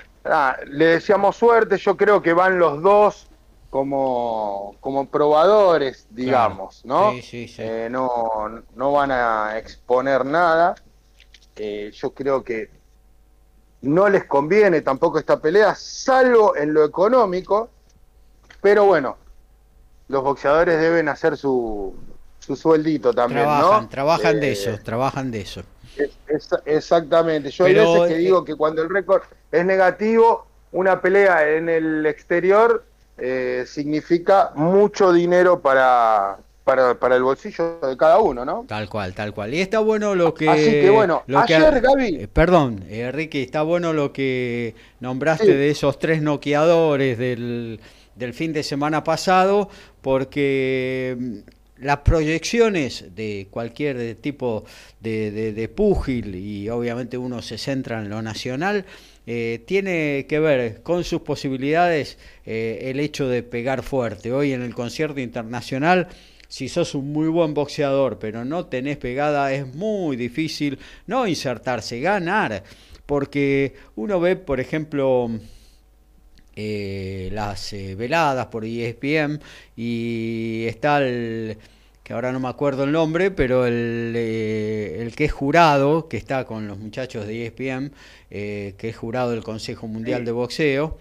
le 0.69 0.86
deseamos 0.86 1.36
suerte, 1.36 1.77
yo 1.77 1.94
creo 1.94 2.23
que 2.23 2.32
van 2.32 2.59
los 2.59 2.81
dos 2.81 3.27
como, 3.69 4.77
como 4.81 5.11
probadores, 5.11 6.07
digamos, 6.09 6.82
¿no? 6.86 7.12
Eh, 7.12 7.89
¿no? 7.90 8.62
No 8.74 8.93
van 8.93 9.11
a 9.11 9.59
exponer 9.59 10.24
nada. 10.24 10.74
Eh, 11.55 11.90
yo 11.93 12.15
creo 12.15 12.43
que 12.43 12.70
no 13.82 14.09
les 14.09 14.24
conviene 14.24 14.81
tampoco 14.81 15.19
esta 15.19 15.39
pelea, 15.39 15.74
salvo 15.74 16.57
en 16.57 16.73
lo 16.73 16.82
económico, 16.82 17.69
pero 18.62 18.86
bueno, 18.86 19.19
los 20.09 20.24
boxeadores 20.24 20.81
deben 20.81 21.11
hacer 21.11 21.36
su, 21.36 21.94
su 22.39 22.57
sueldito 22.57 23.12
también, 23.12 23.43
trabajan, 23.43 23.89
Trabajan 23.90 24.40
de 24.40 24.49
eh, 24.49 24.53
eso, 24.53 24.78
trabajan 24.82 25.31
de 25.31 25.43
eso 25.43 25.62
exactamente. 26.66 27.51
Yo 27.51 27.64
hay 27.64 27.74
veces 27.74 28.09
que 28.09 28.14
eh, 28.14 28.19
digo 28.19 28.44
que 28.44 28.55
cuando 28.55 28.82
el 28.82 28.90
récord 28.90 29.23
es 29.51 29.64
negativo, 29.64 30.47
una 30.73 31.01
pelea 31.01 31.48
en 31.51 31.69
el 31.69 32.06
exterior 32.06 32.85
eh, 33.19 33.64
significa 33.66 34.52
mucho 34.55 35.12
dinero 35.12 35.60
para, 35.60 36.39
para, 36.64 37.16
el 37.16 37.23
bolsillo 37.23 37.78
de 37.81 37.97
cada 37.97 38.19
uno, 38.19 38.44
¿no? 38.44 38.64
Tal 38.66 38.89
cual, 38.89 39.14
tal 39.14 39.35
cual. 39.35 39.52
Y 39.55 39.60
está 39.60 39.81
bueno 39.81 40.14
lo 40.14 40.32
que... 40.35 40.48
Así 40.48 40.70
que 40.70 40.90
bueno, 40.90 41.23
ayer, 41.35 41.81
Gaby... 41.81 42.16
Eh, 42.23 42.28
perdón, 42.28 42.85
Enrique, 42.89 43.43
está 43.43 43.62
bueno 43.62 43.93
lo 43.93 44.12
que 44.12 44.74
nombraste 45.01 45.55
de 45.55 45.70
esos 45.70 45.98
tres 45.98 46.23
noqueadores 46.23 47.19
del, 47.19 47.81
del 48.14 48.35
fin 48.35 48.52
de 48.52 48.62
semana 48.62 49.05
pasado, 49.05 49.69
porque 50.01 51.43
las 51.82 51.98
proyecciones 51.98 53.14
de 53.14 53.48
cualquier 53.50 54.14
tipo 54.16 54.64
de, 55.00 55.52
de, 55.52 55.68
púgil, 55.68 56.34
y 56.34 56.68
obviamente 56.68 57.18
uno 57.18 57.42
se 57.42 57.59
centra 57.59 58.00
en 58.00 58.09
lo 58.09 58.22
nacional, 58.22 58.84
eh, 59.26 59.62
tiene 59.66 60.26
que 60.28 60.40
ver 60.40 60.82
con 60.82 61.04
sus 61.04 61.22
posibilidades 61.22 62.18
eh, 62.44 62.90
el 62.90 63.00
hecho 63.00 63.28
de 63.28 63.42
pegar 63.42 63.82
fuerte. 63.82 64.32
Hoy 64.32 64.52
en 64.52 64.62
el 64.62 64.74
concierto 64.74 65.20
internacional 65.20 66.09
si 66.52 66.68
sos 66.68 66.94
un 66.94 67.10
muy 67.14 67.28
buen 67.28 67.54
boxeador, 67.54 68.18
pero 68.18 68.44
no 68.44 68.66
tenés 68.66 68.98
pegada, 68.98 69.54
es 69.54 69.74
muy 69.74 70.16
difícil 70.16 70.78
no 71.06 71.26
insertarse, 71.26 71.98
ganar. 72.00 72.62
Porque 73.06 73.72
uno 73.96 74.20
ve, 74.20 74.36
por 74.36 74.60
ejemplo, 74.60 75.30
eh, 76.54 77.30
las 77.32 77.72
eh, 77.72 77.94
veladas 77.94 78.46
por 78.46 78.64
ESPN 78.64 79.40
y 79.74 80.64
está 80.66 80.98
el 80.98 81.56
que 82.02 82.12
ahora 82.12 82.32
no 82.32 82.40
me 82.40 82.48
acuerdo 82.48 82.84
el 82.84 82.92
nombre, 82.92 83.30
pero 83.30 83.64
el, 83.64 84.12
eh, 84.16 85.00
el 85.00 85.14
que 85.14 85.24
es 85.26 85.32
jurado, 85.32 86.08
que 86.08 86.16
está 86.16 86.44
con 86.44 86.66
los 86.66 86.78
muchachos 86.78 87.26
de 87.26 87.46
ESPN, 87.46 87.92
que 88.28 88.74
es 88.80 88.96
jurado 88.96 89.30
del 89.30 89.44
Consejo 89.44 89.86
Mundial 89.86 90.24
de 90.24 90.32
Boxeo. 90.32 90.98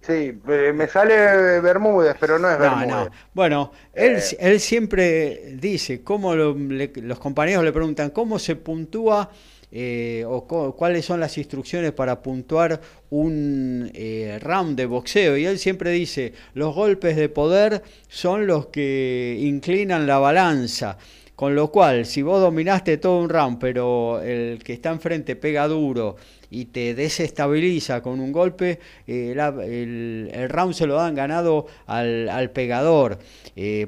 Sí, 0.00 0.40
me 0.44 0.88
sale 0.88 1.60
Bermúdez, 1.60 2.16
pero 2.18 2.38
no 2.38 2.50
es 2.50 2.58
Bermúdez. 2.58 3.08
Bueno, 3.34 3.72
él, 3.92 4.18
él 4.38 4.60
siempre 4.60 5.54
dice, 5.54 6.02
cómo 6.02 6.34
los 6.34 7.18
compañeros 7.18 7.64
le 7.64 7.72
preguntan, 7.72 8.10
¿cómo 8.10 8.38
se 8.38 8.54
puntúa 8.54 9.28
eh, 9.74 10.22
o 10.28 10.44
cuáles 10.76 11.06
son 11.06 11.18
las 11.18 11.38
instrucciones 11.38 11.92
para 11.92 12.20
puntuar 12.20 12.78
un 13.08 13.90
eh, 13.94 14.38
round 14.42 14.76
de 14.76 14.84
boxeo. 14.84 15.38
Y 15.38 15.46
él 15.46 15.58
siempre 15.58 15.90
dice, 15.92 16.34
los 16.52 16.74
golpes 16.74 17.16
de 17.16 17.30
poder 17.30 17.82
son 18.06 18.46
los 18.46 18.66
que 18.66 19.38
inclinan 19.40 20.06
la 20.06 20.18
balanza. 20.18 20.98
Con 21.34 21.54
lo 21.54 21.72
cual, 21.72 22.04
si 22.04 22.20
vos 22.20 22.38
dominaste 22.40 22.98
todo 22.98 23.18
un 23.18 23.30
round, 23.30 23.58
pero 23.58 24.20
el 24.20 24.62
que 24.62 24.74
está 24.74 24.90
enfrente 24.90 25.36
pega 25.36 25.66
duro 25.66 26.16
y 26.50 26.66
te 26.66 26.94
desestabiliza 26.94 28.02
con 28.02 28.20
un 28.20 28.30
golpe, 28.30 28.78
eh, 29.06 29.30
el, 29.32 30.48
round 30.50 30.74
se 30.74 30.86
lo 30.86 30.96
dan 30.96 31.14
ganado 31.14 31.66
al, 31.86 32.50
pegador. 32.50 33.18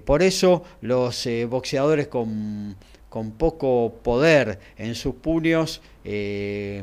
por 0.06 0.22
eso 0.22 0.64
los 0.80 1.28
boxeadores 1.50 2.08
con 2.08 2.74
con 3.14 3.30
poco 3.30 3.94
poder 4.02 4.58
en 4.76 4.96
sus 4.96 5.14
puños, 5.14 5.80
eh, 6.04 6.82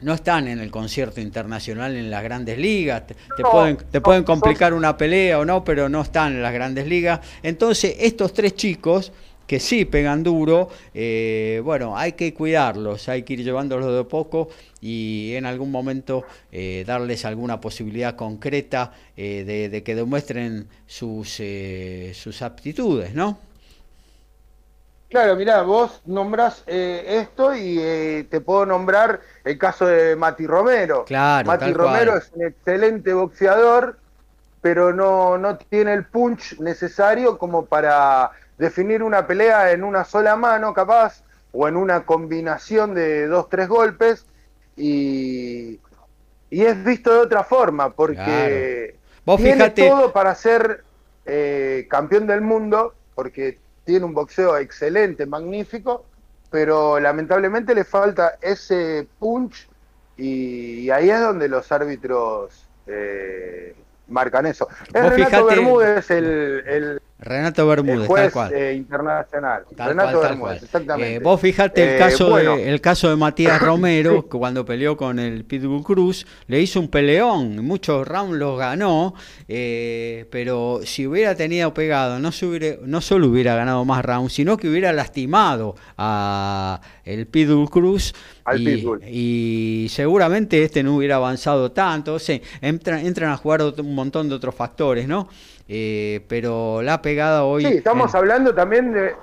no 0.00 0.14
están 0.14 0.46
en 0.46 0.60
el 0.60 0.70
concierto 0.70 1.20
internacional 1.20 1.96
en 1.96 2.12
las 2.12 2.22
grandes 2.22 2.58
ligas, 2.58 3.08
te, 3.08 3.42
pueden, 3.42 3.76
te 3.76 4.00
pueden 4.00 4.22
complicar 4.22 4.72
una 4.72 4.96
pelea 4.96 5.40
o 5.40 5.44
no, 5.44 5.64
pero 5.64 5.88
no 5.88 6.02
están 6.02 6.34
en 6.34 6.42
las 6.44 6.54
grandes 6.54 6.86
ligas. 6.86 7.18
Entonces, 7.42 7.96
estos 7.98 8.32
tres 8.32 8.54
chicos 8.54 9.10
que 9.44 9.58
sí 9.58 9.84
pegan 9.84 10.22
duro, 10.22 10.68
eh, 10.94 11.60
bueno, 11.64 11.98
hay 11.98 12.12
que 12.12 12.32
cuidarlos, 12.32 13.08
hay 13.08 13.24
que 13.24 13.32
ir 13.32 13.42
llevándolos 13.42 13.96
de 13.96 14.04
poco 14.04 14.48
y 14.80 15.32
en 15.34 15.44
algún 15.44 15.72
momento 15.72 16.24
eh, 16.52 16.84
darles 16.86 17.24
alguna 17.24 17.60
posibilidad 17.60 18.14
concreta 18.14 18.92
de, 19.16 19.68
de, 19.68 19.82
que 19.82 19.96
demuestren 19.96 20.68
sus, 20.86 21.42
sus 22.12 22.42
aptitudes, 22.42 23.12
¿no? 23.12 23.50
Claro, 25.12 25.36
mirá, 25.36 25.60
vos 25.60 26.00
nombrás 26.06 26.64
eh, 26.66 27.04
esto 27.20 27.54
y 27.54 27.78
eh, 27.78 28.26
te 28.30 28.40
puedo 28.40 28.64
nombrar 28.64 29.20
el 29.44 29.58
caso 29.58 29.86
de 29.86 30.16
Mati 30.16 30.46
Romero. 30.46 31.04
Claro, 31.04 31.46
Mati 31.46 31.70
Romero 31.70 32.16
es 32.16 32.30
un 32.34 32.46
excelente 32.46 33.12
boxeador, 33.12 33.98
pero 34.62 34.94
no, 34.94 35.36
no 35.36 35.58
tiene 35.58 35.92
el 35.92 36.06
punch 36.06 36.58
necesario 36.60 37.36
como 37.36 37.66
para 37.66 38.30
definir 38.56 39.02
una 39.02 39.26
pelea 39.26 39.72
en 39.72 39.84
una 39.84 40.04
sola 40.04 40.34
mano, 40.34 40.72
capaz, 40.72 41.22
o 41.52 41.68
en 41.68 41.76
una 41.76 42.06
combinación 42.06 42.94
de 42.94 43.26
dos, 43.26 43.50
tres 43.50 43.68
golpes, 43.68 44.24
y, 44.76 45.78
y 46.48 46.64
es 46.64 46.82
visto 46.82 47.12
de 47.12 47.18
otra 47.18 47.44
forma, 47.44 47.90
porque 47.90 48.96
tiene 49.36 49.68
todo 49.68 50.10
para 50.10 50.34
ser 50.34 50.84
eh, 51.26 51.86
campeón 51.90 52.26
del 52.26 52.40
mundo, 52.40 52.94
porque 53.14 53.58
tiene 53.84 54.04
un 54.04 54.14
boxeo 54.14 54.56
excelente, 54.56 55.26
magnífico, 55.26 56.04
pero 56.50 57.00
lamentablemente 57.00 57.74
le 57.74 57.84
falta 57.84 58.38
ese 58.40 59.06
punch 59.18 59.68
y, 60.16 60.90
ahí 60.90 61.10
es 61.10 61.20
donde 61.20 61.48
los 61.48 61.72
árbitros 61.72 62.68
eh, 62.86 63.74
marcan 64.08 64.46
eso. 64.46 64.68
Es 64.92 65.10
Renato 65.10 65.46
Bermúdez 65.46 66.10
el 66.10 67.00
Renato 67.22 67.66
Bermúdez, 67.68 68.08
tal 68.08 68.32
cual. 68.32 68.52
Eh, 68.52 68.74
internacional. 68.74 69.62
Renato 69.76 70.20
Bermúdez, 70.20 70.64
exactamente. 70.64 71.14
Eh, 71.14 71.18
vos 71.20 71.40
fijate 71.40 71.82
el 71.82 71.94
eh, 71.94 71.98
caso, 71.98 72.36
de, 72.36 72.68
el 72.68 72.80
caso 72.80 73.10
de 73.10 73.16
Matías 73.16 73.62
Romero, 73.62 74.28
que 74.28 74.38
cuando 74.38 74.64
peleó 74.64 74.96
con 74.96 75.20
el 75.20 75.44
Pitbull 75.44 75.84
Cruz, 75.84 76.26
le 76.48 76.60
hizo 76.60 76.80
un 76.80 76.88
peleón, 76.88 77.64
muchos 77.64 78.06
rounds 78.08 78.36
los 78.36 78.58
ganó, 78.58 79.14
pero 79.46 80.80
si 80.82 81.06
hubiera 81.06 81.36
tenido 81.36 81.72
pegado, 81.72 82.18
no, 82.18 82.32
se 82.32 82.44
hubiera, 82.44 82.76
no 82.84 83.00
solo 83.00 83.28
hubiera 83.28 83.54
ganado 83.54 83.84
más 83.84 84.04
rounds, 84.04 84.32
sino 84.32 84.56
que 84.56 84.68
hubiera 84.68 84.92
lastimado 84.92 85.76
a 85.96 86.80
el 87.04 87.26
Pitbull 87.26 87.70
Cruz. 87.70 88.14
y, 89.08 89.86
seguramente 89.90 90.64
este 90.64 90.82
no 90.82 90.96
hubiera 90.96 91.16
avanzado 91.16 91.70
tanto. 91.70 92.16
entran, 92.60 93.06
entran 93.06 93.30
a 93.30 93.36
jugar 93.36 93.62
un 93.62 93.94
montón 93.94 94.28
de 94.28 94.34
otros 94.34 94.54
factores, 94.54 95.06
¿no? 95.06 95.28
Eh, 95.74 96.20
pero 96.28 96.82
la 96.82 97.00
pegada 97.00 97.44
hoy... 97.44 97.64
Sí, 97.64 97.72
estamos 97.78 98.14
hablando 98.14 98.54
también 98.54 98.92
de... 98.92 99.16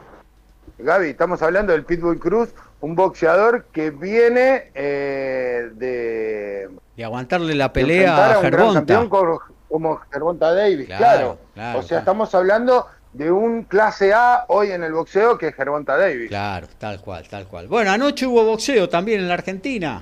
Gaby, 0.79 1.09
estamos 1.09 1.39
hablando 1.43 1.73
del 1.73 1.85
Pitbull 1.85 2.17
Cruz, 2.17 2.55
un 2.81 2.95
boxeador 2.95 3.65
que 3.65 3.91
viene 3.91 4.71
eh, 4.73 5.69
de... 5.75 6.69
De 6.97 7.03
aguantarle 7.03 7.53
la 7.53 7.71
pelea 7.71 8.39
a, 8.39 8.41
Gervonta. 8.41 9.07
como, 9.67 9.97
Gervonta 10.11 10.51
Davis, 10.55 10.87
claro, 10.87 11.37
O 11.75 11.83
sea, 11.83 11.99
estamos 11.99 12.33
hablando 12.33 12.87
de 13.13 13.31
un 13.31 13.63
clase 13.63 14.11
A 14.11 14.45
hoy 14.47 14.71
en 14.71 14.83
el 14.83 14.93
boxeo 14.93 15.37
que 15.37 15.49
es 15.49 15.55
Gervonta 15.55 15.97
Davis. 15.97 16.29
Claro, 16.29 16.65
tal 16.79 16.99
cual, 16.99 17.27
tal 17.29 17.45
cual. 17.45 17.67
Bueno, 17.67 17.91
anoche 17.91 18.25
hubo 18.25 18.43
boxeo 18.43 18.89
también 18.89 19.19
en 19.19 19.27
la 19.27 19.35
Argentina. 19.35 20.01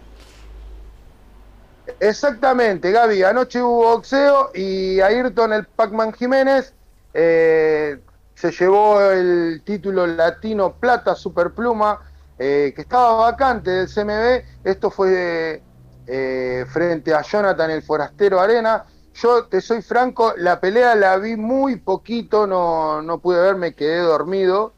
Exactamente, 1.99 2.91
Gaby. 2.91 3.23
Anoche 3.23 3.61
hubo 3.61 3.95
boxeo 3.95 4.51
y 4.53 4.99
Ayrton, 4.99 5.53
el 5.53 5.65
Pac-Man 5.65 6.14
Jiménez, 6.14 6.73
eh, 7.14 7.97
se 8.35 8.51
llevó 8.51 9.01
el 9.01 9.61
título 9.65 10.05
latino 10.05 10.73
plata 10.73 11.15
superpluma, 11.15 11.99
eh, 12.38 12.73
que 12.76 12.81
estaba 12.81 13.31
vacante 13.31 13.72
del 13.72 13.88
CMB. 13.88 14.43
Esto 14.64 14.91
fue 14.91 15.61
eh, 16.05 16.65
frente 16.72 17.14
a 17.14 17.22
Jonathan 17.22 17.72
el 17.72 17.81
Forastero 17.81 18.39
Arena. 18.39 18.85
Yo 19.15 19.45
te 19.45 19.61
soy 19.61 19.81
franco, 19.81 20.34
la 20.38 20.59
pelea 20.59 20.93
la 20.93 21.18
vi 21.18 21.35
muy 21.35 21.77
poquito, 21.77 22.45
no, 22.45 23.01
no 23.01 23.18
pude 23.18 23.41
ver, 23.41 23.55
me 23.55 23.73
quedé 23.73 23.99
dormido. 23.99 24.73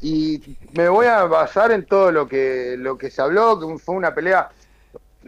y 0.00 0.58
me 0.72 0.88
voy 0.88 1.06
a 1.06 1.24
basar 1.24 1.70
en 1.72 1.84
todo 1.86 2.10
lo 2.12 2.28
que, 2.28 2.76
lo 2.78 2.98
que 2.98 3.10
se 3.10 3.22
habló, 3.22 3.58
que 3.60 3.78
fue 3.78 3.94
una 3.94 4.14
pelea 4.14 4.50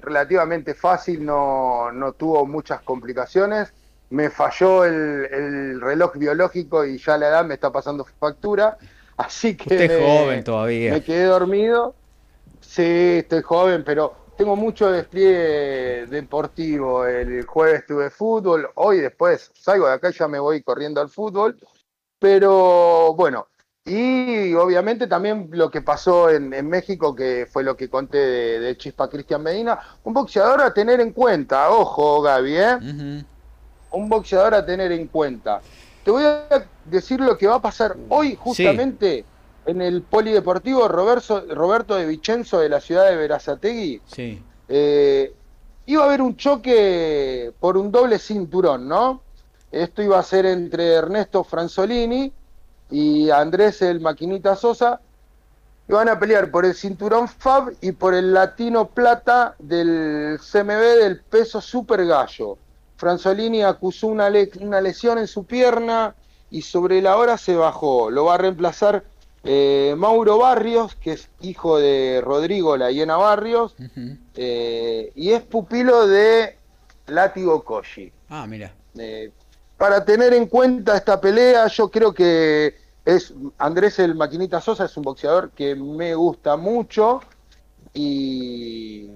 relativamente 0.00 0.74
fácil, 0.74 1.24
no, 1.24 1.92
no 1.92 2.12
tuvo 2.12 2.46
muchas 2.46 2.82
complicaciones. 2.82 3.72
Me 4.10 4.30
falló 4.30 4.84
el, 4.84 5.80
reloj 5.80 6.16
biológico 6.16 6.84
y 6.84 6.98
ya 6.98 7.16
la 7.16 7.28
edad 7.28 7.44
me 7.44 7.54
está 7.54 7.70
pasando 7.70 8.04
factura. 8.04 8.76
Así 9.16 9.56
que 9.56 9.74
Usted 9.74 9.90
es 9.90 10.02
joven 10.02 10.44
todavía. 10.44 10.92
Me 10.92 11.02
quedé 11.02 11.24
dormido. 11.24 11.94
Sí, 12.60 13.18
estoy 13.18 13.42
joven, 13.42 13.84
pero 13.84 14.16
tengo 14.36 14.56
mucho 14.56 14.90
despliegue 14.90 16.06
deportivo. 16.06 17.04
El 17.06 17.44
jueves 17.44 17.84
tuve 17.86 18.08
fútbol, 18.10 18.70
hoy 18.76 19.00
después 19.00 19.50
salgo 19.54 19.86
de 19.86 19.94
acá 19.94 20.10
y 20.10 20.14
ya 20.14 20.28
me 20.28 20.38
voy 20.38 20.62
corriendo 20.62 21.00
al 21.00 21.10
fútbol. 21.10 21.58
Pero 22.18 23.14
bueno, 23.14 23.48
y 23.90 24.54
obviamente 24.54 25.08
también 25.08 25.48
lo 25.50 25.68
que 25.68 25.82
pasó 25.82 26.30
en, 26.30 26.68
México, 26.68 27.14
que 27.14 27.48
fue 27.50 27.64
lo 27.64 27.76
que 27.76 27.88
conté 27.88 28.18
de, 28.18 28.76
Chispa 28.76 29.10
Cristian 29.10 29.42
Medina, 29.42 29.78
un 30.04 30.14
boxeador 30.14 30.60
a 30.62 30.72
tener 30.72 31.00
en 31.00 31.12
cuenta, 31.12 31.70
ojo 31.70 32.22
Gaby, 32.22 32.56
¿eh? 32.56 33.24
un 33.90 34.08
boxeador 34.08 34.54
a 34.54 34.64
tener 34.64 34.92
en 34.92 35.08
cuenta. 35.08 35.60
Te 36.04 36.10
voy 36.12 36.22
a 36.22 36.66
decir 36.84 37.20
lo 37.20 37.36
que 37.36 37.48
va 37.48 37.56
a 37.56 37.62
pasar 37.62 37.96
hoy 38.08 38.36
justamente 38.38 39.24
en 39.66 39.82
el 39.82 40.02
Polideportivo 40.02 40.86
Roberto, 40.86 41.44
Roberto 41.52 41.96
de 41.96 42.06
Vicenzo 42.06 42.60
de 42.60 42.68
la 42.68 42.80
ciudad 42.80 43.10
de 43.10 43.16
Verazategui. 43.16 44.00
Sí. 44.06 44.40
Eh, 44.68 45.34
iba 45.86 46.04
a 46.04 46.06
haber 46.06 46.22
un 46.22 46.36
choque 46.36 47.52
por 47.58 47.76
un 47.76 47.90
doble 47.90 48.20
cinturón, 48.20 48.88
¿no? 48.88 49.22
Esto 49.72 50.00
iba 50.00 50.18
a 50.18 50.22
ser 50.22 50.46
entre 50.46 50.92
Ernesto 50.92 51.42
Franzolini 51.42 52.32
y 52.90 53.30
Andrés 53.30 53.82
el 53.82 54.00
Maquinita 54.00 54.56
Sosa, 54.56 55.00
y 55.88 55.92
van 55.92 56.08
a 56.08 56.18
pelear 56.18 56.50
por 56.50 56.64
el 56.64 56.74
cinturón 56.74 57.28
FAB 57.28 57.74
y 57.80 57.92
por 57.92 58.14
el 58.14 58.32
latino 58.32 58.88
plata 58.88 59.54
del 59.58 60.38
CMB 60.38 61.00
del 61.00 61.20
peso 61.20 61.60
super 61.60 62.06
gallo. 62.06 62.58
Franzolini 62.96 63.62
acusó 63.62 64.08
una, 64.08 64.30
una 64.60 64.80
lesión 64.80 65.18
en 65.18 65.26
su 65.26 65.44
pierna 65.44 66.14
y 66.50 66.62
sobre 66.62 67.00
la 67.00 67.16
hora 67.16 67.38
se 67.38 67.56
bajó. 67.56 68.10
Lo 68.10 68.26
va 68.26 68.34
a 68.34 68.38
reemplazar 68.38 69.04
eh, 69.42 69.94
Mauro 69.96 70.38
Barrios, 70.38 70.94
que 70.96 71.12
es 71.12 71.30
hijo 71.40 71.78
de 71.78 72.20
Rodrigo 72.22 72.76
La 72.76 72.90
Hiena 72.90 73.16
Barrios, 73.16 73.74
eh, 74.36 75.12
y 75.14 75.30
es 75.30 75.42
pupilo 75.42 76.06
de 76.06 76.56
Látigo 77.06 77.64
Koji. 77.64 78.12
Ah, 78.28 78.46
mira. 78.46 78.72
Eh, 78.98 79.32
para 79.80 80.04
tener 80.04 80.34
en 80.34 80.44
cuenta 80.44 80.94
esta 80.94 81.18
pelea, 81.18 81.66
yo 81.68 81.90
creo 81.90 82.12
que 82.12 82.74
es 83.02 83.32
Andrés 83.56 83.98
el 83.98 84.14
Maquinita 84.14 84.60
Sosa 84.60 84.84
es 84.84 84.94
un 84.98 85.04
boxeador 85.04 85.52
que 85.52 85.74
me 85.74 86.14
gusta 86.14 86.58
mucho 86.58 87.22
y, 87.94 89.08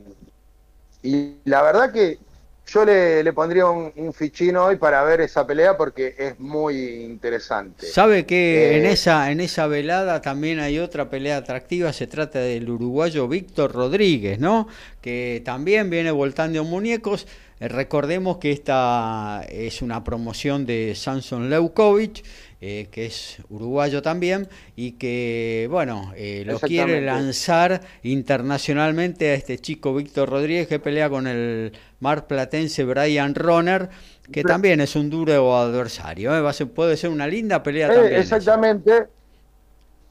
y 1.03 1.35
la 1.45 1.61
verdad 1.61 1.93
que 1.93 2.19
yo 2.67 2.83
le, 2.87 3.31
pondría 3.35 3.67
un, 3.67 4.15
fichino 4.15 4.65
hoy 4.65 4.77
para 4.77 5.05
ver 5.05 5.21
esa 5.21 5.47
pelea 5.47 5.77
porque 5.77 6.15
es 6.17 6.41
muy 6.41 7.05
interesante. 7.05 7.87
¿Sabe 7.87 8.25
que 8.25 8.79
en, 8.79 8.87
eh, 8.87 8.93
esa, 8.93 9.31
en 9.31 9.41
esa 9.41 9.67
velada 9.67 10.23
también 10.23 10.61
hay 10.61 10.79
otra 10.79 11.11
pelea 11.11 11.37
atractiva? 11.37 11.93
Se 11.93 12.07
trata 12.07 12.39
del 12.39 12.71
uruguayo 12.71 13.29
Víctor 13.29 13.73
Rodríguez, 13.73 14.39
¿no? 14.39 14.67
Que 15.03 15.43
también 15.45 15.91
viene 15.91 16.11
voltando 16.11 16.65
muñecos. 16.65 17.27
Eh, 17.61 17.69
recordemos 17.69 18.39
que 18.39 18.53
esta 18.53 19.45
es 19.49 19.83
una 19.83 20.03
promoción 20.05 20.67
de 20.67 20.95
Samson 20.95 21.49
Leukovic 21.51 22.25
eh, 22.67 22.89
que 22.91 23.05
es 23.05 23.37
uruguayo 23.51 24.01
también, 24.01 24.49
y 24.75 24.93
que, 24.93 25.69
bueno, 25.71 26.15
eh, 26.17 26.45
lo 26.47 26.59
quiere 26.59 27.03
lanzar 27.03 27.83
internacionalmente 28.03 29.33
a 29.33 29.35
este 29.35 29.59
chico 29.59 29.95
Víctor 29.95 30.31
Rodríguez 30.31 30.67
que 30.67 30.79
pelea 30.79 31.11
con 31.11 31.27
el 31.27 31.73
mar 32.01 32.27
platense 32.27 32.85
Brian 32.85 33.35
Roner, 33.35 33.91
que 34.33 34.43
también 34.43 34.81
es 34.81 34.97
un 34.97 35.11
duro 35.11 35.55
adversario. 35.55 36.35
¿eh? 36.35 36.41
Va 36.41 36.49
a 36.49 36.53
ser, 36.55 36.71
puede 36.71 36.97
ser 36.97 37.11
una 37.11 37.27
linda 37.27 37.63
pelea 37.63 37.93
también. 37.93 38.15
Exactamente. 38.15 39.09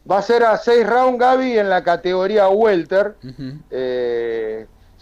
Va 0.09 0.19
a 0.19 0.21
ser 0.21 0.43
a 0.43 0.55
seis 0.55 0.85
rounds, 0.85 1.19
Gaby, 1.19 1.57
en 1.57 1.69
la 1.71 1.83
categoría 1.83 2.49
Welter. 2.49 3.15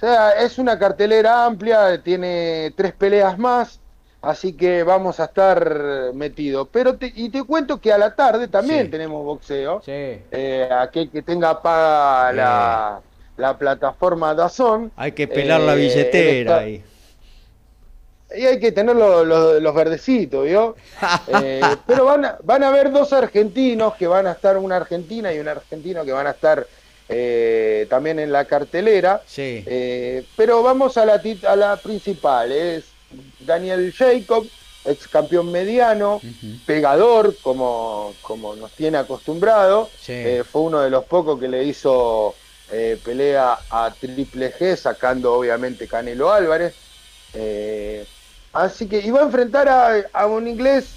Sea, 0.02 0.32
es 0.32 0.57
una 0.57 0.78
cartelera 0.78 1.45
amplia, 1.45 2.02
tiene 2.02 2.73
tres 2.76 2.94
peleas 2.94 3.38
más 3.38 3.82
así 4.22 4.53
que 4.53 4.84
vamos 4.84 5.19
a 5.19 5.26
estar 5.26 6.11
metidos. 6.14 6.68
Pero 6.72 6.98
y 7.02 7.30
te 7.30 7.44
cuento 7.44 7.80
que 7.82 7.91
a 7.91 7.98
la 7.98 8.15
tarde 8.15 8.48
también 8.48 8.90
tenemos 8.90 9.23
boxeo. 9.26 9.82
Sí. 9.84 9.91
Eh, 9.91 10.69
aquel 10.72 11.10
que 11.10 11.22
tenga 11.22 11.61
paga 11.61 12.32
la, 12.32 13.02
la, 13.38 13.57
plataforma 13.57 14.34
Dazón. 14.34 14.91
Hay 14.95 15.11
que 15.14 15.28
pelar 15.28 15.61
la 15.61 15.73
eh, 15.73 15.78
billetera 15.78 16.57
ahí. 16.57 16.84
Y 18.34 18.45
hay 18.45 18.60
que 18.60 18.72
tener 18.72 18.95
los, 18.95 19.76
verdecitos, 19.76 20.45
¿vio? 20.45 20.76
Eh, 21.44 21.61
pero 21.86 22.06
van 22.06 22.23
a, 22.23 22.38
van 22.44 22.64
a 22.64 22.69
haber 22.69 22.91
dos 22.91 23.11
argentinos 23.11 23.95
que 23.95 24.07
van 24.07 24.28
a 24.28 24.32
estar, 24.32 24.57
una 24.57 24.78
argentina 24.78 25.34
y 25.34 25.40
un 25.40 25.48
argentino 25.48 26.06
que 26.06 26.14
van 26.14 26.28
a 26.28 26.32
estar 26.32 26.65
también 27.89 28.19
en 28.19 28.31
la 28.31 28.45
cartelera. 28.45 29.21
Sí. 29.25 29.63
pero 30.35 30.63
vamos 30.63 30.97
a 30.97 31.05
la, 31.05 31.21
a 31.47 31.55
la 31.55 31.77
principal, 31.77 32.51
es 32.51 32.85
Daniel 33.39 33.93
Jacob, 33.93 34.45
ex 34.85 35.07
campeón 35.07 35.51
mediano, 35.51 36.21
pegador, 36.65 37.35
como, 37.41 38.13
como 38.21 38.55
nos 38.55 38.71
tiene 38.71 38.97
acostumbrado. 38.97 39.89
Eh, 40.07 40.43
fue 40.49 40.61
uno 40.61 40.79
de 40.81 40.89
los 40.89 41.05
pocos 41.05 41.39
que 41.39 41.47
le 41.47 41.63
hizo 41.63 42.35
eh, 42.71 42.99
pelea 43.03 43.59
a 43.69 43.93
Triple 43.99 44.53
G, 44.53 44.75
sacando 44.75 45.33
obviamente 45.33 45.88
Canelo 45.88 46.31
Álvarez. 46.31 46.73
Eh, 47.33 48.05
así 48.53 48.88
que 48.88 48.99
iba 48.99 49.21
a 49.21 49.25
enfrentar 49.25 50.07
a, 50.13 50.25
un 50.25 50.47
inglés 50.47 50.95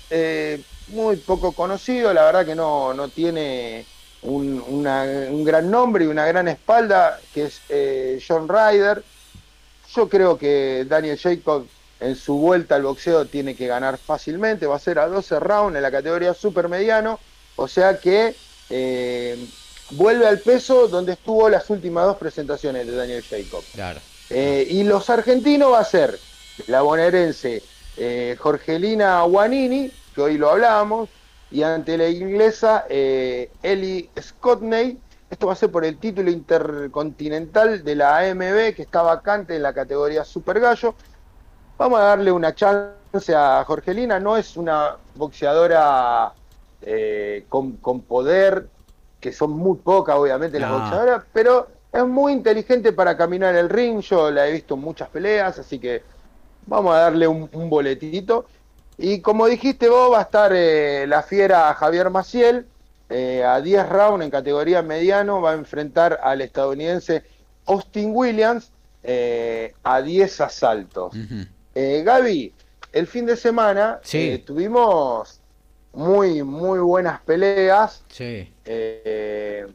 muy 0.88 1.16
poco 1.16 1.52
conocido, 1.52 2.12
la 2.12 2.24
verdad 2.24 2.46
que 2.46 2.54
no, 2.54 2.92
no 2.94 3.08
tiene 3.08 3.86
un, 4.24 4.62
un, 4.66 5.44
gran 5.44 5.70
nombre 5.70 6.04
y 6.04 6.08
una 6.08 6.26
gran 6.26 6.48
espalda, 6.48 7.20
que 7.32 7.44
es 7.44 7.60
John 8.26 8.48
Ryder. 8.48 9.02
Yo 9.94 10.08
creo 10.08 10.36
que 10.36 10.84
Daniel 10.88 11.18
Jacob 11.18 11.66
en 12.00 12.16
su 12.16 12.36
vuelta 12.38 12.74
al 12.74 12.82
boxeo 12.82 13.24
tiene 13.26 13.54
que 13.54 13.66
ganar 13.66 13.98
fácilmente, 13.98 14.66
va 14.66 14.76
a 14.76 14.80
ser 14.80 14.98
a 14.98 15.06
12 15.06 15.40
rounds 15.40 15.76
en 15.76 15.82
la 15.82 15.90
categoría 15.90 16.34
super 16.34 16.68
mediano, 16.68 17.18
o 17.56 17.68
sea 17.68 17.98
que 17.98 18.34
eh, 18.70 19.46
vuelve 19.92 20.26
al 20.26 20.38
peso 20.40 20.88
donde 20.88 21.12
estuvo 21.12 21.48
las 21.48 21.68
últimas 21.70 22.04
dos 22.04 22.16
presentaciones 22.16 22.86
de 22.86 22.94
Daniel 22.94 23.22
Jacob. 23.22 23.62
Eh, 24.30 24.66
y 24.68 24.84
los 24.84 25.08
argentinos 25.10 25.72
va 25.72 25.80
a 25.80 25.84
ser 25.84 26.18
la 26.66 26.82
bonaerense 26.82 27.62
eh, 27.96 28.36
Jorgelina 28.38 29.22
Guanini, 29.22 29.90
que 30.14 30.20
hoy 30.20 30.38
lo 30.38 30.50
hablábamos, 30.50 31.08
y 31.54 31.62
ante 31.62 31.96
la 31.96 32.08
inglesa 32.08 32.84
Ellie 32.88 34.10
Scottney. 34.20 34.98
Esto 35.30 35.46
va 35.46 35.52
a 35.52 35.56
ser 35.56 35.70
por 35.70 35.84
el 35.84 35.98
título 35.98 36.30
intercontinental 36.30 37.84
de 37.84 37.94
la 37.94 38.18
AMB 38.18 38.74
que 38.74 38.82
está 38.82 39.02
vacante 39.02 39.54
en 39.54 39.62
la 39.62 39.72
categoría 39.72 40.24
Super 40.24 40.58
Gallo. 40.58 40.96
Vamos 41.78 42.00
a 42.00 42.02
darle 42.02 42.32
una 42.32 42.56
chance 42.56 43.34
a 43.34 43.64
Jorgelina, 43.64 44.18
no 44.18 44.36
es 44.36 44.56
una 44.56 44.96
boxeadora 45.14 46.32
eh, 46.82 47.46
con, 47.48 47.76
poder, 47.76 48.68
que 49.20 49.32
son 49.32 49.52
muy 49.52 49.78
pocas 49.78 50.16
obviamente 50.16 50.58
las 50.58 50.72
boxeadoras, 50.72 51.22
pero 51.32 51.68
es 51.92 52.04
muy 52.04 52.32
inteligente 52.32 52.92
para 52.92 53.16
caminar 53.16 53.54
el 53.54 53.68
ring, 53.68 54.00
yo 54.00 54.28
la 54.32 54.48
he 54.48 54.52
visto 54.52 54.74
en 54.74 54.80
muchas 54.80 55.08
peleas, 55.08 55.56
así 55.56 55.78
que 55.78 56.02
vamos 56.66 56.94
a 56.94 56.98
darle 56.98 57.28
un, 57.28 57.70
boletito. 57.70 58.46
Y 58.98 59.20
como 59.20 59.46
dijiste 59.46 59.88
vos, 59.88 60.12
va 60.12 60.20
a 60.20 60.22
estar 60.22 60.52
eh, 60.54 61.06
la 61.06 61.22
fiera 61.22 61.72
Javier 61.74 62.10
Maciel, 62.10 62.66
eh, 63.10 63.44
a 63.44 63.60
10 63.60 63.88
rounds 63.88 64.24
en 64.24 64.30
categoría 64.30 64.82
mediano, 64.82 65.40
va 65.40 65.52
a 65.52 65.54
enfrentar 65.54 66.20
al 66.22 66.40
estadounidense 66.40 67.22
Austin 67.66 68.12
Williams 68.14 68.70
a 69.82 70.00
10 70.00 70.40
asaltos. 70.40 71.12
Eh, 71.74 72.02
Gaby, 72.04 72.52
el 72.92 73.06
fin 73.06 73.26
de 73.26 73.36
semana 73.36 74.00
eh, 74.12 74.42
tuvimos 74.46 75.40
muy, 75.92 76.42
muy 76.44 76.78
buenas 76.78 77.20
peleas. 77.22 78.04
Sí. 78.08 78.52
Eh, 78.64 79.66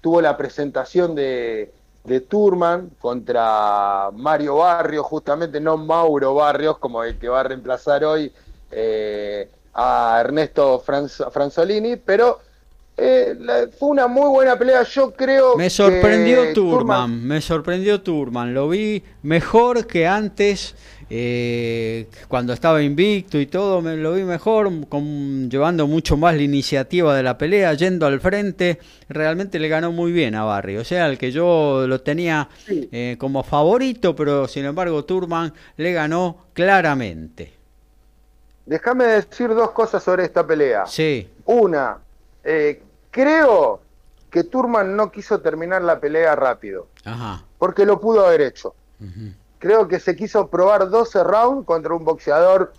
tuvo 0.00 0.22
la 0.22 0.36
presentación 0.36 1.14
de, 1.14 1.72
de 2.04 2.20
Turman 2.20 2.90
contra 2.98 4.10
Mario 4.14 4.56
Barrios, 4.56 5.04
justamente 5.04 5.60
no 5.60 5.76
Mauro 5.76 6.34
Barrios, 6.34 6.78
como 6.78 7.04
el 7.04 7.18
que 7.18 7.28
va 7.28 7.40
a 7.40 7.44
reemplazar 7.44 8.04
hoy 8.04 8.32
a 9.74 10.20
Ernesto 10.20 10.80
Franzolini, 10.80 11.96
pero 11.96 12.40
fue 12.96 13.88
una 13.88 14.06
muy 14.06 14.28
buena 14.28 14.58
pelea, 14.58 14.82
yo 14.84 15.12
creo. 15.12 15.56
Me 15.56 15.70
sorprendió 15.70 16.52
Turman, 16.52 17.26
me 17.26 17.40
sorprendió 17.40 18.00
Turman, 18.00 18.54
lo 18.54 18.68
vi 18.68 19.02
mejor 19.22 19.86
que 19.86 20.06
antes 20.06 20.74
eh, 21.08 22.08
cuando 22.26 22.52
estaba 22.52 22.82
invicto 22.82 23.38
y 23.38 23.46
todo, 23.46 23.80
me 23.80 23.96
lo 23.96 24.14
vi 24.14 24.24
mejor, 24.24 24.70
llevando 25.48 25.86
mucho 25.86 26.16
más 26.16 26.34
la 26.34 26.42
iniciativa 26.42 27.16
de 27.16 27.22
la 27.22 27.38
pelea, 27.38 27.74
yendo 27.74 28.06
al 28.06 28.20
frente, 28.20 28.80
realmente 29.08 29.60
le 29.60 29.68
ganó 29.68 29.92
muy 29.92 30.10
bien 30.10 30.34
a 30.34 30.44
Barry. 30.44 30.76
O 30.78 30.84
sea, 30.84 31.06
el 31.06 31.16
que 31.16 31.30
yo 31.30 31.86
lo 31.86 32.00
tenía 32.00 32.48
eh, 32.68 33.16
como 33.18 33.44
favorito, 33.44 34.16
pero 34.16 34.48
sin 34.48 34.64
embargo 34.64 35.04
Turman 35.04 35.52
le 35.76 35.92
ganó 35.92 36.46
claramente. 36.52 37.55
Déjame 38.66 39.04
decir 39.06 39.54
dos 39.54 39.70
cosas 39.70 40.02
sobre 40.02 40.24
esta 40.24 40.46
pelea. 40.46 40.86
Sí. 40.86 41.30
Una, 41.46 41.98
eh, 42.44 42.82
creo 43.10 43.80
que 44.30 44.44
Turman 44.44 44.96
no 44.96 45.10
quiso 45.10 45.40
terminar 45.40 45.82
la 45.82 45.98
pelea 45.98 46.36
rápido. 46.36 46.88
Ajá. 47.04 47.44
Porque 47.58 47.86
lo 47.86 48.00
pudo 48.00 48.26
haber 48.26 48.42
hecho 48.42 48.74
creo 49.58 49.88
que 49.88 50.00
se 50.00 50.14
quiso 50.16 50.48
probar 50.48 50.88
12 50.88 51.24
rounds 51.24 51.66
contra 51.66 51.94
un 51.94 52.04
boxeador 52.04 52.72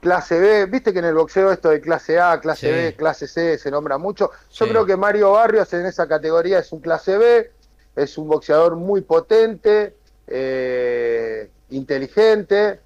clase 0.00 0.38
B. 0.40 0.66
Viste 0.66 0.92
que 0.92 1.00
en 1.00 1.06
el 1.06 1.14
boxeo 1.14 1.52
esto 1.52 1.70
de 1.70 1.80
clase 1.80 2.18
A, 2.18 2.40
clase 2.40 2.70
B, 2.70 2.94
clase 2.96 3.26
C 3.26 3.58
se 3.58 3.70
nombra 3.70 3.98
mucho. 3.98 4.30
Yo 4.52 4.68
creo 4.68 4.86
que 4.86 4.96
Mario 4.96 5.32
Barrios 5.32 5.72
en 5.74 5.86
esa 5.86 6.06
categoría 6.08 6.58
es 6.58 6.72
un 6.72 6.80
clase 6.80 7.18
B, 7.18 7.52
es 7.96 8.18
un 8.18 8.28
boxeador 8.28 8.76
muy 8.76 9.02
potente, 9.02 9.96
eh, 10.26 11.50
inteligente, 11.70 12.80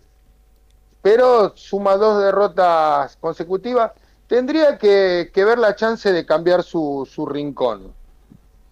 pero 1.03 1.53
suma 1.57 1.97
dos 1.97 2.23
derrotas 2.23 3.17
consecutivas. 3.21 3.93
Tendría 4.27 4.79
que, 4.79 5.31
ver 5.35 5.59
la 5.59 5.77
chance 5.77 6.11
de 6.11 6.25
cambiar 6.25 6.63
su, 6.63 7.07
rincón. 7.31 7.93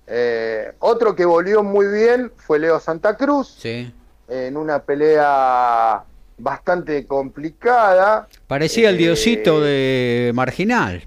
Eh, 0.07 0.73
otro 0.79 1.15
que 1.15 1.25
volvió 1.25 1.63
muy 1.63 1.87
bien 1.87 2.33
fue 2.37 2.59
Leo 2.59 2.81
Santa 2.81 3.17
Cruz. 3.17 3.57
Sí 3.59 3.93
en 4.31 4.57
una 4.57 4.79
pelea 4.81 6.03
bastante 6.39 7.07
complicada. 7.07 8.29
Parecía 8.47 8.91
el 8.91 8.97
diosito 8.97 9.61
eh, 9.65 10.27
de 10.27 10.33
Marginal. 10.33 11.03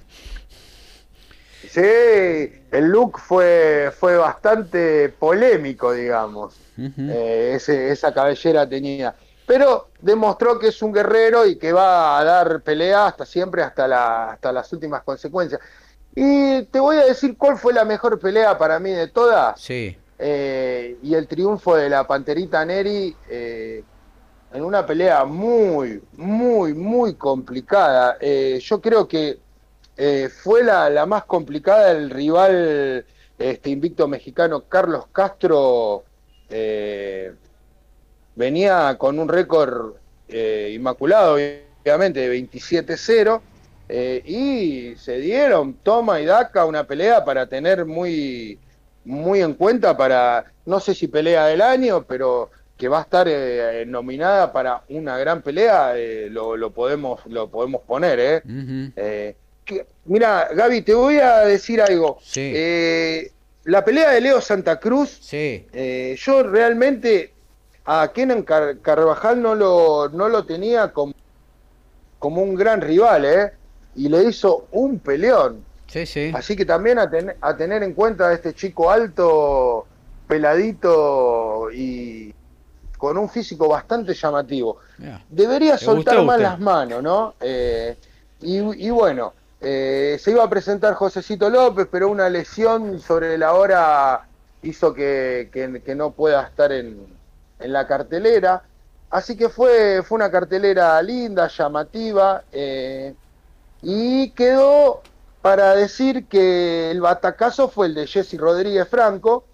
Sí, 1.69 1.81
el 1.81 2.85
look 2.89 3.19
fue, 3.19 3.91
fue 3.97 4.17
bastante 4.17 5.09
polémico, 5.09 5.93
digamos. 5.93 6.55
Eh, 6.77 7.57
esa 7.57 8.13
cabellera 8.13 8.67
tenía. 8.67 9.15
Pero 9.45 9.89
demostró 10.01 10.57
que 10.57 10.67
es 10.67 10.81
un 10.81 10.93
guerrero 10.93 11.45
y 11.45 11.57
que 11.57 11.73
va 11.73 12.17
a 12.17 12.23
dar 12.23 12.61
pelea 12.61 13.07
hasta 13.07 13.25
siempre, 13.25 13.61
hasta, 13.63 13.87
la, 13.87 14.31
hasta 14.31 14.51
las 14.51 14.71
últimas 14.71 15.03
consecuencias. 15.03 15.59
Y 16.15 16.63
te 16.63 16.79
voy 16.79 16.97
a 16.97 17.05
decir 17.05 17.37
cuál 17.37 17.57
fue 17.57 17.73
la 17.73 17.85
mejor 17.85 18.19
pelea 18.19 18.57
para 18.57 18.79
mí 18.79 18.91
de 18.91 19.07
todas. 19.07 19.59
Sí. 19.59 19.97
Eh, 20.19 20.97
y 21.01 21.15
el 21.15 21.27
triunfo 21.27 21.75
de 21.75 21.89
la 21.89 22.05
Panterita 22.05 22.63
Neri, 22.63 23.15
eh, 23.29 23.83
en 24.53 24.63
una 24.63 24.85
pelea 24.85 25.25
muy, 25.25 26.01
muy, 26.13 26.73
muy 26.73 27.15
complicada. 27.15 28.17
Eh, 28.21 28.59
yo 28.63 28.79
creo 28.79 29.07
que 29.07 29.39
fue 30.41 30.63
la, 30.63 30.89
la, 30.89 31.05
más 31.05 31.25
complicada 31.25 31.91
el 31.91 32.09
rival 32.09 33.05
este 33.37 33.69
invicto 33.69 34.07
mexicano 34.07 34.63
Carlos 34.69 35.05
Castro. 35.11 36.03
Eh, 38.35 38.39
venía 38.39 38.95
con 38.97 39.19
un 39.19 39.27
récord 39.27 39.93
inmaculado, 40.27 41.35
obviamente, 41.35 42.27
de 42.27 42.49
27-0. 42.49 43.41
y 44.25 44.95
se 44.95 45.17
dieron 45.17 45.73
toma 45.83 46.19
y 46.19 46.25
daca 46.25 46.65
una 46.65 46.85
pelea 46.85 47.23
para 47.23 47.45
tener 47.47 47.85
muy, 47.85 48.57
muy 49.05 49.41
en 49.41 49.53
cuenta 49.53 49.95
para, 49.95 50.45
no 50.65 50.79
sé 50.79 50.95
si 50.95 51.07
pelea 51.07 51.47
del 51.47 51.61
año, 51.61 52.03
pero 52.07 52.49
que 52.77 52.87
va 52.87 52.99
a 52.99 53.03
estar 53.03 53.27
eh, 53.29 53.85
nominada 53.85 54.51
para 54.51 54.83
una 54.89 55.17
gran 55.17 55.41
pelea, 55.41 55.93
eh, 55.95 56.27
lo, 56.29 56.71
podemos, 56.71 57.21
lo 57.27 57.49
podemos 57.49 57.81
poner. 57.83 58.43
¿eh? 58.45 59.35
mira, 60.05 60.49
Gaby, 60.53 60.81
te 60.81 60.93
voy 60.93 61.17
a 61.17 61.39
decir 61.45 61.81
algo. 61.81 62.19
la 63.65 63.85
pelea 63.85 64.11
de 64.11 64.21
Leo 64.21 64.41
Santa 64.41 64.79
Cruz, 64.79 65.31
yo 65.31 66.43
realmente 66.43 67.32
a 67.85 68.11
Kenan 68.13 68.43
Carvajal 68.43 69.41
no 69.41 69.55
lo, 69.55 70.09
no 70.09 70.29
lo 70.29 70.45
tenía 70.45 70.93
como, 70.93 71.13
como 72.19 72.41
un 72.41 72.55
gran 72.55 72.81
rival, 72.81 73.25
¿eh? 73.25 73.53
y 73.95 74.09
le 74.09 74.23
hizo 74.23 74.67
un 74.71 74.99
peleón. 74.99 75.63
Así 76.33 76.55
que 76.55 76.65
también 76.65 76.97
a, 76.97 77.09
a 77.41 77.55
tener 77.55 77.83
en 77.83 77.93
cuenta 77.93 78.29
a 78.29 78.33
este 78.33 78.53
chico 78.53 78.89
alto, 78.89 79.85
peladito 80.27 81.69
y 81.71 82.33
con 83.03 83.17
un 83.17 83.29
físico 83.29 83.67
bastante 83.67 84.13
llamativo. 84.13 84.77
Debería 85.29 85.77
soltar 85.77 86.23
más 86.23 86.39
las 86.39 86.57
manos, 86.57 87.03
¿no? 87.03 87.33
Eh, 87.41 87.97
y, 88.39 88.89
bueno, 88.91 89.33
eh, 89.59 90.17
se 90.21 90.31
iba 90.31 90.41
a 90.41 90.49
presentar 90.49 90.93
Josecito 90.93 91.49
López, 91.49 91.87
pero 91.91 92.07
una 92.07 92.29
lesión 92.29 93.01
sobre 93.01 93.37
la 93.37 93.55
hora 93.55 94.25
hizo 94.61 94.93
que, 94.93 95.83
no 95.97 96.11
pueda 96.11 96.43
estar 96.43 96.71
en, 96.71 97.05
la 97.71 97.87
cartelera. 97.87 98.63
Así 99.09 99.37
que 99.37 99.49
fue, 99.49 100.01
fue 100.03 100.15
una 100.15 100.31
cartelera 100.31 101.01
linda, 101.01 101.47
llamativa, 101.47 102.43
eh, 102.51 103.13
y 103.81 104.31
quedó 104.31 105.01
para 105.41 105.75
decir 105.75 106.25
que 106.27 106.89
el 106.91 106.99
batacazo 106.99 107.69
fue 107.69 107.87
el 107.87 107.95
de 107.95 108.07
Jesse 108.07 108.37
Rodríguez 108.37 108.87
Franco, 108.87 109.45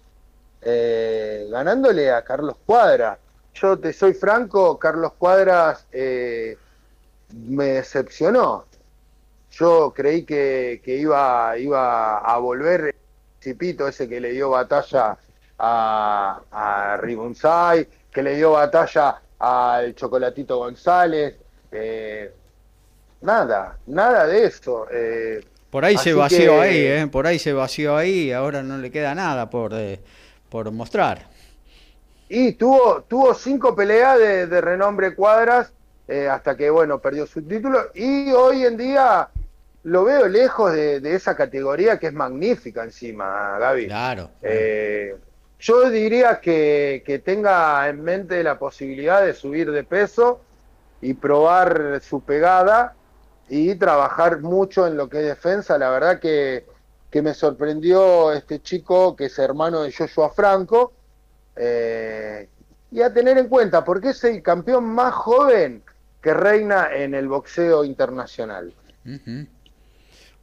ganándole 0.62 2.10
a 2.10 2.22
Carlos 2.22 2.56
Cuadra. 2.64 3.18
Yo 3.54 3.78
te 3.78 3.92
soy 3.92 4.14
franco, 4.14 4.78
Carlos 4.78 5.12
Cuadras 5.18 5.86
eh, 5.92 6.56
me 7.32 7.66
decepcionó. 7.66 8.64
Yo 9.50 9.92
creí 9.94 10.24
que, 10.24 10.80
iba, 10.86 11.58
iba 11.58 12.18
a 12.18 12.38
volver 12.38 12.80
el 12.80 12.94
Cipito, 13.42 13.88
ese 13.88 14.08
que 14.08 14.20
le 14.20 14.30
dio 14.32 14.50
batalla 14.50 15.18
a, 15.58 16.40
a 16.50 16.96
que 18.12 18.22
le 18.22 18.36
dio 18.36 18.52
batalla 18.52 19.20
al 19.38 19.94
Chocolatito 19.94 20.58
González. 20.58 21.36
Eh, 21.72 22.32
nada, 23.20 23.78
nada 23.86 24.26
de 24.26 24.44
eso. 24.44 24.86
Eh, 24.90 25.44
por 25.70 25.84
ahí 25.84 25.96
se 25.96 26.12
vació 26.12 26.60
ahí, 26.60 26.78
¿eh? 26.78 27.08
por 27.10 27.26
ahí 27.26 27.38
se 27.38 27.52
vació 27.52 27.96
ahí, 27.96 28.32
ahora 28.32 28.62
no 28.62 28.78
le 28.78 28.90
queda 28.90 29.14
nada 29.14 29.48
por, 29.50 29.72
por 30.48 30.70
mostrar. 30.72 31.30
Y 32.32 32.52
tuvo, 32.52 33.02
tuvo 33.08 33.34
cinco 33.34 33.74
peleas 33.74 34.16
de, 34.16 34.60
renombre 34.60 35.16
cuadras 35.16 35.72
eh, 36.06 36.28
hasta 36.28 36.56
que, 36.56 36.70
bueno, 36.70 37.00
perdió 37.00 37.26
su 37.26 37.42
título. 37.42 37.90
Y 37.92 38.30
hoy 38.30 38.64
en 38.64 38.76
día 38.76 39.28
lo 39.82 40.04
veo 40.04 40.28
lejos 40.28 40.72
de, 40.72 41.00
esa 41.12 41.36
categoría 41.36 41.98
que 41.98 42.06
es 42.06 42.12
magnífica 42.12 42.84
encima, 42.84 43.58
Gaby. 43.58 43.86
Claro. 43.88 44.30
Eh, 44.42 45.16
yo 45.60 45.90
diría 45.90 46.40
que, 46.40 47.02
que, 47.04 47.18
tenga 47.18 47.88
en 47.88 48.02
mente 48.02 48.42
la 48.42 48.58
posibilidad 48.58 49.24
de 49.24 49.34
subir 49.34 49.70
de 49.70 49.84
peso 49.84 50.40
y 51.00 51.14
probar 51.14 52.00
su 52.02 52.22
pegada 52.22 52.94
y 53.48 53.74
trabajar 53.74 54.40
mucho 54.40 54.86
en 54.86 54.96
lo 54.96 55.08
que 55.08 55.18
es 55.18 55.26
defensa. 55.26 55.76
La 55.76 55.90
verdad 55.90 56.18
que, 56.18 56.64
que 57.10 57.22
me 57.22 57.34
sorprendió 57.34 58.32
este 58.32 58.62
chico 58.62 59.16
que 59.16 59.26
es 59.26 59.38
hermano 59.38 59.82
de 59.82 59.92
Joshua 59.92 60.30
Franco 60.30 60.92
eh, 61.56 62.48
y 62.90 63.02
a 63.02 63.12
tener 63.12 63.36
en 63.38 63.48
cuenta, 63.48 63.84
porque 63.84 64.10
es 64.10 64.24
el 64.24 64.42
campeón 64.42 64.84
más 64.84 65.12
joven 65.14 65.82
que 66.22 66.32
reina 66.32 66.94
en 66.94 67.14
el 67.14 67.28
boxeo 67.28 67.84
internacional. 67.84 68.72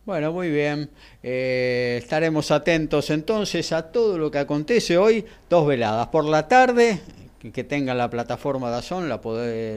Bueno, 0.08 0.32
muy 0.32 0.50
bien. 0.50 0.90
Eh, 1.22 2.00
estaremos 2.02 2.50
atentos 2.52 3.10
entonces 3.10 3.74
a 3.74 3.92
todo 3.92 4.18
lo 4.18 4.32
que 4.32 4.38
acontece 4.38 4.98
hoy. 4.98 5.26
Dos 5.50 5.68
veladas 5.68 6.08
por 6.08 6.24
la 6.24 6.48
tarde. 6.48 7.02
Que 7.52 7.66
tenga 7.66 7.94
la 7.94 8.10
plataforma 8.10 8.70
Dazón 8.70 9.10
la, 9.10 9.20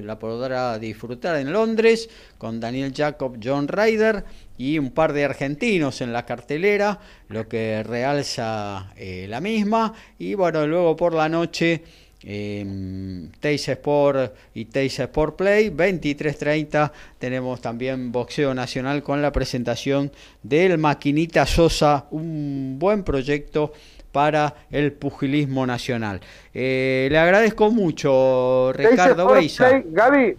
la 0.05 0.19
podrá 0.21 0.79
disfrutar 0.79 1.35
en 1.35 1.53
Londres 1.53 2.09
con 2.39 2.61
Daniel 2.61 2.93
Jacob, 2.97 3.39
John 3.43 3.67
Ryder 3.67 4.25
y 4.57 4.79
un 4.79 4.93
par 4.93 5.13
de 5.15 5.25
argentinos 5.25 6.01
en 6.01 6.13
la 6.13 6.25
cartelera, 6.25 7.01
lo 7.27 7.49
que 7.49 7.83
realza 7.83 8.93
eh, 8.97 9.27
la 9.29 9.41
misma. 9.41 9.95
Y 10.17 10.35
bueno, 10.35 10.65
luego 10.65 10.95
por 10.95 11.13
la 11.13 11.29
noche, 11.29 11.83
eh, 12.25 13.29
Teis 13.41 13.69
Sport 13.69 14.35
y 14.55 14.67
Teis 14.67 14.99
Sport 14.99 15.37
Play, 15.37 15.71
23.30, 15.71 16.91
tenemos 17.19 17.61
también 17.61 18.13
Boxeo 18.13 18.55
Nacional 18.55 19.03
con 19.03 19.23
la 19.23 19.33
presentación 19.33 20.11
del 20.43 20.79
Maquinita 20.79 21.47
Sosa, 21.47 22.07
un 22.11 22.77
buen 22.79 23.03
proyecto 23.05 23.73
para 24.13 24.55
el 24.71 24.93
pugilismo 24.93 25.67
nacional. 25.67 26.21
Eh, 26.53 27.09
le 27.11 27.19
agradezco 27.19 27.71
mucho, 27.71 28.73
Ricardo 28.73 29.29
Beisa. 29.29 29.83
Gaby. 29.85 30.37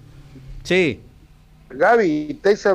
Sí. 0.63 0.99
Gaby, 1.69 2.39
Teis 2.41 2.65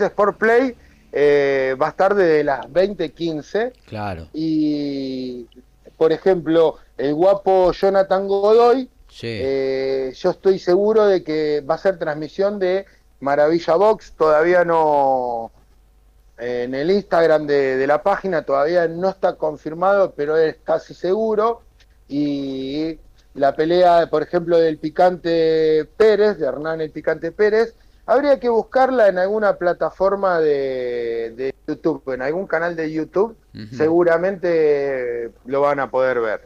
Sport 0.00 0.38
Play 0.38 0.74
eh, 1.12 1.74
va 1.80 1.86
a 1.86 1.90
estar 1.90 2.14
desde 2.14 2.44
las 2.44 2.66
20.15. 2.66 3.72
Claro. 3.86 4.28
Y, 4.32 5.46
por 5.96 6.12
ejemplo, 6.12 6.76
el 6.96 7.14
guapo 7.14 7.72
Jonathan 7.72 8.26
Godoy, 8.26 8.88
eh, 9.22 10.12
yo 10.14 10.30
estoy 10.30 10.58
seguro 10.58 11.06
de 11.06 11.22
que 11.22 11.60
va 11.60 11.76
a 11.76 11.78
ser 11.78 11.98
transmisión 11.98 12.58
de 12.58 12.86
Maravilla 13.20 13.74
Box. 13.76 14.12
Todavía 14.16 14.64
no. 14.64 15.52
En 16.38 16.74
el 16.74 16.90
Instagram 16.90 17.46
de, 17.46 17.86
la 17.86 18.02
página 18.02 18.42
todavía 18.42 18.86
no 18.88 19.08
está 19.08 19.36
confirmado, 19.36 20.12
pero 20.14 20.36
es 20.36 20.56
casi 20.64 20.92
seguro. 20.92 21.62
Y 22.08 22.98
la 23.34 23.56
pelea, 23.56 24.08
por 24.10 24.22
ejemplo, 24.22 24.58
del 24.58 24.78
Picante 24.78 25.86
Pérez, 25.96 26.38
de 26.38 26.46
Hernán 26.46 26.80
el 26.80 26.90
Picante 26.90 27.32
Pérez, 27.32 27.74
Habría 28.08 28.38
que 28.38 28.48
buscarla 28.48 29.08
en 29.08 29.18
alguna 29.18 29.56
plataforma 29.56 30.38
de, 30.38 31.52
YouTube, 31.66 32.14
en 32.14 32.22
algún 32.22 32.46
canal 32.46 32.76
de 32.76 32.92
YouTube, 32.92 33.36
seguramente 33.72 35.32
lo 35.44 35.62
van 35.62 35.80
a 35.80 35.90
poder 35.90 36.20
ver. 36.20 36.45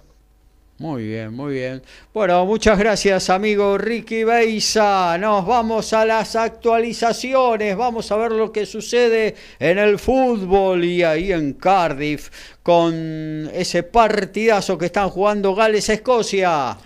Muy 0.81 1.09
bien, 1.09 1.35
muy 1.35 1.53
bien. 1.57 1.83
Bueno, 2.15 2.47
muchas 2.47 2.79
gracias, 2.79 3.29
amigo 3.29 3.77
Ricky 3.77 4.25
Beisa. 4.25 5.19
Nos 5.19 5.45
vamos 5.45 5.93
a 5.93 6.07
las 6.07 6.37
actualizaciones. 6.37 7.77
Vamos 7.77 8.11
a 8.11 8.17
ver 8.17 8.33
lo 8.33 8.51
que 8.51 8.65
sucede 8.65 9.35
en 9.59 9.77
el 9.77 9.99
fútbol 9.99 10.83
y 10.83 11.03
ahí 11.03 11.33
en 11.33 11.53
Cardiff 11.53 12.31
con 12.63 13.51
ese 13.53 13.83
partidazo 13.83 14.79
que 14.79 14.87
están 14.87 15.11
jugando 15.11 15.55
Gales-Escocia. 15.55 16.79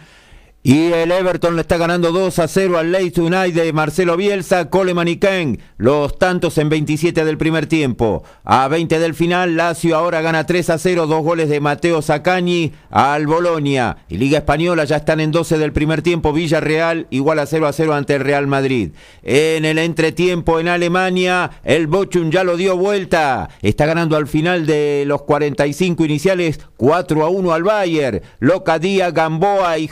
Y 0.66 0.94
el 0.94 1.12
Everton 1.12 1.56
le 1.56 1.60
está 1.60 1.76
ganando 1.76 2.10
2 2.10 2.38
a 2.38 2.48
0 2.48 2.78
al 2.78 2.90
Leeds 2.90 3.18
United 3.18 3.64
de 3.64 3.72
Marcelo 3.74 4.16
Bielsa, 4.16 4.70
Coleman 4.70 5.08
y 5.08 5.16
Ken. 5.18 5.60
Los 5.76 6.18
tantos 6.18 6.56
en 6.56 6.70
27 6.70 7.26
del 7.26 7.36
primer 7.36 7.66
tiempo. 7.66 8.24
A 8.44 8.66
20 8.68 8.98
del 8.98 9.12
final, 9.12 9.58
Lazio 9.58 9.94
ahora 9.94 10.22
gana 10.22 10.46
3 10.46 10.70
a 10.70 10.78
0, 10.78 11.06
dos 11.06 11.22
goles 11.22 11.50
de 11.50 11.60
Mateo 11.60 12.00
Zaccañi 12.00 12.72
al 12.88 13.26
Bolonia. 13.26 13.98
Y 14.08 14.16
Liga 14.16 14.38
Española 14.38 14.84
ya 14.84 14.96
están 14.96 15.20
en 15.20 15.32
12 15.32 15.58
del 15.58 15.74
primer 15.74 16.00
tiempo, 16.00 16.32
Villarreal 16.32 17.08
igual 17.10 17.40
a 17.40 17.46
0 17.46 17.66
a 17.66 17.72
0 17.74 17.94
ante 17.94 18.14
el 18.14 18.24
Real 18.24 18.46
Madrid. 18.46 18.92
En 19.22 19.66
el 19.66 19.76
entretiempo 19.76 20.60
en 20.60 20.68
Alemania, 20.68 21.50
el 21.64 21.88
Bochum 21.88 22.30
ya 22.30 22.42
lo 22.42 22.56
dio 22.56 22.74
vuelta. 22.78 23.50
Está 23.60 23.84
ganando 23.84 24.16
al 24.16 24.28
final 24.28 24.64
de 24.64 25.04
los 25.06 25.24
45 25.24 26.06
iniciales 26.06 26.58
4 26.78 27.22
a 27.22 27.28
1 27.28 27.52
al 27.52 27.64
Bayern. 27.64 28.22
Locadía, 28.38 29.10
Gamboa 29.10 29.76
y 29.76 29.88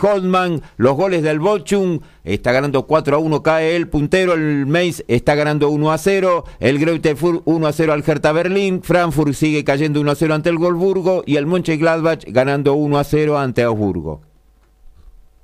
Los 0.76 0.96
goles 0.96 1.22
del 1.22 1.40
Bochum, 1.40 2.00
está 2.24 2.52
ganando 2.52 2.86
4 2.86 3.16
a 3.16 3.18
1, 3.18 3.42
cae 3.42 3.76
el 3.76 3.88
puntero, 3.88 4.34
el 4.34 4.66
Mainz 4.66 5.04
está 5.08 5.34
ganando 5.34 5.70
1 5.70 5.92
a 5.92 5.98
0, 5.98 6.44
el 6.60 6.78
Greuther 6.78 7.16
1 7.44 7.66
a 7.66 7.72
0 7.72 7.92
al 7.92 8.04
Hertha 8.06 8.32
Berlín, 8.32 8.82
Frankfurt 8.82 9.34
sigue 9.34 9.64
cayendo 9.64 10.00
1 10.00 10.10
a 10.10 10.14
0 10.14 10.34
ante 10.34 10.50
el 10.50 10.58
Golburgo 10.58 11.22
y 11.26 11.36
el 11.36 11.46
Mönchengladbach 11.46 12.24
ganando 12.26 12.74
1 12.74 12.98
a 12.98 13.04
0 13.04 13.38
ante 13.38 13.62
Augsburgo. 13.62 14.20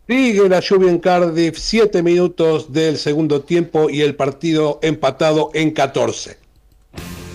Sigue 0.09 0.49
la 0.49 0.61
lluvia 0.61 0.91
en 0.91 1.01
Cardiff, 1.01 1.59
7 1.59 2.03
minutos 2.03 2.73
del 2.73 2.97
segundo 2.97 3.43
tiempo 3.43 3.91
y 3.91 4.01
el 4.01 4.15
partido 4.15 4.79
empatado 4.83 5.51
en 5.53 5.71
14. 5.71 6.48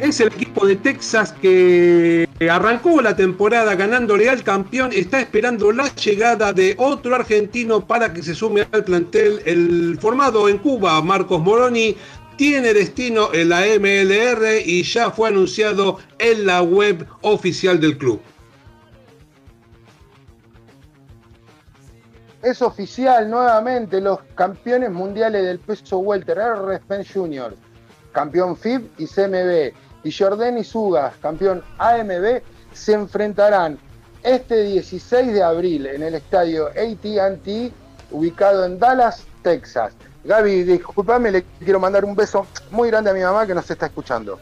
Es 0.00 0.20
el 0.20 0.28
equipo 0.28 0.66
de 0.66 0.76
Texas 0.76 1.32
que 1.40 2.28
arrancó 2.50 3.00
la 3.00 3.16
temporada 3.16 3.74
ganándole 3.74 4.28
al 4.28 4.42
campeón. 4.42 4.90
Está 4.92 5.20
esperando 5.20 5.72
la 5.72 5.94
llegada 5.94 6.52
de 6.52 6.74
otro 6.78 7.14
argentino 7.14 7.86
para 7.86 8.12
que 8.12 8.22
se 8.22 8.34
sume 8.34 8.66
al 8.72 8.84
plantel. 8.84 9.42
El 9.44 9.98
formado 10.00 10.48
en 10.48 10.58
Cuba, 10.58 11.00
Marcos 11.02 11.40
Moroni, 11.40 11.96
tiene 12.36 12.72
destino 12.72 13.32
en 13.32 13.50
la 13.50 13.60
MLR 13.60 14.60
y 14.64 14.82
ya 14.82 15.10
fue 15.10 15.28
anunciado 15.28 15.98
en 16.18 16.46
la 16.46 16.62
web 16.62 17.06
oficial 17.22 17.80
del 17.80 17.98
club. 17.98 18.20
Es 22.42 22.62
oficial 22.62 23.28
nuevamente 23.28 24.00
los 24.00 24.20
campeones 24.34 24.90
mundiales 24.90 25.44
del 25.44 25.58
peso 25.58 25.98
welter, 25.98 26.38
R. 26.38 26.78
Spence 26.78 27.12
Jr 27.12 27.69
campeón 28.12 28.56
FIB 28.56 28.90
y 28.98 29.06
CMB, 29.06 29.72
y 30.02 30.12
Jordan 30.12 30.58
y 30.58 30.64
Sugas, 30.64 31.14
campeón 31.20 31.62
AMB, 31.78 32.42
se 32.72 32.92
enfrentarán 32.92 33.78
este 34.22 34.64
16 34.64 35.32
de 35.32 35.42
abril 35.42 35.86
en 35.86 36.02
el 36.02 36.14
estadio 36.14 36.68
ATT, 36.68 37.72
ubicado 38.10 38.64
en 38.64 38.78
Dallas, 38.78 39.24
Texas. 39.42 39.92
Gaby, 40.24 40.64
discúlpame, 40.64 41.30
le 41.30 41.44
quiero 41.64 41.80
mandar 41.80 42.04
un 42.04 42.14
beso 42.14 42.46
muy 42.70 42.90
grande 42.90 43.10
a 43.10 43.14
mi 43.14 43.20
mamá 43.20 43.46
que 43.46 43.54
nos 43.54 43.70
está 43.70 43.86
escuchando. 43.86 44.38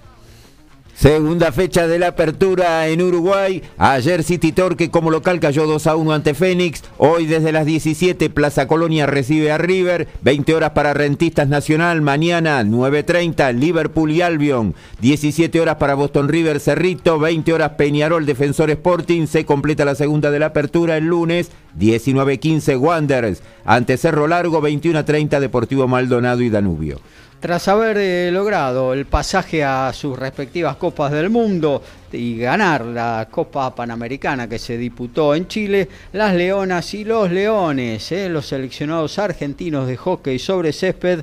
Segunda 0.99 1.53
fecha 1.53 1.87
de 1.87 2.01
la 2.01 2.09
apertura 2.09 2.89
en 2.89 3.01
Uruguay. 3.01 3.63
Ayer 3.79 4.25
City 4.25 4.51
Torque 4.51 4.91
como 4.91 5.13
local 5.13 5.39
cayó 5.39 5.65
2 5.65 5.87
a 5.87 5.95
1 5.95 6.13
ante 6.13 6.35
Fénix. 6.35 6.83
Hoy 6.97 7.27
desde 7.27 7.53
las 7.53 7.67
17 7.67 8.31
Plaza 8.31 8.67
Colonia 8.67 9.07
recibe 9.07 9.53
a 9.53 9.59
River. 9.59 10.09
20 10.23 10.57
horas 10.57 10.71
para 10.71 10.95
Rentistas 10.95 11.47
Nacional. 11.47 12.01
Mañana 12.01 12.65
9.30 12.65 13.55
Liverpool 13.55 14.11
y 14.11 14.23
Albion. 14.23 14.75
17 15.01 15.61
horas 15.61 15.77
para 15.77 15.95
Boston 15.95 16.27
River 16.27 16.59
Cerrito. 16.59 17.21
20 17.21 17.53
horas 17.53 17.71
Peñarol 17.79 18.27
Defensor 18.27 18.69
Sporting. 18.71 19.29
Se 19.29 19.47
completa 19.47 19.85
la 19.85 19.95
segunda 19.95 20.33
de 20.33 20.41
la 20.41 20.47
apertura 20.47 20.97
el 20.97 21.05
lunes. 21.05 21.53
19.15 21.79 22.77
Wanderers 22.77 23.45
ante 23.65 23.99
Cerro 23.99 24.27
Largo. 24.27 24.61
21.30 24.61 25.39
Deportivo 25.39 25.87
Maldonado 25.87 26.43
y 26.43 26.51
Danubio. 26.51 27.01
Tras 27.41 27.69
haber 27.69 27.99
eh, 27.99 28.31
logrado 28.33 28.93
el 28.93 29.07
pasaje 29.07 29.63
a 29.63 29.93
sus 29.93 30.19
respectivas 30.19 30.75
Copas 30.75 31.13
del 31.13 31.31
Mundo 31.31 31.81
y 32.11 32.37
ganar 32.37 32.85
la 32.85 33.29
Copa 33.31 33.73
Panamericana 33.77 34.49
que 34.49 34.59
se 34.59 34.77
disputó 34.77 35.37
en 35.37 35.47
Chile, 35.47 35.89
las 36.15 36.35
Leonas 36.35 36.93
y 36.95 37.05
los 37.05 37.31
Leones, 37.31 38.11
eh, 38.11 38.29
los 38.29 38.47
seleccionados 38.47 39.21
argentinos 39.21 39.87
de 39.87 39.97
hockey 39.97 40.41
sobre 40.41 40.73
césped, 40.73 41.21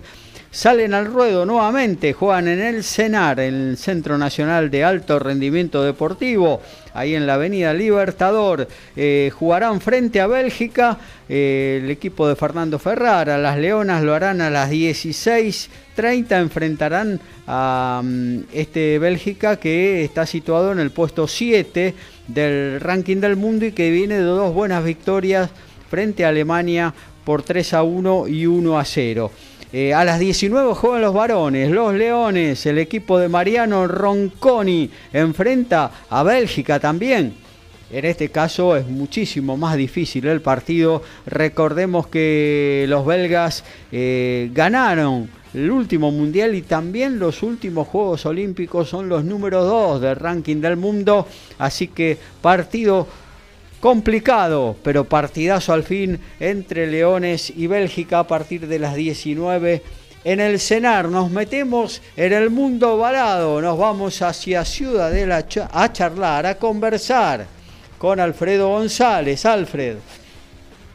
salen 0.56 0.94
al 0.94 1.08
ruedo 1.08 1.46
nuevamente, 1.46 2.14
juegan 2.14 2.48
en 2.48 2.62
el 2.62 2.82
CENAR, 2.86 3.42
el 3.42 3.76
Centro 3.76 4.18
Nacional 4.18 4.72
de 4.72 4.86
Alto 4.86 5.20
Rendimiento 5.20 5.84
Deportivo, 5.84 6.62
ahí 6.94 7.14
en 7.14 7.28
la 7.28 7.34
Avenida 7.34 7.74
Libertador. 7.74 8.66
Eh, 8.96 9.32
jugarán 9.38 9.82
frente 9.82 10.22
a 10.22 10.28
Bélgica, 10.28 10.98
eh, 11.28 11.82
el 11.84 11.92
equipo 11.92 12.26
de 12.26 12.38
Fernando 12.38 12.80
Ferrara, 12.80 13.38
las 13.38 13.58
Leonas 13.58 14.02
lo 14.02 14.14
harán 14.14 14.40
a 14.40 14.50
las 14.50 14.72
16.30, 14.72 16.40
enfrentarán 16.40 17.20
a 17.48 18.02
mm, 18.02 18.44
este 18.54 18.98
Bélgica 18.98 19.58
que 19.58 20.06
está 20.06 20.26
situado 20.26 20.72
en 20.72 20.80
el 20.80 20.92
puesto 20.92 21.28
7 21.28 21.94
del 22.30 22.80
ranking 22.80 23.18
del 23.18 23.36
mundo 23.36 23.66
y 23.66 23.74
que 23.74 23.92
viene 23.92 24.16
de 24.16 24.24
dos 24.24 24.54
buenas 24.54 24.86
victorias 24.86 25.50
frente 25.90 26.24
a 26.24 26.30
Alemania 26.30 26.94
por 27.26 27.44
3 27.44 27.74
a 27.74 27.84
1 27.84 28.30
y 28.30 28.46
1 28.46 28.80
a 28.80 28.86
0. 28.86 29.32
Eh, 29.78 29.94
a 29.94 30.06
las 30.06 30.22
19 30.22 30.74
juegan 30.74 31.02
los 31.02 31.14
varones, 31.14 31.70
los 31.70 31.94
Leones, 31.94 32.66
el 32.66 32.78
equipo 32.78 33.20
de 33.20 33.28
Mariano 33.28 33.90
Ronconi 33.90 34.90
enfrenta 35.12 35.92
a 36.10 36.24
Bélgica 36.24 36.80
también. 36.80 37.34
En 37.92 38.06
este 38.06 38.30
caso 38.30 38.78
es 38.78 38.88
muchísimo 38.88 39.58
más 39.58 39.76
difícil 39.76 40.28
el 40.28 40.40
partido. 40.40 41.02
Recordemos 41.26 42.08
que 42.08 42.86
los 42.88 43.06
belgas 43.06 43.66
eh, 43.92 44.50
ganaron 44.54 45.30
el 45.54 45.70
último 45.70 46.10
mundial 46.10 46.56
y 46.56 46.62
también 46.62 47.20
los 47.20 47.44
últimos 47.44 47.90
Juegos 47.90 48.26
Olímpicos 48.26 48.88
son 48.88 49.10
los 49.10 49.26
números 49.26 49.66
2 49.66 50.00
del 50.00 50.16
ranking 50.16 50.62
del 50.62 50.78
mundo. 50.78 51.28
Así 51.58 51.90
que 51.90 52.18
partido 52.42 53.10
complicado, 53.86 54.76
pero 54.82 55.04
partidazo 55.04 55.72
al 55.72 55.84
fin 55.84 56.20
entre 56.40 56.88
Leones 56.88 57.54
y 57.56 57.68
Bélgica 57.68 58.18
a 58.18 58.28
partir 58.28 58.66
de 58.66 58.80
las 58.80 58.96
19 58.96 59.84
en 60.24 60.40
el 60.40 60.60
cenar. 60.60 61.08
Nos 61.08 61.30
metemos 61.30 62.02
en 62.16 62.34
el 62.34 62.50
mundo 62.50 62.98
varado, 62.98 63.62
nos 63.62 63.78
vamos 63.78 64.24
hacia 64.24 64.66
Ciudadela 64.66 65.46
a 65.72 65.94
charlar, 65.94 66.48
a 66.48 66.58
conversar 66.58 67.46
con 68.00 68.20
Alfredo 68.20 68.70
González. 68.70 69.46
Alfred. 69.46 69.98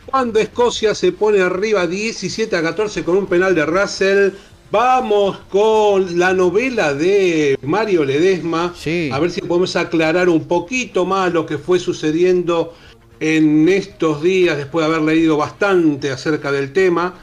Cuando 0.06 0.40
Escocia 0.40 0.92
se 0.92 1.12
pone 1.12 1.40
arriba 1.40 1.86
17 1.86 2.56
a 2.56 2.60
14 2.60 3.04
con 3.04 3.18
un 3.18 3.26
penal 3.28 3.54
de 3.54 3.66
Russell, 3.66 4.30
Vamos 4.70 5.38
con 5.50 6.16
la 6.16 6.32
novela 6.32 6.94
de 6.94 7.58
Mario 7.60 8.04
Ledesma. 8.04 8.72
A 9.12 9.18
ver 9.18 9.32
si 9.32 9.40
podemos 9.40 9.74
aclarar 9.74 10.28
un 10.28 10.46
poquito 10.46 11.04
más 11.04 11.32
lo 11.32 11.44
que 11.44 11.58
fue 11.58 11.80
sucediendo 11.80 12.72
en 13.18 13.68
estos 13.68 14.22
días, 14.22 14.56
después 14.56 14.86
de 14.86 14.94
haber 14.94 15.04
leído 15.04 15.36
bastante 15.36 16.12
acerca 16.12 16.52
del 16.52 16.72
tema. 16.72 17.14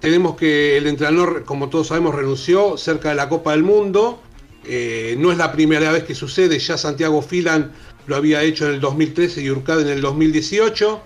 Tenemos 0.00 0.36
que 0.36 0.78
el 0.78 0.86
entrenador, 0.86 1.44
como 1.44 1.68
todos 1.68 1.88
sabemos, 1.88 2.14
renunció 2.14 2.78
cerca 2.78 3.10
de 3.10 3.16
la 3.16 3.28
Copa 3.28 3.50
del 3.50 3.62
Mundo. 3.62 4.22
Eh, 4.64 5.16
no 5.18 5.30
es 5.30 5.36
la 5.36 5.52
primera 5.52 5.92
vez 5.92 6.04
que 6.04 6.14
sucede, 6.14 6.58
ya 6.58 6.78
Santiago 6.78 7.20
Filan 7.20 7.72
lo 8.06 8.16
había 8.16 8.42
hecho 8.42 8.66
en 8.66 8.72
el 8.72 8.80
2013 8.80 9.42
y 9.42 9.50
Urcade 9.50 9.82
en 9.82 9.88
el 9.88 10.00
2018. 10.00 11.02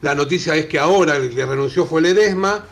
La 0.00 0.14
noticia 0.14 0.56
es 0.56 0.64
que 0.64 0.78
ahora 0.78 1.16
el 1.16 1.34
que 1.34 1.44
renunció 1.44 1.84
fue 1.84 2.00
Ledesma 2.00 2.64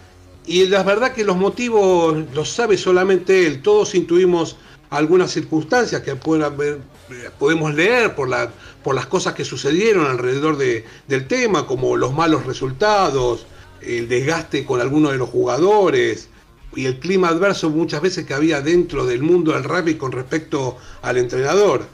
y 0.47 0.67
la 0.67 0.83
verdad 0.83 1.13
que 1.13 1.25
los 1.25 1.37
motivos 1.37 2.17
los 2.35 2.51
sabe 2.51 2.77
solamente 2.77 3.47
él. 3.47 3.63
Todos 3.63 3.95
intuimos 3.95 4.57
algunas 4.91 5.31
circunstancias 5.31 6.03
que 6.03 6.17
podemos 6.17 7.75
leer 7.75 8.15
por, 8.15 8.29
la, 8.29 8.51
por 8.83 8.95
las 8.95 9.07
cosas 9.07 9.35
que 9.35 9.45
sucedieron 9.45 10.07
alrededor 10.07 10.57
del 10.57 11.27
tema, 11.27 11.67
como 11.67 11.97
los 11.97 12.13
malos 12.13 12.45
resultados, 12.47 13.47
el 13.81 14.09
desgaste 14.09 14.65
con 14.65 14.81
algunos 14.81 15.13
de 15.13 15.19
los 15.19 15.29
jugadores 15.29 16.29
y 16.77 16.87
el 16.87 16.99
clima 16.99 17.29
adverso 17.29 17.71
muchas 17.71 18.03
veces 18.03 18.27
que 18.27 18.35
había 18.35 18.61
dentro 18.61 19.07
del 19.07 19.23
mundo 19.23 19.53
del 19.53 19.65
rugby 19.65 19.95
con 19.95 20.13
respecto 20.13 20.77
al 21.03 21.19
entrenador. 21.19 21.87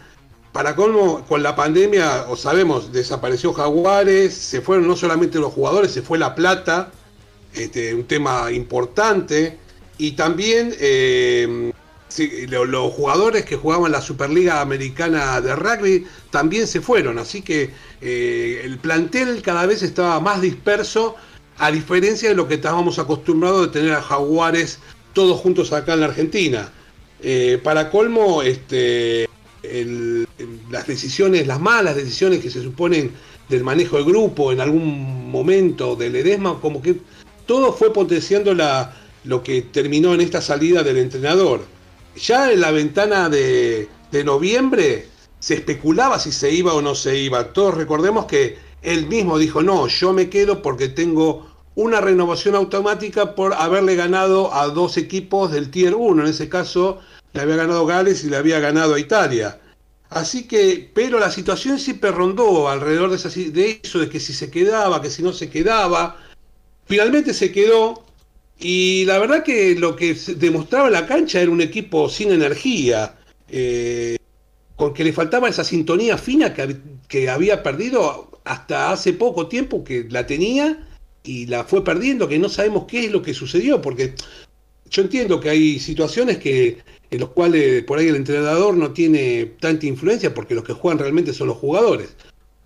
Para 0.53 0.75
colmo, 0.75 1.25
con 1.29 1.45
la 1.45 1.55
pandemia, 1.55 2.27
o 2.29 2.35
sabemos, 2.35 2.93
desapareció 2.93 3.53
Jaguares, 3.53 4.35
se 4.35 4.61
fueron 4.61 4.89
no 4.89 4.97
solamente 4.97 5.39
los 5.39 5.53
jugadores, 5.53 5.93
se 5.93 6.03
fue 6.03 6.19
la 6.19 6.35
plata, 6.35 6.91
este, 7.55 7.95
un 7.95 8.05
tema 8.05 8.51
importante. 8.53 9.59
Y 9.99 10.13
también 10.13 10.75
eh, 10.81 11.73
los 12.49 12.93
jugadores 12.93 13.45
que 13.45 13.57
jugaban 13.57 13.93
la 13.93 14.01
Superliga 14.01 14.61
Americana 14.61 15.41
de 15.41 15.55
Rugby 15.55 16.07
también 16.31 16.67
se 16.67 16.81
fueron. 16.81 17.19
Así 17.19 17.43
que 17.43 17.71
eh, 18.01 18.63
el 18.65 18.79
plantel 18.79 19.43
cada 19.43 19.67
vez 19.67 19.83
estaba 19.83 20.21
más 20.21 20.41
disperso, 20.41 21.17
a 21.59 21.71
diferencia 21.71 22.31
de 22.31 22.35
lo 22.35 22.49
que 22.49 22.55
estábamos 22.55 22.99
acostumbrados 22.99 23.67
de 23.67 23.81
tener 23.81 23.93
a 23.93 24.01
Jaguares 24.01 24.79
todos 25.13 25.39
juntos 25.41 25.73
acá 25.73 25.95
en 25.95 26.01
la 26.01 26.07
Argentina. 26.07 26.73
Eh, 27.23 27.61
para 27.63 27.91
colmo, 27.91 28.41
este, 28.41 29.29
las 30.71 30.87
decisiones, 30.87 31.47
las 31.47 31.61
malas 31.61 31.97
decisiones 31.97 32.41
que 32.41 32.51
se 32.51 32.63
suponen 32.63 33.13
del 33.51 33.65
manejo 33.65 33.97
del 33.97 34.07
grupo 34.07 34.53
en 34.53 34.61
algún 34.61 35.31
momento 35.31 35.97
del 35.97 36.17
Edesma, 36.17 36.59
como 36.61 36.81
que 36.81 36.97
todo 37.51 37.73
fue 37.73 37.93
potenciando 37.93 38.55
lo 39.25 39.43
que 39.43 39.63
terminó 39.63 40.15
en 40.15 40.21
esta 40.21 40.41
salida 40.41 40.85
del 40.85 40.99
entrenador. 40.99 41.63
Ya 42.15 42.53
en 42.53 42.61
la 42.61 42.71
ventana 42.71 43.29
de, 43.29 43.89
noviembre 44.25 45.09
se 45.41 45.55
especulaba 45.55 46.21
si 46.21 46.31
se 46.31 46.53
iba 46.53 46.75
o 46.75 46.81
no 46.81 46.95
se 46.95 47.19
iba. 47.19 47.53
Todos 47.53 47.75
recordemos 47.75 48.27
que 48.27 48.57
él 48.83 49.09
mismo 49.09 49.37
dijo, 49.37 49.65
no, 49.65 49.89
yo 49.89 50.13
me 50.13 50.31
quedo 50.31 50.63
porque 50.63 50.87
tengo 50.87 51.51
una 51.75 52.01
renovación 52.01 52.55
automática 52.55 53.35
por 53.35 53.55
haberle 53.55 53.97
ganado 53.97 54.55
a 54.55 54.69
dos 54.69 54.97
equipos 54.97 55.51
del 55.51 55.73
Tier 55.73 55.97
1. 55.97 56.23
En 56.23 56.29
ese 56.29 56.49
caso, 56.49 57.01
le 57.33 57.41
había 57.41 57.57
ganado 57.57 57.85
Gales 57.85 58.23
y 58.23 58.31
le 58.31 58.37
había 58.37 58.61
ganado 58.61 58.95
a 58.95 59.01
Italia. 59.01 59.59
Así 60.09 60.47
que, 60.47 60.89
pero 60.95 61.19
la 61.19 61.33
situación 61.33 61.81
siempre 61.81 62.13
rondó 62.13 62.69
alrededor 62.69 63.11
de, 63.11 63.51
de 63.51 63.81
eso, 63.83 63.99
de 63.99 64.09
que 64.09 64.21
si 64.21 64.35
se 64.35 64.53
quedaba, 64.53 65.03
que 65.03 65.11
si 65.11 65.25
no 65.25 65.33
se 65.33 65.51
quedaba. 65.51 66.17
Finalmente 66.91 67.33
se 67.33 67.53
quedó 67.53 68.05
y 68.59 69.05
la 69.05 69.21
verdad 69.21 69.45
que 69.45 69.77
lo 69.77 69.95
que 69.95 70.13
demostraba 70.37 70.91
la 70.91 71.07
cancha 71.07 71.41
era 71.41 71.53
un 71.53 71.61
equipo 71.61 72.09
sin 72.09 72.33
energía, 72.33 73.17
eh, 73.49 74.17
porque 74.77 75.05
le 75.05 75.13
faltaba 75.13 75.49
esa 75.49 75.63
sintonía 75.63 76.19
fina 76.19 76.53
que, 76.53 76.79
que 77.07 77.31
había 77.31 77.63
perdido 77.63 78.41
hasta 78.43 78.91
hace 78.91 79.13
poco 79.13 79.47
tiempo 79.47 79.85
que 79.85 80.09
la 80.11 80.27
tenía 80.27 80.85
y 81.23 81.47
la 81.47 81.63
fue 81.63 81.85
perdiendo, 81.85 82.27
que 82.27 82.41
no 82.41 82.49
sabemos 82.49 82.87
qué 82.89 83.05
es 83.05 83.13
lo 83.13 83.23
que 83.23 83.35
sucedió, 83.35 83.81
porque 83.81 84.15
yo 84.91 85.03
entiendo 85.03 85.39
que 85.39 85.51
hay 85.51 85.79
situaciones 85.79 86.39
que 86.39 86.79
en 87.09 87.21
los 87.21 87.29
cuales 87.29 87.85
por 87.85 88.01
ahí 88.01 88.09
el 88.09 88.17
entrenador 88.17 88.77
no 88.77 88.91
tiene 88.91 89.53
tanta 89.61 89.87
influencia 89.87 90.35
porque 90.35 90.57
los 90.57 90.65
que 90.65 90.73
juegan 90.73 90.99
realmente 90.99 91.33
son 91.33 91.47
los 91.47 91.57
jugadores. 91.57 92.17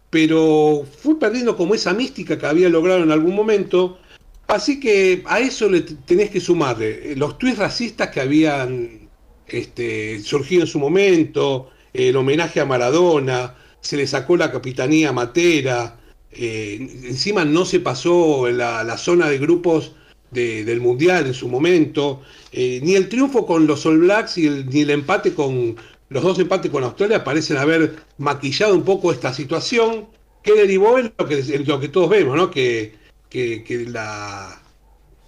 Pero 0.09 0.87
fue 1.03 1.19
perdiendo 1.19 1.59
como 1.59 1.75
esa 1.75 1.93
mística 1.93 2.39
que 2.39 2.47
había 2.47 2.71
logrado 2.71 3.03
en 3.03 3.11
algún 3.11 3.35
momento. 3.35 3.99
Así 4.47 4.79
que 4.79 5.23
a 5.27 5.41
eso 5.41 5.69
le 5.69 5.81
tenés 5.81 6.31
que 6.31 6.41
sumarle 6.41 7.13
eh, 7.13 7.17
los 7.17 7.39
tweets 7.39 7.59
racistas 7.59 8.11
que 8.11 8.21
habían 8.21 9.09
este, 9.47 10.21
surgido 10.21 10.63
en 10.63 10.69
su 10.69 10.79
momento, 10.79 11.71
el 11.93 12.17
homenaje 12.17 12.61
a 12.61 12.65
Maradona, 12.65 13.55
se 13.81 13.97
le 13.97 14.07
sacó 14.07 14.37
la 14.37 14.51
capitanía 14.53 15.13
Matera, 15.13 15.99
eh, 16.33 16.77
encima 17.05 17.45
no 17.45 17.65
se 17.65 17.81
pasó 17.81 18.49
la, 18.51 18.83
la 18.85 18.99
zona 18.99 19.29
de 19.29 19.39
grupos 19.39 19.93
del 20.31 20.81
Mundial 20.81 21.27
en 21.27 21.35
su 21.35 21.49
momento, 21.49 22.23
eh, 22.51 22.81
ni 22.83 22.97
el 22.97 23.09
triunfo 23.09 23.47
con 23.47 23.67
los 23.67 23.87
All 23.87 23.99
Blacks 23.99 24.37
y 24.39 24.47
el, 24.47 24.67
ni 24.67 24.81
el 24.81 24.91
empate 24.91 25.33
con 25.33 25.77
los 26.09 26.23
dos 26.23 26.39
empates 26.39 26.71
con 26.71 26.85
Australia 26.85 27.25
parecen 27.25 27.57
haber 27.57 27.97
maquillado 28.19 28.75
un 28.75 28.85
poco 28.85 29.13
esta 29.13 29.33
situación 29.33 30.07
que 30.43 30.53
derivó 30.55 30.99
en 30.99 31.13
lo 31.17 31.27
que, 31.27 31.43
lo 31.65 31.81
que 31.81 31.89
todos 31.89 32.11
vemos, 32.11 32.37
¿no? 32.37 32.51
que, 32.51 32.95
que, 33.35 33.87
la, 33.89 34.63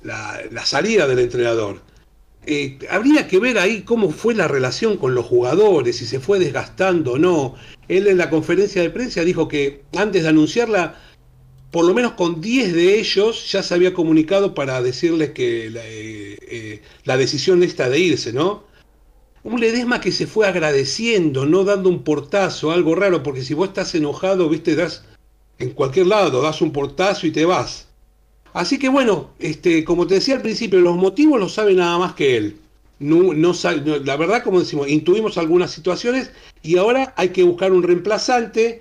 la, 0.03 0.67
salida 0.67 1.07
del 1.09 1.19
entrenador. 1.19 1.81
Eh, 2.47 2.79
habría 2.91 3.27
que 3.27 3.41
ver 3.41 3.59
ahí 3.59 3.83
cómo 3.83 4.11
fue 4.11 4.35
la 4.35 4.47
relación 4.47 4.97
con 4.97 5.17
los 5.17 5.27
jugadores, 5.27 5.97
si 5.97 6.07
se 6.07 6.21
fue 6.21 6.39
desgastando 6.39 7.13
o 7.13 7.19
no. 7.19 7.57
Él 7.89 8.07
en 8.07 8.19
la 8.19 8.31
conferencia 8.31 8.83
de 8.83 8.91
prensa 8.91 9.23
dijo 9.23 9.49
que 9.49 9.83
antes 9.97 10.23
de 10.23 10.29
anunciarla 10.29 11.01
por 11.73 11.85
lo 11.85 11.93
menos 11.93 12.13
con 12.13 12.41
10 12.41 12.73
de 12.75 12.99
ellos 13.01 13.51
ya 13.51 13.63
se 13.63 13.75
había 13.75 13.93
comunicado 13.93 14.55
para 14.55 14.81
decirles 14.81 15.33
que 15.33 15.69
la, 15.71 15.85
eh, 15.85 16.39
eh, 16.41 16.83
la 17.05 17.17
decisión 17.17 17.63
esta 17.65 17.89
de 17.89 17.99
irse, 17.99 18.33
¿no? 18.33 18.65
Un 19.43 19.61
Ledesma 19.61 20.01
que 20.01 20.13
se 20.13 20.27
fue 20.27 20.47
agradeciendo, 20.47 21.45
no 21.45 21.65
dando 21.65 21.89
un 21.89 22.05
portazo, 22.05 22.71
algo 22.71 22.95
raro, 22.95 23.23
porque 23.23 23.43
si 23.43 23.55
vos 23.55 23.69
estás 23.69 23.95
enojado, 23.95 24.49
viste, 24.49 24.77
das 24.77 25.05
en 25.59 25.71
cualquier 25.71 26.07
lado, 26.07 26.43
das 26.43 26.61
un 26.63 26.73
portazo 26.73 27.27
y 27.27 27.31
te 27.33 27.45
vas. 27.45 27.86
Así 28.57 28.79
que 28.79 28.89
bueno, 28.89 29.33
este, 29.39 29.85
como 29.85 30.07
te 30.07 30.15
decía 30.15 30.37
al 30.37 30.41
principio, 30.41 30.81
los 30.81 30.97
motivos 30.97 31.39
los 31.39 31.53
sabe 31.53 31.75
nada 31.75 31.99
más 31.99 32.15
que 32.15 32.39
él. 32.39 32.57
No, 32.99 33.35
no, 33.35 33.53
la 34.03 34.17
verdad, 34.17 34.43
como 34.43 34.61
decimos, 34.61 34.89
intuimos 34.89 35.37
algunas 35.37 35.71
situaciones 35.73 36.31
y 36.63 36.79
ahora 36.79 37.13
hay 37.19 37.29
que 37.29 37.43
buscar 37.43 37.71
un 37.73 37.83
reemplazante 37.83 38.81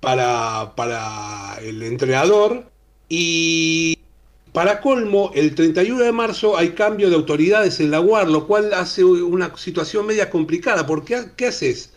para, 0.00 0.74
para 0.76 1.58
el 1.62 1.82
entrenador 1.84 2.66
y 3.08 3.96
para 4.52 4.82
colmo, 4.82 5.30
el 5.34 5.54
31 5.54 6.04
de 6.04 6.12
marzo 6.12 6.58
hay 6.58 6.72
cambio 6.72 7.08
de 7.08 7.16
autoridades 7.16 7.80
en 7.80 7.90
la 7.90 8.02
UAR, 8.02 8.28
lo 8.28 8.46
cual 8.46 8.74
hace 8.74 9.04
una 9.04 9.56
situación 9.56 10.04
media 10.04 10.28
complicada, 10.28 10.84
porque 10.84 11.18
¿qué 11.38 11.46
haces? 11.46 11.94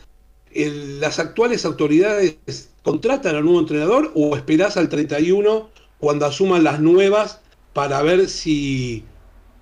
¿Las 0.54 1.20
actuales 1.20 1.66
autoridades 1.66 2.70
contratan 2.84 3.36
al 3.36 3.44
nuevo 3.44 3.60
entrenador 3.60 4.14
o 4.16 4.38
esperás 4.38 4.78
al 4.78 4.88
31 4.88 5.75
cuando 6.00 6.26
asuman 6.26 6.64
las 6.64 6.80
nuevas 6.80 7.42
para 7.74 8.02
ver 8.02 8.30
si, 8.30 9.04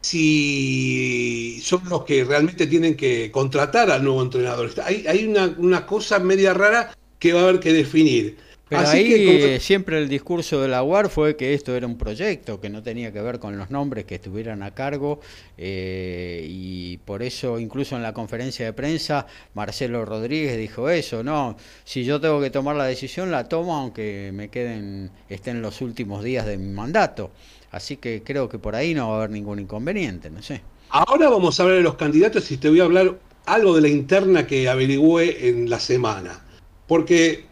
si 0.01 1.59
son 1.63 1.87
los 1.89 2.03
que 2.03 2.23
realmente 2.23 2.67
tienen 2.67 2.95
que 2.95 3.31
contratar 3.31 3.91
al 3.91 4.03
nuevo 4.03 4.21
entrenador? 4.21 4.71
Hay, 4.83 5.05
hay 5.07 5.25
una, 5.25 5.53
una 5.57 5.85
cosa 5.85 6.19
media 6.19 6.53
rara 6.53 6.93
que 7.19 7.33
va 7.33 7.41
a 7.41 7.43
haber 7.43 7.59
que 7.59 7.73
definir. 7.73 8.37
Pero 8.77 8.89
ahí 8.89 9.59
siempre 9.59 9.97
el 9.97 10.09
discurso 10.09 10.61
de 10.61 10.67
la 10.67 10.83
UAR 10.83 11.09
fue 11.09 11.35
que 11.35 11.53
esto 11.53 11.75
era 11.75 11.85
un 11.85 11.97
proyecto, 11.97 12.59
que 12.59 12.69
no 12.69 12.81
tenía 12.81 13.11
que 13.11 13.21
ver 13.21 13.39
con 13.39 13.57
los 13.57 13.69
nombres 13.69 14.05
que 14.05 14.15
estuvieran 14.15 14.63
a 14.63 14.71
cargo 14.71 15.19
eh, 15.57 16.45
y 16.49 16.97
por 16.97 17.21
eso 17.21 17.59
incluso 17.59 17.95
en 17.95 18.03
la 18.03 18.13
conferencia 18.13 18.65
de 18.65 18.73
prensa 18.73 19.27
Marcelo 19.53 20.05
Rodríguez 20.05 20.57
dijo 20.57 20.89
eso, 20.89 21.23
no, 21.23 21.55
si 21.83 22.03
yo 22.03 22.19
tengo 22.19 22.41
que 22.41 22.49
tomar 22.49 22.75
la 22.75 22.85
decisión 22.85 23.31
la 23.31 23.47
tomo 23.47 23.75
aunque 23.75 24.31
me 24.33 24.49
queden, 24.49 25.11
estén 25.29 25.61
los 25.61 25.81
últimos 25.81 26.23
días 26.23 26.45
de 26.45 26.57
mi 26.57 26.71
mandato. 26.73 27.31
Así 27.71 27.97
que 27.97 28.21
creo 28.23 28.49
que 28.49 28.59
por 28.59 28.75
ahí 28.75 28.93
no 28.93 29.09
va 29.09 29.15
a 29.15 29.17
haber 29.19 29.31
ningún 29.31 29.59
inconveniente, 29.59 30.29
no 30.29 30.43
sé. 30.43 30.61
Ahora 30.89 31.29
vamos 31.29 31.59
a 31.59 31.63
hablar 31.63 31.77
de 31.77 31.83
los 31.83 31.95
candidatos 31.95 32.51
y 32.51 32.57
te 32.57 32.69
voy 32.69 32.81
a 32.81 32.83
hablar 32.83 33.17
algo 33.45 33.75
de 33.75 33.81
la 33.81 33.87
interna 33.87 34.45
que 34.45 34.69
averigüé 34.69 35.49
en 35.49 35.69
la 35.69 35.79
semana 35.79 36.43
porque 36.87 37.45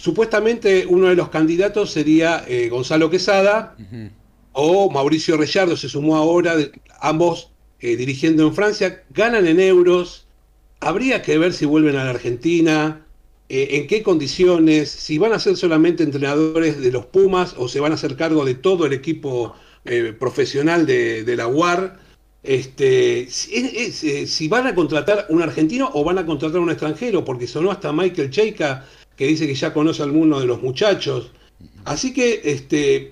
supuestamente 0.00 0.86
uno 0.88 1.08
de 1.08 1.14
los 1.14 1.28
candidatos 1.28 1.90
sería 1.90 2.44
eh, 2.48 2.68
Gonzalo 2.68 3.10
Quesada 3.10 3.76
o 4.52 4.90
Mauricio 4.90 5.36
Reyardo, 5.36 5.76
se 5.76 5.88
sumó 5.88 6.16
ahora, 6.16 6.54
ambos 7.00 7.50
eh, 7.80 7.96
dirigiendo 7.96 8.46
en 8.46 8.54
Francia, 8.54 9.04
ganan 9.10 9.46
en 9.46 9.60
euros, 9.60 10.26
habría 10.80 11.22
que 11.22 11.38
ver 11.38 11.52
si 11.52 11.66
vuelven 11.66 11.96
a 11.96 12.04
la 12.04 12.10
Argentina, 12.10 13.06
eh, 13.48 13.68
en 13.72 13.86
qué 13.86 14.02
condiciones, 14.02 14.90
si 14.90 15.18
van 15.18 15.32
a 15.32 15.38
ser 15.38 15.56
solamente 15.56 16.02
entrenadores 16.02 16.80
de 16.80 16.92
los 16.92 17.06
Pumas 17.06 17.54
o 17.58 17.68
se 17.68 17.80
van 17.80 17.92
a 17.92 17.96
hacer 17.96 18.16
cargo 18.16 18.44
de 18.44 18.54
todo 18.54 18.86
el 18.86 18.92
equipo 18.92 19.54
profesional 20.18 20.84
de, 20.84 21.24
de 21.24 21.36
la 21.36 21.48
UAR 21.48 21.98
este, 22.42 23.22
eh, 23.22 24.26
si, 24.26 24.48
van 24.48 24.66
a 24.66 24.74
contratar 24.74 25.26
un 25.28 25.42
argentino 25.42 25.90
o 25.92 26.04
van 26.04 26.18
a 26.18 26.24
contratar 26.24 26.60
un 26.60 26.70
extranjero, 26.70 27.24
porque 27.24 27.46
sonó 27.46 27.70
hasta 27.70 27.92
Michael 27.92 28.30
Cheika, 28.30 28.86
que 29.20 29.26
dice 29.26 29.46
que 29.46 29.54
ya 29.54 29.74
conoce 29.74 30.00
a 30.00 30.06
alguno 30.06 30.40
de 30.40 30.46
los 30.46 30.62
muchachos. 30.62 31.30
Así 31.84 32.14
que 32.14 32.40
este, 32.42 33.10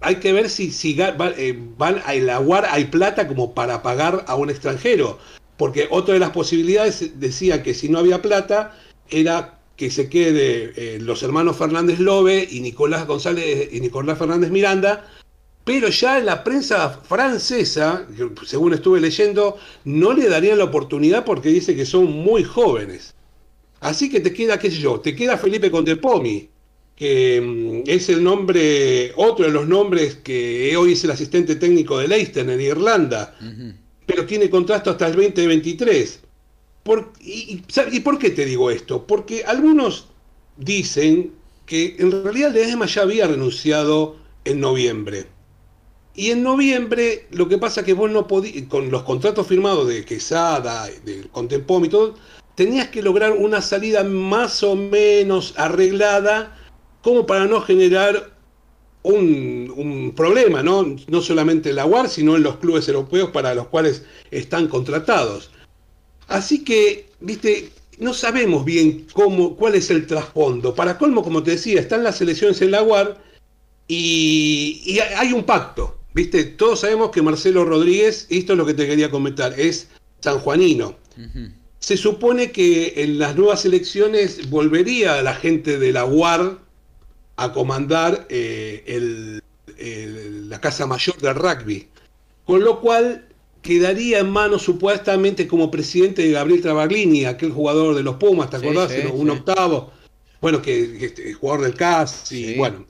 hay 0.00 0.16
que 0.16 0.32
ver 0.32 0.50
si, 0.50 0.72
si 0.72 1.00
eh, 1.00 1.56
van 1.78 2.02
a 2.04 2.12
la 2.14 2.40
UAR 2.40 2.66
hay 2.68 2.86
plata 2.86 3.28
como 3.28 3.54
para 3.54 3.84
pagar 3.84 4.24
a 4.26 4.34
un 4.34 4.50
extranjero. 4.50 5.20
Porque 5.56 5.86
otra 5.92 6.14
de 6.14 6.18
las 6.18 6.30
posibilidades 6.30 7.20
decía 7.20 7.62
que 7.62 7.72
si 7.72 7.88
no 7.88 8.00
había 8.00 8.20
plata, 8.20 8.76
era 9.10 9.60
que 9.76 9.92
se 9.92 10.08
quede 10.08 10.72
eh, 10.74 10.98
los 10.98 11.22
hermanos 11.22 11.56
Fernández 11.56 12.00
Lobe 12.00 12.48
y 12.50 12.58
Nicolás 12.58 13.06
González 13.06 13.68
y 13.70 13.80
Nicolás 13.80 14.18
Fernández 14.18 14.50
Miranda 14.50 15.06
pero 15.64 15.88
ya 15.88 16.18
la 16.18 16.42
prensa 16.42 16.88
francesa, 16.88 18.04
según 18.44 18.72
estuve 18.72 18.98
leyendo, 19.00 19.56
no 19.84 20.14
le 20.14 20.28
darían 20.28 20.58
la 20.58 20.64
oportunidad 20.64 21.24
porque 21.24 21.50
dice 21.50 21.76
que 21.76 21.86
son 21.86 22.10
muy 22.10 22.42
jóvenes. 22.42 23.14
Así 23.80 24.10
que 24.10 24.20
te 24.20 24.32
queda, 24.32 24.58
qué 24.58 24.70
sé 24.70 24.78
yo, 24.78 25.00
te 25.00 25.16
queda 25.16 25.38
Felipe 25.38 25.70
Contepomi, 25.70 26.48
que 26.94 27.40
mm, 27.40 27.88
es 27.90 28.10
el 28.10 28.22
nombre, 28.22 29.12
otro 29.16 29.46
de 29.46 29.50
los 29.50 29.66
nombres 29.66 30.16
que 30.16 30.76
hoy 30.76 30.92
es 30.92 31.04
el 31.04 31.10
asistente 31.10 31.56
técnico 31.56 31.98
de 31.98 32.08
Leicester 32.08 32.48
en 32.48 32.60
Irlanda, 32.60 33.34
pero 34.04 34.26
tiene 34.26 34.50
contrato 34.50 34.90
hasta 34.90 35.06
el 35.06 35.14
2023. 35.14 36.20
Por, 36.82 37.12
y, 37.20 37.62
y, 37.92 38.00
por 38.00 38.18
qué 38.18 38.30
te 38.30 38.44
digo 38.44 38.70
esto? 38.70 39.06
Porque 39.06 39.44
algunos 39.44 40.08
dicen 40.56 41.32
que 41.64 41.96
en 41.98 42.24
realidad 42.24 42.52
Ledesma 42.52 42.86
ya 42.86 43.02
había 43.02 43.26
renunciado 43.26 44.16
en 44.44 44.60
noviembre. 44.60 45.26
Y 46.14 46.32
en 46.32 46.42
noviembre 46.42 47.26
lo 47.30 47.48
que 47.48 47.58
pasa 47.58 47.80
es 47.80 47.86
que 47.86 47.94
vos 47.94 48.10
no 48.10 48.26
podías, 48.26 48.66
con 48.66 48.90
los 48.90 49.04
contratos 49.04 49.46
firmados 49.46 49.88
de 49.88 50.04
Quesada, 50.04 50.86
de 51.04 51.28
Contempom 51.32 51.84
y 51.84 51.88
todo, 51.88 52.16
tenías 52.54 52.88
que 52.88 53.02
lograr 53.02 53.32
una 53.32 53.62
salida 53.62 54.04
más 54.04 54.62
o 54.62 54.76
menos 54.76 55.54
arreglada 55.56 56.56
como 57.02 57.26
para 57.26 57.46
no 57.46 57.60
generar 57.60 58.30
un, 59.02 60.12
problema, 60.16 60.62
¿no? 60.62 60.96
no 61.08 61.22
solamente 61.22 61.70
en 61.70 61.76
la 61.76 61.86
UAR, 61.86 62.08
sino 62.08 62.36
en 62.36 62.42
los 62.42 62.56
clubes 62.56 62.86
europeos 62.88 63.30
para 63.30 63.54
los 63.54 63.68
cuales 63.68 64.04
están 64.30 64.68
contratados. 64.68 65.50
Así 66.28 66.62
que, 66.62 67.10
viste, 67.20 67.70
no 67.98 68.14
sabemos 68.14 68.64
bien 68.64 69.06
cómo, 69.12 69.56
cuál 69.56 69.74
es 69.74 69.90
el 69.90 70.06
trasfondo. 70.06 70.74
Para 70.74 70.98
colmo, 70.98 71.22
como 71.22 71.42
te 71.42 71.52
decía, 71.52 71.80
están 71.80 72.04
las 72.04 72.20
elecciones 72.20 72.60
en 72.62 72.72
la 72.72 72.82
UAR 72.82 73.18
y, 73.88 74.98
hay 75.16 75.32
un 75.32 75.44
pacto. 75.44 75.98
Viste, 76.12 76.44
todos 76.44 76.80
sabemos 76.80 77.10
que 77.10 77.22
Marcelo 77.22 77.64
Rodríguez, 77.64 78.26
esto 78.30 78.52
es 78.52 78.58
lo 78.58 78.66
que 78.66 78.74
te 78.74 78.86
quería 78.86 79.10
comentar, 79.10 79.58
es 79.58 79.88
sanjuanino. 80.20 80.96
Se 81.80 81.96
supone 81.96 82.52
que 82.52 82.94
en 82.96 83.18
las 83.18 83.36
nuevas 83.36 83.64
elecciones 83.64 84.48
volvería 84.50 85.22
la 85.22 85.34
gente 85.34 85.78
de 85.78 85.92
la 85.92 86.04
UAR 86.04 86.58
a 87.36 87.52
comandar 87.52 88.26
eh, 88.28 88.84
el, 88.86 89.42
la 90.48 90.60
casa 90.60 90.86
mayor 90.86 91.16
del 91.18 91.34
rugby. 91.34 91.88
Con 92.44 92.62
lo 92.62 92.80
cual 92.80 93.26
quedaría 93.62 94.18
en 94.20 94.30
manos 94.30 94.62
supuestamente 94.62 95.46
como 95.46 95.70
presidente 95.70 96.22
de 96.22 96.32
Gabriel 96.32 96.62
Travaglini, 96.62 97.24
aquel 97.24 97.52
jugador 97.52 97.94
de 97.94 98.02
los 98.02 98.16
Pumas, 98.16 98.50
¿te 98.50 98.56
acordás? 98.56 98.92
un 99.12 99.30
octavo. 99.30 99.92
Bueno, 100.40 100.62
que, 100.62 101.12
que, 101.14 101.34
jugador 101.34 101.62
del 101.62 101.74
CAS, 101.74 102.32
y 102.32 102.56
bueno. 102.56 102.86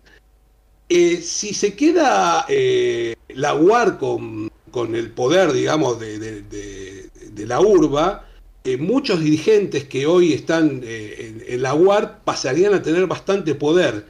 Eh, 0.88 1.20
si 1.22 1.54
se 1.54 1.74
queda 1.74 2.46
eh, 2.48 3.14
la 3.28 3.54
UAR 3.54 3.98
con, 3.98 4.50
con, 4.72 4.96
el 4.96 5.10
poder, 5.12 5.52
digamos, 5.52 6.00
de, 6.00 7.06
la 7.36 7.60
urba, 7.60 8.26
eh, 8.64 8.76
muchos 8.76 9.20
dirigentes 9.20 9.84
que 9.84 10.06
hoy 10.06 10.32
están 10.32 10.82
en, 10.84 11.62
la 11.62 11.74
UAR 11.74 12.22
pasarían 12.24 12.74
a 12.74 12.82
tener 12.82 13.06
bastante 13.06 13.54
poder. 13.54 14.06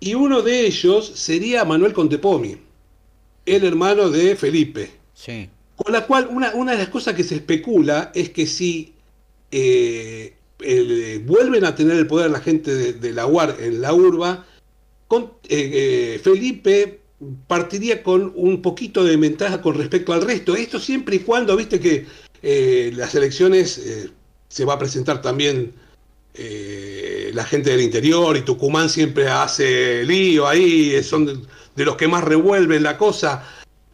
Y 0.00 0.14
uno 0.14 0.42
de 0.42 0.66
ellos 0.66 1.10
sería 1.14 1.64
Manuel 1.64 1.92
Contepomi, 1.92 2.56
el 3.46 3.64
hermano 3.64 4.10
de 4.10 4.36
Felipe. 4.36 4.90
Sí. 5.14 5.48
Con 5.76 5.92
la 5.92 6.06
cual, 6.06 6.28
una, 6.30 6.52
una 6.54 6.72
de 6.72 6.78
las 6.78 6.88
cosas 6.88 7.14
que 7.14 7.24
se 7.24 7.36
especula 7.36 8.12
es 8.14 8.30
que 8.30 8.46
si 8.46 8.94
eh, 10.60 11.22
vuelven 11.24 11.64
a 11.64 11.74
tener 11.74 11.96
el 11.96 12.06
poder 12.08 12.32
la 12.32 12.40
gente 12.40 12.92
de, 12.92 13.12
la 13.12 13.26
UAR 13.26 13.56
en 13.60 13.80
la 13.80 13.94
urba, 13.94 14.44
con, 15.06 15.32
eh, 15.48 15.70
eh, 16.14 16.20
Felipe 16.22 17.00
partiría 17.46 18.02
con 18.02 18.32
un 18.34 18.60
poquito 18.60 19.04
de 19.04 19.16
ventaja 19.16 19.62
con 19.62 19.76
respecto 19.76 20.12
al 20.12 20.22
resto. 20.22 20.56
Esto 20.56 20.80
siempre 20.80 21.16
y 21.16 21.18
cuando, 21.20 21.56
viste 21.56 21.78
que 21.78 22.06
las 22.42 23.14
elecciones 23.14 23.80
se 24.48 24.64
va 24.64 24.74
a 24.74 24.78
presentar 24.78 25.20
también 25.20 25.74
la 27.32 27.44
gente 27.44 27.70
del 27.70 27.80
interior 27.80 28.36
y 28.36 28.42
Tucumán 28.42 28.88
siempre 28.88 29.28
hace 29.28 30.04
lío 30.04 30.46
ahí, 30.46 31.02
son 31.02 31.46
de 31.78 31.84
los 31.84 31.96
que 31.96 32.08
más 32.08 32.24
revuelven 32.24 32.82
la 32.82 32.98
cosa. 32.98 33.44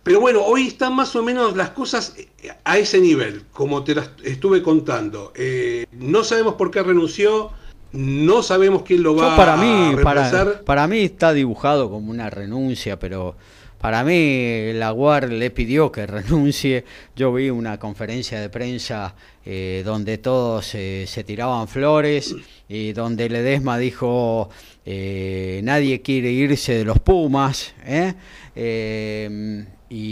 Pero 0.03 0.21
bueno, 0.21 0.43
hoy 0.43 0.69
están 0.69 0.95
más 0.95 1.17
o 1.17 1.23
menos 1.23 1.57
las 1.57 1.71
cosas 1.71 2.15
eh, 2.19 2.53
a 2.65 2.79
ese 2.79 3.01
nivel, 3.01 3.45
como 3.53 3.85
te 3.85 3.95
las 3.95 4.11
estuve 4.23 4.63
contando. 4.63 5.33
Eh, 5.35 5.87
no 5.93 6.25
sabemos 6.25 6.55
por 6.55 6.71
qué 6.71 6.83
renunció, 6.83 7.51
no 7.93 8.43
sabemos 8.43 8.83
quién 8.83 9.03
lo 9.03 9.17
va 9.17 9.35
para 9.35 9.57
mí, 9.57 9.95
a 9.99 10.03
Para, 10.03 10.61
para 10.63 10.87
mí 10.87 11.05
está 11.05 11.33
dibujado 11.33 11.91
como 11.91 12.11
una 12.11 12.29
renuncia, 12.29 12.99
pero 12.99 13.35
para 13.81 14.05
mí 14.05 14.73
la 14.73 14.93
UAR 14.93 15.31
le 15.31 15.51
pidió 15.51 15.93
que 15.93 16.07
renuncie. 16.07 16.85
Yo 17.17 17.33
vi 17.33 17.51
una 17.51 17.79
conferencia 17.79 18.41
de 18.41 18.49
prensa 18.49 19.15
eh, 19.45 19.83
donde 19.85 20.19
todos 20.19 20.67
se 20.67 21.25
tiraban 21.27 21.69
flores 21.69 22.35
y 22.69 22.93
donde 22.93 23.29
Ledesma 23.29 23.79
dijo 23.79 24.49
nadie 24.87 26.03
quiere 26.03 26.31
irse 26.31 26.75
de 26.75 26.85
los 26.85 26.99
Pumas. 27.01 27.75
¿eh? 27.85 28.15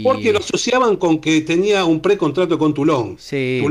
Porque 0.03 0.31
lo 0.31 0.39
asociaban 0.39 0.95
con 0.95 1.19
que 1.19 1.41
tenía 1.41 1.83
un 1.83 1.99
precontrato 1.99 2.57
con 2.57 2.73
Tulón. 2.73 3.17
Sí, 3.19 3.61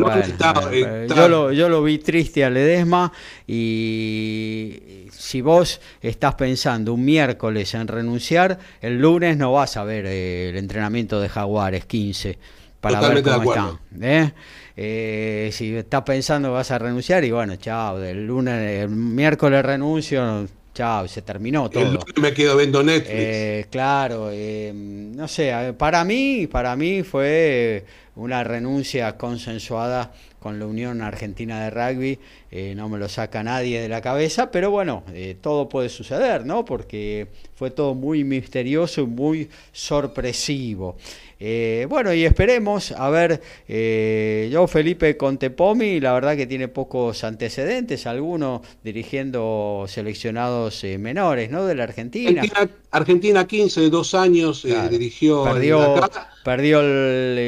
eh, 0.73 1.07
Yo, 1.09 1.29
lo, 1.29 1.53
yo 1.53 1.69
lo 1.69 1.83
vi 1.83 1.99
triste 1.99 2.45
a 2.45 2.51
Ledesma 2.51 3.13
y 3.47 5.02
si 5.23 5.41
vos 5.41 5.81
estás 6.01 6.35
pensando 6.35 6.93
un 6.95 7.05
miércoles 7.05 7.73
en 7.75 7.87
renunciar, 7.87 8.59
el 8.81 8.99
lunes 8.99 9.37
no 9.37 9.53
vas 9.53 9.77
a 9.77 9.85
ver 9.85 10.05
eh, 10.07 10.49
el 10.49 10.57
entrenamiento 10.57 11.21
de 11.21 11.29
Jaguares 11.29 11.85
15 11.85 12.39
para 12.81 13.01
ver 13.09 13.23
cómo 13.23 13.55
está. 13.55 13.81
¿eh? 14.01 15.51
si 15.53 15.77
estás 15.77 16.03
pensando 16.03 16.51
vas 16.51 16.73
a 16.73 16.79
renunciar 16.79 17.25
y 17.25 17.31
bueno, 17.31 17.55
chao, 17.55 18.03
el 18.03 18.27
lunes, 18.27 18.83
el 18.83 18.89
miércoles 18.89 19.65
renuncio, 19.65 20.49
Chao, 20.75 21.07
se 21.07 21.21
terminó 21.21 21.69
todo. 21.69 22.01
me 22.21 22.33
quedo 22.33 22.57
viendo 22.57 22.83
Netflix. 22.83 23.11
Eh, 23.15 23.67
claro, 23.71 24.31
eh, 24.33 24.73
no 24.75 25.29
sé, 25.29 25.75
para 25.77 26.03
mí, 26.03 26.47
para 26.47 26.75
mí 26.77 27.03
fue 27.03 27.85
una 28.15 28.45
renuncia 28.45 29.17
consensuada 29.17 30.13
con 30.39 30.59
la 30.59 30.67
Unión 30.67 31.03
Argentina 31.03 31.63
de 31.63 31.71
Rugby, 31.71 32.19
eh, 32.51 32.75
no 32.77 32.89
me 32.89 32.99
lo 32.99 33.09
saca 33.09 33.43
nadie 33.43 33.81
de 33.81 33.89
la 33.89 34.01
cabeza, 34.01 34.51
pero 34.51 34.71
bueno, 34.71 35.05
todo 35.41 35.69
puede 35.69 35.89
suceder, 35.89 36.45
¿no? 36.45 36.65
Porque 36.65 37.29
fue 37.55 37.71
todo 37.71 37.95
muy 37.95 38.25
misterioso 38.25 39.03
y 39.03 39.07
muy 39.07 39.49
sorpresivo. 39.73 40.97
Eh, 41.45 41.87
bueno, 41.89 42.15
y 42.15 42.25
esperemos, 42.25 42.93
a 42.93 43.11
ver, 43.11 43.43
eh, 43.67 44.49
yo 44.53 44.69
Felipe 44.69 45.17
Contepomi, 45.17 45.99
la 45.99 46.13
verdad 46.13 46.37
que 46.37 46.47
tiene 46.47 46.69
pocos 46.69 47.25
antecedentes, 47.25 48.07
algunos 48.07 48.61
dirigiendo 48.85 49.87
seleccionados 49.89 50.85
eh, 50.85 50.99
menores, 50.99 51.51
¿no? 51.51 51.67
De 51.67 51.75
la 51.75 51.83
Argentina. 51.83 52.45
Argentina, 52.93 53.45
15, 53.45 53.91
dos 53.91 54.15
años 54.15 54.65
dirigió. 54.89 55.43
Perdió, 55.43 56.01
perdió 56.45 56.81
el, 56.81 57.39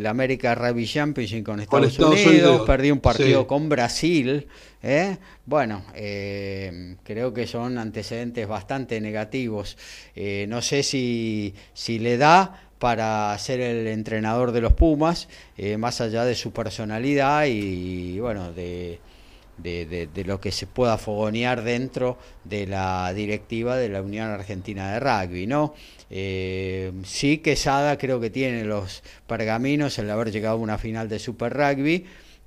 el, 0.00 0.06
América 0.06 0.56
Rugby 0.56 0.84
Championship 0.84 1.44
con 1.44 1.60
Estados, 1.60 1.96
Unidos, 2.00 2.62
perdió 2.66 2.92
un 2.92 3.00
partido 3.00 3.46
con 3.46 3.68
Brasil. 3.68 4.48
Bueno, 5.46 5.84
creo 5.94 7.32
que 7.32 7.46
son 7.46 7.78
antecedentes 7.78 8.48
bastante 8.48 9.00
negativos. 9.00 9.76
no 10.48 10.60
sé 10.60 10.82
si, 10.82 11.54
si 11.72 12.00
le 12.00 12.16
da 12.16 12.71
para 12.82 13.38
ser 13.38 13.60
el 13.60 13.86
entrenador 13.86 14.50
de 14.50 14.60
los 14.60 14.72
Pumas, 14.72 15.28
eh, 15.56 15.76
más 15.76 16.00
allá 16.00 16.24
de 16.24 16.34
su 16.34 16.50
personalidad 16.52 17.44
y, 17.46 18.18
bueno, 18.18 18.52
de, 18.52 18.98
lo 20.24 20.40
que 20.40 20.50
se 20.50 20.66
pueda 20.66 20.98
fogonear 20.98 21.62
dentro 21.62 22.18
de 22.42 22.66
la 22.66 23.14
directiva 23.14 23.76
de 23.76 23.88
la 23.88 24.02
Unión 24.02 24.30
Argentina 24.30 24.92
de 24.92 24.98
Rugby, 24.98 25.46
¿no? 25.46 25.74
Eh, 26.10 26.90
sí, 27.04 27.38
Quesada 27.38 27.98
creo 27.98 28.18
que 28.18 28.30
tiene 28.30 28.64
los 28.64 29.04
pergaminos 29.28 29.96
el 30.00 30.10
haber 30.10 30.32
llegado 30.32 30.56
a 30.56 30.58
una 30.58 30.76
final 30.76 31.08
de 31.08 31.20
Super 31.20 31.52
Rugby, 31.52 32.04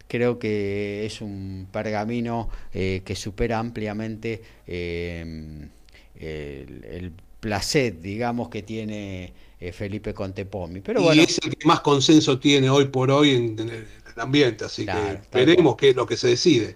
creo 0.09 0.37
que 0.37 1.05
es 1.05 1.21
un 1.21 1.69
pergamino 1.71 2.49
eh, 2.73 3.03
que 3.05 3.15
supera 3.15 3.59
ampliamente 3.59 4.41
el, 4.67 5.71
el 6.19 7.13
placer, 7.45 8.01
digamos, 8.01 8.49
que 8.49 8.63
tiene 8.63 9.25
eh, 9.25 9.33
Felipe 9.73 10.13
Contepomi. 10.13 10.81
Pero 10.81 11.01
bueno, 11.01 11.21
y 11.21 11.25
es 11.25 11.39
el 11.43 11.55
que 11.55 11.67
más 11.67 11.81
consenso 11.81 12.39
tiene 12.39 12.69
hoy 12.69 12.85
por 12.85 13.09
hoy 13.11 13.31
en, 13.31 13.59
el 13.59 13.85
ambiente, 14.17 14.65
así 14.65 14.85
que 14.85 15.19
veremos 15.31 15.75
qué 15.75 15.89
es 15.89 15.95
lo 15.95 16.05
que 16.05 16.17
se 16.17 16.29
decide. 16.29 16.75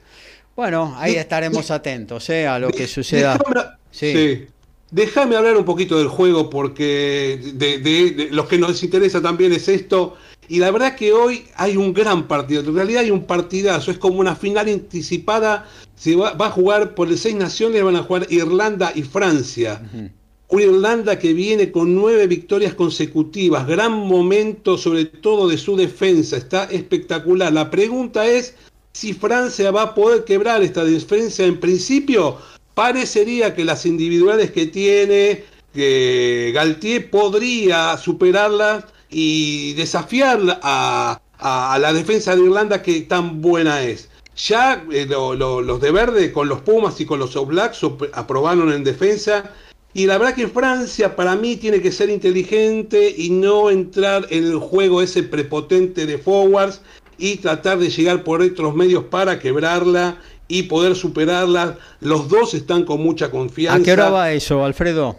Bueno, 0.55 0.93
ahí 0.97 1.15
estaremos 1.15 1.71
atentos 1.71 2.29
eh, 2.29 2.47
a 2.47 2.59
lo 2.59 2.69
que 2.69 2.87
suceda. 2.87 3.39
sí. 3.91 4.47
Déjame 4.91 5.35
hablar 5.35 5.55
un 5.55 5.65
poquito 5.65 5.99
del 5.99 6.07
juego 6.07 6.49
porque 6.49 7.39
de, 7.53 7.77
de, 7.77 8.29
los 8.31 8.47
que 8.47 8.57
nos 8.57 8.81
interesa 8.81 9.21
también 9.21 9.53
es 9.53 9.67
esto. 9.67 10.15
Y 10.47 10.57
la 10.57 10.71
verdad 10.71 10.95
que 10.95 11.13
hoy 11.13 11.45
hay 11.55 11.77
un 11.77 11.93
gran 11.93 12.27
partido. 12.27 12.61
En 12.61 12.73
realidad 12.73 13.03
hay 13.03 13.11
un 13.11 13.25
partidazo. 13.25 13.91
Es 13.91 13.99
como 13.99 14.19
una 14.19 14.35
final 14.35 14.67
anticipada. 14.67 15.67
Se 15.95 16.15
va, 16.15 16.31
a 16.31 16.49
jugar 16.49 16.95
por 16.95 17.07
las 17.07 17.19
seis 17.19 17.35
naciones. 17.35 17.83
Van 17.83 17.97
a 17.97 18.03
jugar 18.03 18.25
Irlanda 18.31 18.91
y 18.95 19.03
Francia. 19.03 19.79
Una 20.51 20.63
Irlanda 20.63 21.19
que 21.19 21.33
viene 21.33 21.71
con 21.71 21.93
nueve 21.93 22.25
victorias 22.25 22.73
consecutivas, 22.73 23.67
gran 23.67 23.91
momento 23.91 24.79
sobre 24.79 25.05
todo 25.05 25.47
de 25.47 25.59
su 25.59 25.75
defensa, 25.75 26.37
está 26.37 26.63
espectacular. 26.63 27.53
La 27.53 27.69
pregunta 27.69 28.25
es 28.25 28.55
si 28.91 29.13
Francia 29.13 29.69
va 29.69 29.83
a 29.83 29.93
poder 29.93 30.23
quebrar 30.23 30.63
esta 30.63 30.83
defensa. 30.83 31.43
En 31.43 31.59
principio, 31.59 32.37
parecería 32.73 33.53
que 33.53 33.63
las 33.63 33.85
individuales 33.85 34.49
que 34.49 34.65
tiene, 34.65 35.43
que 35.71 36.51
Galtier 36.51 37.11
podría 37.11 37.95
superarlas 37.97 38.85
y 39.07 39.73
desafiar 39.73 40.39
a, 40.63 41.21
la 41.79 41.93
defensa 41.93 42.35
de 42.35 42.41
Irlanda 42.41 42.81
que 42.81 43.01
tan 43.01 43.39
buena 43.39 43.83
es. 43.83 44.09
Ya 44.35 44.83
eh, 44.91 45.05
los 45.05 45.79
de 45.79 45.91
verde 45.91 46.31
con 46.31 46.49
los 46.49 46.61
Pumas 46.61 46.99
y 47.01 47.05
con 47.05 47.19
los 47.19 47.35
All 47.35 47.45
Blacks 47.45 47.81
aprobaron 48.13 48.71
en 48.73 48.83
defensa 48.83 49.53
y 49.93 50.05
la 50.05 50.17
verdad 50.17 50.35
que 50.35 50.47
Francia 50.47 51.15
para 51.15 51.35
mí 51.35 51.55
tiene 51.55 51.81
que 51.81 51.91
ser 51.91 52.09
inteligente 52.09 53.13
y 53.17 53.31
no 53.31 53.71
entrar 53.71 54.27
en 54.29 54.45
el 54.45 54.57
juego 54.57 55.01
ese 55.01 55.23
prepotente 55.23 56.05
de 56.05 56.17
forwards 56.17 56.81
y 57.17 57.37
tratar 57.37 57.79
de 57.79 57.89
llegar 57.89 58.23
por 58.23 58.41
otros 58.41 58.75
medios 58.75 59.05
para 59.05 59.39
quebrarla 59.39 60.19
y 60.47 60.63
poder 60.63 60.95
superarla. 60.95 61.77
Los 62.01 62.29
dos 62.29 62.53
están 62.53 62.83
con 62.85 63.01
mucha 63.01 63.31
confianza. 63.31 63.81
¿A 63.81 63.83
qué 63.83 63.93
hora 63.93 64.09
va 64.09 64.31
eso, 64.31 64.63
Alfredo? 64.63 65.15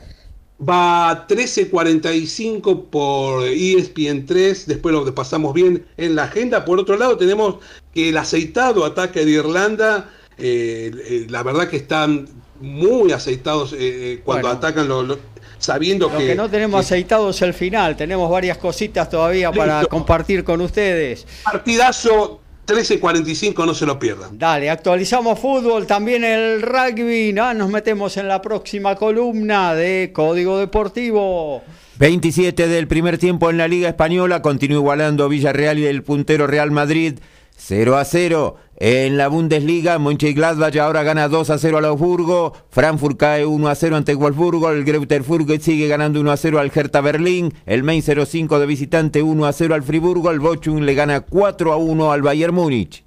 Va 0.61 1.11
a 1.11 1.27
13.45 1.27 2.91
por 2.91 3.49
ESPN 3.49 4.27
3, 4.27 4.67
después 4.67 4.95
lo 4.95 5.15
pasamos 5.15 5.53
bien 5.53 5.85
en 5.97 6.15
la 6.15 6.25
agenda. 6.25 6.65
Por 6.65 6.79
otro 6.79 6.97
lado, 6.97 7.17
tenemos 7.17 7.57
que 7.93 8.11
el 8.11 8.17
aceitado 8.17 8.85
ataque 8.85 9.25
de 9.25 9.31
Irlanda, 9.31 10.11
eh, 10.39 10.91
eh, 10.95 11.27
la 11.29 11.43
verdad 11.43 11.69
que 11.69 11.77
están 11.77 12.29
muy 12.61 13.13
aceitados 13.13 13.73
eh, 13.73 13.79
eh, 13.81 14.21
cuando 14.25 14.49
atacan 14.49 14.89
los, 14.89 15.19
sabiendo 15.59 16.09
lo 16.09 16.19
que, 16.19 16.35
no 16.35 16.49
tenemos 16.49 16.81
aceitados 16.81 17.41
el 17.43 17.55
final, 17.55 17.97
tenemos 17.97 18.31
varias 18.31 18.59
cositas 18.59 19.09
todavía 19.09 19.51
para 19.51 19.85
compartir 19.87 20.45
con 20.45 20.61
ustedes. 20.61 21.27
Partidazo 21.45 22.41
13.45, 22.67 23.67
no 23.67 23.75
se 23.75 23.87
lo 23.87 23.99
pierdan. 23.99 24.39
Dale, 24.39 24.71
actualizamos 24.71 25.39
fútbol, 25.39 25.87
también 25.87 26.23
el 26.23 26.63
rugby, 26.63 27.33
¿no? 27.33 27.53
nos 27.55 27.71
metemos 27.71 28.17
en 28.17 28.29
la 28.29 28.41
próxima 28.41 28.95
columna 28.95 29.75
de 29.75 30.11
Código 30.13 30.59
Deportivo. 30.59 31.63
27 31.99 32.69
del 32.69 32.87
primer 32.87 33.19
tiempo 33.19 33.51
en 33.51 33.59
la 33.59 33.69
Liga 33.69 33.89
Española, 33.89 34.41
continúa 34.41 34.79
igualando 34.79 35.29
Villarreal 35.29 35.79
y 35.79 35.87
el 35.87 36.03
puntero 36.03 36.47
Real 36.47 36.71
Madrid 36.71 37.19
0 37.57 37.99
a 37.99 38.05
0. 38.05 38.57
En 38.83 39.19
la 39.19 39.29
Bundesliga, 39.29 39.99
Mönchengladbach 39.99 40.75
ahora 40.79 41.03
gana 41.03 41.29
2 41.29 41.51
a 41.51 41.59
0 41.59 41.77
al 41.77 41.85
Augsburgo, 41.85 42.55
Frankfurt 42.71 43.19
cae 43.19 43.45
1 43.45 43.69
a 43.69 43.75
0 43.75 43.95
ante 43.95 44.15
Wolfsburgo, 44.15 44.71
el 44.71 44.87
Greuther 44.87 45.23
Fürth 45.23 45.61
sigue 45.61 45.87
ganando 45.87 46.19
1 46.19 46.33
a 46.33 46.37
0 46.39 46.59
al 46.59 46.73
Hertha 46.75 47.03
Berlín, 47.03 47.53
el 47.67 47.83
Main 47.83 48.03
05 48.03 48.59
de 48.59 48.65
visitante 48.65 49.23
1 49.23 49.45
a 49.45 49.53
0 49.53 49.75
al 49.75 49.83
Friburgo, 49.83 50.31
el 50.31 50.41
Bochum 50.41 50.81
le 50.81 50.95
gana 50.95 51.21
4 51.21 51.75
a 51.75 51.77
1 51.77 52.11
al 52.11 52.23
Bayern 52.23 52.55
Múnich. 52.55 53.05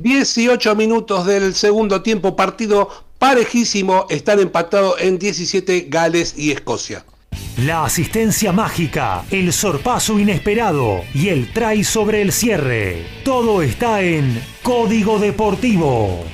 18 0.00 0.74
minutos 0.74 1.26
del 1.26 1.52
segundo 1.52 2.00
tiempo, 2.00 2.34
partido 2.34 2.88
parejísimo, 3.18 4.06
están 4.08 4.40
empatados 4.40 4.94
en 5.02 5.18
17 5.18 5.88
Gales 5.90 6.32
y 6.38 6.52
Escocia. 6.52 7.04
La 7.58 7.84
asistencia 7.84 8.52
mágica, 8.52 9.24
el 9.30 9.52
sorpaso 9.52 10.18
inesperado 10.18 11.02
y 11.12 11.28
el 11.28 11.52
try 11.52 11.82
sobre 11.82 12.22
el 12.22 12.30
cierre. 12.30 13.04
Todo 13.24 13.62
está 13.62 14.00
en 14.00 14.40
Código 14.62 15.18
Deportivo. 15.18 16.24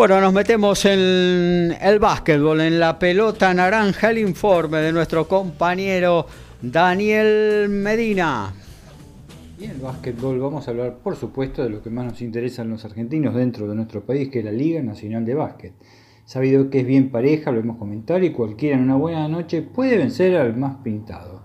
Bueno, 0.00 0.18
nos 0.22 0.32
metemos 0.32 0.86
en 0.86 1.76
el 1.78 1.98
básquetbol, 1.98 2.62
en 2.62 2.80
la 2.80 2.98
pelota 2.98 3.52
naranja, 3.52 4.08
el 4.08 4.16
informe 4.16 4.78
de 4.78 4.92
nuestro 4.92 5.28
compañero 5.28 6.26
Daniel 6.62 7.68
Medina. 7.68 8.54
Y 9.60 9.64
en 9.64 9.72
el 9.72 9.80
básquetbol 9.80 10.38
vamos 10.38 10.66
a 10.66 10.70
hablar, 10.70 11.00
por 11.02 11.16
supuesto, 11.16 11.62
de 11.62 11.68
lo 11.68 11.82
que 11.82 11.90
más 11.90 12.06
nos 12.06 12.22
interesa 12.22 12.62
a 12.62 12.64
los 12.64 12.82
argentinos 12.86 13.34
dentro 13.34 13.68
de 13.68 13.74
nuestro 13.74 14.06
país, 14.06 14.30
que 14.30 14.38
es 14.38 14.44
la 14.46 14.52
Liga 14.52 14.82
Nacional 14.82 15.26
de 15.26 15.34
Básquet. 15.34 15.74
Sabido 16.24 16.70
que 16.70 16.80
es 16.80 16.86
bien 16.86 17.10
pareja, 17.10 17.52
lo 17.52 17.60
hemos 17.60 17.76
comentado, 17.76 18.24
y 18.24 18.30
cualquiera 18.30 18.78
en 18.78 18.84
una 18.84 18.96
buena 18.96 19.28
noche 19.28 19.60
puede 19.60 19.98
vencer 19.98 20.34
al 20.36 20.56
más 20.56 20.76
pintado. 20.76 21.44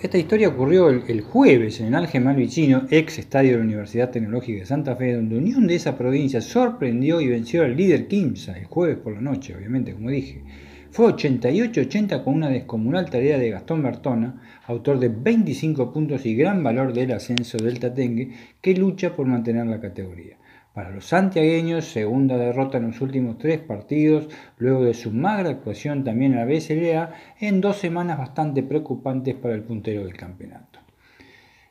Esta, 0.00 0.16
historia 0.16 0.48
ocurrió 0.48 0.88
el, 0.88 1.20
jueves 1.20 1.80
en 1.80 1.88
el 1.88 1.96
Alge 1.96 2.18
Malvicino, 2.18 2.86
ex 2.90 3.18
estadio 3.18 3.50
de 3.50 3.58
la 3.58 3.64
Universidad 3.64 4.10
Tecnológica 4.10 4.60
de 4.60 4.66
Santa 4.66 4.96
Fe, 4.96 5.12
donde 5.12 5.36
Unión 5.36 5.66
de 5.66 5.74
esa 5.74 5.98
provincia 5.98 6.40
sorprendió 6.40 7.20
y 7.20 7.26
venció 7.26 7.62
al 7.62 7.76
líder 7.76 8.08
Kimsa 8.08 8.56
el 8.56 8.66
jueves 8.66 8.96
por 8.96 9.12
la 9.12 9.20
noche, 9.20 9.54
obviamente, 9.54 9.92
como 9.92 10.08
dije. 10.08 10.44
Fue 10.98 11.14
88-80 11.14 12.24
con 12.24 12.34
una 12.34 12.48
descomunal 12.48 13.08
tarea 13.08 13.38
de 13.38 13.50
Gastón 13.50 13.84
Bertona, 13.84 14.42
autor 14.66 14.98
de 14.98 15.08
25 15.08 15.92
puntos 15.92 16.26
y 16.26 16.34
gran 16.34 16.64
valor 16.64 16.92
del 16.92 17.12
ascenso 17.12 17.56
del 17.56 17.78
Tatengue, 17.78 18.32
que 18.60 18.74
lucha 18.74 19.14
por 19.14 19.28
mantener 19.28 19.68
la 19.68 19.80
categoría. 19.80 20.38
Para 20.74 20.90
los 20.90 21.04
santiagueños, 21.04 21.84
segunda 21.84 22.36
derrota 22.36 22.78
en 22.78 22.88
los 22.88 23.00
últimos 23.00 23.38
tres 23.38 23.60
partidos, 23.60 24.28
luego 24.56 24.82
de 24.82 24.94
su 24.94 25.12
magra 25.12 25.50
actuación 25.50 26.02
también 26.02 26.32
en 26.32 26.38
la 26.40 26.46
BSLA, 26.46 27.14
en 27.38 27.60
dos 27.60 27.76
semanas 27.76 28.18
bastante 28.18 28.64
preocupantes 28.64 29.36
para 29.36 29.54
el 29.54 29.62
puntero 29.62 30.02
del 30.02 30.16
campeonato. 30.16 30.77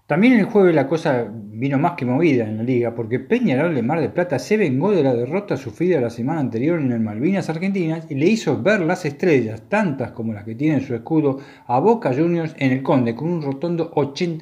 También 0.08 0.40
el 0.40 0.46
jueves 0.46 0.74
la 0.74 0.88
cosa 0.88 1.28
vino 1.30 1.78
más 1.78 1.96
que 1.98 2.06
movida 2.06 2.46
en 2.46 2.56
la 2.56 2.64
liga, 2.64 2.96
porque 2.96 3.20
Peñarol 3.20 3.76
de 3.76 3.82
Mar 3.82 4.00
de 4.00 4.08
Plata 4.08 4.40
se 4.40 4.56
vengó 4.56 4.92
de 4.92 5.04
la 5.04 5.14
derrota 5.14 5.58
sufrida 5.58 6.00
la 6.00 6.10
semana 6.10 6.40
anterior 6.40 6.80
en 6.80 6.94
el 6.94 7.02
Malvinas 7.02 7.50
Argentinas 7.50 8.10
y 8.10 8.16
le 8.16 8.28
hizo 8.28 8.64
ver 8.64 8.80
las 8.80 9.04
estrellas, 9.04 9.64
tantas 9.68 10.12
como 10.12 10.32
las 10.32 10.46
que 10.46 10.56
tiene 10.56 10.80
su 10.80 10.96
escudo, 10.96 11.40
a 11.66 11.80
Boca 11.82 12.14
Juniors 12.14 12.56
en 12.58 12.72
el 12.72 12.84
Conde, 12.84 13.16
con 13.16 13.28
un 13.28 13.42
rotundo, 13.42 13.92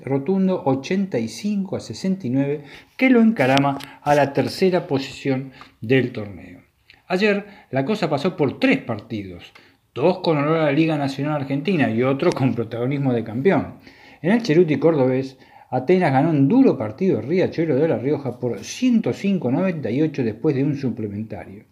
rotundo 0.04 0.62
85 0.66 1.78
a 1.78 1.80
69 1.80 2.64
que 2.96 3.10
lo 3.10 3.20
encarama 3.20 3.80
a 4.04 4.14
la 4.14 4.34
tercera 4.34 4.86
posición 4.86 5.52
del 5.82 6.12
torneo. 6.12 6.60
Ayer 7.08 7.44
la 7.72 7.86
cosa 7.86 8.08
pasó 8.08 8.38
por 8.38 8.60
tres 8.60 8.78
partidos, 8.78 9.52
dos 9.96 10.20
con 10.20 10.38
honor 10.38 10.58
a 10.58 10.66
la 10.66 10.72
Liga 10.72 10.96
Nacional 10.96 11.42
Argentina 11.42 11.90
y 11.90 12.04
otro 12.04 12.32
con 12.32 12.54
protagonismo 12.54 13.14
de 13.14 13.24
campeón. 13.24 13.80
En 14.22 14.32
el 14.32 14.44
Cheruti 14.44 14.78
cordobés, 14.78 15.38
Atenas 15.70 16.12
ganó 16.12 16.30
un 16.30 16.48
duro 16.48 16.78
partido 16.78 17.22
Riachuelo 17.22 17.76
de 17.76 17.88
la 17.88 17.98
Rioja 17.98 18.40
por 18.40 18.60
105-98 18.60 20.24
después 20.24 20.56
de 20.56 20.64
un 20.64 20.76
suplementario. 20.76 21.64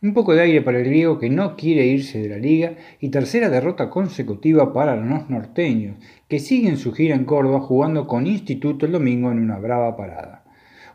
Un 0.00 0.14
poco 0.14 0.34
de 0.34 0.40
aire 0.40 0.62
para 0.62 0.78
el 0.78 0.84
griego 0.84 1.18
que 1.18 1.30
no 1.30 1.54
quiere 1.54 1.86
irse 1.86 2.18
de 2.20 2.28
la 2.28 2.38
liga 2.38 2.74
y 2.98 3.10
tercera 3.10 3.50
derrota 3.50 3.88
consecutiva 3.90 4.72
para 4.72 4.96
los 4.96 5.30
norteños, 5.30 5.96
que 6.28 6.40
siguen 6.40 6.76
su 6.76 6.92
gira 6.92 7.14
en 7.14 7.24
Córdoba 7.24 7.60
jugando 7.60 8.06
con 8.06 8.26
Instituto 8.26 8.86
el 8.86 8.92
domingo 8.92 9.30
en 9.30 9.38
una 9.38 9.58
brava 9.58 9.96
parada. 9.96 10.42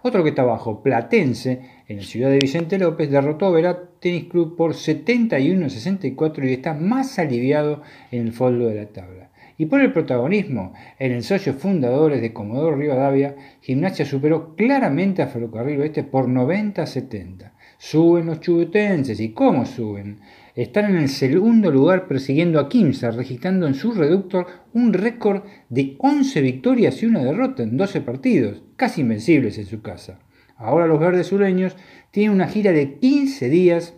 Otro 0.02 0.24
que 0.24 0.30
está 0.30 0.42
abajo, 0.42 0.82
Platense, 0.82 1.62
en 1.88 1.98
la 1.98 2.04
ciudad 2.04 2.30
de 2.30 2.40
Vicente 2.40 2.78
López, 2.80 3.10
derrotó 3.10 3.46
a 3.46 3.52
Verá 3.52 3.80
Tenis 4.00 4.26
Club 4.26 4.56
por 4.56 4.74
71-64 4.74 6.50
y 6.50 6.54
está 6.54 6.74
más 6.74 7.18
aliviado 7.20 7.84
en 8.12 8.28
el 8.28 8.34
fondo 8.34 8.68
de 8.68 8.76
la 8.76 8.88
tabla. 8.88 9.27
Y 9.58 9.66
por 9.66 9.82
el 9.82 9.92
protagonismo 9.92 10.74
en 11.00 11.12
el 11.12 11.24
socio 11.24 11.54
fundadores 11.54 12.22
de 12.22 12.32
Comodoro 12.32 12.76
Rivadavia, 12.76 13.36
Gimnasia 13.62 14.06
superó 14.06 14.56
claramente 14.56 15.24
a 15.24 15.28
Ferrocarril 15.28 15.82
Oeste 15.82 16.04
por 16.04 16.28
90-70. 16.28 17.52
Suben 17.80 18.28
los 18.28 18.40
chubutenses, 18.40 19.20
¿y 19.20 19.30
cómo 19.34 19.66
suben? 19.66 20.20
Están 20.56 20.86
en 20.86 20.98
el 20.98 21.10
segundo 21.10 21.72
lugar 21.72 22.08
persiguiendo 22.08 22.60
a 22.60 22.70
Kimsa, 22.70 23.12
registrando 23.12 23.68
en 23.68 23.74
su 23.74 23.94
reductor 23.94 24.48
un 24.74 24.94
récord 24.94 25.44
de 25.70 25.96
11 26.00 26.42
victorias 26.42 27.02
y 27.02 27.06
una 27.06 27.24
derrota 27.24 27.64
en 27.64 27.78
12 27.78 28.02
partidos, 28.02 28.64
casi 28.76 29.02
invencibles 29.02 29.58
en 29.58 29.66
su 29.66 29.82
casa. 29.82 30.20
Ahora 30.56 30.88
los 30.88 31.00
verdes 31.00 31.28
sureños 31.28 31.76
tienen 32.12 32.32
una 32.32 32.48
gira 32.48 32.72
de 32.72 32.96
15 32.96 33.50
días 33.50 33.94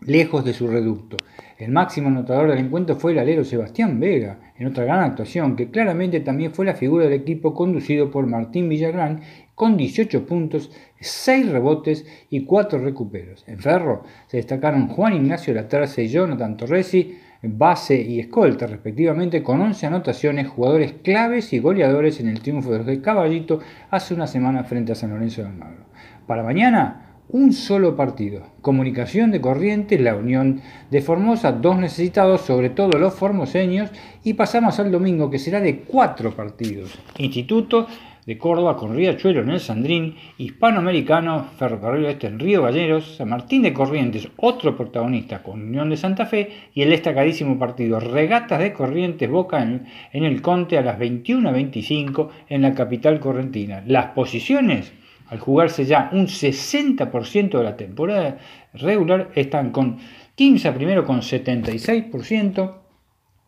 lejos 0.00 0.44
de 0.44 0.52
su 0.52 0.68
reducto. 0.68 1.16
El 1.58 1.72
máximo 1.72 2.06
anotador 2.06 2.50
del 2.50 2.60
encuentro 2.60 2.94
fue 2.94 3.10
el 3.10 3.18
alero 3.18 3.44
Sebastián 3.44 3.98
Vega, 3.98 4.52
en 4.56 4.68
otra 4.68 4.84
gran 4.84 5.00
actuación, 5.00 5.56
que 5.56 5.70
claramente 5.70 6.20
también 6.20 6.52
fue 6.52 6.64
la 6.64 6.74
figura 6.74 7.06
del 7.06 7.14
equipo 7.14 7.52
conducido 7.52 8.12
por 8.12 8.28
Martín 8.28 8.68
Villagrán, 8.68 9.22
con 9.56 9.76
18 9.76 10.24
puntos, 10.24 10.70
6 11.00 11.50
rebotes 11.50 12.06
y 12.30 12.44
4 12.44 12.78
recuperos. 12.78 13.42
En 13.48 13.58
Ferro 13.58 14.04
se 14.28 14.36
destacaron 14.36 14.86
Juan 14.86 15.14
Ignacio 15.14 15.52
Laterce 15.52 16.04
y 16.04 16.08
Jonathan 16.08 16.56
Torresi, 16.56 17.18
base 17.42 18.00
y 18.00 18.20
escolta 18.20 18.68
respectivamente, 18.68 19.42
con 19.42 19.60
11 19.60 19.84
anotaciones, 19.84 20.46
jugadores 20.46 20.92
claves 21.02 21.52
y 21.52 21.58
goleadores 21.58 22.20
en 22.20 22.28
el 22.28 22.40
triunfo 22.40 22.70
de 22.70 22.84
los 22.84 22.98
Caballito 23.02 23.58
hace 23.90 24.14
una 24.14 24.28
semana 24.28 24.62
frente 24.62 24.92
a 24.92 24.94
San 24.94 25.10
Lorenzo 25.10 25.42
de 25.42 25.48
Almagro. 25.48 25.86
Para 26.24 26.44
mañana, 26.44 27.07
un 27.30 27.52
solo 27.52 27.94
partido. 27.94 28.42
Comunicación 28.62 29.30
de 29.30 29.40
Corrientes, 29.40 30.00
la 30.00 30.16
Unión 30.16 30.62
de 30.90 31.02
Formosa, 31.02 31.52
dos 31.52 31.78
necesitados, 31.78 32.40
sobre 32.42 32.70
todo 32.70 32.98
los 32.98 33.14
formoseños, 33.14 33.90
y 34.24 34.34
pasamos 34.34 34.78
al 34.78 34.90
domingo 34.90 35.30
que 35.30 35.38
será 35.38 35.60
de 35.60 35.80
cuatro 35.80 36.34
partidos. 36.34 36.98
Instituto 37.18 37.86
de 38.24 38.36
Córdoba 38.36 38.76
con 38.76 38.94
Riachuelo 38.94 39.40
en 39.40 39.50
el 39.50 39.60
Sandrín, 39.60 40.16
Hispanoamericano, 40.36 41.46
Ferrocarril 41.58 42.04
Este 42.04 42.26
en 42.26 42.38
Río 42.38 42.62
Galleros, 42.62 43.16
San 43.16 43.30
Martín 43.30 43.62
de 43.62 43.72
Corrientes, 43.72 44.28
otro 44.36 44.76
protagonista 44.76 45.42
con 45.42 45.62
Unión 45.62 45.88
de 45.88 45.96
Santa 45.96 46.26
Fe, 46.26 46.50
y 46.74 46.82
el 46.82 46.90
destacadísimo 46.90 47.58
partido 47.58 48.00
Regatas 48.00 48.58
de 48.58 48.74
Corrientes 48.74 49.30
Boca 49.30 49.62
en, 49.62 49.86
en 50.12 50.24
el 50.24 50.42
Conte 50.42 50.76
a 50.76 50.82
las 50.82 50.98
21 50.98 51.48
a 51.48 51.52
25 51.52 52.30
en 52.50 52.62
la 52.62 52.74
capital 52.74 53.18
correntina. 53.18 53.82
Las 53.86 54.08
posiciones 54.12 54.92
al 55.28 55.38
jugarse 55.38 55.84
ya 55.84 56.10
un 56.12 56.26
60% 56.26 57.58
de 57.58 57.64
la 57.64 57.76
temporada 57.76 58.38
regular, 58.74 59.30
están 59.34 59.70
con 59.70 59.98
15 60.34 60.72
primero 60.72 61.04
con 61.04 61.20
76%, 61.20 62.74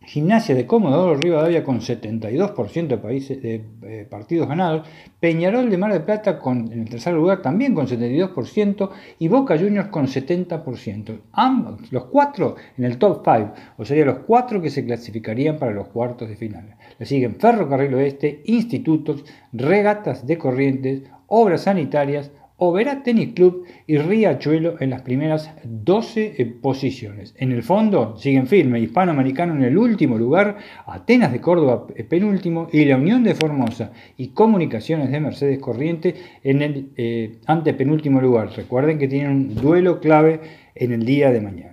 Gimnasia 0.03 0.55
de 0.55 0.67
Comodoro 0.67 1.15
Rivadavia 1.15 1.63
con 1.63 1.81
72% 1.81 2.87
de, 2.89 2.97
países, 2.97 3.43
de 3.43 3.67
eh, 3.83 4.07
partidos 4.09 4.49
ganados, 4.49 4.89
Peñarol 5.21 5.69
de 5.69 5.77
Mar 5.77 5.93
del 5.93 6.03
Plata 6.03 6.39
con, 6.39 6.73
en 6.73 6.81
el 6.81 6.89
tercer 6.89 7.13
lugar 7.13 7.43
también 7.43 7.75
con 7.75 7.87
72% 7.87 8.91
y 9.19 9.29
Boca 9.29 9.59
Juniors 9.59 9.89
con 9.89 10.07
70%. 10.07 11.21
Ambos, 11.33 11.93
los 11.93 12.07
cuatro 12.07 12.57
en 12.79 12.85
el 12.85 12.97
top 12.97 13.23
5, 13.23 13.53
o 13.77 13.85
sería 13.85 14.07
los 14.07 14.21
cuatro 14.21 14.63
que 14.63 14.71
se 14.71 14.87
clasificarían 14.87 15.59
para 15.59 15.73
los 15.73 15.89
cuartos 15.89 16.31
de 16.31 16.37
final. 16.37 16.77
Le 16.99 17.05
siguen 17.05 17.37
Ferrocarril 17.37 17.95
Oeste, 17.95 18.43
Institutos, 18.47 19.25
Regatas 19.53 20.27
de 20.27 20.39
Corrientes, 20.39 21.03
Obras 21.33 21.63
Sanitarias, 21.63 22.33
Oberá 22.57 23.05
Tenis 23.05 23.35
Club 23.35 23.65
y 23.87 23.99
Riachuelo 23.99 24.75
en 24.81 24.91
las 24.91 25.03
primeras 25.03 25.51
12 25.65 26.35
eh, 26.37 26.45
posiciones. 26.45 27.35
En 27.39 27.53
el 27.53 27.63
fondo 27.63 28.17
siguen 28.19 28.49
firme 28.49 28.81
Hispanoamericano 28.81 29.55
en 29.55 29.63
el 29.63 29.79
último 29.79 30.19
lugar, 30.19 30.59
Atenas 30.87 31.33
de 31.33 31.41
Córdoba 31.41 31.87
eh, 31.95 32.03
penúltimo 32.03 32.69
y 32.73 32.85
la 32.85 32.97
Unión 32.97 33.23
de 33.23 33.37
Formosa 33.37 33.93
y 34.17 34.31
Comunicaciones 34.31 35.11
de 35.11 35.21
Mercedes 35.21 35.59
Corriente 35.61 36.17
en 36.43 36.63
el 36.63 36.91
eh, 36.97 37.39
antepenúltimo 37.47 38.21
lugar. 38.21 38.51
Recuerden 38.55 38.99
que 38.99 39.09
tienen 39.09 39.31
un 39.31 39.55
duelo 39.55 40.01
clave 40.01 40.41
en 40.75 40.93
el 40.93 41.07
día 41.07 41.31
de 41.31 41.41
mañana. 41.41 41.70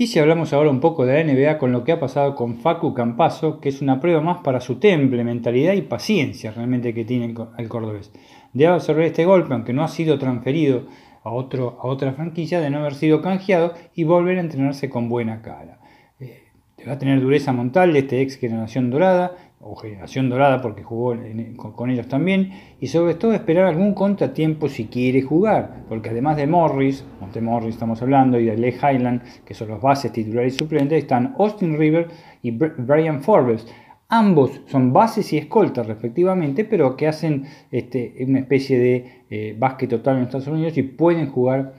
Y 0.00 0.06
si 0.06 0.20
hablamos 0.20 0.52
ahora 0.52 0.70
un 0.70 0.78
poco 0.78 1.04
de 1.04 1.24
la 1.24 1.32
NBA 1.32 1.58
con 1.58 1.72
lo 1.72 1.82
que 1.82 1.90
ha 1.90 1.98
pasado 1.98 2.36
con 2.36 2.58
Facu 2.58 2.94
Campaso, 2.94 3.58
que 3.58 3.68
es 3.68 3.82
una 3.82 4.00
prueba 4.00 4.20
más 4.20 4.38
para 4.38 4.60
su 4.60 4.76
temple, 4.76 5.24
mentalidad 5.24 5.72
y 5.72 5.82
paciencia 5.82 6.52
realmente 6.52 6.94
que 6.94 7.04
tiene 7.04 7.34
el 7.58 7.68
cordobés. 7.68 8.12
De 8.52 8.68
absorber 8.68 9.06
este 9.06 9.24
golpe, 9.24 9.54
aunque 9.54 9.72
no 9.72 9.82
ha 9.82 9.88
sido 9.88 10.16
transferido 10.16 10.86
a, 11.24 11.32
otro, 11.32 11.80
a 11.82 11.88
otra 11.88 12.12
franquicia, 12.12 12.60
de 12.60 12.70
no 12.70 12.78
haber 12.78 12.94
sido 12.94 13.20
canjeado 13.22 13.74
y 13.92 14.04
volver 14.04 14.38
a 14.38 14.42
entrenarse 14.42 14.88
con 14.88 15.08
buena 15.08 15.42
cara. 15.42 15.80
Eh, 16.20 16.44
va 16.86 16.92
a 16.92 16.98
tener 17.00 17.20
dureza 17.20 17.52
montal 17.52 17.96
este 17.96 18.20
ex 18.22 18.36
generación 18.36 18.90
dorada 18.90 19.47
o 19.60 19.74
generación 19.74 20.30
dorada 20.30 20.60
porque 20.62 20.82
jugó 20.82 21.16
con, 21.56 21.90
ellos 21.90 22.08
también, 22.08 22.52
y 22.80 22.86
sobre 22.86 23.14
todo 23.14 23.32
esperar 23.32 23.66
algún 23.66 23.92
contratiempo 23.92 24.68
si 24.68 24.86
quiere 24.86 25.22
jugar, 25.22 25.84
porque 25.88 26.10
además 26.10 26.36
de 26.36 26.46
Morris, 26.46 27.04
Monte 27.20 27.40
Morris 27.40 27.74
estamos 27.74 28.00
hablando, 28.00 28.38
y 28.38 28.44
de 28.44 28.56
Leigh 28.56 28.76
Highland, 28.76 29.22
que 29.44 29.54
son 29.54 29.68
los 29.68 29.80
bases 29.80 30.12
titulares 30.12 30.54
y 30.54 30.58
suplentes, 30.58 30.98
están 30.98 31.34
Austin 31.38 31.76
River 31.76 32.08
y 32.42 32.52
Brian 32.52 33.22
Forbes. 33.22 33.66
Ambos 34.10 34.62
son 34.66 34.92
bases 34.94 35.32
y 35.34 35.38
escoltas 35.38 35.86
respectivamente, 35.86 36.64
pero 36.64 36.96
que 36.96 37.08
hacen 37.08 37.44
este, 37.70 38.14
una 38.26 38.38
especie 38.38 38.78
de 38.78 39.24
eh, 39.28 39.56
básquet 39.58 39.90
total 39.90 40.16
en 40.16 40.22
Estados 40.22 40.46
Unidos 40.46 40.78
y 40.78 40.82
pueden 40.82 41.28
jugar 41.28 41.74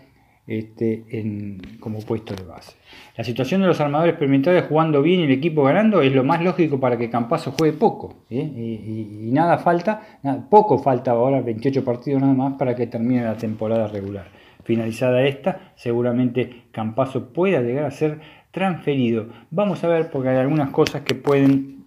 este, 0.49 1.05
en, 1.11 1.61
como 1.79 1.99
puesto 1.99 2.33
de 2.33 2.43
base. 2.43 2.75
La 3.15 3.23
situación 3.23 3.61
de 3.61 3.67
los 3.67 3.79
armadores 3.79 4.13
experimentales 4.13 4.65
jugando 4.67 5.03
bien 5.03 5.19
y 5.19 5.23
el 5.25 5.31
equipo 5.31 5.63
ganando 5.63 6.01
es 6.01 6.11
lo 6.11 6.23
más 6.23 6.41
lógico 6.41 6.79
para 6.79 6.97
que 6.97 7.11
Campazo 7.11 7.51
juegue 7.51 7.77
poco. 7.77 8.15
Y, 8.31 9.29
nada 9.31 9.59
falta, 9.59 10.01
poco 10.49 10.79
falta 10.79 11.11
ahora, 11.11 11.41
28 11.41 11.83
partidos 11.83 12.21
nada 12.21 12.33
más 12.33 12.53
para 12.55 12.75
que 12.75 12.87
termine 12.87 13.23
la 13.23 13.37
temporada 13.37 13.87
regular. 13.87 14.25
Finalizada 14.63 15.21
esta, 15.21 15.73
seguramente 15.75 16.63
Campazo 16.71 17.31
pueda 17.31 17.61
llegar 17.61 17.85
a 17.85 17.91
ser 17.91 18.19
transferido. 18.49 19.27
Vamos 19.51 19.83
a 19.83 19.87
ver 19.87 20.09
porque 20.09 20.29
hay 20.29 20.37
algunas 20.37 20.71
cosas 20.71 21.03
que 21.03 21.13
pueden 21.13 21.85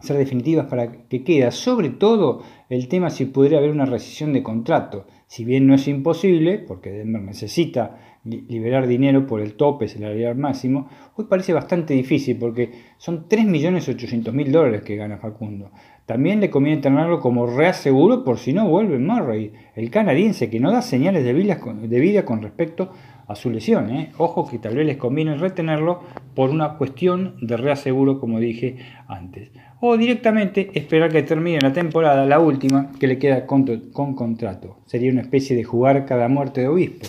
ser 0.00 0.16
definitivas 0.16 0.66
para 0.66 0.90
que 1.08 1.22
quede, 1.22 1.48
sobre 1.52 1.90
todo 1.90 2.42
el 2.68 2.88
tema 2.88 3.10
si 3.10 3.26
pudiera 3.26 3.58
haber 3.58 3.70
una 3.70 3.86
rescisión 3.86 4.32
de 4.32 4.42
contrato 4.42 5.06
si 5.32 5.46
bien 5.46 5.66
no 5.66 5.74
es 5.74 5.88
imposible, 5.88 6.58
porque 6.58 6.90
Denver 6.90 7.22
necesita 7.22 7.96
liberar 8.22 8.86
dinero 8.86 9.26
por 9.26 9.40
el 9.40 9.54
tope 9.54 9.88
salarial 9.88 10.36
máximo, 10.36 10.90
hoy 11.16 11.24
parece 11.24 11.54
bastante 11.54 11.94
difícil 11.94 12.36
porque 12.36 12.70
son 12.98 13.30
3.800.000 13.30 14.50
dólares 14.50 14.82
que 14.82 14.96
gana 14.96 15.16
Facundo. 15.16 15.70
También 16.04 16.40
le 16.40 16.50
conviene 16.50 16.82
tenerlo 16.82 17.18
como 17.20 17.46
reaseguro 17.46 18.24
por 18.24 18.36
si 18.36 18.52
no 18.52 18.68
vuelve 18.68 18.98
Murray, 18.98 19.54
el 19.74 19.88
canadiense 19.88 20.50
que 20.50 20.60
no 20.60 20.70
da 20.70 20.82
señales 20.82 21.24
de 21.24 21.32
vida 21.32 22.24
con, 22.26 22.42
respecto 22.42 22.92
a 23.26 23.34
su 23.34 23.48
lesión. 23.48 23.88
¿eh? 23.88 24.12
Ojo 24.18 24.46
que 24.46 24.58
tal 24.58 24.76
vez 24.76 24.84
les 24.84 24.98
conviene 24.98 25.38
retenerlo 25.38 26.02
por 26.34 26.50
una 26.50 26.76
cuestión 26.76 27.36
de 27.40 27.56
reaseguro, 27.56 28.20
como 28.20 28.38
dije 28.38 28.76
antes 29.08 29.50
o 29.84 29.96
directamente 29.96 30.70
esperar 30.74 31.10
que 31.10 31.24
termine 31.24 31.58
la 31.60 31.72
temporada, 31.72 32.24
la 32.24 32.38
última, 32.38 32.92
que 33.00 33.08
le 33.08 33.18
queda 33.18 33.46
con, 33.46 33.64
contrato. 33.92 34.76
Sería 34.86 35.10
una 35.10 35.22
especie 35.22 35.56
de 35.56 35.64
jugar 35.64 36.06
cada 36.06 36.28
muerte 36.28 36.60
de 36.60 36.68
obispo. 36.68 37.08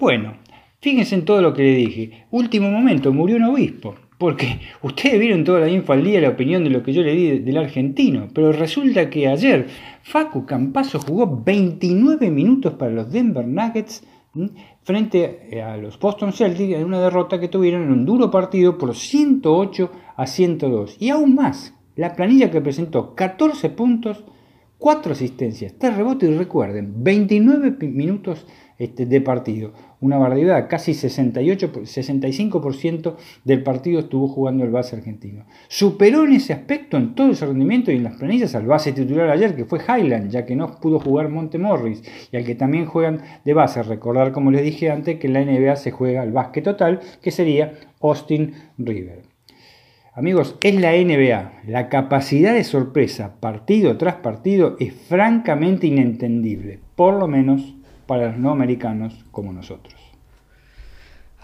Bueno, 0.00 0.34
fíjense 0.80 1.14
en 1.14 1.24
todo 1.24 1.40
lo 1.40 1.54
que 1.54 1.62
le 1.62 1.74
dije. 1.76 2.26
Último 2.32 2.68
momento, 2.68 3.12
murió 3.12 3.36
un 3.36 3.44
obispo. 3.44 3.94
Porque 4.18 4.58
ustedes 4.82 5.20
vieron 5.20 5.44
toda 5.44 5.60
la 5.60 5.68
info 5.68 5.94
la 5.94 6.28
opinión 6.30 6.64
de 6.64 6.70
lo 6.70 6.82
que 6.82 6.92
yo 6.92 7.02
le 7.02 7.14
di 7.14 7.38
del 7.38 7.58
argentino. 7.58 8.26
Pero 8.34 8.50
resulta 8.50 9.08
que 9.08 9.28
ayer 9.28 9.68
Facu 10.02 10.44
Campaso 10.46 10.98
jugó 10.98 11.44
29 11.44 12.28
minutos 12.28 12.72
para 12.72 12.90
los 12.90 13.12
Denver 13.12 13.46
Nuggets 13.46 14.04
frente 14.82 15.62
a 15.62 15.76
los 15.76 15.98
Boston 16.00 16.32
Celtics 16.32 16.74
en 16.74 16.84
una 16.86 17.00
derrota 17.00 17.38
que 17.38 17.46
tuvieron 17.46 17.84
en 17.84 17.92
un 17.92 18.04
duro 18.04 18.32
partido 18.32 18.78
por 18.78 18.96
108 18.96 19.92
a 20.16 20.26
102. 20.26 20.96
Y 20.98 21.10
aún 21.10 21.36
más, 21.36 21.73
la 21.96 22.14
planilla 22.14 22.50
que 22.50 22.60
presentó 22.60 23.14
14 23.14 23.70
puntos, 23.70 24.24
4 24.78 25.12
asistencias, 25.12 25.74
3 25.78 25.96
rebotes 25.96 26.28
y 26.28 26.36
recuerden, 26.36 27.04
29 27.04 27.76
minutos 27.88 28.46
este, 28.76 29.06
de 29.06 29.20
partido. 29.20 29.72
Una 30.00 30.18
barbaridad, 30.18 30.68
casi 30.68 30.94
68, 30.94 31.72
65% 31.72 33.14
del 33.44 33.62
partido 33.62 34.00
estuvo 34.00 34.28
jugando 34.28 34.64
el 34.64 34.70
base 34.70 34.96
argentino. 34.96 35.46
Superó 35.68 36.24
en 36.24 36.32
ese 36.32 36.52
aspecto, 36.52 36.96
en 36.96 37.14
todo 37.14 37.30
ese 37.30 37.46
rendimiento 37.46 37.92
y 37.92 37.96
en 37.96 38.04
las 38.04 38.16
planillas 38.16 38.54
al 38.54 38.66
base 38.66 38.92
titular 38.92 39.30
ayer, 39.30 39.54
que 39.54 39.64
fue 39.64 39.78
Highland, 39.78 40.30
ya 40.30 40.44
que 40.44 40.56
no 40.56 40.80
pudo 40.80 40.98
jugar 40.98 41.28
Montemorris, 41.28 42.02
y 42.32 42.36
al 42.36 42.44
que 42.44 42.54
también 42.54 42.86
juegan 42.86 43.22
de 43.44 43.54
base. 43.54 43.82
Recordar, 43.82 44.32
como 44.32 44.50
les 44.50 44.64
dije 44.64 44.90
antes, 44.90 45.18
que 45.18 45.28
en 45.28 45.32
la 45.34 45.44
NBA 45.44 45.76
se 45.76 45.92
juega 45.92 46.24
el 46.24 46.32
básquet 46.32 46.64
total, 46.64 47.00
que 47.22 47.30
sería 47.30 47.74
Austin 48.00 48.54
River. 48.76 49.33
Amigos, 50.16 50.54
es 50.62 50.76
la 50.76 50.92
NBA. 50.92 51.62
La 51.66 51.88
capacidad 51.88 52.54
de 52.54 52.62
sorpresa 52.62 53.34
partido 53.40 53.98
tras 53.98 54.14
partido 54.14 54.76
es 54.78 54.94
francamente 54.94 55.88
inentendible, 55.88 56.78
por 56.94 57.14
lo 57.14 57.26
menos 57.26 57.74
para 58.06 58.28
los 58.28 58.38
no 58.38 58.50
americanos 58.50 59.24
como 59.32 59.52
nosotros. 59.52 60.03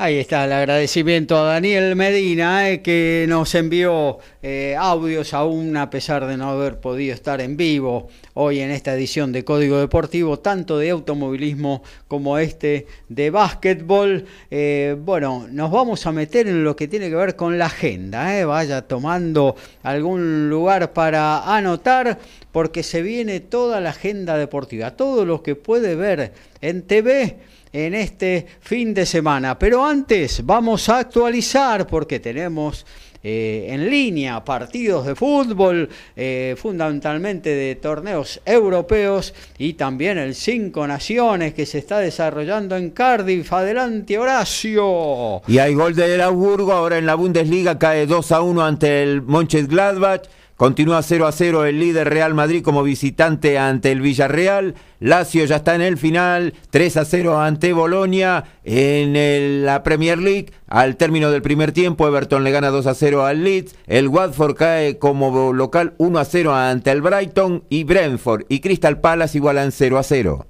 Ahí 0.02 0.16
está 0.16 0.47
el 0.47 0.52
agradecimiento 0.55 1.36
a 1.36 1.43
Daniel 1.43 1.94
Medina, 1.94 2.70
eh, 2.70 2.81
que 2.81 3.27
nos 3.28 3.55
envió 3.55 4.16
eh, 4.43 4.74
audios 4.78 5.35
aún 5.35 5.77
a 5.77 5.90
pesar 5.90 6.27
de 6.27 6.39
no 6.39 6.48
haber 6.48 6.81
podido 6.81 7.12
estar 7.12 7.43
en 7.43 7.59
vivo 7.59 8.09
hoy 8.32 8.60
en 8.60 8.70
esta 8.70 8.94
edición 8.94 9.31
de 9.31 9.44
Código 9.44 9.78
Deportivo, 9.78 10.39
tanto 10.39 10.78
de 10.78 10.89
automovilismo 10.89 11.82
como 12.09 12.39
este 12.39 12.86
de 13.10 13.28
básquetbol. 13.28 14.24
Eh, 14.51 14.97
bueno, 14.98 15.47
nos 15.51 15.70
vamos 15.70 16.06
a 16.06 16.12
meter 16.12 16.48
en 16.48 16.64
lo 16.64 16.74
que 16.74 16.89
tiene 16.89 17.10
que 17.10 17.16
ver 17.16 17.36
con 17.36 17.59
la 17.59 17.66
agenda. 17.66 18.47
Vaya 18.47 18.81
tomando 18.89 19.55
algún 19.82 20.48
lugar 20.48 20.94
para 20.94 21.55
anotar, 21.55 22.18
porque 22.52 22.82
se 22.82 23.02
viene 23.02 23.40
toda 23.40 23.82
la 23.82 23.90
agenda 23.90 24.39
deportiva, 24.39 24.93
todo 24.93 25.27
lo 25.27 25.43
que 25.43 25.56
puede 25.56 25.94
ver 25.94 26.32
en 26.62 26.81
TV 26.86 27.36
en 27.72 27.94
este 27.94 28.47
fin 28.60 28.94
de 28.94 29.06
semana. 29.06 29.59
Pero 29.59 29.84
antes 29.84 30.44
vamos 30.44 30.88
a 30.88 30.98
actualizar 30.98 31.86
porque 31.86 32.20
tenemos 32.20 32.84
eh, 33.22 33.66
en 33.68 33.90
línea 33.90 34.42
partidos 34.42 35.05
de 35.05 35.14
fútbol, 35.14 35.90
eh, 36.16 36.56
fundamentalmente 36.56 37.51
de 37.51 37.74
torneos 37.74 38.40
europeos 38.47 39.34
y 39.59 39.74
también 39.74 40.16
el 40.16 40.34
Cinco 40.34 40.86
Naciones 40.86 41.52
que 41.52 41.66
se 41.66 41.78
está 41.78 41.98
desarrollando 41.98 42.78
en 42.78 42.90
Cardiff. 42.90 43.52
Adelante, 43.52 44.18
Horacio. 44.18 45.42
Y 45.47 45.59
hay 45.59 45.74
gol 45.74 45.94
de 45.94 46.22
Augsburgo, 46.22 46.72
ahora 46.72 46.97
en 46.97 47.05
la 47.05 47.14
Bundesliga 47.14 47.78
cae 47.78 48.06
2 48.06 48.32
a 48.32 48.40
1 48.40 48.64
ante 48.64 49.02
el 49.02 49.20
Mönchengladbach. 49.20 50.22
Continúa 50.60 51.02
0 51.02 51.26
a 51.26 51.32
0 51.32 51.64
el 51.64 51.80
líder 51.80 52.10
Real 52.10 52.34
Madrid 52.34 52.62
como 52.62 52.82
visitante 52.82 53.56
ante 53.56 53.92
el 53.92 54.02
Villarreal. 54.02 54.74
Lazio 54.98 55.46
ya 55.46 55.56
está 55.56 55.74
en 55.74 55.80
el 55.80 55.96
final, 55.96 56.52
3 56.68 56.98
a 56.98 57.06
0 57.06 57.40
ante 57.40 57.72
Bolonia 57.72 58.44
en 58.62 59.64
la 59.64 59.82
Premier 59.82 60.18
League. 60.18 60.52
Al 60.68 60.98
término 60.98 61.30
del 61.30 61.40
primer 61.40 61.72
tiempo, 61.72 62.06
Everton 62.06 62.44
le 62.44 62.50
gana 62.50 62.68
2 62.68 62.88
a 62.88 62.94
0 62.94 63.24
al 63.24 63.42
Leeds. 63.42 63.74
El 63.86 64.08
Watford 64.08 64.54
cae 64.54 64.98
como 64.98 65.54
local 65.54 65.94
1 65.96 66.18
a 66.18 66.26
0 66.26 66.54
ante 66.54 66.90
el 66.90 67.00
Brighton 67.00 67.64
y 67.70 67.84
Brentford 67.84 68.44
y 68.50 68.60
Crystal 68.60 69.00
Palace 69.00 69.38
igualan 69.38 69.72
0 69.72 69.96
a 69.96 70.02
0. 70.02 70.46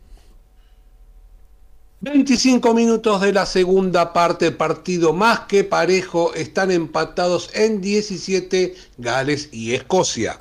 25 2.02 2.72
minutos 2.72 3.20
de 3.20 3.30
la 3.30 3.44
segunda 3.44 4.14
parte, 4.14 4.52
partido 4.52 5.12
más 5.12 5.40
que 5.40 5.64
parejo, 5.64 6.32
están 6.32 6.70
empatados 6.70 7.50
en 7.52 7.82
17 7.82 8.74
Gales 8.96 9.50
y 9.52 9.74
Escocia. 9.74 10.40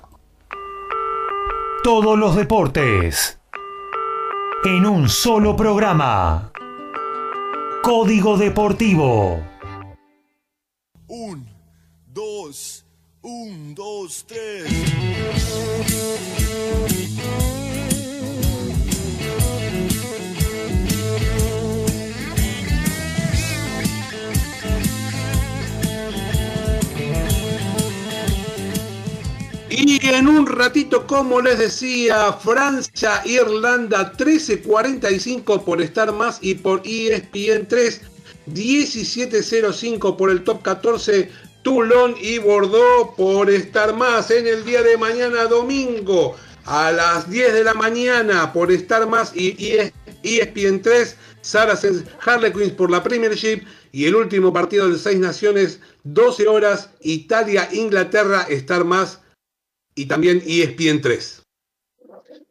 Todos 1.84 2.18
los 2.18 2.38
deportes 2.38 3.40
en 4.64 4.86
un 4.86 5.10
solo 5.10 5.58
programa. 5.58 6.54
Código 7.84 8.38
Deportivo. 8.38 9.46
Un, 11.08 11.46
dos, 12.06 12.86
un, 13.22 13.76
dos, 13.76 14.26
tres. 14.26 14.64
Y 29.82 30.06
en 30.06 30.28
un 30.28 30.46
ratito, 30.46 31.08
como 31.08 31.40
les 31.40 31.58
decía, 31.58 32.34
Francia, 32.34 33.22
Irlanda 33.24 34.12
13.45 34.12 35.64
por 35.64 35.82
estar 35.82 36.12
más 36.12 36.38
y 36.42 36.56
por 36.56 36.82
ESPN 36.84 37.66
3, 37.66 38.02
17.05 38.48 40.18
por 40.18 40.32
el 40.32 40.44
top 40.44 40.62
14, 40.64 41.32
Toulon 41.64 42.14
y 42.22 42.40
Bordeaux 42.40 43.16
por 43.16 43.50
estar 43.50 43.96
más 43.96 44.30
en 44.32 44.48
el 44.48 44.66
día 44.66 44.82
de 44.82 44.98
mañana 44.98 45.46
domingo 45.46 46.36
a 46.66 46.92
las 46.92 47.30
10 47.30 47.54
de 47.54 47.64
la 47.64 47.74
mañana 47.74 48.52
por 48.52 48.74
estar 48.74 49.08
más 49.08 49.32
y 49.34 49.56
ESPN 49.60 49.94
ESPN 50.24 50.82
3, 50.82 51.16
Saracens 51.40 52.04
Harlequins 52.26 52.74
por 52.74 52.92
la 52.92 53.02
Premiership 53.02 53.64
y 53.94 54.06
el 54.06 54.16
último 54.16 54.52
partido 54.52 54.90
de 54.90 54.98
Seis 54.98 55.20
Naciones, 55.20 55.80
12 56.04 56.50
horas, 56.50 56.90
Italia-Inglaterra, 57.02 58.46
Star 58.50 58.84
Más 58.84 59.20
y 60.00 60.06
también 60.06 60.42
ESPN 60.48 61.02
3. 61.02 61.44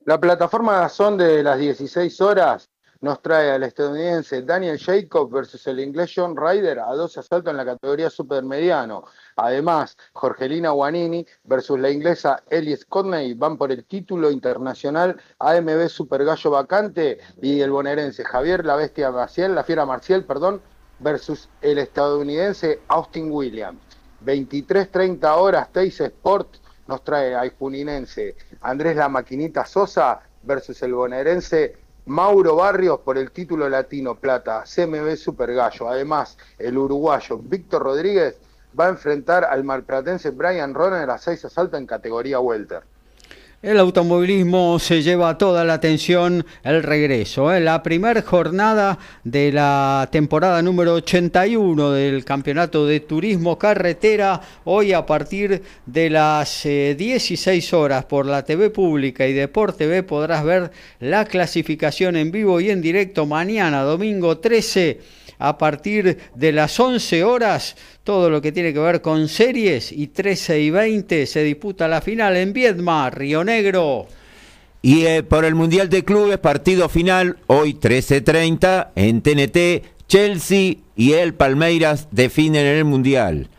La 0.04 0.20
plataforma 0.20 0.86
son 0.90 1.16
de 1.16 1.42
las 1.42 1.58
16 1.58 2.20
horas 2.20 2.68
nos 3.00 3.22
trae 3.22 3.52
al 3.52 3.62
estadounidense 3.62 4.42
Daniel 4.42 4.78
Jacob 4.78 5.30
versus 5.30 5.66
el 5.66 5.80
inglés 5.80 6.12
John 6.14 6.36
Ryder 6.36 6.78
a 6.80 6.92
12 6.92 7.20
asaltos 7.20 7.50
en 7.50 7.56
la 7.56 7.64
categoría 7.64 8.10
supermediano. 8.10 9.04
Además, 9.36 9.96
Jorgelina 10.12 10.70
Guanini 10.70 11.24
versus 11.44 11.78
la 11.78 11.90
inglesa 11.90 12.42
Ellie 12.50 12.76
Scotney 12.76 13.32
van 13.32 13.56
por 13.56 13.72
el 13.72 13.86
título 13.86 14.30
internacional 14.30 15.18
AMB 15.38 15.88
Super 15.88 16.26
Gallo 16.26 16.50
Vacante 16.50 17.18
y 17.40 17.60
el 17.60 17.70
bonaerense 17.70 18.24
Javier 18.24 18.66
La 18.66 18.76
Bestia 18.76 19.10
Maciel, 19.10 19.54
la 19.54 19.64
Fiera 19.64 19.86
Marcial, 19.86 20.24
perdón, 20.24 20.60
versus 20.98 21.48
el 21.62 21.78
estadounidense 21.78 22.80
Austin 22.88 23.30
Williams. 23.30 23.80
23.30 24.26 25.36
horas, 25.38 25.72
Teis 25.72 25.98
Sport 25.98 26.56
nos 26.88 27.04
trae 27.04 27.34
al 27.34 27.50
juninense 27.50 28.34
Andrés 28.62 28.96
La 28.96 29.08
Maquinita 29.08 29.64
Sosa 29.64 30.20
versus 30.42 30.82
el 30.82 30.94
bonaerense 30.94 31.76
Mauro 32.06 32.56
Barrios 32.56 33.00
por 33.00 33.18
el 33.18 33.30
título 33.30 33.68
latino 33.68 34.14
plata, 34.14 34.64
CMB 34.64 35.14
Super 35.16 35.54
Gallo. 35.54 35.88
Además, 35.88 36.38
el 36.58 36.78
uruguayo 36.78 37.38
Víctor 37.38 37.82
Rodríguez 37.82 38.40
va 38.78 38.86
a 38.86 38.88
enfrentar 38.88 39.44
al 39.44 39.62
marplatense 39.62 40.30
Brian 40.30 40.72
Roner 40.72 41.10
a 41.10 41.18
seis 41.18 41.44
asaltos 41.44 41.78
en 41.78 41.86
categoría 41.86 42.40
welter. 42.40 42.82
El 43.60 43.80
automovilismo 43.80 44.78
se 44.78 45.02
lleva 45.02 45.36
toda 45.36 45.64
la 45.64 45.74
atención 45.74 46.46
el 46.62 46.80
regreso. 46.80 47.52
¿eh? 47.52 47.58
La 47.58 47.82
primera 47.82 48.22
jornada 48.22 49.00
de 49.24 49.50
la 49.50 50.08
temporada 50.12 50.62
número 50.62 50.94
81 50.94 51.90
del 51.90 52.24
Campeonato 52.24 52.86
de 52.86 53.00
Turismo 53.00 53.58
Carretera, 53.58 54.40
hoy 54.62 54.92
a 54.92 55.04
partir 55.04 55.60
de 55.86 56.08
las 56.08 56.62
16 56.62 57.72
eh, 57.72 57.76
horas 57.76 58.04
por 58.04 58.26
la 58.26 58.44
TV 58.44 58.70
Pública 58.70 59.26
y 59.26 59.32
Deporte 59.32 59.86
TV 59.86 60.04
podrás 60.04 60.44
ver 60.44 60.70
la 61.00 61.24
clasificación 61.24 62.14
en 62.14 62.30
vivo 62.30 62.60
y 62.60 62.70
en 62.70 62.80
directo 62.80 63.26
mañana, 63.26 63.82
domingo 63.82 64.38
13 64.38 65.00
a 65.38 65.58
partir 65.58 66.18
de 66.34 66.52
las 66.52 66.78
11 66.78 67.24
horas 67.24 67.76
todo 68.08 68.30
lo 68.30 68.40
que 68.40 68.52
tiene 68.52 68.72
que 68.72 68.78
ver 68.78 69.02
con 69.02 69.28
series 69.28 69.92
y 69.92 70.06
13 70.06 70.62
y 70.62 70.70
20 70.70 71.26
se 71.26 71.42
disputa 71.42 71.86
la 71.88 72.00
final 72.00 72.38
en 72.38 72.54
Viedma, 72.54 73.10
Río 73.10 73.44
Negro. 73.44 74.06
Y 74.80 75.04
eh, 75.04 75.22
por 75.22 75.44
el 75.44 75.54
Mundial 75.54 75.90
de 75.90 76.06
Clubes, 76.06 76.38
partido 76.38 76.88
final, 76.88 77.36
hoy 77.48 77.74
13.30 77.74 78.92
en 78.94 79.20
TNT, 79.20 80.06
Chelsea 80.08 80.76
y 80.96 81.12
el 81.12 81.34
Palmeiras 81.34 82.08
definen 82.10 82.64
el 82.64 82.86
Mundial. 82.86 83.50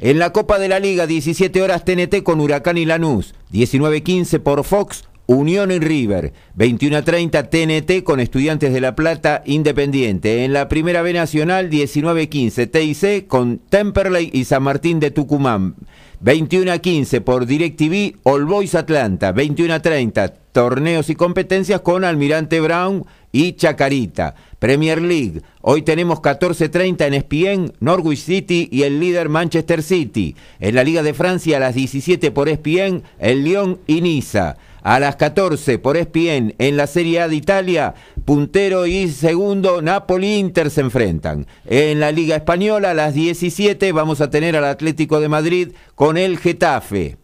En 0.00 0.18
la 0.18 0.32
Copa 0.32 0.58
de 0.58 0.68
la 0.68 0.80
Liga, 0.80 1.06
17 1.06 1.62
horas 1.62 1.84
TNT 1.84 2.24
con 2.24 2.40
Huracán 2.40 2.78
y 2.78 2.84
Lanús, 2.84 3.36
19.15 3.52 4.40
por 4.40 4.64
Fox, 4.64 5.04
Unión 5.26 5.70
y 5.70 5.78
River, 5.78 6.32
21 6.54 6.96
a 6.96 7.02
30 7.02 7.48
TNT 7.48 8.02
con 8.02 8.18
Estudiantes 8.18 8.72
de 8.72 8.80
La 8.80 8.96
Plata 8.96 9.42
Independiente. 9.46 10.44
En 10.44 10.52
la 10.52 10.68
Primera 10.68 11.02
B 11.02 11.12
Nacional, 11.12 11.70
19 11.70 12.28
15 12.28 12.66
TIC 12.66 13.26
con 13.28 13.58
Temperley 13.58 14.30
y 14.32 14.44
San 14.44 14.64
Martín 14.64 14.98
de 14.98 15.10
Tucumán. 15.10 15.76
21 16.20 16.72
a 16.72 16.78
15 16.78 17.20
por 17.20 17.46
DirecTV 17.46 18.18
All 18.24 18.44
Boys 18.44 18.74
Atlanta. 18.74 19.32
21 19.32 19.74
a 19.74 19.80
30 19.80 20.34
torneos 20.52 21.08
y 21.08 21.14
competencias 21.14 21.80
con 21.80 22.04
Almirante 22.04 22.60
Brown 22.60 23.04
y 23.32 23.54
Chacarita. 23.54 24.34
Premier 24.58 25.00
League. 25.00 25.42
Hoy 25.60 25.82
tenemos 25.82 26.20
14.30 26.20 27.06
en 27.06 27.14
ESPN, 27.14 27.72
Norwich 27.80 28.20
City 28.20 28.68
y 28.70 28.82
el 28.82 29.00
líder 29.00 29.28
Manchester 29.28 29.82
City. 29.82 30.36
En 30.60 30.74
la 30.74 30.84
Liga 30.84 31.02
de 31.02 31.14
Francia 31.14 31.56
a 31.56 31.60
las 31.60 31.74
17 31.74 32.30
por 32.30 32.48
ESPN, 32.48 33.02
el 33.18 33.44
Lyon 33.44 33.78
y 33.86 34.00
Niza. 34.00 34.56
A 34.82 34.98
las 34.98 35.14
14 35.14 35.78
por 35.78 35.96
ESPN 35.96 36.54
en 36.58 36.76
la 36.76 36.88
Serie 36.88 37.20
A 37.20 37.28
de 37.28 37.36
Italia, 37.36 37.94
puntero 38.24 38.84
y 38.86 39.08
segundo 39.08 39.80
Napoli 39.80 40.38
Inter 40.38 40.70
se 40.70 40.80
enfrentan. 40.80 41.46
En 41.66 42.00
la 42.00 42.10
Liga 42.10 42.34
Española 42.34 42.90
a 42.90 42.94
las 42.94 43.14
17 43.14 43.92
vamos 43.92 44.20
a 44.20 44.30
tener 44.30 44.56
al 44.56 44.64
Atlético 44.64 45.20
de 45.20 45.28
Madrid 45.28 45.68
con 45.94 46.16
el 46.16 46.36
Getafe. 46.38 47.16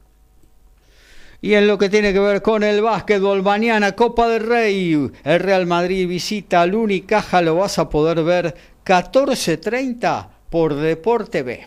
Y 1.40 1.54
en 1.54 1.66
lo 1.66 1.78
que 1.78 1.88
tiene 1.88 2.12
que 2.12 2.20
ver 2.20 2.42
con 2.42 2.62
el 2.62 2.80
básquetbol, 2.80 3.42
mañana 3.42 3.92
Copa 3.92 4.28
del 4.28 4.46
Rey, 4.46 5.10
el 5.24 5.40
Real 5.40 5.66
Madrid 5.66 6.06
visita 6.06 6.62
al 6.62 6.76
Unicaja, 6.76 7.42
lo 7.42 7.56
vas 7.56 7.80
a 7.80 7.88
poder 7.88 8.22
ver 8.22 8.54
14.30 8.84 10.28
por 10.48 10.76
Deporte 10.76 11.42
B 11.42 11.66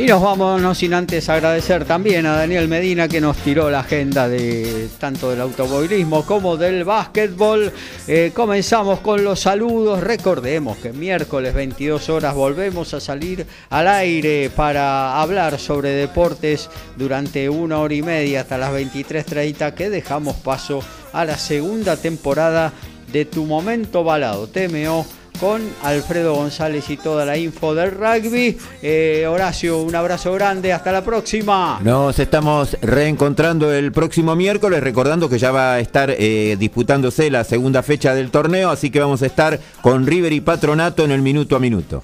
Y 0.00 0.06
nos 0.06 0.22
vamos, 0.22 0.62
no 0.62 0.74
sin 0.74 0.94
antes 0.94 1.28
agradecer 1.28 1.84
también 1.84 2.24
a 2.24 2.34
Daniel 2.34 2.68
Medina 2.68 3.06
que 3.06 3.20
nos 3.20 3.36
tiró 3.36 3.68
la 3.68 3.80
agenda 3.80 4.30
de 4.30 4.88
tanto 4.98 5.28
del 5.28 5.42
automovilismo 5.42 6.24
como 6.24 6.56
del 6.56 6.84
básquetbol. 6.84 7.70
Eh, 8.08 8.32
comenzamos 8.34 9.00
con 9.00 9.22
los 9.22 9.40
saludos. 9.40 10.02
Recordemos 10.02 10.78
que 10.78 10.94
miércoles 10.94 11.52
22 11.52 12.08
horas 12.08 12.34
volvemos 12.34 12.94
a 12.94 13.00
salir 13.00 13.46
al 13.68 13.88
aire 13.88 14.48
para 14.48 15.20
hablar 15.20 15.58
sobre 15.58 15.90
deportes 15.90 16.70
durante 16.96 17.50
una 17.50 17.78
hora 17.78 17.92
y 17.92 18.00
media 18.00 18.40
hasta 18.40 18.56
las 18.56 18.72
23.30 18.72 19.74
que 19.74 19.90
dejamos 19.90 20.36
paso 20.36 20.82
a 21.12 21.26
la 21.26 21.36
segunda 21.36 21.98
temporada 21.98 22.72
de 23.12 23.26
Tu 23.26 23.44
Momento 23.44 24.02
Balado, 24.02 24.46
TMO 24.46 25.04
con 25.40 25.62
Alfredo 25.82 26.34
González 26.34 26.90
y 26.90 26.98
toda 26.98 27.24
la 27.24 27.38
info 27.38 27.74
del 27.74 27.92
rugby. 27.92 28.58
Eh, 28.82 29.26
Horacio, 29.26 29.78
un 29.78 29.94
abrazo 29.94 30.32
grande, 30.34 30.72
hasta 30.72 30.92
la 30.92 31.02
próxima. 31.02 31.80
Nos 31.82 32.18
estamos 32.18 32.76
reencontrando 32.82 33.72
el 33.72 33.90
próximo 33.90 34.36
miércoles, 34.36 34.82
recordando 34.82 35.28
que 35.30 35.38
ya 35.38 35.50
va 35.50 35.74
a 35.74 35.80
estar 35.80 36.10
eh, 36.10 36.56
disputándose 36.58 37.30
la 37.30 37.44
segunda 37.44 37.82
fecha 37.82 38.14
del 38.14 38.30
torneo, 38.30 38.70
así 38.70 38.90
que 38.90 39.00
vamos 39.00 39.22
a 39.22 39.26
estar 39.26 39.58
con 39.80 40.06
River 40.06 40.32
y 40.34 40.42
Patronato 40.42 41.04
en 41.04 41.12
el 41.12 41.22
minuto 41.22 41.56
a 41.56 41.58
minuto. 41.58 42.02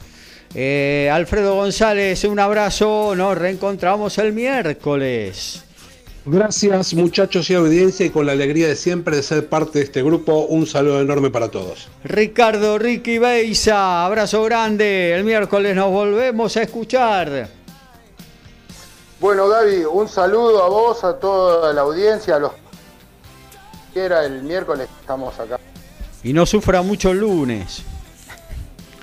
Eh, 0.54 1.10
Alfredo 1.12 1.54
González, 1.56 2.24
un 2.24 2.38
abrazo, 2.38 3.14
nos 3.14 3.36
reencontramos 3.36 4.16
el 4.16 4.32
miércoles. 4.32 5.65
Gracias 6.28 6.92
muchachos 6.94 7.48
y 7.50 7.54
audiencia 7.54 8.04
y 8.04 8.10
con 8.10 8.26
la 8.26 8.32
alegría 8.32 8.66
de 8.66 8.74
siempre 8.74 9.14
de 9.14 9.22
ser 9.22 9.48
parte 9.48 9.78
de 9.78 9.84
este 9.84 10.02
grupo, 10.02 10.40
un 10.46 10.66
saludo 10.66 11.00
enorme 11.00 11.30
para 11.30 11.52
todos. 11.52 11.88
Ricardo 12.02 12.80
Ricky 12.80 13.18
Beisa, 13.18 14.04
abrazo 14.04 14.42
grande, 14.42 15.14
el 15.14 15.22
miércoles 15.22 15.76
nos 15.76 15.92
volvemos 15.92 16.56
a 16.56 16.62
escuchar. 16.62 17.48
Bueno 19.20 19.46
Gaby, 19.46 19.84
un 19.84 20.08
saludo 20.08 20.64
a 20.64 20.68
vos, 20.68 21.04
a 21.04 21.16
toda 21.16 21.72
la 21.72 21.82
audiencia, 21.82 22.34
a 22.34 22.38
los 22.40 22.52
que 23.94 24.00
era 24.00 24.26
el 24.26 24.42
miércoles 24.42 24.88
estamos 25.00 25.38
acá. 25.38 25.60
Y 26.24 26.32
no 26.32 26.44
sufra 26.44 26.82
mucho 26.82 27.12
el 27.12 27.20
lunes. 27.20 27.84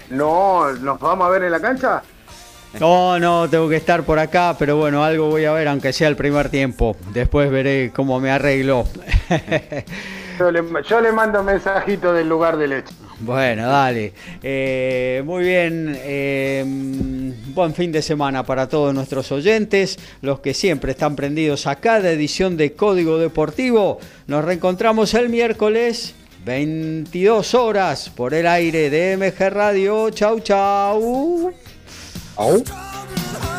No, 0.10 0.74
¿nos 0.74 1.00
vamos 1.00 1.26
a 1.26 1.30
ver 1.30 1.44
en 1.44 1.52
la 1.52 1.62
cancha? 1.62 2.04
No, 2.80 3.20
no, 3.20 3.50
tengo 3.50 3.70
que 3.70 3.76
estar 3.76 4.04
por 4.04 4.18
acá, 4.18 4.56
pero 4.58 4.78
bueno, 4.78 5.04
algo 5.04 5.30
voy 5.30 5.46
a 5.46 5.54
ver, 5.54 5.68
aunque 5.68 5.94
sea 5.94 6.08
el 6.08 6.16
primer 6.16 6.50
tiempo. 6.50 6.96
Después 7.14 7.52
veré 7.52 7.92
cómo 7.94 8.20
me 8.20 8.32
arreglo. 8.32 8.86
yo, 10.40 11.02
le, 11.02 11.12
mando 11.12 11.44
mensajito 11.44 12.14
del 12.14 12.28
lugar 12.28 12.58
de 12.58 12.68
leche. 12.68 12.94
Bueno, 13.20 13.68
dale. 13.68 14.14
Eh, 14.42 15.22
muy 15.24 15.44
bien. 15.44 15.98
Eh, 16.04 16.66
buen 17.54 17.74
fin 17.76 17.92
de 17.92 18.02
semana 18.02 18.44
para 18.44 18.68
todos 18.68 18.94
nuestros 18.94 19.32
oyentes, 19.32 19.98
los 20.22 20.40
que 20.40 20.54
siempre 20.54 20.92
están 20.92 21.16
prendidos 21.16 21.68
a 21.68 21.76
cada 21.76 22.12
edición 22.12 22.58
de 22.58 22.74
Código 22.74 23.20
Deportivo. 23.20 24.00
Nos 24.28 24.44
reencontramos 24.44 25.14
el 25.14 25.30
miércoles, 25.30 26.16
22 26.44 27.54
horas, 27.54 28.10
por 28.10 28.34
el 28.34 28.48
aire 28.48 28.90
de 28.90 29.16
MG 29.16 29.54
Radio. 29.54 30.10
Chau, 30.10 30.40
chau. 30.40 31.54
哦。 32.36 33.53